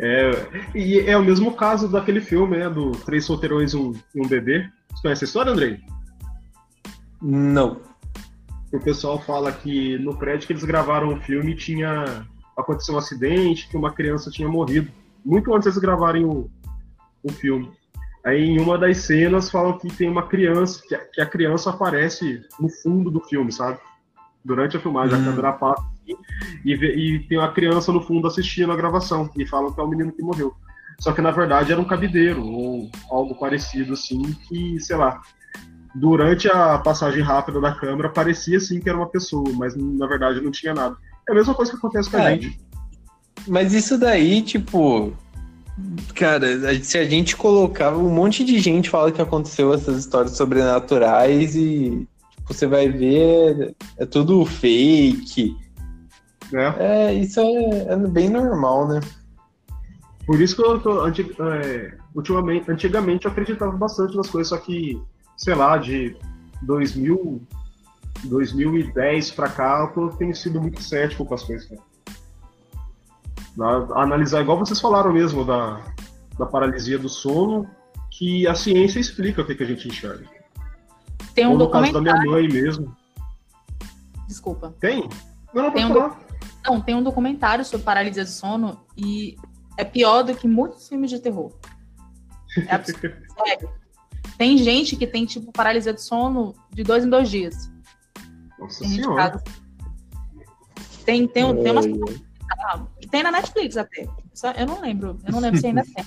É, 0.00 0.30
e 0.74 1.00
é 1.00 1.16
o 1.16 1.24
mesmo 1.24 1.54
caso 1.54 1.88
daquele 1.88 2.20
filme, 2.20 2.58
né? 2.58 2.68
Do 2.68 2.90
Três 2.90 3.24
Solteirões 3.24 3.72
e 3.72 3.76
um, 3.76 3.92
e 4.14 4.20
um 4.20 4.28
Bebê. 4.28 4.68
Você 4.96 5.02
conhece 5.02 5.24
a 5.24 5.26
história, 5.26 5.52
Andrei? 5.52 5.80
Não. 7.20 7.80
O 8.72 8.80
pessoal 8.80 9.20
fala 9.20 9.52
que 9.52 9.98
no 9.98 10.16
prédio 10.16 10.46
que 10.46 10.52
eles 10.54 10.64
gravaram 10.64 11.12
o 11.12 11.20
filme 11.20 11.54
tinha 11.54 12.26
aconteceu 12.56 12.94
um 12.94 12.98
acidente, 12.98 13.68
que 13.68 13.76
uma 13.76 13.92
criança 13.92 14.30
tinha 14.30 14.48
morrido. 14.48 14.90
Muito 15.24 15.54
antes 15.54 15.66
eles 15.66 15.78
gravarem 15.78 16.24
o, 16.24 16.50
o 17.22 17.30
filme. 17.30 17.70
Aí 18.24 18.42
em 18.42 18.58
uma 18.58 18.78
das 18.78 18.96
cenas 18.98 19.50
falam 19.50 19.78
que 19.78 19.88
tem 19.88 20.08
uma 20.08 20.26
criança, 20.26 20.82
que 20.88 20.94
a, 20.94 20.98
que 20.98 21.20
a 21.20 21.26
criança 21.26 21.68
aparece 21.70 22.42
no 22.58 22.70
fundo 22.70 23.10
do 23.10 23.20
filme, 23.20 23.52
sabe? 23.52 23.78
Durante 24.42 24.78
a 24.78 24.80
filmagem, 24.80 25.18
Hum. 25.18 25.22
a 25.22 25.24
câmera 25.24 25.52
passa 25.52 25.82
assim, 25.82 26.16
e, 26.64 26.72
e 26.72 27.18
tem 27.28 27.36
uma 27.36 27.52
criança 27.52 27.92
no 27.92 28.00
fundo 28.00 28.26
assistindo 28.26 28.72
a 28.72 28.76
gravação. 28.76 29.30
E 29.36 29.46
falam 29.46 29.72
que 29.72 29.78
é 29.78 29.82
o 29.82 29.88
menino 29.88 30.12
que 30.12 30.22
morreu. 30.22 30.54
Só 30.98 31.12
que 31.12 31.20
na 31.20 31.30
verdade 31.30 31.72
era 31.72 31.80
um 31.80 31.84
cabideiro, 31.84 32.44
ou 32.44 32.90
algo 33.10 33.34
parecido 33.34 33.92
assim, 33.92 34.22
que, 34.48 34.80
sei 34.80 34.96
lá, 34.96 35.20
durante 35.94 36.48
a 36.48 36.78
passagem 36.78 37.22
rápida 37.22 37.60
da 37.60 37.72
câmera 37.72 38.08
parecia 38.08 38.58
assim 38.58 38.80
que 38.80 38.88
era 38.88 38.98
uma 38.98 39.08
pessoa, 39.08 39.50
mas 39.54 39.74
na 39.76 40.06
verdade 40.06 40.40
não 40.40 40.50
tinha 40.50 40.74
nada. 40.74 40.96
É 41.28 41.32
a 41.32 41.34
mesma 41.34 41.54
coisa 41.54 41.72
que 41.72 41.78
acontece 41.78 42.10
com 42.10 42.16
a 42.16 42.22
É. 42.22 42.34
gente. 42.34 42.58
Mas 43.46 43.72
isso 43.72 43.98
daí, 43.98 44.42
tipo. 44.42 45.12
Cara, 46.14 46.46
se 46.82 46.98
a 46.98 47.04
gente 47.04 47.36
colocava. 47.36 47.98
Um 47.98 48.10
monte 48.10 48.44
de 48.44 48.58
gente 48.58 48.88
fala 48.88 49.12
que 49.12 49.20
aconteceu 49.20 49.72
essas 49.74 49.98
histórias 49.98 50.36
sobrenaturais 50.36 51.54
e. 51.54 52.06
Tipo, 52.36 52.54
você 52.54 52.66
vai 52.66 52.88
ver. 52.88 53.74
É 53.98 54.06
tudo 54.06 54.44
fake. 54.44 55.54
Né? 56.52 56.74
É, 56.78 57.14
isso 57.14 57.40
é, 57.40 57.92
é 57.92 57.96
bem 57.96 58.28
normal, 58.28 58.88
né? 58.88 59.00
Por 60.26 60.40
isso 60.40 60.56
que 60.56 60.62
eu 60.62 60.80
tô, 60.80 61.06
é, 61.06 61.96
ultimamente, 62.12 62.68
antigamente 62.68 63.26
eu 63.26 63.30
acreditava 63.30 63.70
bastante 63.72 64.16
nas 64.16 64.28
coisas, 64.28 64.48
só 64.48 64.56
que, 64.56 65.00
sei 65.36 65.54
lá, 65.54 65.78
de 65.78 66.16
2000, 66.62 67.40
2010 68.24 69.30
pra 69.30 69.48
cá, 69.48 69.92
eu 69.96 70.08
tenho 70.10 70.34
sido 70.34 70.60
muito 70.60 70.82
cético 70.82 71.24
com 71.24 71.34
as 71.34 71.44
coisas. 71.44 71.70
Na- 73.56 73.86
analisar, 74.02 74.42
igual 74.42 74.58
vocês 74.58 74.80
falaram 74.80 75.12
mesmo, 75.12 75.44
da, 75.44 75.80
da 76.36 76.44
paralisia 76.44 76.98
do 76.98 77.08
sono, 77.08 77.70
que 78.10 78.48
a 78.48 78.54
ciência 78.54 78.98
explica 78.98 79.42
o 79.42 79.46
que, 79.46 79.54
que 79.54 79.62
a 79.62 79.66
gente 79.66 79.86
enxerga. 79.86 80.26
Tem 81.34 81.46
um 81.46 81.52
Ou 81.52 81.58
no 81.58 81.70
caso 81.70 81.92
da 81.92 82.00
minha 82.00 82.16
mãe 82.16 82.48
mesmo. 82.48 82.96
Desculpa. 84.26 84.74
Tem? 84.80 85.08
Não, 85.54 85.64
não, 85.64 85.70
Tem 85.70 85.84
um 85.84 85.88
falar. 85.88 86.18
Não, 86.64 86.80
tem 86.80 86.94
um 86.96 87.02
documentário 87.02 87.64
sobre 87.64 87.84
paralisia 87.84 88.24
do 88.24 88.30
sono 88.30 88.80
e 88.96 89.36
é 89.76 89.84
pior 89.84 90.22
do 90.22 90.34
que 90.34 90.46
muitos 90.48 90.88
filmes 90.88 91.10
de 91.10 91.20
terror. 91.20 91.52
É 92.68 92.74
absurdo. 92.74 93.14
Sério. 93.44 93.70
Tem 94.38 94.58
gente 94.58 94.96
que 94.96 95.06
tem, 95.06 95.24
tipo, 95.24 95.50
paralisia 95.52 95.92
do 95.92 96.00
sono 96.00 96.54
de 96.70 96.82
dois 96.82 97.04
em 97.04 97.08
dois 97.10 97.30
dias. 97.30 97.70
Nossa 98.58 98.80
Tem 98.80 98.88
senhora. 98.90 99.42
Tem, 101.04 101.26
tem, 101.28 101.44
um- 101.44 101.62
tem 101.62 101.72
umas 101.72 101.86
É, 101.86 101.90
que 103.00 103.08
tem 103.08 103.22
na 103.22 103.30
Netflix 103.30 103.76
até. 103.76 104.06
Só, 104.34 104.50
eu 104.52 104.66
não 104.66 104.80
lembro, 104.80 105.18
eu 105.24 105.32
não 105.32 105.40
lembro 105.40 105.58
se 105.60 105.66
ainda 105.66 105.82
tem. 105.84 106.04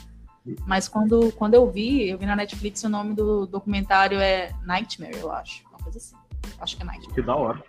Mas 0.68 0.88
quando, 0.88 1.32
quando 1.34 1.54
eu 1.54 1.70
vi, 1.70 2.10
eu 2.10 2.18
vi 2.18 2.26
na 2.26 2.36
Netflix 2.36 2.84
o 2.84 2.90
nome 2.90 3.14
do 3.14 3.46
documentário 3.46 4.20
é 4.20 4.52
Nightmare, 4.64 5.18
eu 5.18 5.32
acho. 5.32 5.64
Uma 5.70 5.80
coisa 5.80 5.98
assim. 5.98 6.16
Acho 6.60 6.76
que 6.78 6.84
é 6.84 6.86
Nightmare. 6.86 7.14
Que 7.14 7.22
da 7.22 7.36
hora. 7.36 7.64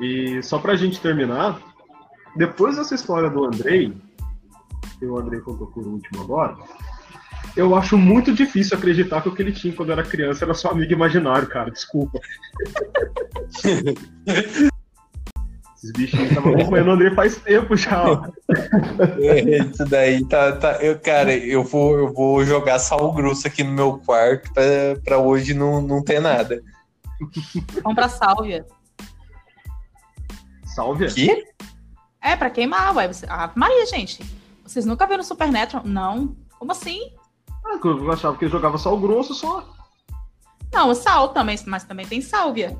E 0.00 0.42
só 0.42 0.58
pra 0.58 0.76
gente 0.76 1.00
terminar, 1.00 1.60
depois 2.36 2.76
dessa 2.76 2.94
história 2.94 3.30
do 3.30 3.44
Andrei, 3.44 3.96
que 4.98 5.06
o 5.06 5.18
Andrei 5.18 5.40
contou 5.40 5.66
por 5.68 5.86
último 5.86 6.22
agora, 6.22 6.56
eu 7.56 7.74
acho 7.74 7.96
muito 7.96 8.34
difícil 8.34 8.76
acreditar 8.76 9.22
que 9.22 9.28
o 9.28 9.34
que 9.34 9.42
ele 9.42 9.52
tinha 9.52 9.74
quando 9.74 9.92
era 9.92 10.02
criança 10.02 10.44
era 10.44 10.54
só 10.54 10.70
amigo 10.70 10.92
imaginário, 10.92 11.48
cara. 11.48 11.70
Desculpa. 11.70 12.18
Esses 15.76 15.92
bichinhos 15.92 16.30
estavam 16.30 16.54
acompanhando 16.54 16.88
o 16.88 16.92
Andrei 16.92 17.14
faz 17.14 17.36
tempo 17.36 17.76
já. 17.76 18.02
ó. 18.04 18.26
É, 19.20 19.40
Isso 19.58 19.84
daí 19.84 20.26
tá. 20.26 20.56
tá 20.56 20.72
eu, 20.82 20.98
cara, 20.98 21.34
eu 21.34 21.62
vou, 21.62 21.98
eu 21.98 22.12
vou 22.12 22.44
jogar 22.44 22.78
sal 22.78 23.12
grosso 23.12 23.46
aqui 23.46 23.62
no 23.62 23.72
meu 23.72 23.98
quarto 23.98 24.52
pra, 24.52 24.64
pra 25.04 25.18
hoje 25.18 25.54
não, 25.54 25.80
não 25.80 26.02
ter 26.02 26.20
nada. 26.20 26.62
Compra 27.82 28.08
sálvia. 28.08 28.66
Salve. 30.74 31.06
Que? 31.06 31.44
É, 32.20 32.36
pra 32.36 32.50
queimar, 32.50 32.94
ué. 32.96 33.08
Você... 33.08 33.24
Ah, 33.28 33.50
Maria, 33.54 33.86
gente. 33.86 34.22
Vocês 34.66 34.84
nunca 34.84 35.06
viram 35.06 35.22
Supernatural? 35.22 35.84
Não. 35.86 36.36
Como 36.58 36.72
assim? 36.72 37.12
Ah, 37.64 37.78
eu 37.84 38.12
achava 38.12 38.36
que 38.36 38.44
ele 38.44 38.52
jogava 38.52 38.78
sal 38.78 38.98
grosso 38.98 39.34
só. 39.34 39.64
Não, 40.72 40.94
sal 40.94 41.28
também, 41.30 41.58
mas 41.66 41.84
também 41.84 42.06
tem 42.06 42.20
sálvia. 42.20 42.76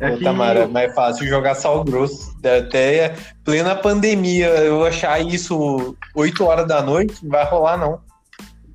É 0.00 0.16
que- 0.16 0.24
Tamara, 0.24 0.60
é 0.60 0.66
mais 0.66 0.92
fácil 0.94 1.26
jogar 1.26 1.54
sal 1.54 1.84
grosso. 1.84 2.36
Até 2.38 3.14
plena 3.44 3.74
pandemia, 3.76 4.48
eu 4.48 4.84
achar 4.84 5.20
isso 5.20 5.96
8 6.14 6.44
horas 6.44 6.66
da 6.66 6.82
noite, 6.82 7.22
não 7.24 7.30
vai 7.30 7.44
rolar, 7.44 7.76
não. 7.76 8.00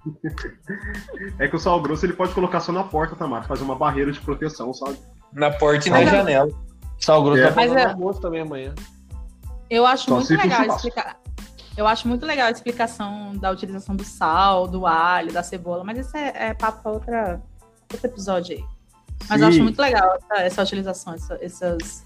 É 1.40 1.48
que 1.48 1.56
o 1.56 1.60
sal 1.60 1.82
grosso 1.82 2.06
ele 2.06 2.14
pode 2.14 2.34
colocar 2.34 2.60
só 2.60 2.72
na 2.72 2.84
porta, 2.84 3.16
Tamara, 3.16 3.44
fazer 3.44 3.64
uma 3.64 3.76
barreira 3.76 4.12
de 4.12 4.20
proteção, 4.20 4.74
sabe? 4.74 4.98
Na 5.32 5.50
porta 5.52 5.88
e 5.88 5.92
na 5.92 6.00
Mas 6.00 6.08
é- 6.08 6.12
janela. 6.12 6.50
Sal 7.00 7.24
grosso 7.24 7.42
É. 7.42 7.52
vai 7.52 7.54
Mas 7.56 7.70
fazer 7.70 7.80
é- 7.82 7.86
no 7.86 7.92
almoço 7.94 8.22
também 8.22 8.42
amanhã. 8.42 8.74
Eu 9.70 9.86
acho 9.86 10.06
Só 10.06 10.16
muito 10.16 10.30
legal 10.36 10.66
explicar. 10.66 11.18
Eu 11.76 11.88
acho 11.88 12.08
muito 12.08 12.26
legal 12.26 12.48
a 12.48 12.52
explicação 12.52 13.36
da 13.36 13.52
utilização 13.52 13.96
do 13.96 14.04
sal, 14.04 14.68
do 14.68 14.86
alho, 14.86 15.34
da 15.34 15.42
cebola, 15.42 15.84
mas 15.84 15.98
isso 15.98 16.16
é, 16.16 16.50
é 16.50 16.54
papo 16.54 16.82
para 16.84 16.92
outra 16.92 17.42
outro 17.92 18.08
episódio 18.08 18.58
aí. 18.58 18.64
Mas 19.30 19.42
eu 19.42 19.48
acho 19.48 19.64
muito 19.64 19.80
legal 19.80 20.16
essa, 20.16 20.42
essa 20.44 20.64
utilização, 20.64 21.14
essa, 21.14 21.38
essas 21.42 22.04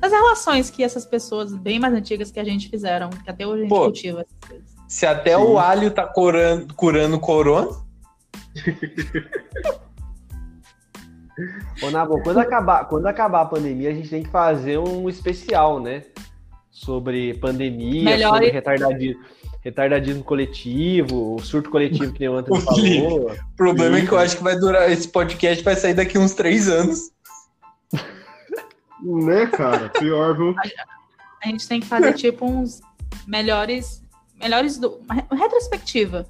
as 0.00 0.10
relações 0.10 0.70
que 0.70 0.82
essas 0.82 1.06
pessoas 1.06 1.54
bem 1.54 1.78
mais 1.78 1.94
antigas 1.94 2.30
que 2.30 2.40
a 2.40 2.44
gente 2.44 2.68
fizeram, 2.68 3.10
que 3.10 3.30
até 3.30 3.46
hoje 3.46 3.60
a 3.60 3.62
gente 3.62 3.68
Pô, 3.68 3.84
cultiva 3.84 4.22
essas 4.22 4.48
coisas. 4.48 4.74
Se 4.88 5.06
até 5.06 5.36
Sim. 5.36 5.42
o 5.44 5.58
alho 5.58 5.90
tá 5.90 6.06
curando, 6.06 6.74
curando 6.74 7.20
corona, 7.20 7.70
Ô, 11.82 11.90
Nabo, 11.90 12.22
quando 12.22 12.38
acabar, 12.38 12.84
quando 12.86 13.06
acabar 13.06 13.42
a 13.42 13.46
pandemia, 13.46 13.90
a 13.90 13.94
gente 13.94 14.08
tem 14.08 14.22
que 14.22 14.30
fazer 14.30 14.78
um 14.78 15.08
especial, 15.08 15.80
né? 15.80 16.04
Sobre 16.72 17.34
pandemia, 17.34 18.02
Melhor 18.02 18.32
sobre 18.32 18.48
e- 18.48 18.50
retardadismo, 18.50 19.22
retardadismo 19.60 20.24
coletivo, 20.24 21.36
o 21.36 21.38
surto 21.38 21.68
coletivo 21.68 22.12
que 22.12 22.20
nem 22.20 22.30
o 22.30 22.36
Antônio 22.36 22.62
falou. 22.64 23.30
o 23.30 23.56
problema 23.56 23.98
é 23.98 24.06
que 24.06 24.10
eu 24.10 24.18
acho 24.18 24.38
que 24.38 24.42
vai 24.42 24.58
durar. 24.58 24.90
Esse 24.90 25.06
podcast 25.06 25.62
vai 25.62 25.76
sair 25.76 25.92
daqui 25.94 26.18
uns 26.18 26.32
três 26.32 26.68
anos. 26.68 27.10
Né, 29.04 29.46
cara? 29.48 29.88
Pior, 29.88 30.36
viu? 30.36 30.54
A 31.42 31.48
gente 31.48 31.66
tem 31.66 31.80
que 31.80 31.86
fazer 31.88 32.12
tipo 32.12 32.46
uns 32.46 32.80
melhores, 33.26 34.00
melhores 34.38 34.78
do, 34.78 35.00
retrospectiva. 35.32 36.24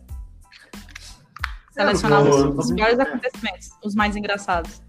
Selecionar 1.71 2.23
os, 2.23 2.59
os 2.59 2.71
melhores 2.71 2.99
acontecimentos, 2.99 3.73
os 3.85 3.95
mais 3.95 4.17
engraçados. 4.17 4.81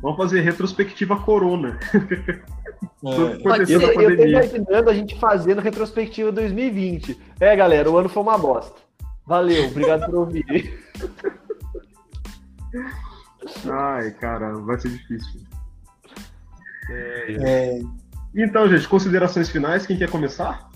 Vamos 0.00 0.16
fazer 0.16 0.40
retrospectiva 0.40 1.16
corona. 1.18 1.78
Aconteceu 3.02 3.80
ser. 3.80 4.00
Eu, 4.00 4.16
tô 4.16 4.24
imaginando 4.24 4.90
a 4.90 4.94
gente 4.94 5.18
fazendo 5.18 5.60
retrospectiva 5.60 6.30
2020. 6.32 7.18
É, 7.40 7.54
galera, 7.56 7.90
o 7.90 7.96
ano 7.96 8.08
foi 8.08 8.22
uma 8.22 8.38
bosta. 8.38 8.76
Valeu, 9.26 9.66
obrigado 9.66 10.06
por 10.06 10.14
ouvir. 10.16 10.84
Ai, 13.70 14.10
cara, 14.12 14.52
vai 14.58 14.78
ser 14.78 14.90
difícil. 14.90 15.40
É, 16.90 17.80
Então, 18.34 18.68
gente, 18.68 18.86
considerações 18.88 19.48
finais, 19.48 19.86
quem 19.86 19.96
quer 19.96 20.10
começar? 20.10 20.68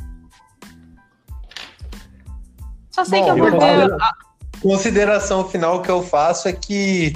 Só 2.91 3.05
sei 3.05 3.21
Bom, 3.21 3.35
que 3.35 3.41
eu 3.41 3.51
vou 3.51 3.61
falo- 3.61 3.95
a- 4.01 4.13
consideração 4.61 5.49
final 5.49 5.83
que 5.83 5.91
eu 5.91 6.03
faço 6.03 6.49
é 6.49 6.53
que 6.53 7.15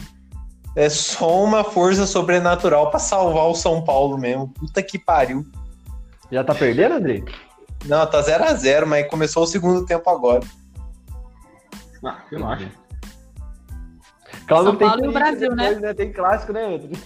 é 0.76 0.90
só 0.90 1.42
uma 1.42 1.64
força 1.64 2.06
sobrenatural 2.06 2.90
pra 2.90 3.00
salvar 3.00 3.46
o 3.46 3.54
São 3.54 3.82
Paulo 3.82 4.18
mesmo. 4.18 4.48
Puta 4.48 4.82
que 4.82 4.98
pariu. 4.98 5.44
Já 6.30 6.44
tá 6.44 6.54
perdendo, 6.54 6.96
Andrei? 6.96 7.24
Não, 7.86 8.06
tá 8.06 8.20
0 8.20 8.44
a 8.44 8.52
0 8.52 8.86
mas 8.86 9.08
começou 9.08 9.44
o 9.44 9.46
segundo 9.46 9.86
tempo 9.86 10.08
agora. 10.10 10.44
Ah, 12.04 12.18
relaxa. 12.30 12.70
Calma 14.46 14.70
São 14.70 14.76
Paulo 14.76 15.04
e 15.06 15.08
o 15.08 15.12
Brasil, 15.12 15.56
né? 15.56 15.74
depois, 15.74 15.96
Tem 15.96 16.12
clássico, 16.12 16.52
né, 16.52 16.66
Andrei? 16.66 17.00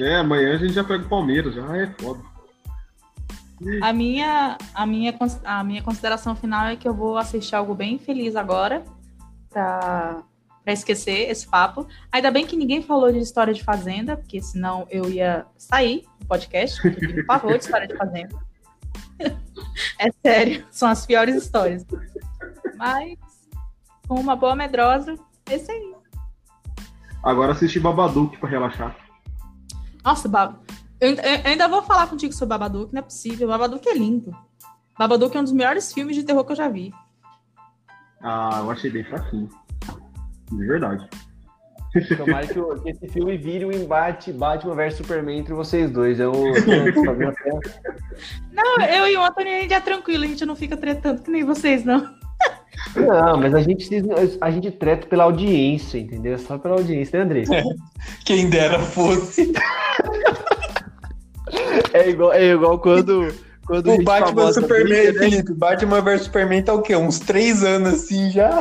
É, 0.00 0.16
amanhã 0.16 0.54
a 0.54 0.58
gente 0.58 0.72
já 0.72 0.82
pega 0.82 1.04
o 1.04 1.08
Palmeiras, 1.08 1.54
já 1.54 1.76
é 1.76 1.92
foda. 2.00 2.20
A 3.82 3.92
minha, 3.92 4.56
a, 4.74 4.86
minha, 4.86 5.14
a 5.44 5.62
minha 5.62 5.82
consideração 5.82 6.34
final 6.34 6.68
é 6.68 6.76
que 6.76 6.88
eu 6.88 6.94
vou 6.94 7.18
assistir 7.18 7.54
algo 7.54 7.74
bem 7.74 7.98
feliz 7.98 8.34
agora, 8.34 8.82
pra, 9.50 10.22
pra 10.64 10.72
esquecer 10.72 11.30
esse 11.30 11.46
papo. 11.48 11.86
Ainda 12.12 12.30
bem 12.30 12.46
que 12.46 12.56
ninguém 12.56 12.82
falou 12.82 13.10
de 13.12 13.18
história 13.18 13.52
de 13.54 13.62
fazenda, 13.64 14.16
porque 14.16 14.40
senão 14.42 14.86
eu 14.90 15.08
ia 15.10 15.46
sair 15.56 16.04
do 16.18 16.26
podcast, 16.26 16.80
porque 16.82 17.04
eu 17.04 17.08
tenho 17.14 17.26
pavor 17.26 17.56
de 17.58 17.64
história 17.64 17.86
de 17.88 17.96
fazenda. 17.96 18.36
É 19.98 20.10
sério, 20.26 20.66
são 20.70 20.88
as 20.88 21.04
piores 21.04 21.34
histórias. 21.36 21.84
Mas, 22.76 23.18
com 24.08 24.14
uma 24.18 24.34
boa 24.34 24.56
medrosa, 24.56 25.14
esse 25.50 25.70
aí. 25.70 25.94
Agora 27.22 27.52
assistir 27.52 27.80
Babadook 27.80 28.38
pra 28.38 28.48
relaxar. 28.48 28.96
Nossa, 30.02 30.26
Bab... 30.28 30.56
eu, 31.00 31.10
eu- 31.10 31.16
eu 31.22 31.40
ainda 31.44 31.68
vou 31.68 31.82
falar 31.82 32.06
contigo 32.08 32.32
sobre 32.32 32.56
Babadook, 32.56 32.92
não 32.94 33.00
é 33.00 33.02
possível. 33.02 33.46
Babadook 33.48 33.86
é 33.88 33.94
lindo. 33.94 34.34
Babadook 34.98 35.36
é 35.36 35.40
um 35.40 35.44
dos 35.44 35.52
melhores 35.52 35.92
filmes 35.92 36.16
de 36.16 36.22
terror 36.22 36.44
que 36.44 36.52
eu 36.52 36.56
já 36.56 36.68
vi. 36.68 36.92
Ah, 38.22 38.60
eu 38.60 38.70
achei 38.70 38.90
bem 38.90 39.04
fraquinho. 39.04 39.48
De 40.52 40.66
verdade. 40.66 41.08
Tomara 42.16 42.46
que, 42.46 42.54
que 42.54 42.90
esse 42.90 43.08
filme 43.08 43.36
vire 43.36 43.64
um 43.64 43.72
embate 43.72 44.32
Batman 44.32 44.74
vs 44.76 44.94
Superman 44.94 45.38
entre 45.40 45.52
vocês 45.54 45.90
dois. 45.90 46.20
Eu 46.20 46.30
até- 46.30 47.50
Não, 48.52 48.84
eu 48.84 49.08
e 49.08 49.16
o 49.16 49.24
Anthony 49.24 49.48
a 49.50 49.60
gente 49.62 49.74
é 49.74 49.80
tranquilo, 49.80 50.22
a 50.24 50.26
gente 50.28 50.44
não 50.44 50.54
fica 50.54 50.76
tretando 50.76 51.22
que 51.22 51.30
nem 51.30 51.42
vocês, 51.44 51.84
não. 51.84 52.14
Não, 52.96 53.36
mas 53.38 53.54
a 53.54 53.60
gente, 53.60 53.88
a 54.40 54.50
gente 54.50 54.70
treta 54.70 55.06
pela 55.08 55.24
audiência, 55.24 55.98
entendeu? 55.98 56.38
Só 56.38 56.56
pela 56.58 56.76
audiência, 56.76 57.18
né, 57.18 57.24
Andrei? 57.24 57.44
Quem 58.24 58.48
dera 58.48 58.78
fosse. 58.78 59.52
É 61.92 62.08
igual, 62.08 62.32
é 62.32 62.44
igual 62.52 62.78
quando, 62.78 63.34
quando 63.66 63.90
O 63.90 64.02
Batman 64.04 64.52
Superman, 64.52 65.12
né? 65.12 65.18
Felipe. 65.18 65.52
Batman 65.54 66.00
vs 66.00 66.22
Superman 66.22 66.62
tá 66.62 66.72
o 66.72 66.82
quê? 66.82 66.94
Uns 66.96 67.18
três 67.18 67.64
anos 67.64 67.94
assim 67.94 68.30
já. 68.30 68.60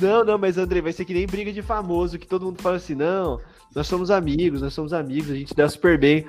Não, 0.00 0.24
não, 0.24 0.38
mas 0.38 0.58
Andrei, 0.58 0.82
vai 0.82 0.92
ser 0.92 1.04
que 1.04 1.14
nem 1.14 1.26
briga 1.26 1.52
de 1.52 1.62
famoso, 1.62 2.18
que 2.18 2.26
todo 2.26 2.44
mundo 2.44 2.60
fala 2.60 2.76
assim, 2.76 2.94
não, 2.94 3.40
nós 3.74 3.86
somos 3.86 4.10
amigos, 4.10 4.60
nós 4.60 4.74
somos 4.74 4.92
amigos, 4.92 5.30
a 5.30 5.34
gente 5.34 5.54
dá 5.54 5.68
super 5.68 5.98
bem. 5.98 6.26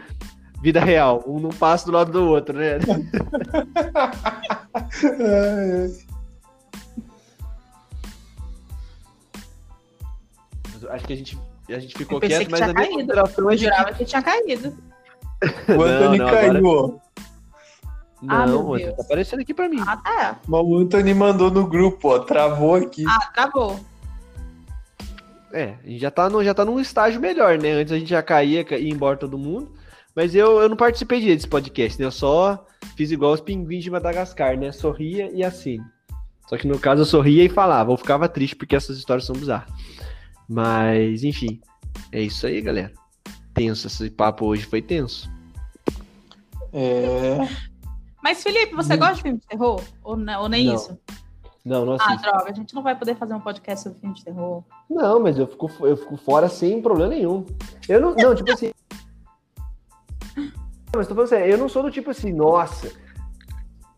Vida 0.61 0.79
real, 0.79 1.23
um 1.27 1.39
não 1.39 1.49
passa 1.49 1.85
do 1.85 1.91
lado 1.91 2.11
do 2.11 2.23
outro, 2.25 2.57
né? 2.57 2.77
Acho 10.89 11.05
que 11.05 11.13
a 11.13 11.15
gente, 11.15 11.37
a 11.69 11.79
gente 11.79 11.97
ficou 11.97 12.19
quieto, 12.19 12.49
mas 12.49 12.59
tinha 12.59 12.71
a 12.71 12.73
minha 12.73 12.85
caído. 12.85 12.93
consideração 12.95 13.49
é 13.49 13.53
Eu 13.53 13.57
jurava 13.57 13.93
que 13.93 14.05
tinha 14.05 14.21
caído. 14.21 14.77
O 15.69 16.17
não, 16.17 16.29
caiu, 16.29 16.57
agora- 16.57 16.93
Ah, 18.27 18.45
Não, 18.47 18.75
Deus. 18.75 18.95
tá 18.95 19.01
aparecendo 19.03 19.41
aqui 19.41 19.53
pra 19.53 19.67
mim. 19.69 19.79
Ah, 19.85 19.97
tá. 19.97 20.39
Mas 20.47 20.61
o 20.65 20.77
Anthony 20.77 21.13
mandou 21.13 21.51
no 21.51 21.67
grupo, 21.67 22.09
ó. 22.09 22.19
Travou 22.19 22.75
aqui. 22.75 23.03
Ah, 23.07 23.27
travou. 23.33 23.79
É, 25.53 25.75
a 25.83 25.87
gente 25.87 25.99
já 25.99 26.11
tá, 26.11 26.29
no, 26.29 26.43
já 26.43 26.53
tá 26.53 26.65
num 26.65 26.79
estágio 26.79 27.21
melhor, 27.21 27.57
né? 27.57 27.71
Antes 27.73 27.93
a 27.93 27.99
gente 27.99 28.09
já 28.09 28.21
caía, 28.21 28.63
ca- 28.63 28.77
ia 28.77 28.91
embora 28.93 29.17
todo 29.17 29.37
mundo. 29.37 29.71
Mas 30.15 30.33
eu, 30.35 30.59
eu 30.61 30.67
não 30.69 30.75
participei 30.75 31.19
direito 31.19 31.37
desse 31.39 31.47
podcast, 31.47 31.99
né? 31.99 32.05
Eu 32.05 32.11
só 32.11 32.65
fiz 32.95 33.11
igual 33.11 33.33
os 33.33 33.39
pinguins 33.41 33.83
de 33.83 33.91
Madagascar, 33.91 34.57
né? 34.57 34.71
Sorria 34.71 35.29
e 35.31 35.43
assim. 35.43 35.79
Só 36.47 36.57
que 36.57 36.67
no 36.67 36.79
caso 36.79 37.01
eu 37.01 37.05
sorria 37.05 37.43
e 37.43 37.49
falava. 37.49 37.91
Eu 37.91 37.97
ficava 37.97 38.27
triste 38.27 38.55
porque 38.55 38.75
essas 38.75 38.97
histórias 38.97 39.25
são 39.25 39.35
bizarras. 39.35 39.69
Mas, 40.49 41.23
enfim. 41.23 41.61
É 42.11 42.21
isso 42.21 42.47
aí, 42.47 42.61
galera. 42.61 42.91
Tenso. 43.53 43.87
Esse 43.87 44.09
papo 44.09 44.45
hoje 44.45 44.65
foi 44.65 44.81
tenso. 44.81 45.29
É. 46.73 47.37
Mas, 48.23 48.41
Felipe, 48.43 48.75
você 48.75 48.97
gosta 48.97 49.15
de 49.15 49.21
filme 49.21 49.37
de 49.39 49.47
terror? 49.47 49.81
Ou, 50.03 50.17
não, 50.17 50.41
ou 50.43 50.49
nem 50.49 50.65
Não. 50.65 50.75
isso? 50.75 50.97
Não, 51.63 51.85
não 51.85 51.93
Ah, 51.93 51.95
assisto. 51.97 52.21
droga, 52.21 52.49
a 52.49 52.53
gente 52.53 52.73
não 52.73 52.81
vai 52.81 52.95
poder 52.97 53.15
fazer 53.15 53.33
um 53.33 53.41
podcast 53.41 53.83
sobre 53.83 53.99
filme 53.99 54.15
de 54.15 54.23
terror. 54.23 54.63
Não, 54.89 55.19
mas 55.19 55.37
eu 55.37 55.45
fico, 55.47 55.69
eu 55.81 55.97
fico 55.97 56.15
fora 56.17 56.47
sem 56.47 56.81
problema 56.81 57.09
nenhum. 57.13 57.45
Eu 57.89 57.99
não, 57.99 58.15
não, 58.15 58.33
tipo 58.33 58.51
assim. 58.51 58.71
Mas 60.95 61.07
tô 61.07 61.13
falando 61.13 61.29
sério, 61.29 61.51
eu 61.53 61.57
não 61.57 61.69
sou 61.69 61.83
do 61.83 61.91
tipo 61.91 62.09
assim, 62.09 62.31
nossa. 62.31 62.91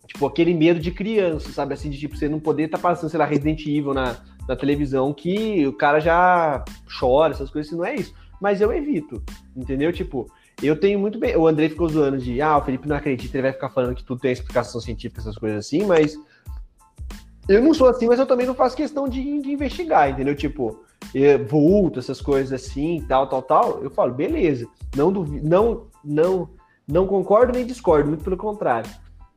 Tipo, 0.07 0.25
aquele 0.25 0.53
medo 0.53 0.79
de 0.79 0.91
criança, 0.91 1.51
sabe? 1.51 1.73
Assim, 1.75 1.89
de 1.89 1.99
tipo, 1.99 2.17
você 2.17 2.27
não 2.27 2.39
poder 2.39 2.63
estar 2.63 2.79
passando, 2.79 3.09
sei 3.09 3.19
lá, 3.19 3.25
Resident 3.25 3.61
Evil 3.61 3.93
na, 3.93 4.17
na 4.47 4.55
televisão, 4.55 5.13
que 5.13 5.65
o 5.67 5.73
cara 5.73 5.99
já 5.99 6.65
chora, 6.99 7.33
essas 7.33 7.49
coisas, 7.51 7.69
assim, 7.71 7.77
não 7.77 7.85
é 7.85 7.95
isso. 7.95 8.13
Mas 8.41 8.59
eu 8.61 8.73
evito, 8.73 9.21
entendeu? 9.55 9.93
Tipo, 9.93 10.25
eu 10.61 10.79
tenho 10.79 10.99
muito 10.99 11.17
bem. 11.19 11.35
O 11.35 11.47
André 11.47 11.69
ficou 11.69 11.87
zoando 11.89 12.17
de, 12.17 12.41
ah, 12.41 12.57
o 12.57 12.63
Felipe 12.63 12.87
não 12.87 12.95
acredita, 12.95 13.37
ele 13.37 13.43
vai 13.43 13.53
ficar 13.53 13.69
falando 13.69 13.95
que 13.95 14.03
tudo 14.03 14.21
tem 14.21 14.31
explicação 14.31 14.79
científica, 14.81 15.21
essas 15.21 15.37
coisas 15.37 15.65
assim, 15.65 15.85
mas. 15.85 16.17
Eu 17.47 17.63
não 17.63 17.73
sou 17.73 17.87
assim, 17.89 18.07
mas 18.07 18.19
eu 18.19 18.27
também 18.27 18.45
não 18.45 18.53
faço 18.53 18.75
questão 18.75 19.09
de, 19.09 19.41
de 19.41 19.51
investigar, 19.51 20.11
entendeu? 20.11 20.35
Tipo, 20.35 20.83
eh, 21.15 21.37
vulto, 21.37 21.97
essas 21.97 22.21
coisas 22.21 22.53
assim, 22.53 23.03
tal, 23.07 23.27
tal, 23.27 23.41
tal. 23.41 23.83
Eu 23.83 23.89
falo, 23.89 24.13
beleza. 24.13 24.67
Não, 24.95 25.11
duvi- 25.11 25.41
não, 25.41 25.87
não, 26.05 26.49
não 26.87 27.07
concordo 27.07 27.53
nem 27.53 27.65
discordo, 27.65 28.07
muito 28.07 28.23
pelo 28.23 28.37
contrário. 28.37 28.89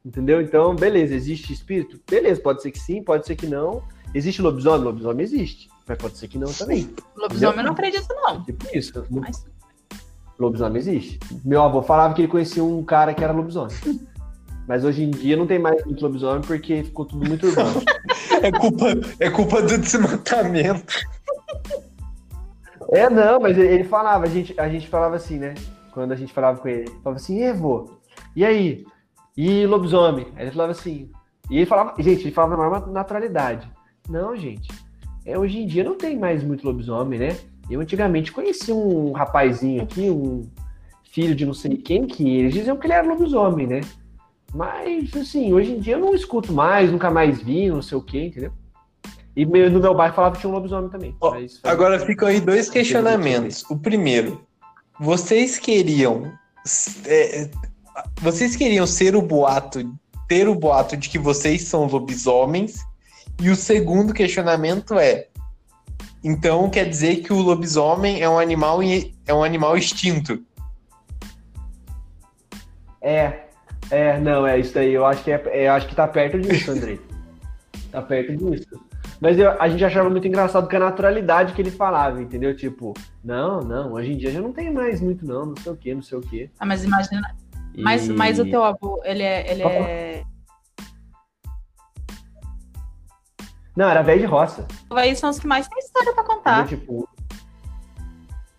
Entendeu? 0.04 0.42
Então, 0.42 0.74
beleza, 0.76 1.14
existe 1.14 1.52
espírito? 1.52 1.98
Beleza, 2.10 2.40
pode 2.40 2.60
ser 2.60 2.70
que 2.70 2.78
sim, 2.78 3.02
pode 3.02 3.26
ser 3.26 3.36
que 3.36 3.46
não. 3.46 3.82
Existe 4.14 4.42
lobisomem? 4.42 4.84
Lobisomem 4.84 5.24
existe. 5.24 5.70
Mas 5.86 5.96
pode 5.96 6.18
ser 6.18 6.28
que 6.28 6.38
não 6.38 6.52
também. 6.52 6.90
Lobisomem 7.16 7.58
eu 7.58 7.64
não 7.64 7.72
acredito, 7.72 8.08
não. 8.10 8.44
Tipo 8.44 8.66
isso. 8.76 9.06
Mas 9.10 9.46
Lobisomem 10.42 10.78
existe. 10.78 11.18
Meu 11.44 11.62
avô 11.62 11.82
falava 11.82 12.14
que 12.14 12.22
ele 12.22 12.28
conhecia 12.28 12.62
um 12.62 12.82
cara 12.82 13.14
que 13.14 13.22
era 13.22 13.32
lobisomem. 13.32 13.76
Mas 14.66 14.84
hoje 14.84 15.02
em 15.02 15.10
dia 15.10 15.36
não 15.36 15.46
tem 15.46 15.58
mais 15.58 15.84
muito 15.84 16.02
lobisomem 16.02 16.42
porque 16.42 16.84
ficou 16.84 17.04
tudo 17.04 17.26
muito 17.26 17.46
urbano. 17.46 17.82
É 18.42 18.50
culpa, 18.50 18.86
é 19.20 19.30
culpa 19.30 19.62
do 19.62 19.78
desmatamento. 19.78 20.94
É, 22.90 23.08
não, 23.08 23.38
mas 23.38 23.56
ele 23.56 23.68
ele 23.68 23.84
falava, 23.84 24.24
a 24.24 24.28
gente, 24.28 24.58
a 24.58 24.68
gente 24.68 24.88
falava 24.88 25.14
assim, 25.14 25.38
né? 25.38 25.54
Quando 25.92 26.10
a 26.10 26.16
gente 26.16 26.32
falava 26.32 26.58
com 26.58 26.66
ele, 26.66 26.88
falava 27.04 27.20
assim, 27.20 27.40
e 27.40 27.52
vô, 27.52 28.00
e 28.34 28.44
aí? 28.44 28.84
E 29.36 29.64
lobisomem? 29.64 30.26
Aí 30.34 30.44
ele 30.44 30.50
falava 30.50 30.72
assim, 30.72 31.08
e 31.48 31.58
ele 31.58 31.66
falava, 31.66 31.94
gente, 32.02 32.22
ele 32.22 32.32
falava 32.32 32.56
na 32.56 32.68
maior 32.68 32.86
naturalidade. 32.88 33.70
Não, 34.08 34.34
gente, 34.34 34.68
é, 35.24 35.38
hoje 35.38 35.58
em 35.58 35.66
dia 35.66 35.84
não 35.84 35.96
tem 35.96 36.18
mais 36.18 36.42
muito 36.42 36.66
lobisomem, 36.66 37.18
né? 37.18 37.36
Eu 37.72 37.80
antigamente 37.80 38.32
conheci 38.32 38.72
um 38.72 39.12
rapazinho 39.12 39.82
aqui, 39.82 40.10
um 40.10 40.46
filho 41.10 41.34
de 41.34 41.46
não 41.46 41.54
sei 41.54 41.76
quem, 41.76 42.06
que 42.06 42.36
eles 42.36 42.54
diziam 42.54 42.76
que 42.76 42.86
ele 42.86 42.94
era 42.94 43.06
lobisomem, 43.06 43.66
né? 43.66 43.80
Mas, 44.54 45.14
assim, 45.16 45.52
hoje 45.52 45.72
em 45.72 45.80
dia 45.80 45.94
eu 45.94 46.00
não 46.00 46.14
escuto 46.14 46.52
mais, 46.52 46.90
nunca 46.90 47.10
mais 47.10 47.42
vi, 47.42 47.68
não 47.68 47.82
sei 47.82 47.96
o 47.96 48.02
quê, 48.02 48.26
entendeu? 48.26 48.52
E 49.34 49.46
no 49.46 49.80
meu 49.80 49.94
bairro 49.94 50.14
falava 50.14 50.34
que 50.34 50.40
tinha 50.42 50.50
um 50.50 50.54
lobisomem 50.54 50.90
também. 50.90 51.16
Ó, 51.20 51.34
agora 51.64 51.98
ficam 51.98 52.28
aí 52.28 52.40
dois 52.40 52.68
questionamentos. 52.68 53.64
O 53.70 53.78
primeiro, 53.78 54.46
vocês 55.00 55.58
queriam. 55.58 56.30
é, 57.06 57.48
vocês 58.20 58.54
queriam 58.56 58.86
ser 58.86 59.16
o 59.16 59.22
boato, 59.22 59.90
ter 60.28 60.48
o 60.48 60.54
boato 60.54 60.96
de 60.98 61.08
que 61.08 61.18
vocês 61.18 61.62
são 61.62 61.86
lobisomens? 61.86 62.76
E 63.40 63.48
o 63.48 63.56
segundo 63.56 64.12
questionamento 64.12 64.98
é: 64.98 65.28
então 66.22 66.68
quer 66.70 66.88
dizer 66.88 67.16
que 67.16 67.32
o 67.32 67.40
lobisomem 67.40 68.20
é 68.22 68.28
um 68.28 68.38
animal 68.38 68.80
é 68.82 69.34
um 69.34 69.42
animal 69.42 69.76
extinto? 69.76 70.42
É, 73.00 73.46
é, 73.90 74.18
não, 74.18 74.46
é 74.46 74.58
isso 74.58 74.78
aí. 74.78 74.92
Eu 74.92 75.04
acho 75.04 75.24
que 75.24 75.32
é, 75.32 75.42
é, 75.46 75.68
eu 75.68 75.72
acho 75.72 75.88
que 75.88 75.94
tá 75.94 76.06
perto 76.06 76.38
disso, 76.40 76.70
Andrei. 76.70 77.00
tá 77.90 78.00
perto 78.00 78.36
disso. 78.36 78.66
Mas 79.20 79.38
eu- 79.38 79.60
a 79.60 79.68
gente 79.68 79.84
achava 79.84 80.08
muito 80.10 80.26
engraçado 80.26 80.68
com 80.68 80.76
a 80.76 80.80
naturalidade 80.80 81.52
que 81.52 81.62
ele 81.62 81.70
falava, 81.70 82.20
entendeu? 82.20 82.56
Tipo, 82.56 82.94
não, 83.24 83.60
não, 83.60 83.92
hoje 83.92 84.12
em 84.12 84.16
dia 84.16 84.30
já 84.32 84.40
não 84.40 84.52
tem 84.52 84.72
mais 84.72 85.00
muito, 85.00 85.24
não, 85.26 85.46
não 85.46 85.56
sei 85.56 85.72
o 85.72 85.76
que, 85.76 85.94
não 85.94 86.02
sei 86.02 86.18
o 86.18 86.20
que. 86.20 86.50
Ah, 86.58 86.66
mas 86.66 86.84
imagina. 86.84 87.36
Mas, 87.76 88.08
mas 88.08 88.38
o 88.38 88.44
teu 88.44 88.62
avô, 88.62 89.00
ele 89.04 89.22
é. 89.22 89.50
Ele 89.50 89.62
é... 89.62 90.24
Não, 93.76 93.88
era 93.88 94.02
velho 94.02 94.20
de 94.20 94.26
roça. 94.26 94.66
Aí 94.90 95.16
são 95.16 95.30
os 95.30 95.38
que 95.38 95.46
mais 95.46 95.66
tem 95.66 95.78
história 95.78 96.12
pra 96.12 96.24
contar. 96.24 96.66
Tipo. 96.66 97.08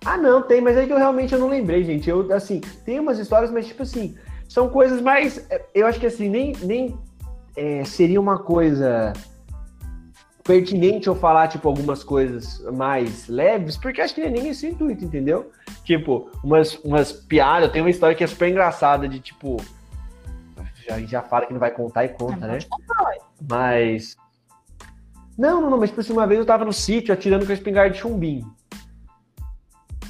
Ah, 0.05 0.17
não, 0.17 0.41
tem, 0.41 0.59
mas 0.59 0.75
é 0.75 0.85
que 0.85 0.91
eu 0.91 0.97
realmente 0.97 1.33
eu 1.33 1.39
não 1.39 1.47
lembrei, 1.47 1.83
gente. 1.83 2.09
Eu, 2.09 2.31
assim, 2.33 2.59
tem 2.83 2.99
umas 2.99 3.19
histórias, 3.19 3.51
mas, 3.51 3.67
tipo 3.67 3.83
assim, 3.83 4.17
são 4.49 4.67
coisas 4.69 5.01
mais. 5.01 5.45
é, 5.49 5.63
Eu 5.73 5.87
acho 5.87 5.99
que 5.99 6.05
assim, 6.07 6.27
nem, 6.29 6.53
nem 6.63 6.97
é, 7.55 7.83
seria 7.85 8.19
uma 8.19 8.37
coisa 8.39 9.13
pertinente 10.43 11.07
eu 11.07 11.15
falar, 11.15 11.47
tipo, 11.47 11.69
algumas 11.69 12.03
coisas 12.03 12.59
mais 12.73 13.27
leves, 13.29 13.77
porque 13.77 14.01
acho 14.01 14.13
que 14.13 14.19
não 14.21 14.27
é 14.27 14.31
nem 14.31 14.49
esse 14.49 14.67
intuito, 14.67 15.05
entendeu? 15.05 15.51
Tipo, 15.85 16.29
umas, 16.43 16.75
umas 16.83 17.13
piadas, 17.13 17.71
tem 17.71 17.81
uma 17.81 17.89
história 17.89 18.15
que 18.15 18.23
é 18.23 18.27
super 18.27 18.49
engraçada 18.49 19.07
de 19.07 19.19
tipo. 19.19 19.57
Já, 20.85 20.99
já 20.99 21.21
fala 21.21 21.45
que 21.45 21.53
não 21.53 21.61
vai 21.61 21.71
contar 21.71 22.03
e 22.03 22.09
conta, 22.09 22.45
É, 22.45 22.47
né? 22.49 22.59
contar. 22.69 23.13
Mas. 23.49 24.17
Não, 25.37 25.61
não, 25.61 25.69
não, 25.69 25.77
mas 25.79 25.89
tipo 25.89 26.01
assim, 26.01 26.13
uma 26.13 26.27
vez 26.27 26.39
eu 26.39 26.45
tava 26.45 26.63
no 26.65 26.73
sítio 26.73 27.13
atirando 27.13 27.45
com 27.45 27.51
a 27.51 27.55
espingarda 27.55 27.91
de 27.93 27.99
chumbinho. 27.99 28.53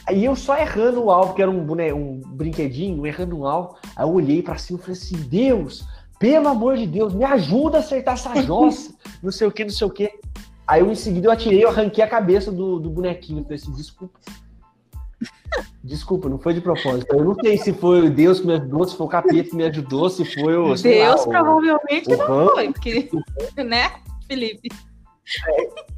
Aí 0.06 0.26
eu 0.26 0.36
só 0.36 0.58
errando 0.58 1.02
o 1.04 1.10
alvo, 1.12 1.34
que 1.34 1.42
era 1.42 1.50
um, 1.50 1.64
bone... 1.64 1.94
um 1.94 2.20
brinquedinho, 2.26 3.06
errando 3.08 3.38
um 3.40 3.46
alvo. 3.46 3.78
Aí 3.96 4.06
eu 4.06 4.12
olhei 4.12 4.42
pra 4.42 4.58
cima 4.58 4.78
e 4.80 4.82
falei 4.82 4.98
assim: 5.00 5.16
Deus, 5.16 5.86
pelo 6.20 6.50
amor 6.50 6.76
de 6.76 6.86
Deus, 6.86 7.14
me 7.14 7.24
ajuda 7.24 7.78
a 7.78 7.80
acertar 7.80 8.16
essa 8.16 8.42
jossa, 8.42 8.94
não 9.24 9.32
sei 9.32 9.48
o 9.48 9.52
que, 9.52 9.64
não 9.64 9.72
sei 9.72 9.88
o 9.88 9.90
que. 9.90 10.12
Aí 10.68 10.82
eu, 10.82 10.92
em 10.92 10.96
seguida 10.96 11.28
eu 11.28 11.32
atirei, 11.32 11.64
eu 11.64 11.70
arranquei 11.70 12.04
a 12.04 12.08
cabeça 12.08 12.52
do, 12.52 12.80
do 12.80 12.90
bonequinho. 12.90 13.44
Falei 13.44 13.58
assim: 13.58 13.72
desculpa. 13.72 14.20
Desculpa, 15.84 16.30
não 16.30 16.40
foi 16.40 16.54
de 16.54 16.62
propósito. 16.62 17.14
Eu 17.14 17.26
não 17.26 17.36
sei 17.36 17.58
se 17.58 17.74
foi 17.74 18.10
Deus 18.10 18.40
que 18.40 18.48
me 18.48 18.54
ajudou, 18.54 18.88
se 18.88 18.96
foi 18.96 19.06
o 19.06 19.10
capeta 19.10 19.50
que 19.50 19.56
me 19.56 19.66
ajudou, 19.66 20.10
se 20.10 20.24
foi 20.24 20.56
o. 20.58 20.78
sei 20.78 21.00
lá, 21.00 21.10
Deus 21.10 21.26
o- 21.26 21.30
provavelmente 21.30 22.08
o 22.14 22.18
não 22.18 22.26
foi, 22.50 22.72
porque, 22.72 23.10
né, 23.64 23.92
Felipe? 24.28 24.70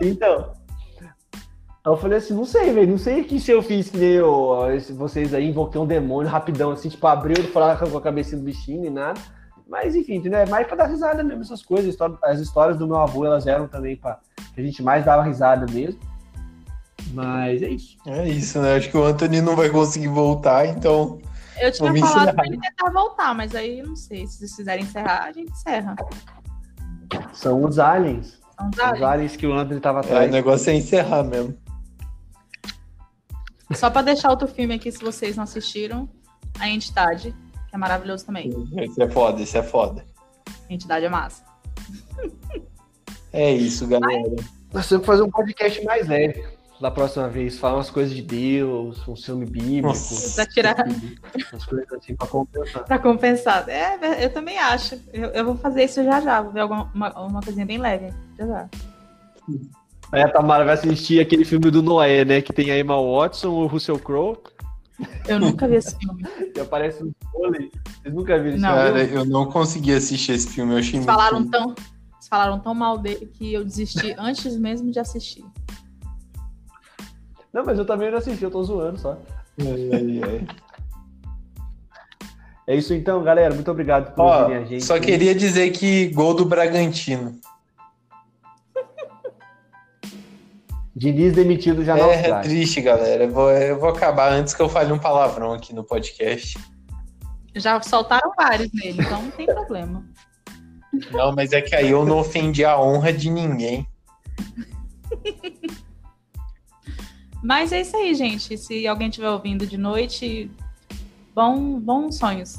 Então. 0.01 0.53
Aí 1.01 1.91
eu 1.91 1.97
falei 1.97 2.17
assim, 2.17 2.33
não 2.33 2.45
sei, 2.45 2.73
velho, 2.73 2.87
não 2.87 2.97
sei 2.97 3.23
que 3.23 3.39
se 3.39 3.51
eu 3.51 3.61
fiz 3.61 3.89
que 3.91 3.97
nem 3.97 4.13
eu, 4.13 4.57
vocês 4.95 5.33
aí, 5.35 5.47
invoquei 5.49 5.79
um 5.79 5.85
demônio 5.85 6.31
rapidão, 6.31 6.71
assim, 6.71 6.89
tipo, 6.89 7.05
abriu 7.05 7.37
e 7.37 7.47
falar 7.47 7.77
com 7.77 7.95
a 7.95 8.01
cabecinha 8.01 8.39
do 8.39 8.43
bichinho 8.43 8.85
e 8.85 8.89
nada. 8.89 9.21
Mas 9.67 9.95
enfim, 9.95 10.15
entendeu? 10.15 10.39
É 10.39 10.45
mais 10.45 10.65
pra 10.67 10.75
dar 10.75 10.85
risada 10.85 11.23
mesmo, 11.23 11.41
essas 11.41 11.63
coisas. 11.63 11.95
As 12.23 12.39
histórias 12.39 12.77
do 12.77 12.87
meu 12.87 12.97
avô, 12.97 13.25
elas 13.25 13.45
eram 13.45 13.67
também 13.67 13.95
pra 13.95 14.19
que 14.53 14.61
a 14.61 14.63
gente 14.63 14.81
mais 14.81 15.05
dava 15.05 15.23
risada 15.23 15.65
mesmo. 15.71 15.99
Mas 17.13 17.61
é 17.61 17.69
isso. 17.69 17.97
É 18.07 18.27
isso, 18.27 18.59
né? 18.59 18.75
Acho 18.75 18.89
que 18.89 18.97
o 18.97 19.03
Anthony 19.03 19.41
não 19.41 19.55
vai 19.55 19.69
conseguir 19.69 20.07
voltar, 20.07 20.67
então. 20.67 21.19
Eu 21.59 21.71
tinha 21.71 21.93
falado 21.93 21.97
encerrar. 21.97 22.33
pra 22.33 22.45
ele 22.45 22.59
tentar 22.59 22.91
voltar, 22.91 23.33
mas 23.33 23.55
aí 23.55 23.81
não 23.81 23.95
sei. 23.95 24.27
Se 24.27 24.39
vocês 24.39 24.55
quiserem 24.55 24.83
encerrar, 24.83 25.23
a 25.23 25.31
gente 25.31 25.51
encerra. 25.51 25.95
São 27.31 27.63
os 27.63 27.79
aliens. 27.79 28.39
Os 28.71 29.01
aliens 29.01 29.35
que 29.35 29.45
o 29.45 29.53
Anthony 29.53 29.79
tava 29.79 29.99
É, 29.99 30.01
atrás. 30.01 30.29
o 30.29 30.31
negócio 30.31 30.69
é 30.69 30.75
encerrar 30.75 31.23
mesmo. 31.23 31.55
Só 33.73 33.89
pra 33.89 34.01
deixar 34.01 34.29
outro 34.29 34.47
filme 34.47 34.73
aqui, 34.75 34.91
se 34.91 35.03
vocês 35.03 35.35
não 35.35 35.43
assistiram, 35.43 36.07
A 36.59 36.69
Entidade, 36.69 37.35
que 37.69 37.75
é 37.75 37.77
maravilhoso 37.77 38.25
também. 38.25 38.49
Esse 38.77 39.01
é 39.01 39.09
foda, 39.09 39.41
esse 39.41 39.57
é 39.57 39.63
foda. 39.63 40.05
A 40.69 40.73
Entidade 40.73 41.05
é 41.05 41.09
massa. 41.09 41.43
É 43.33 43.51
isso, 43.51 43.85
galera. 43.87 44.35
Nós 44.73 44.87
temos 44.87 45.01
que 45.01 45.07
fazer 45.07 45.23
um 45.23 45.29
podcast 45.29 45.83
mais 45.83 46.07
leve 46.07 46.43
da 46.79 46.91
próxima 46.91 47.27
vez. 47.29 47.57
Falar 47.57 47.75
umas 47.77 47.89
coisas 47.89 48.15
de 48.15 48.21
Deus, 48.21 49.05
um 49.07 49.15
filme 49.15 49.45
bíblico. 49.45 49.87
Nossa. 49.87 50.35
Pra 50.35 50.45
tirar, 50.51 50.75
Umas 51.51 51.65
coisas 51.65 51.91
assim 51.93 52.15
pra 52.15 52.27
compensar. 52.27 52.83
pra 52.85 52.99
compensar. 52.99 53.69
É, 53.69 54.25
eu 54.25 54.29
também 54.33 54.57
acho. 54.57 54.99
Eu, 55.13 55.29
eu 55.29 55.45
vou 55.45 55.55
fazer 55.57 55.83
isso 55.85 56.03
já 56.03 56.19
já. 56.21 56.41
Vou 56.41 56.51
ver 56.51 56.61
alguma 56.61 56.91
uma, 56.93 57.19
uma 57.25 57.41
coisinha 57.41 57.65
bem 57.65 57.77
leve. 57.77 58.13
Já 58.37 58.45
já. 58.47 58.69
Aí 60.11 60.21
a 60.21 60.29
Tamara 60.29 60.63
vai 60.63 60.73
assistir 60.75 61.19
aquele 61.19 61.43
filme 61.45 61.69
do 61.71 61.81
Noé, 61.81 62.23
né? 62.23 62.41
Que 62.41 62.53
tem 62.53 62.71
a 62.71 62.77
Emma 62.79 62.95
Watson, 63.01 63.49
o 63.49 63.65
Russell 63.67 63.99
Crowe, 63.99 64.37
Eu 65.27 65.39
nunca 65.39 65.67
vi 65.67 65.75
esse 65.75 65.97
filme. 65.97 66.23
que 66.53 66.59
aparece 66.61 67.03
no 67.03 67.13
vôlei. 67.33 67.71
Vocês 68.01 68.13
nunca 68.13 68.37
viram 68.37 68.55
esse 68.55 68.61
Não. 68.61 68.69
filme? 68.69 68.91
Cara, 68.91 69.03
eu 69.03 69.25
não 69.25 69.45
consegui 69.47 69.93
assistir 69.93 70.33
esse 70.33 70.47
filme, 70.49 70.73
eu 70.73 70.77
achei 70.77 70.91
Eles 70.99 71.05
muito 71.05 71.17
falaram 71.17 71.49
tão, 71.49 71.75
falaram 72.29 72.59
tão 72.59 72.73
mal 72.75 72.97
dele 72.97 73.25
que 73.25 73.51
eu 73.53 73.63
desisti 73.65 74.15
antes 74.17 74.55
mesmo 74.57 74.91
de 74.91 74.99
assistir. 74.99 75.43
Não, 77.55 77.63
mas 77.63 77.79
eu 77.79 77.85
também 77.85 78.11
não 78.11 78.17
assisti, 78.17 78.43
eu 78.43 78.51
tô 78.51 78.61
zoando 78.65 78.99
só. 78.99 79.17
É 82.67 82.75
isso 82.75 82.93
então, 82.93 83.23
galera. 83.23 83.55
Muito 83.55 83.71
obrigado 83.71 84.13
por 84.13 84.25
Ó, 84.25 84.47
a 84.47 84.65
gente. 84.65 84.83
só 84.83 84.99
queria 84.99 85.33
dizer 85.33 85.69
que 85.69 86.07
gol 86.07 86.33
do 86.33 86.43
Bragantino. 86.43 87.39
Diniz 90.93 91.33
demitido 91.33 91.81
já 91.85 91.95
na 91.95 92.07
É, 92.07 92.41
triste, 92.41 92.81
galera. 92.81 93.23
Eu 93.23 93.31
vou, 93.31 93.49
eu 93.49 93.79
vou 93.79 93.87
acabar 93.87 94.33
antes 94.33 94.53
que 94.53 94.61
eu 94.61 94.67
fale 94.67 94.91
um 94.91 94.99
palavrão 94.99 95.53
aqui 95.53 95.73
no 95.73 95.85
podcast. 95.85 96.59
Já 97.55 97.81
soltaram 97.81 98.33
vários 98.35 98.69
nele, 98.73 99.01
então 99.01 99.21
não 99.21 99.31
tem 99.31 99.45
problema. 99.45 100.05
Não, 101.09 101.33
mas 101.33 101.53
é 101.53 101.61
que 101.61 101.73
aí 101.73 101.89
eu 101.89 102.05
não 102.05 102.17
ofendi 102.17 102.65
a 102.65 102.77
honra 102.77 103.13
de 103.13 103.29
ninguém. 103.29 103.87
Mas 107.45 107.71
é 107.71 107.81
isso 107.81 107.95
aí, 107.95 108.15
gente. 108.15 108.57
Se 108.57 108.87
alguém 108.87 109.07
estiver 109.07 109.29
ouvindo 109.29 109.67
de 109.67 109.77
noite, 109.77 110.49
bom, 111.35 111.79
bons 111.79 112.17
sonhos. 112.17 112.55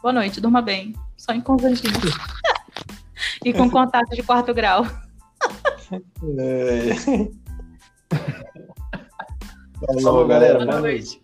Boa 0.00 0.12
noite, 0.12 0.40
durma 0.40 0.62
bem. 0.62 0.94
Sonhe 1.16 1.42
com 1.42 1.56
os 1.56 1.64
anjinhos. 1.64 1.98
e 3.44 3.52
com 3.52 3.68
contato 3.68 4.10
de 4.10 4.22
quarto 4.22 4.54
grau. 4.54 4.86
É. 6.38 6.94
Falou, 10.02 10.26
galera. 10.26 10.64
Boa 10.64 10.80
noite. 10.80 11.21